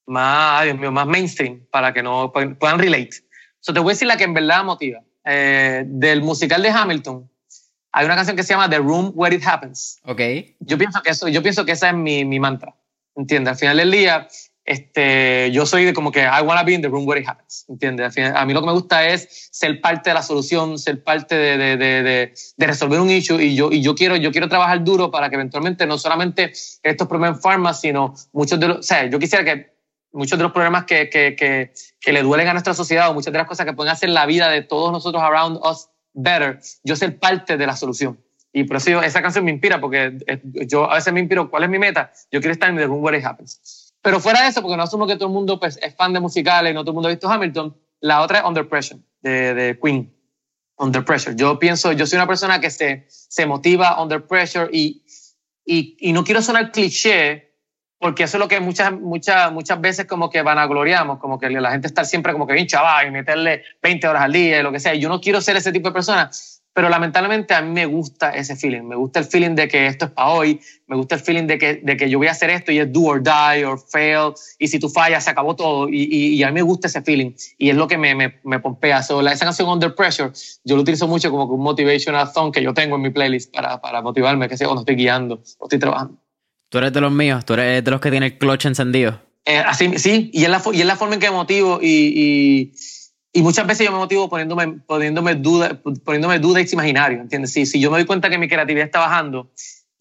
más, 0.06 0.64
Dios 0.64 0.78
mío, 0.78 0.92
más 0.92 1.08
mainstream 1.08 1.66
para 1.72 1.94
que 1.94 2.04
no 2.04 2.32
puedan 2.32 2.80
relate. 2.80 3.12
So, 3.60 3.74
te 3.74 3.80
voy 3.80 3.92
a 3.92 3.94
decir 3.94 4.08
la 4.08 4.18
que 4.18 4.26
en 4.26 4.34
verdad 4.34 4.64
motiva. 4.64 5.02
Eh, 5.28 5.84
del 5.88 6.22
musical 6.22 6.62
de 6.62 6.70
Hamilton, 6.70 7.28
hay 7.92 8.06
una 8.06 8.16
canción 8.16 8.38
que 8.38 8.44
se 8.44 8.54
llama 8.54 8.70
The 8.70 8.78
Room 8.78 9.12
Where 9.16 9.36
It 9.36 9.42
Happens. 9.46 10.00
Ok. 10.04 10.22
Yo 10.60 10.78
pienso 10.78 11.02
que, 11.02 11.10
eso, 11.10 11.28
yo 11.28 11.42
pienso 11.42 11.66
que 11.66 11.72
esa 11.72 11.90
es 11.90 11.96
mi, 11.96 12.26
mi 12.26 12.40
mantra. 12.40 12.76
¿Entiendes? 13.16 13.54
Al 13.54 13.58
final 13.58 13.78
del 13.78 13.92
día, 13.92 14.28
este, 14.66 15.52
yo 15.52 15.66
soy 15.66 15.86
de 15.86 15.94
como 15.94 16.12
que 16.12 16.24
I 16.24 16.42
wanna 16.44 16.64
be 16.64 16.74
in 16.74 16.82
the 16.82 16.90
room 16.90 17.08
where 17.08 17.22
it 17.22 17.28
happens. 17.28 17.66
¿Entiendes? 17.70 18.18
a 18.18 18.46
mí 18.46 18.54
lo 18.54 18.62
que 18.62 18.68
me 18.68 18.74
gusta 18.74 19.08
es 19.08 19.50
ser 19.52 19.80
parte 19.80 20.10
de 20.10 20.14
la 20.16 20.22
solución, 20.22 20.78
ser 20.78 21.04
parte 21.04 21.36
de, 21.36 21.58
de, 21.58 21.78
de, 21.78 22.34
de, 22.58 22.68
resolver 22.68 23.00
un 23.00 23.10
issue 23.10 23.42
y 23.42 23.56
yo, 23.56 23.72
y 23.72 23.82
yo 23.82 23.96
quiero, 23.96 24.16
yo 24.16 24.32
quiero 24.32 24.50
trabajar 24.50 24.84
duro 24.84 25.10
para 25.12 25.30
que 25.30 25.36
eventualmente 25.36 25.86
no 25.86 25.98
solamente 25.98 26.52
estos 26.84 27.08
problemas 27.08 27.38
en 27.38 27.42
pharma, 27.44 27.74
sino 27.74 28.16
muchos 28.34 28.60
de 28.60 28.68
los, 28.68 28.78
o 28.80 28.84
sea, 28.84 29.08
yo 29.08 29.20
quisiera 29.20 29.46
que 29.46 29.75
muchos 30.16 30.38
de 30.38 30.44
los 30.44 30.52
problemas 30.52 30.86
que, 30.86 31.10
que, 31.10 31.36
que, 31.36 32.14
le 32.14 32.22
duelen 32.24 32.48
a 32.48 32.54
nuestra 32.54 32.74
sociedad 32.74 33.10
o 33.10 33.14
muchas 33.14 33.32
de 33.32 33.40
las 33.40 33.48
cosas 33.48 33.66
que 33.66 33.74
pueden 33.74 33.92
hacer 33.92 34.10
la 34.10 34.26
vida 34.26 34.50
de 34.50 34.62
todos 34.62 34.92
nosotros 34.92 35.22
around 35.22 35.60
us 35.64 35.90
better, 36.14 36.60
yo 36.84 36.96
ser 36.96 37.20
parte 37.20 37.58
de 37.58 37.68
la 37.68 37.76
solución. 37.76 38.20
Y 38.54 38.64
por 38.64 38.78
eso 38.78 39.04
esa 39.04 39.22
canción 39.22 39.44
me 39.44 39.52
inspira, 39.52 39.82
porque 39.82 40.18
eh, 40.28 40.42
yo 40.68 40.90
a 40.90 40.96
veces 40.96 41.12
me 41.12 41.20
inspiro, 41.20 41.50
¿cuál 41.50 41.66
es 41.66 41.70
mi 41.70 41.78
meta? 41.78 42.12
Yo 42.32 42.40
quiero 42.40 42.54
estar 42.54 42.70
en 42.70 42.78
The 42.78 42.86
Room 42.86 43.04
Where 43.04 43.18
It 43.18 43.26
Happens. 43.26 43.94
Pero 44.02 44.20
fuera 44.20 44.44
de 44.44 44.50
eso, 44.50 44.62
porque 44.62 44.78
no 44.78 44.84
asumo 44.84 45.06
que 45.06 45.16
todo 45.16 45.28
el 45.28 45.34
mundo 45.34 45.60
pues, 45.60 45.78
es 45.82 45.94
fan 45.96 46.14
de 46.14 46.22
musicales, 46.22 46.74
no 46.74 46.82
todo 46.82 46.92
el 46.92 46.96
mundo 46.96 47.10
ha 47.10 47.12
visto 47.12 47.30
Hamilton, 47.30 47.76
la 48.00 48.22
otra 48.22 48.40
es 48.40 48.46
Under 48.46 48.68
Pressure, 48.70 49.02
de, 49.22 49.54
de 49.54 49.80
Queen. 49.80 50.12
Under 50.78 51.04
Pressure. 51.04 51.36
Yo 51.36 51.58
pienso, 51.60 51.92
yo 51.92 52.06
soy 52.06 52.18
una 52.18 52.28
persona 52.28 52.60
que 52.60 52.70
se, 52.70 53.06
se 53.08 53.46
motiva 53.46 54.02
under 54.02 54.26
pressure 54.26 54.70
y, 54.72 55.06
y, 55.66 55.98
y 56.00 56.14
no 56.14 56.24
quiero 56.24 56.42
sonar 56.42 56.72
cliché, 56.72 57.55
porque 58.00 58.24
eso 58.24 58.38
es 58.38 58.40
lo 58.40 58.48
que 58.48 58.60
muchas, 58.60 58.92
muchas, 58.92 59.52
muchas 59.52 59.80
veces 59.82 60.06
como 60.06 60.30
que 60.30 60.42
van 60.42 60.58
a 60.58 60.68
gloriamos, 60.68 61.20
como 61.20 61.40
que 61.40 61.50
la 61.50 61.72
gente 61.72 61.88
está 61.88 62.04
siempre 62.04 62.34
como 62.34 62.46
que 62.46 62.54
bien 62.54 62.68
chaval 62.68 63.08
y 63.08 63.12
meterle 63.12 63.64
20 63.82 64.08
horas 64.08 64.24
al 64.24 64.34
día 64.34 64.60
y 64.60 64.64
lo 64.64 64.72
que 64.72 64.80
sea. 64.80 64.94
Y 64.94 65.00
yo 65.00 65.10
no 65.10 65.22
quiero 65.22 65.42
ser 65.42 65.56
ese 65.56 65.72
tipo 65.72 65.90
de 65.90 65.94
persona, 65.94 66.30
pero 66.74 66.90
lamentablemente 66.90 67.54
a 67.54 67.62
mí 67.62 67.72
me 67.72 67.86
gusta 67.86 68.32
ese 68.32 68.58
feeling. 68.58 68.82
Me 68.82 68.98
gusta 68.98 69.20
el 69.20 69.26
feeling 69.26 69.56
de 69.56 69.70
que 69.70 69.88
esto 69.88 70.06
es 70.06 70.12
para 70.12 70.30
hoy, 70.30 70.60
me 70.88 70.98
gusta 70.98 71.16
el 71.16 71.22
feeling 71.22 71.48
de 71.48 71.58
que, 71.58 71.76
de 71.76 71.96
que 71.96 72.10
yo 72.10 72.18
voy 72.18 72.28
a 72.28 72.32
hacer 72.32 72.50
esto 72.50 72.70
y 72.74 72.80
es 72.80 72.92
do 72.92 73.04
or 73.04 73.24
die 73.24 73.64
or 73.64 73.80
fail, 73.80 74.34
y 74.60 74.68
si 74.68 74.78
tú 74.78 74.90
fallas 74.90 75.24
se 75.24 75.30
acabó 75.30 75.56
todo. 75.56 75.88
Y, 75.88 76.04
y, 76.04 76.44
a 76.44 76.48
mí 76.48 76.54
me 76.56 76.64
gusta 76.64 76.88
ese 76.88 77.02
feeling 77.02 77.32
y 77.58 77.70
es 77.70 77.78
lo 77.78 77.88
que 77.88 77.98
me, 77.98 78.14
me, 78.14 78.40
me 78.44 78.60
pompea. 78.60 79.02
So, 79.04 79.22
la, 79.22 79.32
esa 79.32 79.46
canción 79.46 79.70
Under 79.70 79.96
Pressure, 79.96 80.32
yo 80.66 80.76
lo 80.76 80.82
utilizo 80.82 81.08
mucho 81.08 81.32
como 81.32 81.46
un 81.46 81.62
motivational 81.62 82.30
song 82.34 82.52
que 82.52 82.62
yo 82.62 82.74
tengo 82.74 82.98
en 82.98 83.04
mi 83.04 83.10
playlist 83.10 83.56
para, 83.56 83.80
para 83.80 84.02
motivarme, 84.02 84.50
que 84.50 84.58
sea 84.58 84.68
cuando 84.68 84.82
estoy 84.82 84.96
guiando 84.96 85.42
o 85.60 85.66
estoy 85.66 85.80
trabajando. 85.80 86.25
Tú 86.76 86.80
eres 86.80 86.92
de 86.92 87.00
los 87.00 87.12
míos, 87.14 87.46
tú 87.46 87.54
eres 87.54 87.86
de 87.86 87.90
los 87.90 88.02
que 88.02 88.12
tiene 88.12 88.26
el 88.26 88.38
clutch 88.38 88.66
encendido. 88.66 89.18
Eh, 89.46 89.60
así, 89.60 89.98
sí, 89.98 90.30
y 90.34 90.44
es, 90.44 90.50
la, 90.50 90.62
y 90.74 90.82
es 90.82 90.86
la 90.86 90.98
forma 90.98 91.14
en 91.14 91.22
que 91.22 91.28
me 91.28 91.38
motivo 91.38 91.80
y, 91.82 92.74
y, 93.32 93.42
muchas 93.42 93.66
veces 93.66 93.86
yo 93.86 93.94
me 93.94 93.98
motivo 93.98 94.28
poniéndome, 94.28 94.80
poniéndome, 94.86 95.36
duda, 95.36 95.80
poniéndome 96.04 96.38
dudas 96.40 96.74
imaginarios, 96.74 97.22
¿entiendes? 97.22 97.54
Si, 97.54 97.66
si 97.66 97.80
yo 97.80 97.90
me 97.90 97.98
doy 98.00 98.06
cuenta 98.06 98.30
que 98.30 98.38
mi 98.38 98.50
creatividad 98.50 98.88
está 98.88 99.00
bajando, 99.00 99.50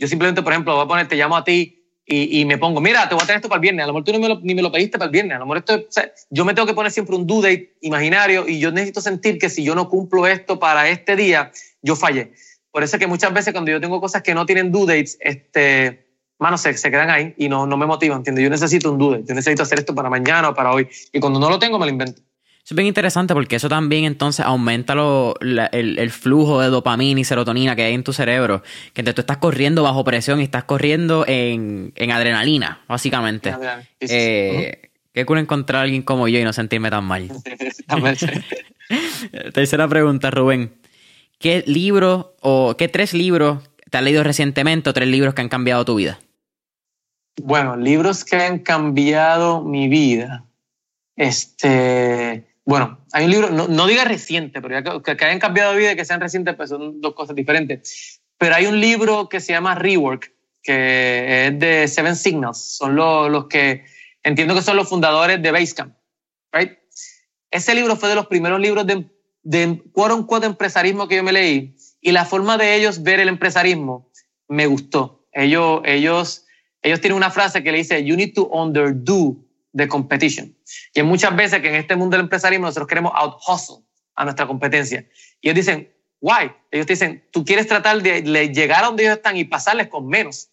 yo 0.01 0.09
simplemente, 0.09 0.43
por 0.43 0.53
ejemplo, 0.53 0.75
voy 0.75 0.85
a 0.85 0.89
poner, 0.89 1.07
te 1.07 1.15
llamo 1.15 1.37
a 1.37 1.45
ti 1.45 1.87
y, 2.05 2.41
y, 2.41 2.45
me 2.45 2.59
pongo, 2.59 2.81
mira, 2.81 3.09
te 3.09 3.15
voy 3.15 3.23
a 3.23 3.27
tener 3.27 3.37
esto 3.37 3.49
para 3.49 3.59
el 3.59 3.63
viernes. 3.63 3.85
A 3.85 3.87
lo 3.87 3.93
mejor 3.93 4.05
tú 4.07 4.13
no 4.13 4.19
me 4.19 4.29
lo, 4.29 4.41
ni 4.41 4.57
me 4.57 4.63
lo 4.63 4.73
pediste 4.73 4.99
para 4.99 5.07
el 5.07 5.13
viernes. 5.13 5.37
A 5.37 5.39
lo 5.39 5.47
mejor 5.47 5.59
esto, 5.59 5.75
o 5.77 5.93
sea, 5.93 6.11
yo 6.31 6.45
me 6.45 6.55
tengo 6.55 6.67
que 6.67 6.75
poner 6.75 6.91
siempre 6.91 7.15
un 7.15 7.25
due 7.25 7.77
imaginario 7.83 8.49
y 8.49 8.59
yo 8.59 8.73
necesito 8.73 9.01
sentir 9.01 9.39
que 9.39 9.49
si 9.49 9.63
yo 9.63 9.77
no 9.77 9.89
cumplo 9.89 10.27
esto 10.27 10.59
para 10.59 10.89
este 10.89 11.15
día, 11.15 11.53
yo 11.83 11.95
fallé. 11.95 12.33
Por 12.73 12.83
eso 12.83 12.97
es 12.97 13.01
que 13.01 13.07
muchas 13.07 13.33
veces 13.33 13.53
cuando 13.53 13.71
yo 13.71 13.81
tengo 13.81 14.01
cosas 14.01 14.23
que 14.23 14.35
no 14.35 14.45
tienen 14.45 14.73
due 14.73 14.87
dates, 14.87 15.17
este, 15.21 16.04
mano, 16.39 16.59
se, 16.59 16.75
se 16.75 16.91
quedan 16.91 17.11
ahí 17.11 17.35
y 17.37 17.49
no, 17.49 17.67
no 17.67 17.77
me 17.77 17.87
motivan, 17.87 18.19
¿entiendes? 18.19 18.45
Yo 18.45 18.51
necesito 18.51 18.93
un 18.93 18.99
dude, 18.99 19.23
yo 19.27 19.35
necesito 19.35 19.63
hacer 19.63 19.79
esto 19.79 19.95
para 19.95 20.11
mañana 20.11 20.51
o 20.51 20.55
para 20.55 20.73
hoy. 20.73 20.89
Y 21.13 21.21
cuando 21.21 21.39
no 21.39 21.49
lo 21.49 21.59
tengo, 21.59 21.79
me 21.79 21.87
lo 21.87 21.93
invento. 21.93 22.21
Eso 22.65 22.73
es 22.73 22.77
bien 22.77 22.87
interesante 22.87 23.35
porque 23.35 23.57
eso 23.57 23.69
también 23.69 24.05
entonces 24.05 24.45
aumenta 24.45 24.95
lo, 24.95 25.35
el, 25.41 25.99
el, 25.99 26.11
flujo 26.11 26.63
de 26.63 26.69
dopamina 26.69 27.21
y 27.21 27.25
serotonina 27.25 27.77
que 27.77 27.83
hay 27.83 27.93
en 27.93 28.05
tu 28.05 28.15
cerebro. 28.15 28.63
Que 28.95 29.03
tú 29.03 29.21
estás 29.21 29.37
corriendo 29.37 29.83
bajo 29.83 30.03
presión 30.03 30.41
y 30.41 30.45
estás 30.45 30.65
corriendo 30.65 31.27
en, 31.29 31.93
en 31.95 32.11
adrenalina, 32.11 32.83
básicamente. 32.89 33.55
Eh, 34.01 34.91
Qué 35.13 35.27
cool 35.27 35.39
encontrar 35.39 35.81
a 35.81 35.83
alguien 35.83 36.03
como 36.03 36.27
yo 36.27 36.41
y 36.41 36.45
no 36.45 36.55
sentirme 36.55 36.91
tan 36.91 37.05
mal. 37.05 37.29
Tercera 39.53 39.87
pregunta, 39.87 40.31
Rubén. 40.31 40.73
¿Qué 41.39 41.63
libro 41.67 42.35
o 42.41 42.77
qué 42.79 42.89
tres 42.89 43.13
libros 43.13 43.59
te 43.95 43.99
has 43.99 44.03
leído 44.03 44.25
recientemente 44.25 44.91
o 44.91 44.93
tres 44.93 45.09
libros 45.09 45.35
que 45.35 45.43
han 45.43 45.49
cambiado 45.49 45.85
tu 45.85 45.95
vida. 45.95 46.19
Bueno, 47.43 47.77
libros 47.77 48.25
que 48.25 48.37
han 48.37 48.61
cambiado 48.61 49.63
mi 49.63 49.89
vida. 49.89 50.45
Este, 51.17 52.47
bueno, 52.65 53.05
hay 53.13 53.25
un 53.25 53.31
libro, 53.31 53.51
no, 53.51 53.87
diga 53.87 54.05
reciente, 54.05 54.61
pero 54.63 55.03
que, 55.03 55.17
que, 55.17 55.25
hayan 55.25 55.39
cambiado 55.39 55.73
mi 55.73 55.81
vida 55.81 55.93
y 55.93 55.97
que 55.97 56.05
sean 56.05 56.21
recientes, 56.21 56.55
pues 56.55 56.71
son 56.71 57.01
dos 57.01 57.15
cosas 57.15 57.37
diferentes. 57.37 58.21
Pero 58.39 58.55
hay 58.55 58.67
un 58.67 58.81
libro 58.81 59.29
que 59.29 59.41
se 59.41 59.53
llama 59.53 59.75
Rework, 59.75 60.33
que 60.63 61.47
es 61.47 61.59
de 61.59 61.89
Seven 61.89 62.17
Signals. 62.17 62.59
Son 62.77 62.97
los, 62.97 63.31
los 63.31 63.47
que 63.47 63.85
entiendo 64.23 64.55
que 64.55 64.63
son 64.63 64.77
los 64.77 64.89
fundadores 64.89 65.43
de 65.43 65.51
Basecamp. 65.51 65.95
Right? 66.53 66.73
Ese 67.51 67.75
libro 67.75 67.97
fue 67.97 68.09
de 68.09 68.15
los 68.15 68.27
primeros 68.27 68.61
libros 68.61 68.87
de, 68.87 69.07
de 69.43 69.83
quote 69.93 70.47
empresarismo 70.47 71.07
que 71.07 71.17
yo 71.17 71.23
me 71.23 71.33
leí 71.33 71.77
y 72.01 72.13
la 72.13 72.25
forma 72.25 72.59
de 72.59 72.75
ellos 72.75 73.03
ver 73.03 73.21
el 73.21 73.29
empresarismo 73.29 74.11
me 74.49 74.67
gustó. 74.67 75.27
Ellos, 75.33 75.81
ellos, 75.85 76.44
ellos 76.85 77.01
tienen 77.01 77.17
una 77.17 77.31
frase 77.31 77.63
que 77.63 77.73
le 77.73 77.79
dice, 77.79 78.05
you 78.05 78.15
need 78.15 78.35
to 78.35 78.49
underdo 78.53 79.37
the 79.75 79.89
competition. 79.89 80.55
Hay 80.95 81.03
muchas 81.03 81.35
veces 81.35 81.61
que 81.63 81.69
en 81.69 81.77
este 81.77 81.97
mundo 81.97 82.17
del 82.17 82.25
empresarismo 82.25 82.67
nosotros 82.67 82.87
queremos 82.87 83.13
out 83.17 83.41
hustle 83.49 83.85
a 84.15 84.25
nuestra 84.25 84.47
competencia. 84.47 85.05
Y 85.41 85.49
ellos 85.49 85.67
dicen, 85.67 85.91
why? 86.21 86.53
Ellos 86.71 86.87
dicen, 86.87 87.25
tú 87.33 87.43
quieres 87.43 87.67
tratar 87.67 88.03
de 88.03 88.23
llegar 88.53 88.85
a 88.85 88.87
donde 88.89 89.05
ellos 89.05 89.17
están 89.17 89.37
y 89.39 89.45
pasarles 89.45 89.89
con 89.89 90.07
menos. 90.07 90.51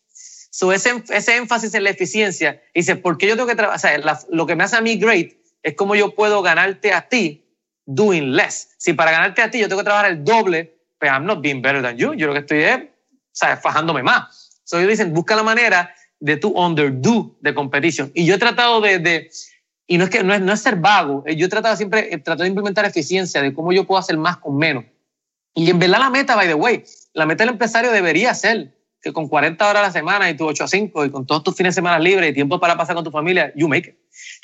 So 0.52 0.72
ese, 0.72 1.04
ese 1.10 1.36
énfasis 1.36 1.74
en 1.74 1.84
la 1.84 1.90
eficiencia, 1.90 2.62
dice, 2.74 2.96
¿por 2.96 3.18
qué 3.18 3.28
yo 3.28 3.36
tengo 3.36 3.48
que 3.48 3.56
trabajar? 3.56 4.00
O 4.02 4.06
sea, 4.06 4.22
lo 4.30 4.46
que 4.46 4.56
me 4.56 4.64
hace 4.64 4.78
a 4.78 4.82
mí 4.82 4.96
great 4.96 5.34
es 5.64 5.76
cómo 5.76 5.96
yo 5.96 6.16
puedo 6.16 6.42
ganarte 6.42 6.94
a 6.94 7.10
ti 7.10 7.46
doing 7.86 8.38
less. 8.38 8.70
Si 8.78 8.94
para 8.94 9.12
ganarte 9.12 9.42
a 9.42 9.52
ti 9.52 9.60
yo 9.60 9.68
tengo 9.68 9.82
que 9.82 9.86
trabajar 9.86 10.12
el 10.12 10.24
doble, 10.24 10.78
pues 10.98 11.12
I'm 11.12 11.26
not 11.26 11.42
being 11.42 11.62
better 11.62 11.82
than 11.82 11.98
you. 11.98 12.14
Yo 12.14 12.28
lo 12.28 12.34
que 12.34 12.40
estoy 12.40 12.64
es, 12.64 12.80
¿sabes? 13.34 13.62
Fajándome 13.62 14.02
más. 14.02 14.62
So 14.64 14.78
ellos 14.78 14.92
dicen, 14.92 15.14
busca 15.14 15.36
la 15.36 15.44
manera 15.44 15.94
de 16.22 16.38
tu 16.38 16.50
underdo 16.50 17.36
de 17.42 17.54
competition. 17.54 18.12
Y 18.14 18.26
yo 18.26 18.36
he 18.36 18.38
tratado 18.38 18.80
de, 18.80 19.00
de 19.00 19.30
y 19.88 19.98
no 19.98 20.06
es 20.06 20.10
que 20.10 20.24
no 20.24 20.34
es, 20.34 20.40
no 20.40 20.54
es 20.54 20.62
ser 20.62 20.78
vago, 20.78 21.24
eh, 21.26 21.36
yo 21.36 21.48
he 21.48 21.50
tratado 21.50 21.76
siempre, 21.76 22.08
he 22.14 22.18
tratado 22.18 22.44
de 22.44 22.50
implementar 22.50 22.86
eficiencia, 22.86 23.42
de 23.42 23.54
cómo 23.54 23.74
yo 23.74 23.86
puedo 23.86 24.00
hacer 24.00 24.18
más 24.18 24.38
con 24.38 24.56
menos. 24.56 24.86
Y 25.54 25.70
en 25.70 25.80
verdad 25.80 26.00
la 26.00 26.10
meta, 26.10 26.36
by 26.36 26.48
the 26.48 26.54
way, 26.54 26.84
la 27.14 27.26
meta 27.26 27.44
del 27.44 27.54
empresario 27.54 27.92
debería 27.92 28.34
ser 28.34 28.78
que 29.02 29.12
con 29.12 29.28
40 29.28 29.68
horas 29.68 29.84
a 29.84 29.88
la 29.88 29.92
semana 29.92 30.30
y 30.30 30.38
tu 30.38 30.46
8 30.46 30.64
a 30.64 30.68
5 30.68 31.06
y 31.06 31.10
con 31.10 31.26
todos 31.26 31.44
tus 31.44 31.56
fines 31.56 31.74
de 31.74 31.80
semana 31.80 32.00
libres 32.00 32.30
y 32.30 32.34
tiempo 32.34 32.60
para 32.60 32.78
pasar 32.78 32.96
con 32.96 33.04
tu 33.04 33.12
familia, 33.12 33.52
you 33.56 33.68
make 33.68 33.90
it. 33.90 33.96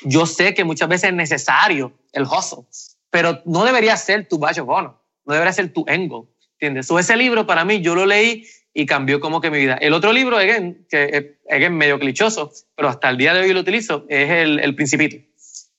Yo 0.04 0.26
sé 0.26 0.52
que 0.52 0.64
muchas 0.64 0.88
veces 0.88 1.10
es 1.10 1.14
necesario 1.14 1.92
el 2.12 2.24
hustle, 2.24 2.64
pero 3.08 3.40
no 3.46 3.64
debería 3.64 3.96
ser 3.96 4.28
tu 4.28 4.38
badge 4.38 4.58
of 4.60 4.68
honor, 4.68 5.00
no 5.24 5.32
debería 5.32 5.52
ser 5.52 5.72
tu 5.72 5.84
end 5.86 6.10
goal. 6.10 6.28
¿Entiendes? 6.60 6.90
ese 6.90 7.16
libro 7.16 7.46
para 7.46 7.64
mí, 7.64 7.80
yo 7.80 7.94
lo 7.94 8.04
leí 8.04 8.44
y 8.78 8.86
cambió 8.86 9.18
como 9.18 9.40
que 9.40 9.50
mi 9.50 9.58
vida. 9.58 9.74
El 9.80 9.92
otro 9.92 10.12
libro, 10.12 10.36
again, 10.36 10.86
que 10.88 11.34
es 11.48 11.70
medio 11.72 11.98
clichoso, 11.98 12.52
pero 12.76 12.88
hasta 12.88 13.10
el 13.10 13.16
día 13.16 13.34
de 13.34 13.40
hoy 13.40 13.52
lo 13.52 13.58
utilizo, 13.58 14.06
es 14.08 14.30
el, 14.30 14.60
el 14.60 14.76
Principito. 14.76 15.16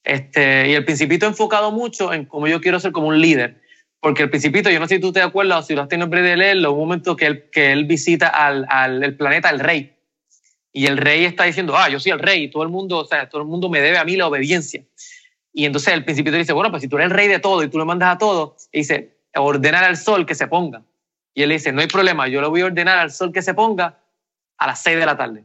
Este, 0.03 0.67
y 0.67 0.73
el 0.73 0.83
Principito 0.83 1.25
enfocado 1.25 1.71
mucho 1.71 2.11
en 2.11 2.25
cómo 2.25 2.49
yo 2.49 2.59
quiero 2.59 2.77
ser 2.77 2.91
como 2.91 3.07
un 3.07 3.21
líder. 3.21 3.61
Porque 4.01 4.23
el 4.23 4.29
Principito, 4.29 4.69
yo 4.69 4.81
no 4.81 4.87
sé 4.89 4.95
si 4.95 5.01
tú 5.01 5.13
te 5.13 5.21
acuerdas 5.21 5.59
o 5.59 5.61
si 5.65 5.75
lo 5.75 5.83
has 5.83 5.87
tenido 5.87 6.09
de 6.09 6.35
leerlo, 6.35 6.73
un 6.73 6.79
momento 6.79 7.15
que 7.15 7.27
él, 7.27 7.49
que 7.49 7.71
él 7.71 7.85
visita 7.85 8.27
al, 8.27 8.65
al 8.67 9.01
el 9.01 9.15
planeta, 9.15 9.49
el 9.49 9.61
rey. 9.61 9.95
Y 10.73 10.87
el 10.87 10.97
rey 10.97 11.23
está 11.23 11.45
diciendo, 11.45 11.77
ah, 11.77 11.87
yo 11.87 12.01
soy 12.01 12.11
el 12.11 12.19
rey, 12.19 12.51
todo 12.51 12.63
el 12.63 12.69
mundo, 12.69 12.97
o 12.97 13.05
sea, 13.05 13.29
todo 13.29 13.43
el 13.43 13.47
mundo 13.47 13.69
me 13.69 13.79
debe 13.79 13.97
a 13.97 14.03
mí 14.03 14.17
la 14.17 14.27
obediencia. 14.27 14.83
Y 15.53 15.63
entonces 15.63 15.93
el 15.93 16.03
Principito 16.03 16.35
dice, 16.35 16.51
bueno, 16.51 16.69
pues 16.69 16.81
si 16.81 16.89
tú 16.89 16.97
eres 16.97 17.11
el 17.11 17.15
rey 17.15 17.29
de 17.29 17.39
todo 17.39 17.63
y 17.63 17.69
tú 17.69 17.79
le 17.79 17.85
mandas 17.85 18.13
a 18.13 18.17
todo, 18.17 18.57
y 18.73 18.79
dice, 18.79 19.15
ordenar 19.35 19.85
al 19.85 19.95
sol 19.95 20.25
que 20.25 20.35
se 20.35 20.47
ponga. 20.47 20.83
Y 21.33 21.43
él 21.43 21.49
dice, 21.49 21.71
no 21.71 21.81
hay 21.81 21.87
problema, 21.87 22.27
yo 22.27 22.41
le 22.41 22.47
voy 22.47 22.61
a 22.61 22.65
ordenar 22.65 22.97
al 22.97 23.11
sol 23.11 23.31
que 23.31 23.41
se 23.41 23.53
ponga 23.53 23.99
a 24.57 24.67
las 24.67 24.81
seis 24.81 24.97
de 24.97 25.05
la 25.05 25.15
tarde. 25.15 25.43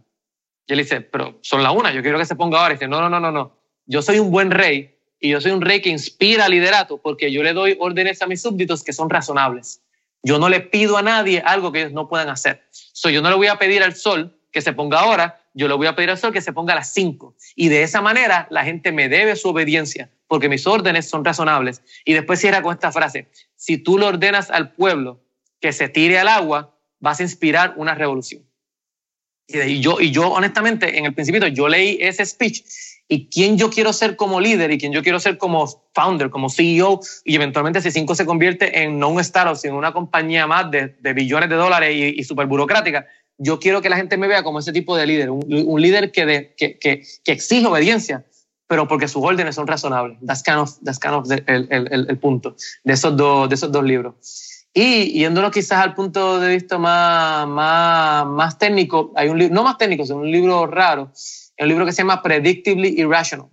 Y 0.67 0.73
él 0.73 0.79
dice, 0.79 1.01
pero 1.01 1.39
son 1.43 1.63
las 1.63 1.73
una, 1.75 1.93
yo 1.93 2.03
quiero 2.03 2.19
que 2.19 2.25
se 2.25 2.37
ponga 2.37 2.59
ahora. 2.59 2.73
Y 2.73 2.77
dice, 2.77 2.89
no, 2.89 3.01
no, 3.01 3.09
no, 3.09 3.21
no, 3.21 3.31
no. 3.31 3.57
Yo 3.87 4.03
soy 4.03 4.19
un 4.19 4.31
buen 4.31 4.51
rey 4.51 4.97
y 5.21 5.31
yo 5.31 5.41
soy 5.41 5.53
un 5.53 5.61
rey 5.61 5.81
que 5.81 5.91
inspira 5.91 6.49
liderato 6.49 6.99
porque 6.99 7.31
yo 7.31 7.43
le 7.43 7.53
doy 7.53 7.77
órdenes 7.79 8.23
a 8.23 8.27
mis 8.27 8.43
súbditos 8.43 8.83
que 8.83 8.93
son 8.93 9.11
razonables. 9.11 9.83
Yo 10.23 10.39
no 10.39 10.49
le 10.49 10.61
pido 10.61 10.97
a 10.97 11.03
nadie 11.03 11.43
algo 11.45 11.71
que 11.71 11.81
ellos 11.81 11.93
no 11.93 12.09
puedan 12.09 12.31
hacer. 12.31 12.63
So, 12.71 13.11
yo 13.11 13.21
no 13.21 13.29
le 13.29 13.37
voy 13.37 13.49
a 13.49 13.59
pedir 13.59 13.83
al 13.83 13.95
sol 13.95 14.39
que 14.51 14.63
se 14.63 14.73
ponga 14.73 15.01
ahora, 15.01 15.43
yo 15.53 15.69
le 15.69 15.75
voy 15.75 15.87
a 15.87 15.95
pedir 15.95 16.11
al 16.11 16.19
sol 16.19 16.33
que 16.33 16.41
se 16.41 16.53
ponga 16.53 16.73
a 16.73 16.77
las 16.77 16.95
cinco. 16.95 17.35
Y 17.57 17.69
de 17.69 17.83
esa 17.83 18.01
manera 18.01 18.47
la 18.51 18.65
gente 18.65 18.91
me 18.91 19.09
debe 19.09 19.37
su 19.37 19.51
obediencia 19.51 20.11
porque 20.29 20.49
mis 20.49 20.67
órdenes 20.67 21.09
son 21.09 21.25
razonables. 21.25 21.83
Y 22.05 22.15
después 22.15 22.41
cierra 22.41 22.63
con 22.63 22.73
esta 22.73 22.91
frase, 22.91 23.29
si 23.55 23.77
tú 23.77 23.99
le 23.99 24.07
ordenas 24.07 24.51
al 24.51 24.73
pueblo 24.73 25.21
que 25.65 25.73
se 25.73 25.89
tire 25.89 26.19
al 26.19 26.29
agua, 26.29 26.77
vas 27.01 27.21
a 27.21 27.23
inspirar 27.23 27.73
una 27.79 27.95
revolución. 27.95 28.43
Y 29.49 29.81
yo, 29.81 29.99
y 29.99 30.11
yo 30.11 30.29
honestamente, 30.31 30.99
en 30.99 31.07
el 31.07 31.15
principio, 31.15 31.47
yo 31.49 31.69
leí 31.69 31.97
ese 32.03 32.27
speech 32.27 32.63
y 33.09 33.31
quién 33.31 33.57
yo 33.57 33.71
quiero 33.71 33.95
ser 33.95 34.15
como 34.15 34.43
líder 34.43 34.71
y 34.73 34.77
quién 34.77 34.93
yo 34.93 35.03
quiero 35.03 35.19
ser 35.21 35.39
como 35.39 35.67
founder, 35.95 36.29
como 36.29 36.51
CEO, 36.51 37.01
y 37.25 37.35
eventualmente 37.35 37.81
si 37.81 37.91
cinco 37.91 38.15
se 38.15 38.27
convierte 38.27 38.83
en 38.83 38.99
no 38.99 39.09
un 39.09 39.21
startup, 39.21 39.57
sino 39.57 39.79
una 39.79 39.95
compañía 39.95 40.47
más 40.47 40.71
de, 40.71 40.97
de 41.01 41.13
billones 41.15 41.49
de 41.49 41.57
dólares 41.57 41.97
y, 41.97 42.21
y 42.21 42.25
súper 42.25 42.47
burocrática, 42.47 43.07
yo 43.39 43.59
quiero 43.59 43.81
que 43.81 43.89
la 43.89 43.97
gente 43.97 44.19
me 44.19 44.29
vea 44.29 44.43
como 44.43 44.59
ese 44.59 44.71
tipo 44.71 44.95
de 44.99 45.07
líder, 45.07 45.31
un, 45.31 45.47
un 45.49 45.81
líder 45.81 46.13
que, 46.13 46.27
de, 46.27 46.55
que, 46.59 46.79
que, 46.79 47.03
que, 47.25 47.33
exige 47.33 47.67
obediencia, 47.67 48.27
pero 48.67 48.87
porque 48.87 49.09
sus 49.09 49.23
órdenes 49.23 49.55
son 49.55 49.67
razonables. 49.67 50.19
That's 50.27 50.43
kind 50.43 50.59
of, 50.59 50.71
that's 50.85 50.99
kind 50.99 51.15
of 51.15 51.31
el, 51.31 51.69
el, 51.71 52.07
el, 52.11 52.19
punto 52.19 52.55
de 52.85 52.93
esos, 52.93 53.17
dos, 53.17 53.49
de 53.49 53.55
esos 53.55 53.73
dos 53.73 53.83
libros. 53.83 54.54
Y 54.77 55.13
yéndonos 55.13 55.53
quizás 55.53 55.85
al 55.85 55.95
punto 55.95 56.41
de 56.41 56.49
vista 56.49 56.79
más, 56.79 57.47
más, 57.47 58.27
más 58.27 58.59
técnico, 58.59 59.13
hay 59.15 59.29
un 59.29 59.39
no 59.53 59.63
más 59.63 59.79
técnico, 59.79 60.05
sino 60.05 60.19
un 60.19 60.31
libro 60.31 60.67
raro, 60.67 61.13
un 61.61 61.69
libro 61.69 61.87
que 61.87 61.93
se 61.93 61.99
llama 61.99 62.21
Predictably 62.21 63.01
Irrational. 63.01 63.47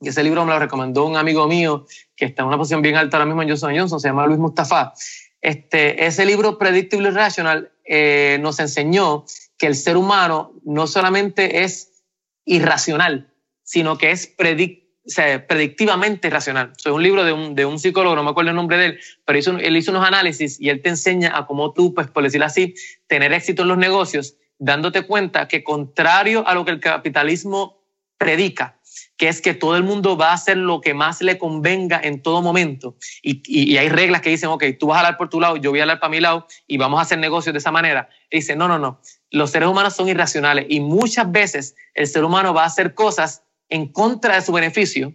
Y 0.00 0.08
ese 0.08 0.24
libro 0.24 0.44
me 0.44 0.52
lo 0.52 0.58
recomendó 0.58 1.06
un 1.06 1.16
amigo 1.16 1.46
mío 1.46 1.86
que 2.16 2.24
está 2.24 2.42
en 2.42 2.48
una 2.48 2.58
posición 2.58 2.82
bien 2.82 2.96
alta 2.96 3.16
ahora 3.16 3.26
mismo 3.26 3.42
en 3.42 3.48
Johnson 3.48 3.78
Johnson, 3.78 4.00
se 4.00 4.08
llama 4.08 4.26
Luis 4.26 4.40
Mustafa. 4.40 4.92
Este, 5.40 6.04
ese 6.04 6.26
libro 6.26 6.58
Predictably 6.58 7.08
Irrational 7.08 7.70
eh, 7.84 8.38
nos 8.40 8.58
enseñó 8.58 9.26
que 9.56 9.68
el 9.68 9.76
ser 9.76 9.96
humano 9.96 10.52
no 10.64 10.88
solamente 10.88 11.62
es 11.62 12.02
irracional, 12.44 13.32
sino 13.62 13.98
que 13.98 14.10
es 14.10 14.26
predictivamente 15.46 16.30
racional. 16.30 16.72
Es 16.76 16.86
un 16.86 17.02
libro 17.02 17.24
de 17.24 17.32
un, 17.32 17.54
de 17.54 17.66
un, 17.66 17.78
psicólogo, 17.78 18.16
no 18.16 18.22
me 18.22 18.30
acuerdo 18.30 18.50
el 18.50 18.56
nombre 18.56 18.78
de 18.78 18.86
él, 18.86 19.00
pero 19.24 19.38
hizo, 19.38 19.58
él 19.58 19.76
hizo 19.76 19.90
unos 19.90 20.06
análisis 20.06 20.60
y 20.60 20.70
él 20.70 20.80
te 20.82 20.88
enseña 20.88 21.36
a 21.36 21.46
cómo 21.46 21.72
tú, 21.72 21.94
pues 21.94 22.08
por 22.08 22.22
decirlo 22.22 22.46
así, 22.46 22.74
tener 23.06 23.32
éxito 23.32 23.62
en 23.62 23.68
los 23.68 23.78
negocios, 23.78 24.36
dándote 24.58 25.02
cuenta 25.02 25.46
que 25.48 25.62
contrario 25.62 26.46
a 26.46 26.54
lo 26.54 26.64
que 26.64 26.70
el 26.70 26.80
capitalismo 26.80 27.82
predica, 28.16 28.78
que 29.16 29.28
es 29.28 29.42
que 29.42 29.52
todo 29.54 29.76
el 29.76 29.82
mundo 29.82 30.16
va 30.16 30.30
a 30.30 30.34
hacer 30.34 30.56
lo 30.56 30.80
que 30.80 30.94
más 30.94 31.20
le 31.20 31.36
convenga 31.36 32.00
en 32.02 32.22
todo 32.22 32.40
momento. 32.40 32.96
Y, 33.22 33.42
y, 33.44 33.76
hay 33.76 33.88
reglas 33.88 34.22
que 34.22 34.30
dicen, 34.30 34.48
ok, 34.48 34.64
tú 34.78 34.86
vas 34.86 34.96
a 34.96 35.00
hablar 35.00 35.18
por 35.18 35.28
tu 35.28 35.40
lado, 35.40 35.56
yo 35.56 35.70
voy 35.70 35.80
a 35.80 35.82
hablar 35.82 36.00
para 36.00 36.10
mi 36.10 36.20
lado 36.20 36.46
y 36.66 36.78
vamos 36.78 36.98
a 36.98 37.02
hacer 37.02 37.18
negocios 37.18 37.52
de 37.52 37.58
esa 37.58 37.70
manera. 37.70 38.08
Dice, 38.30 38.56
no, 38.56 38.68
no, 38.68 38.78
no, 38.78 39.00
los 39.30 39.50
seres 39.50 39.68
humanos 39.68 39.94
son 39.94 40.08
irracionales 40.08 40.66
y 40.68 40.80
muchas 40.80 41.30
veces 41.30 41.76
el 41.92 42.06
ser 42.06 42.24
humano 42.24 42.54
va 42.54 42.62
a 42.62 42.66
hacer 42.66 42.94
cosas 42.94 43.42
en 43.68 43.88
contra 43.92 44.36
de 44.36 44.42
su 44.42 44.52
beneficio 44.52 45.12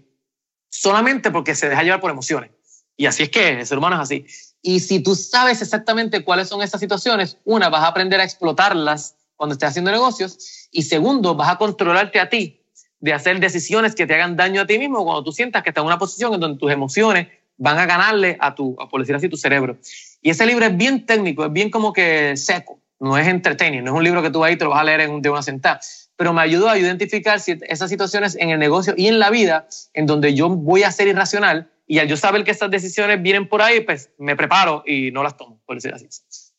solamente 0.70 1.32
porque 1.32 1.56
se 1.56 1.70
deja 1.70 1.84
llevar 1.84 2.00
por 2.00 2.12
emociones. 2.12 2.52
Y 2.96 3.06
así 3.06 3.24
es 3.24 3.30
que 3.30 3.50
el 3.50 3.66
ser 3.66 3.78
humano 3.78 3.96
es 3.96 4.02
así. 4.02 4.26
Y 4.62 4.82
si 4.82 5.02
tú 5.02 5.16
sabes 5.16 5.62
exactamente 5.62 6.24
cuáles 6.24 6.50
son 6.50 6.62
esas 6.62 6.80
situaciones, 6.80 7.38
una, 7.46 7.70
vas 7.70 7.84
a 7.84 7.88
aprender 7.88 8.20
a 8.20 8.26
explotarlas 8.26 9.16
cuando 9.36 9.54
estés 9.54 9.70
haciendo 9.70 9.92
negocios 9.92 10.68
y 10.72 10.84
segundo, 10.84 11.34
vas 11.36 11.50
a 11.50 11.58
controlarte 11.58 12.20
a 12.20 12.30
ti 12.30 12.62
de 13.00 13.14
hacer 13.14 13.40
decisiones 13.40 13.96
que 13.96 14.06
te 14.06 14.16
hagan 14.16 14.36
daño 14.36 14.62
a 14.62 14.68
ti 14.68 14.78
mismo 14.78 15.04
cuando 15.06 15.24
tú 15.24 15.32
sientas 15.32 15.64
que 15.64 15.70
estás 15.70 15.82
en 15.82 15.88
una 15.88 15.98
posición 15.98 16.34
en 16.34 16.42
donde 16.42 16.60
tus 16.60 16.72
emociones 16.72 17.30
van 17.56 17.78
a 17.78 17.86
ganarle 17.86 18.38
a 18.40 18.54
tu, 18.54 18.76
por 18.76 19.00
decir 19.00 19.16
así, 19.16 19.30
tu 19.30 19.38
cerebro. 19.38 19.78
Y 20.22 20.30
ese 20.30 20.46
libro 20.46 20.66
es 20.66 20.76
bien 20.76 21.06
técnico, 21.06 21.46
es 21.46 21.54
bien 21.54 21.70
como 21.70 21.94
que 21.94 22.36
seco, 22.36 22.82
no 23.00 23.18
es 23.18 23.28
entretenido, 23.28 23.86
no 23.86 23.92
es 23.92 23.98
un 23.98 24.04
libro 24.04 24.22
que 24.22 24.30
tú 24.30 24.44
ahí 24.44 24.58
te 24.58 24.66
lo 24.66 24.72
vas 24.72 24.82
a 24.82 24.84
leer 24.84 25.02
en, 25.02 25.22
de 25.22 25.30
una 25.30 25.42
sentada 25.42 25.80
pero 26.20 26.34
me 26.34 26.42
ayudó 26.42 26.70
a 26.70 26.78
identificar 26.78 27.40
esas 27.48 27.90
situaciones 27.90 28.36
en 28.38 28.50
el 28.50 28.60
negocio 28.60 28.94
y 28.98 29.08
en 29.08 29.20
la 29.20 29.30
vida 29.30 29.70
en 29.94 30.06
donde 30.06 30.34
yo 30.36 30.50
voy 30.50 30.84
a 30.84 30.92
ser 30.92 31.08
irracional 31.08 31.72
y 31.88 32.00
al 32.00 32.10
yo 32.10 32.18
saber 32.18 32.44
que 32.44 32.52
estas 32.52 32.70
decisiones 32.70 33.22
vienen 33.22 33.48
por 33.48 33.62
ahí, 33.62 33.80
pues 33.80 34.12
me 34.18 34.36
preparo 34.36 34.84
y 34.86 35.12
no 35.12 35.24
las 35.24 35.38
tomo, 35.38 35.62
por 35.66 35.78
decir 35.78 35.94
así. 35.94 36.10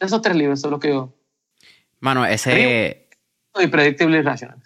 Esos 0.00 0.22
tres 0.22 0.34
libros 0.34 0.62
son 0.62 0.70
los 0.70 0.80
que 0.80 0.88
yo... 0.88 1.14
Mano, 1.98 2.24
ese... 2.24 3.06
Y 3.60 3.66
predictible 3.66 4.20
y 4.20 4.22
racional. 4.22 4.62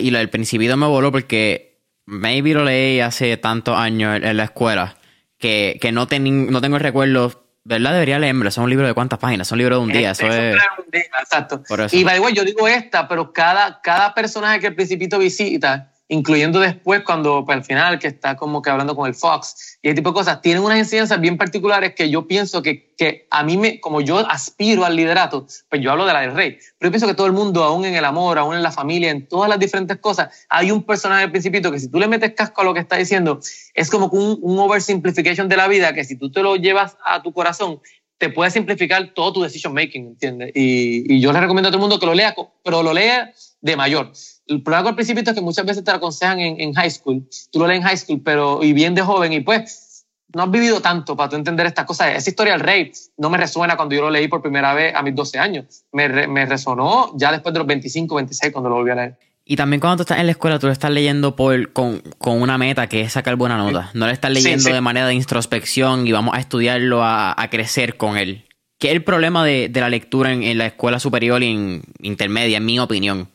Y 0.00 0.12
lo 0.12 0.18
del 0.18 0.30
principio 0.30 0.76
me 0.76 0.86
voló 0.86 1.10
porque 1.10 1.80
maybe 2.06 2.54
lo 2.54 2.62
leí 2.62 3.00
hace 3.00 3.36
tantos 3.36 3.76
años 3.76 4.20
en 4.22 4.36
la 4.36 4.44
escuela 4.44 4.96
que, 5.38 5.76
que 5.80 5.90
no, 5.90 6.06
no 6.06 6.60
tengo 6.60 6.76
el 6.76 6.82
recuerdo 6.82 7.49
¿verdad? 7.64 7.92
Debería 7.92 8.18
leerlo. 8.18 8.48
Es 8.48 8.56
un 8.58 8.70
libro 8.70 8.86
de 8.86 8.94
cuántas 8.94 9.18
páginas, 9.18 9.48
es 9.48 9.52
un 9.52 9.58
libro 9.58 9.76
de 9.76 9.82
un 9.82 9.92
día. 9.92 10.10
Eso 10.12 10.26
es, 10.26 10.54
un 10.78 10.90
día, 10.90 11.02
exacto. 11.20 11.62
Y 11.92 12.04
by 12.04 12.14
the 12.14 12.20
way, 12.20 12.34
yo 12.34 12.44
digo 12.44 12.66
esta, 12.68 13.08
pero 13.08 13.32
cada, 13.32 13.80
cada 13.80 14.14
personaje 14.14 14.60
que 14.60 14.66
el 14.68 14.74
Principito 14.74 15.18
visita 15.18 15.90
incluyendo 16.10 16.58
después 16.58 17.02
cuando 17.04 17.44
pues, 17.46 17.56
al 17.56 17.64
final 17.64 17.98
que 18.00 18.08
está 18.08 18.36
como 18.36 18.60
que 18.62 18.68
hablando 18.68 18.96
con 18.96 19.06
el 19.06 19.14
Fox 19.14 19.78
y 19.80 19.88
ese 19.88 19.94
tipo 19.94 20.10
de 20.10 20.14
cosas, 20.14 20.42
tienen 20.42 20.62
unas 20.62 20.78
enseñanzas 20.78 21.20
bien 21.20 21.38
particulares 21.38 21.94
que 21.94 22.10
yo 22.10 22.26
pienso 22.26 22.62
que, 22.62 22.92
que 22.98 23.28
a 23.30 23.44
mí, 23.44 23.56
me, 23.56 23.80
como 23.80 24.00
yo 24.00 24.18
aspiro 24.18 24.84
al 24.84 24.96
liderato, 24.96 25.46
pues 25.68 25.80
yo 25.80 25.92
hablo 25.92 26.06
de 26.06 26.12
la 26.12 26.20
del 26.20 26.34
rey, 26.34 26.58
pero 26.78 26.88
yo 26.88 26.90
pienso 26.90 27.06
que 27.06 27.14
todo 27.14 27.28
el 27.28 27.32
mundo, 27.32 27.62
aún 27.62 27.84
en 27.84 27.94
el 27.94 28.04
amor, 28.04 28.38
aún 28.38 28.56
en 28.56 28.62
la 28.62 28.72
familia, 28.72 29.10
en 29.10 29.28
todas 29.28 29.48
las 29.48 29.60
diferentes 29.60 29.98
cosas, 29.98 30.46
hay 30.48 30.72
un 30.72 30.82
personaje 30.82 31.22
del 31.22 31.30
principito 31.30 31.70
que 31.70 31.78
si 31.78 31.88
tú 31.88 32.00
le 32.00 32.08
metes 32.08 32.34
casco 32.34 32.60
a 32.60 32.64
lo 32.64 32.74
que 32.74 32.80
está 32.80 32.96
diciendo, 32.96 33.38
es 33.74 33.88
como 33.88 34.08
un, 34.08 34.36
un 34.42 34.58
oversimplification 34.58 35.48
de 35.48 35.56
la 35.56 35.68
vida 35.68 35.94
que 35.94 36.02
si 36.02 36.16
tú 36.16 36.32
te 36.32 36.42
lo 36.42 36.56
llevas 36.56 36.96
a 37.04 37.22
tu 37.22 37.32
corazón, 37.32 37.80
te 38.20 38.28
puede 38.28 38.50
simplificar 38.50 39.14
todo 39.14 39.32
tu 39.32 39.42
decision 39.42 39.72
making, 39.72 40.08
¿entiendes? 40.08 40.52
Y, 40.54 41.14
y, 41.14 41.20
yo 41.22 41.32
le 41.32 41.40
recomiendo 41.40 41.68
a 41.68 41.72
todo 41.72 41.78
el 41.78 41.80
mundo 41.80 41.98
que 41.98 42.04
lo 42.04 42.12
lea, 42.12 42.34
pero 42.62 42.82
lo 42.82 42.92
lea 42.92 43.32
de 43.62 43.76
mayor. 43.76 44.12
El 44.46 44.62
problema 44.62 44.82
con 44.82 44.90
el 44.90 44.96
principito 44.96 45.30
es 45.30 45.34
que 45.34 45.40
muchas 45.40 45.64
veces 45.64 45.82
te 45.82 45.90
lo 45.90 45.96
aconsejan 45.96 46.38
en, 46.38 46.60
en, 46.60 46.74
high 46.74 46.90
school, 46.90 47.26
tú 47.50 47.58
lo 47.58 47.66
lees 47.66 47.80
en 47.80 47.86
high 47.86 47.96
school, 47.96 48.20
pero 48.22 48.62
y 48.62 48.74
bien 48.74 48.94
de 48.94 49.00
joven, 49.00 49.32
y 49.32 49.40
pues 49.40 50.04
no 50.34 50.42
has 50.42 50.50
vivido 50.50 50.82
tanto 50.82 51.16
para 51.16 51.30
tú 51.30 51.36
entender 51.36 51.64
estas 51.64 51.86
cosas. 51.86 52.14
Esa 52.14 52.28
historia 52.28 52.52
del 52.52 52.60
rey 52.60 52.92
no 53.16 53.30
me 53.30 53.38
resuena 53.38 53.74
cuando 53.74 53.94
yo 53.94 54.02
lo 54.02 54.10
leí 54.10 54.28
por 54.28 54.42
primera 54.42 54.74
vez 54.74 54.94
a 54.94 55.02
mis 55.02 55.14
12 55.14 55.38
años. 55.38 55.84
Me, 55.90 56.28
me 56.28 56.44
resonó 56.44 57.16
ya 57.16 57.32
después 57.32 57.54
de 57.54 57.60
los 57.60 57.66
25, 57.66 58.14
26 58.14 58.52
cuando 58.52 58.68
lo 58.68 58.76
volví 58.76 58.90
a 58.90 58.96
leer. 58.96 59.18
Y 59.50 59.56
también 59.56 59.80
cuando 59.80 59.96
tú 59.96 60.02
estás 60.02 60.20
en 60.20 60.26
la 60.26 60.30
escuela, 60.30 60.60
tú 60.60 60.68
lo 60.68 60.72
estás 60.72 60.92
leyendo 60.92 61.34
por, 61.34 61.72
con, 61.72 62.04
con 62.18 62.40
una 62.40 62.56
meta 62.56 62.86
que 62.86 63.00
es 63.00 63.14
sacar 63.14 63.34
buena 63.34 63.56
nota. 63.56 63.90
No 63.94 64.06
lo 64.06 64.12
estás 64.12 64.30
leyendo 64.30 64.60
sí, 64.60 64.68
sí. 64.68 64.72
de 64.72 64.80
manera 64.80 65.08
de 65.08 65.14
introspección 65.14 66.06
y 66.06 66.12
vamos 66.12 66.36
a 66.36 66.38
estudiarlo, 66.38 67.02
a, 67.02 67.34
a 67.36 67.50
crecer 67.50 67.96
con 67.96 68.16
él. 68.16 68.44
¿Qué 68.78 68.90
es 68.90 68.92
el 68.92 69.02
problema 69.02 69.44
de, 69.44 69.68
de 69.68 69.80
la 69.80 69.88
lectura 69.88 70.32
en, 70.32 70.44
en, 70.44 70.56
la 70.56 70.66
escuela 70.66 71.00
superior 71.00 71.42
y 71.42 71.48
en 71.48 71.82
intermedia, 72.00 72.58
en 72.58 72.64
mi 72.64 72.78
opinión? 72.78 73.28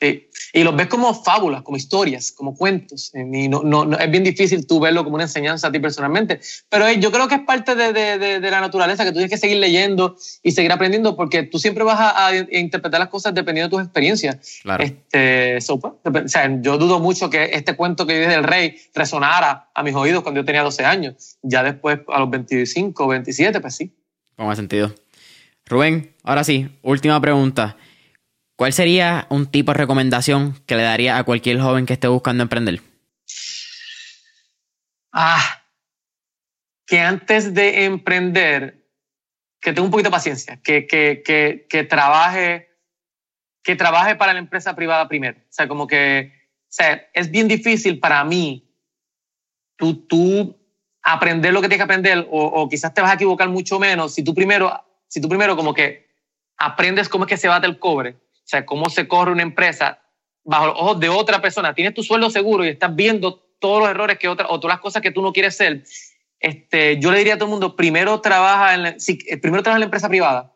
Sí. 0.00 0.28
Y 0.52 0.62
los 0.62 0.76
ves 0.76 0.86
como 0.86 1.12
fábulas, 1.12 1.62
como 1.62 1.76
historias, 1.76 2.32
como 2.32 2.54
cuentos. 2.54 3.10
Y 3.14 3.48
no, 3.48 3.62
no, 3.62 3.84
no, 3.84 3.98
es 3.98 4.10
bien 4.10 4.22
difícil 4.22 4.66
tú 4.66 4.78
verlo 4.78 5.02
como 5.02 5.16
una 5.16 5.24
enseñanza 5.24 5.68
a 5.68 5.72
ti 5.72 5.80
personalmente. 5.80 6.40
Pero 6.68 6.90
yo 6.92 7.10
creo 7.10 7.26
que 7.26 7.36
es 7.36 7.40
parte 7.40 7.74
de, 7.74 7.92
de, 7.92 8.40
de, 8.40 8.50
la 8.50 8.60
naturaleza, 8.60 9.04
que 9.04 9.10
tú 9.10 9.16
tienes 9.16 9.30
que 9.30 9.38
seguir 9.38 9.58
leyendo 9.58 10.16
y 10.42 10.52
seguir 10.52 10.70
aprendiendo, 10.70 11.16
porque 11.16 11.42
tú 11.42 11.58
siempre 11.58 11.84
vas 11.84 11.98
a, 11.98 12.28
a 12.28 12.36
interpretar 12.36 13.00
las 13.00 13.08
cosas 13.08 13.34
dependiendo 13.34 13.68
de 13.68 13.76
tus 13.76 13.86
experiencias. 13.86 14.60
Claro. 14.62 14.84
Este, 14.84 15.60
so, 15.60 15.80
pues, 15.80 15.94
o 16.24 16.28
sea, 16.28 16.60
yo 16.60 16.78
dudo 16.78 17.00
mucho 17.00 17.28
que 17.28 17.50
este 17.52 17.74
cuento 17.74 18.06
que 18.06 18.14
vive 18.14 18.28
del 18.28 18.44
rey 18.44 18.76
resonara 18.94 19.68
a 19.74 19.82
mis 19.82 19.94
oídos 19.94 20.22
cuando 20.22 20.40
yo 20.40 20.44
tenía 20.44 20.62
12 20.62 20.84
años. 20.84 21.38
Ya 21.42 21.62
después, 21.62 22.00
a 22.08 22.20
los 22.20 22.30
25, 22.30 23.06
27, 23.06 23.60
pues 23.60 23.74
sí. 23.74 23.92
Con 24.36 24.54
sentido. 24.54 24.94
Rubén, 25.66 26.14
ahora 26.22 26.44
sí, 26.44 26.68
última 26.82 27.20
pregunta. 27.20 27.76
¿Cuál 28.58 28.72
sería 28.72 29.28
un 29.30 29.46
tipo 29.46 29.70
de 29.70 29.78
recomendación 29.78 30.60
que 30.66 30.74
le 30.74 30.82
daría 30.82 31.16
a 31.16 31.22
cualquier 31.22 31.60
joven 31.60 31.86
que 31.86 31.92
esté 31.92 32.08
buscando 32.08 32.42
emprender? 32.42 32.80
Ah, 35.12 35.62
que 36.84 36.98
antes 36.98 37.54
de 37.54 37.84
emprender, 37.84 38.84
que 39.60 39.72
tenga 39.72 39.84
un 39.84 39.92
poquito 39.92 40.08
de 40.08 40.16
paciencia, 40.16 40.60
que, 40.60 40.88
que, 40.88 41.22
que, 41.70 41.84
trabaje, 41.84 42.68
que 43.62 43.76
trabaje 43.76 44.16
para 44.16 44.32
la 44.32 44.40
empresa 44.40 44.74
privada 44.74 45.06
primero. 45.06 45.38
O 45.38 45.52
sea, 45.52 45.68
como 45.68 45.86
que, 45.86 46.32
es 47.14 47.30
bien 47.30 47.46
difícil 47.46 48.00
para 48.00 48.24
mí 48.24 48.74
tú, 49.76 50.04
tú 50.08 50.60
aprender 51.00 51.52
lo 51.52 51.60
que 51.60 51.68
tienes 51.68 51.78
que 51.78 51.92
aprender 51.92 52.26
o, 52.28 52.44
o 52.44 52.68
quizás 52.68 52.92
te 52.92 53.02
vas 53.02 53.12
a 53.12 53.14
equivocar 53.14 53.48
mucho 53.50 53.78
menos 53.78 54.14
si 54.14 54.24
tú 54.24 54.34
primero, 54.34 54.84
si 55.06 55.20
tú 55.20 55.28
primero 55.28 55.54
como 55.54 55.72
que 55.72 56.08
aprendes 56.56 57.08
cómo 57.08 57.24
es 57.24 57.28
que 57.28 57.36
se 57.36 57.46
bate 57.46 57.68
el 57.68 57.78
cobre 57.78 58.16
sea, 58.48 58.64
cómo 58.64 58.88
se 58.88 59.06
corre 59.06 59.32
una 59.32 59.42
empresa 59.42 60.00
bajo 60.44 60.66
los 60.66 60.76
ojos 60.76 61.00
de 61.00 61.08
otra 61.08 61.42
persona. 61.42 61.74
Tienes 61.74 61.94
tu 61.94 62.02
sueldo 62.02 62.30
seguro 62.30 62.64
y 62.64 62.68
estás 62.68 62.94
viendo 62.96 63.44
todos 63.58 63.80
los 63.80 63.90
errores 63.90 64.18
que 64.18 64.28
otra, 64.28 64.46
o 64.48 64.58
todas 64.58 64.76
las 64.76 64.80
cosas 64.80 65.02
que 65.02 65.10
tú 65.10 65.20
no 65.20 65.32
quieres 65.32 65.56
ser. 65.56 65.84
Este, 66.40 66.98
yo 66.98 67.10
le 67.10 67.18
diría 67.18 67.34
a 67.34 67.36
todo 67.36 67.46
el 67.46 67.50
mundo, 67.50 67.76
primero 67.76 68.20
trabaja 68.20 68.74
en 68.74 68.82
la, 68.82 68.98
sí, 68.98 69.18
primero 69.42 69.62
trabaja 69.62 69.76
en 69.76 69.80
la 69.80 69.86
empresa 69.86 70.08
privada. 70.08 70.54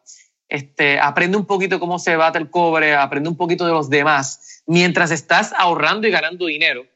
Este, 0.49 1.01
aprende 1.01 1.37
un 1.37 1.47
poquito 1.47 1.81
cómo 1.81 1.99
se 1.99 2.17
bate 2.17 2.39
el 2.39 2.51
cobre, 2.51 2.95
aprende 2.95 3.29
un 3.29 3.37
poquito 3.37 3.67
de 3.67 3.73
los 3.73 3.91
demás, 3.91 4.63
mientras 4.67 5.11
estás 5.11 5.53
ahorrando 5.57 6.07
y 6.07 6.11
ganando 6.11 6.47
dinero. 6.47 6.87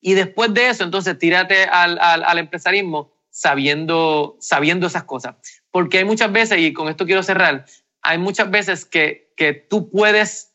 Y 0.00 0.14
después 0.14 0.52
de 0.52 0.68
eso, 0.68 0.84
entonces, 0.84 1.18
tírate 1.18 1.64
al, 1.64 1.98
al, 1.98 2.24
al 2.24 2.38
empresarismo 2.38 3.14
sabiendo, 3.30 4.36
sabiendo 4.40 4.86
esas 4.86 5.04
cosas. 5.04 5.36
Porque 5.70 5.98
hay 5.98 6.04
muchas 6.04 6.30
veces, 6.30 6.58
y 6.58 6.72
con 6.72 6.88
esto 6.88 7.06
quiero 7.06 7.22
cerrar, 7.22 7.64
hay 8.02 8.18
muchas 8.18 8.50
veces 8.50 8.84
que, 8.84 9.23
que 9.36 9.52
tú 9.52 9.90
puedes, 9.90 10.54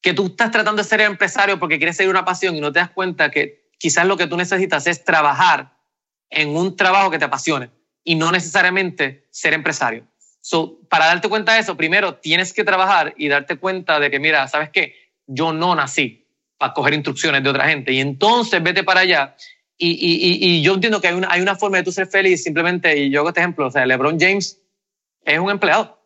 que 0.00 0.12
tú 0.12 0.26
estás 0.26 0.50
tratando 0.50 0.82
de 0.82 0.88
ser 0.88 1.00
empresario 1.00 1.58
porque 1.58 1.78
quieres 1.78 1.96
seguir 1.96 2.10
una 2.10 2.24
pasión 2.24 2.56
y 2.56 2.60
no 2.60 2.72
te 2.72 2.80
das 2.80 2.90
cuenta 2.90 3.30
que 3.30 3.70
quizás 3.78 4.06
lo 4.06 4.16
que 4.16 4.26
tú 4.26 4.36
necesitas 4.36 4.86
es 4.86 5.04
trabajar 5.04 5.76
en 6.30 6.56
un 6.56 6.76
trabajo 6.76 7.10
que 7.10 7.18
te 7.18 7.24
apasione 7.24 7.70
y 8.04 8.14
no 8.14 8.32
necesariamente 8.32 9.26
ser 9.30 9.54
empresario. 9.54 10.06
So, 10.40 10.80
para 10.88 11.06
darte 11.06 11.28
cuenta 11.28 11.54
de 11.54 11.60
eso, 11.60 11.76
primero 11.76 12.16
tienes 12.16 12.52
que 12.52 12.62
trabajar 12.62 13.14
y 13.16 13.28
darte 13.28 13.56
cuenta 13.56 13.98
de 13.98 14.10
que, 14.10 14.20
mira, 14.20 14.46
¿sabes 14.46 14.70
qué? 14.70 14.94
Yo 15.26 15.52
no 15.52 15.74
nací 15.74 16.24
para 16.56 16.72
coger 16.72 16.94
instrucciones 16.94 17.42
de 17.42 17.50
otra 17.50 17.68
gente 17.68 17.92
y 17.92 18.00
entonces 18.00 18.62
vete 18.62 18.84
para 18.84 19.00
allá. 19.00 19.36
Y, 19.76 19.90
y, 19.90 20.46
y, 20.46 20.62
yo 20.62 20.74
entiendo 20.74 21.00
que 21.00 21.08
hay 21.08 21.14
una, 21.14 21.28
hay 21.30 21.42
una 21.42 21.56
forma 21.56 21.78
de 21.78 21.82
tú 21.82 21.92
ser 21.92 22.06
feliz 22.06 22.42
simplemente, 22.42 22.96
y 22.96 23.10
yo 23.10 23.20
hago 23.20 23.28
este 23.28 23.40
ejemplo, 23.40 23.66
o 23.66 23.70
sea, 23.70 23.84
LeBron 23.84 24.18
James 24.18 24.58
es 25.24 25.38
un 25.38 25.50
empleado 25.50 25.96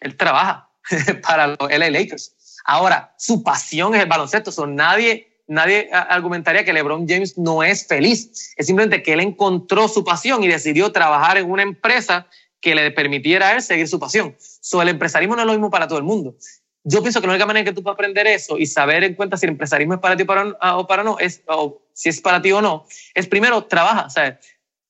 él 0.00 0.16
trabaja 0.16 0.69
para 1.22 1.48
los 1.48 1.58
LA 1.60 1.90
Lakers. 1.90 2.34
Ahora, 2.64 3.14
su 3.18 3.42
pasión 3.42 3.94
es 3.94 4.02
el 4.02 4.08
baloncesto. 4.08 4.52
So, 4.52 4.66
nadie, 4.66 5.42
nadie 5.46 5.90
argumentaría 5.92 6.64
que 6.64 6.72
LeBron 6.72 7.08
James 7.08 7.38
no 7.38 7.62
es 7.62 7.86
feliz. 7.86 8.52
Es 8.56 8.66
simplemente 8.66 9.02
que 9.02 9.12
él 9.12 9.20
encontró 9.20 9.88
su 9.88 10.04
pasión 10.04 10.42
y 10.44 10.48
decidió 10.48 10.92
trabajar 10.92 11.38
en 11.38 11.50
una 11.50 11.62
empresa 11.62 12.26
que 12.60 12.74
le 12.74 12.90
permitiera 12.90 13.48
a 13.48 13.52
él 13.54 13.62
seguir 13.62 13.88
su 13.88 13.98
pasión. 13.98 14.36
So, 14.38 14.82
el 14.82 14.88
empresarismo 14.88 15.34
no 15.34 15.42
es 15.42 15.46
lo 15.46 15.52
mismo 15.52 15.70
para 15.70 15.88
todo 15.88 15.98
el 15.98 16.04
mundo. 16.04 16.36
Yo 16.82 17.02
pienso 17.02 17.20
que 17.20 17.26
la 17.26 17.34
única 17.34 17.46
manera 17.46 17.60
en 17.60 17.66
que 17.66 17.72
tú 17.74 17.82
puedes 17.82 17.94
aprender 17.94 18.26
eso 18.26 18.56
y 18.56 18.66
saber 18.66 19.04
en 19.04 19.14
cuenta 19.14 19.36
si 19.36 19.46
el 19.46 19.52
empresarismo 19.52 19.94
es 19.94 20.00
para 20.00 20.16
ti 20.16 20.24
para, 20.24 20.56
o 20.76 20.86
para 20.86 21.04
no, 21.04 21.18
es, 21.18 21.42
o 21.46 21.82
si 21.92 22.08
es 22.08 22.20
para 22.22 22.40
ti 22.40 22.52
o 22.52 22.62
no, 22.62 22.86
es 23.14 23.26
primero 23.26 23.64
trabaja, 23.64 24.08
sea, 24.08 24.40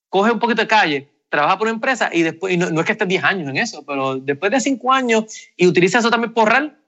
coge 0.09 0.31
un 0.31 0.39
poquito 0.39 0.63
de 0.63 0.69
calle, 0.69 1.09
trabaja 1.31 1.57
por 1.57 1.69
una 1.69 1.75
empresa 1.75 2.11
y 2.13 2.23
después, 2.23 2.53
y 2.53 2.57
no, 2.57 2.71
no, 2.71 2.81
es 2.81 2.87
que 2.87 2.93
estés 2.93 3.09
10 3.09 3.25
años 3.25 3.49
en 3.49 3.57
eso, 3.57 3.85
pero 3.87 4.17
después 4.17 4.53
de 4.53 4.61
5 4.61 4.93
años 4.93 5.25
y 5.57 5.67
utiliza 5.67 6.01
eso 6.01 6.11
también 6.11 6.35
por 6.35 6.51
real, 6.51 6.79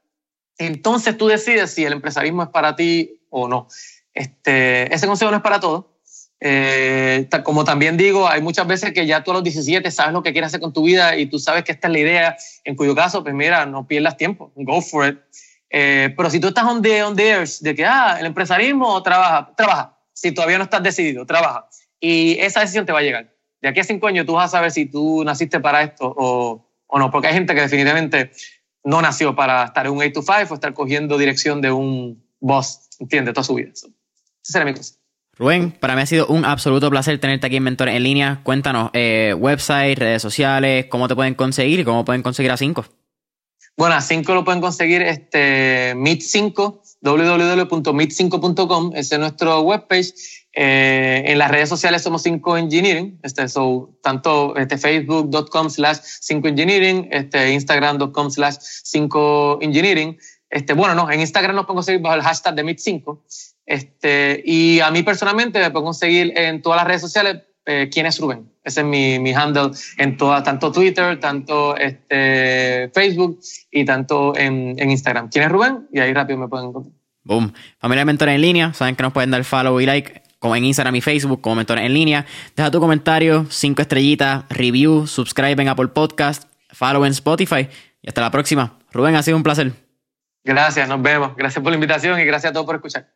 entonces 0.59 1.17
tú 1.17 1.29
decides 1.29 1.73
si 1.73 1.85
el 1.85 1.95
empresarismo 1.95 2.43
es 2.43 2.49
para 2.51 2.77
ti 2.77 3.21
o 3.31 3.49
no. 3.49 3.69
Este, 4.13 4.93
ese 4.95 5.07
consejo 5.07 5.31
no 5.31 5.39
es 5.39 5.43
para 5.43 5.61
todos. 5.61 5.87
Eh, 6.45 7.29
como 7.45 7.65
también 7.65 7.97
digo, 7.97 8.29
hay 8.29 8.43
muchas 8.43 8.67
veces 8.67 8.93
que 8.93 9.07
ya 9.07 9.23
tú 9.23 9.31
a 9.31 9.35
los 9.35 9.45
17 9.45 9.89
sabes 9.93 10.13
lo 10.13 10.25
que 10.25 10.33
quieres 10.33 10.49
hacer 10.49 10.61
con 10.61 10.73
tu 10.73 10.83
vida 10.83 11.17
y 11.17 11.27
tú 11.27 11.39
sabes 11.39 11.63
que 11.63 11.71
esta 11.71 11.87
es 11.87 11.93
la 11.93 11.99
idea, 12.01 12.37
en 12.65 12.75
cuyo 12.75 12.97
caso, 12.97 13.23
pues 13.23 13.33
mira, 13.33 13.65
no 13.65 13.87
pierdas 13.87 14.17
tiempo, 14.17 14.53
go 14.57 14.83
for 14.83 15.07
it. 15.07 15.21
Eh, 15.71 16.13
pero 16.17 16.29
si 16.29 16.41
tú 16.41 16.49
estás 16.49 16.65
on 16.65 16.83
the, 16.83 17.03
on 17.05 17.15
the 17.15 17.29
earth 17.29 17.61
de 17.61 17.75
que, 17.77 17.85
ah, 17.85 18.17
el 18.19 18.27
empresarismo 18.27 19.01
trabaja, 19.05 19.55
trabaja. 19.57 19.99
Si 20.13 20.33
todavía 20.33 20.59
no 20.59 20.65
estás 20.65 20.83
decidido, 20.83 21.25
trabaja. 21.25 21.69
Y 22.01 22.37
esa 22.41 22.61
decisión 22.61 22.85
te 22.85 22.93
va 22.93 22.99
a 22.99 23.03
llegar 23.03 23.32
de 23.63 23.69
aquí 23.69 23.81
a 23.81 23.85
cinco 23.85 24.09
años 24.09 24.27
tú 24.27 24.35
vas 24.35 24.47
a 24.47 24.59
saber 24.59 24.71
si 24.73 24.87
tú 24.87 25.25
naciste 25.25 25.61
para 25.61 25.83
esto 25.83 26.13
o, 26.15 26.69
o 26.87 26.99
no, 26.99 27.11
porque 27.11 27.29
hay 27.29 27.35
gente 27.35 27.55
que 27.55 27.63
definitivamente 27.63 28.33
no 28.85 29.01
nació 29.01 29.35
para 29.35 29.65
estar 29.65 29.87
en 29.87 29.93
un 29.93 29.99
8 29.99 30.13
to 30.13 30.23
5 30.23 30.49
o 30.51 30.55
estar 30.55 30.75
cogiendo 30.75 31.17
dirección 31.17 31.61
de 31.61 31.71
un 31.71 32.23
boss, 32.41 32.89
¿entiendes? 32.99 33.35
Toda 33.35 33.45
su 33.45 33.55
vida. 33.55 33.71
Esa 33.73 34.59
era 34.59 34.65
mi 34.65 34.75
cosa. 34.75 34.95
Rubén, 35.35 35.71
para 35.71 35.95
mí 35.97 36.03
ha 36.03 36.07
sido 36.07 36.27
un 36.27 36.45
absoluto 36.45 36.91
placer 36.91 37.19
tenerte 37.19 37.47
aquí 37.47 37.57
en 37.57 37.63
Mentor 37.63 37.89
en 37.89 38.03
línea. 38.03 38.41
Cuéntanos, 38.43 38.91
eh, 38.93 39.35
website, 39.39 39.99
redes 39.99 40.21
sociales, 40.21 40.87
cómo 40.91 41.09
te 41.09 41.15
pueden 41.15 41.35
conseguir 41.35 41.81
y 41.81 41.85
cómo 41.85 42.05
pueden 42.05 42.23
conseguir 42.23 42.53
a 42.53 42.57
5. 42.57 42.85
Bueno, 43.77 43.95
a 43.95 44.03
5 44.03 44.35
lo 44.35 44.45
pueden 44.45 44.61
conseguir 44.61 45.01
este, 45.01 45.95
Meet5, 45.97 46.81
www.meet5.com, 47.01 48.93
ese 48.95 49.15
es 49.15 49.21
nuestro 49.21 49.63
webpage. 49.63 50.13
Eh, 50.55 51.25
en 51.27 51.39
las 51.39 51.51
redes 51.51 51.69
sociales 51.69 52.03
somos 52.03 52.23
5 52.23 52.59
Engineering, 52.59 53.19
este, 53.23 53.47
tanto 54.03 54.55
este, 54.57 54.77
facebook.com 54.77 55.71
slash 55.71 55.99
5 56.03 56.49
Engineering, 56.49 57.09
este, 57.11 57.53
instagram.com 57.53 58.31
slash 58.31 58.57
5 58.61 59.59
Engineering. 59.63 60.19
Este, 60.51 60.75
bueno, 60.75 60.95
no, 60.95 61.11
en 61.11 61.21
Instagram 61.21 61.57
nos 61.57 61.65
pueden 61.65 61.77
conseguir 61.77 62.03
bajo 62.03 62.17
el 62.17 62.23
hashtag 62.23 62.55
de 62.55 62.65
Meet5. 62.65 63.21
Este, 63.65 64.43
y 64.45 64.81
a 64.81 64.91
mí 64.91 65.03
personalmente 65.03 65.59
me 65.59 65.71
pueden 65.71 65.87
conseguir 65.87 66.33
en 66.37 66.61
todas 66.61 66.77
las 66.77 66.87
redes 66.87 67.01
sociales 67.01 67.43
eh, 67.65 67.89
quién 67.91 68.05
es 68.05 68.19
Rubén. 68.19 68.51
Ese 68.63 68.81
es 68.81 68.87
mi, 68.87 69.19
mi 69.19 69.33
handle 69.33 69.71
en 69.97 70.17
toda, 70.19 70.43
tanto 70.43 70.71
Twitter, 70.71 71.19
tanto 71.19 71.77
este, 71.77 72.91
Facebook 72.93 73.41
y 73.71 73.85
tanto 73.87 74.37
en, 74.37 74.75
en 74.79 74.91
Instagram. 74.91 75.31
¿Quién 75.31 75.45
es 75.45 75.51
Rubén? 75.51 75.89
Y 75.93 76.01
ahí 76.01 76.13
rápido 76.13 76.39
me 76.39 76.49
pueden 76.49 76.69
encontrar. 76.69 76.95
Boom. 77.25 77.53
Familia 77.79 78.05
Mentores 78.05 78.35
en 78.35 78.41
línea, 78.41 78.75
saben 78.75 78.97
que 78.97 79.03
nos 79.03 79.13
pueden 79.13 79.31
dar 79.31 79.45
follow 79.45 79.81
y 79.81 79.87
like 79.87 80.22
como 80.43 80.57
en 80.57 80.65
Instagram 80.65 80.97
y 80.97 81.01
Facebook, 81.01 81.41
como 81.41 81.55
Mentores 81.55 81.85
en 81.87 81.95
línea. 81.95 82.27
Deja 82.57 82.69
tu 82.69 82.81
comentario, 82.81 83.47
cinco 83.49 83.81
estrellitas, 83.81 84.45
review, 84.51 85.07
subscribe 85.07 85.63
en 85.63 85.69
Apple 85.69 85.87
Podcast, 85.87 86.49
follow 86.73 87.05
en 87.05 87.13
Spotify 87.13 87.69
y 88.03 88.09
hasta 88.09 88.23
la 88.23 88.33
próxima. 88.33 88.77
Rubén, 88.91 89.15
ha 89.15 89.23
sido 89.23 89.37
un 89.37 89.45
placer. 89.45 89.73
Gracias, 90.43 90.89
nos 90.89 91.01
vemos. 91.01 91.37
Gracias 91.37 91.63
por 91.63 91.71
la 91.71 91.77
invitación 91.77 92.19
y 92.19 92.25
gracias 92.25 92.51
a 92.51 92.53
todos 92.53 92.67
por 92.67 92.75
escuchar. 92.75 93.15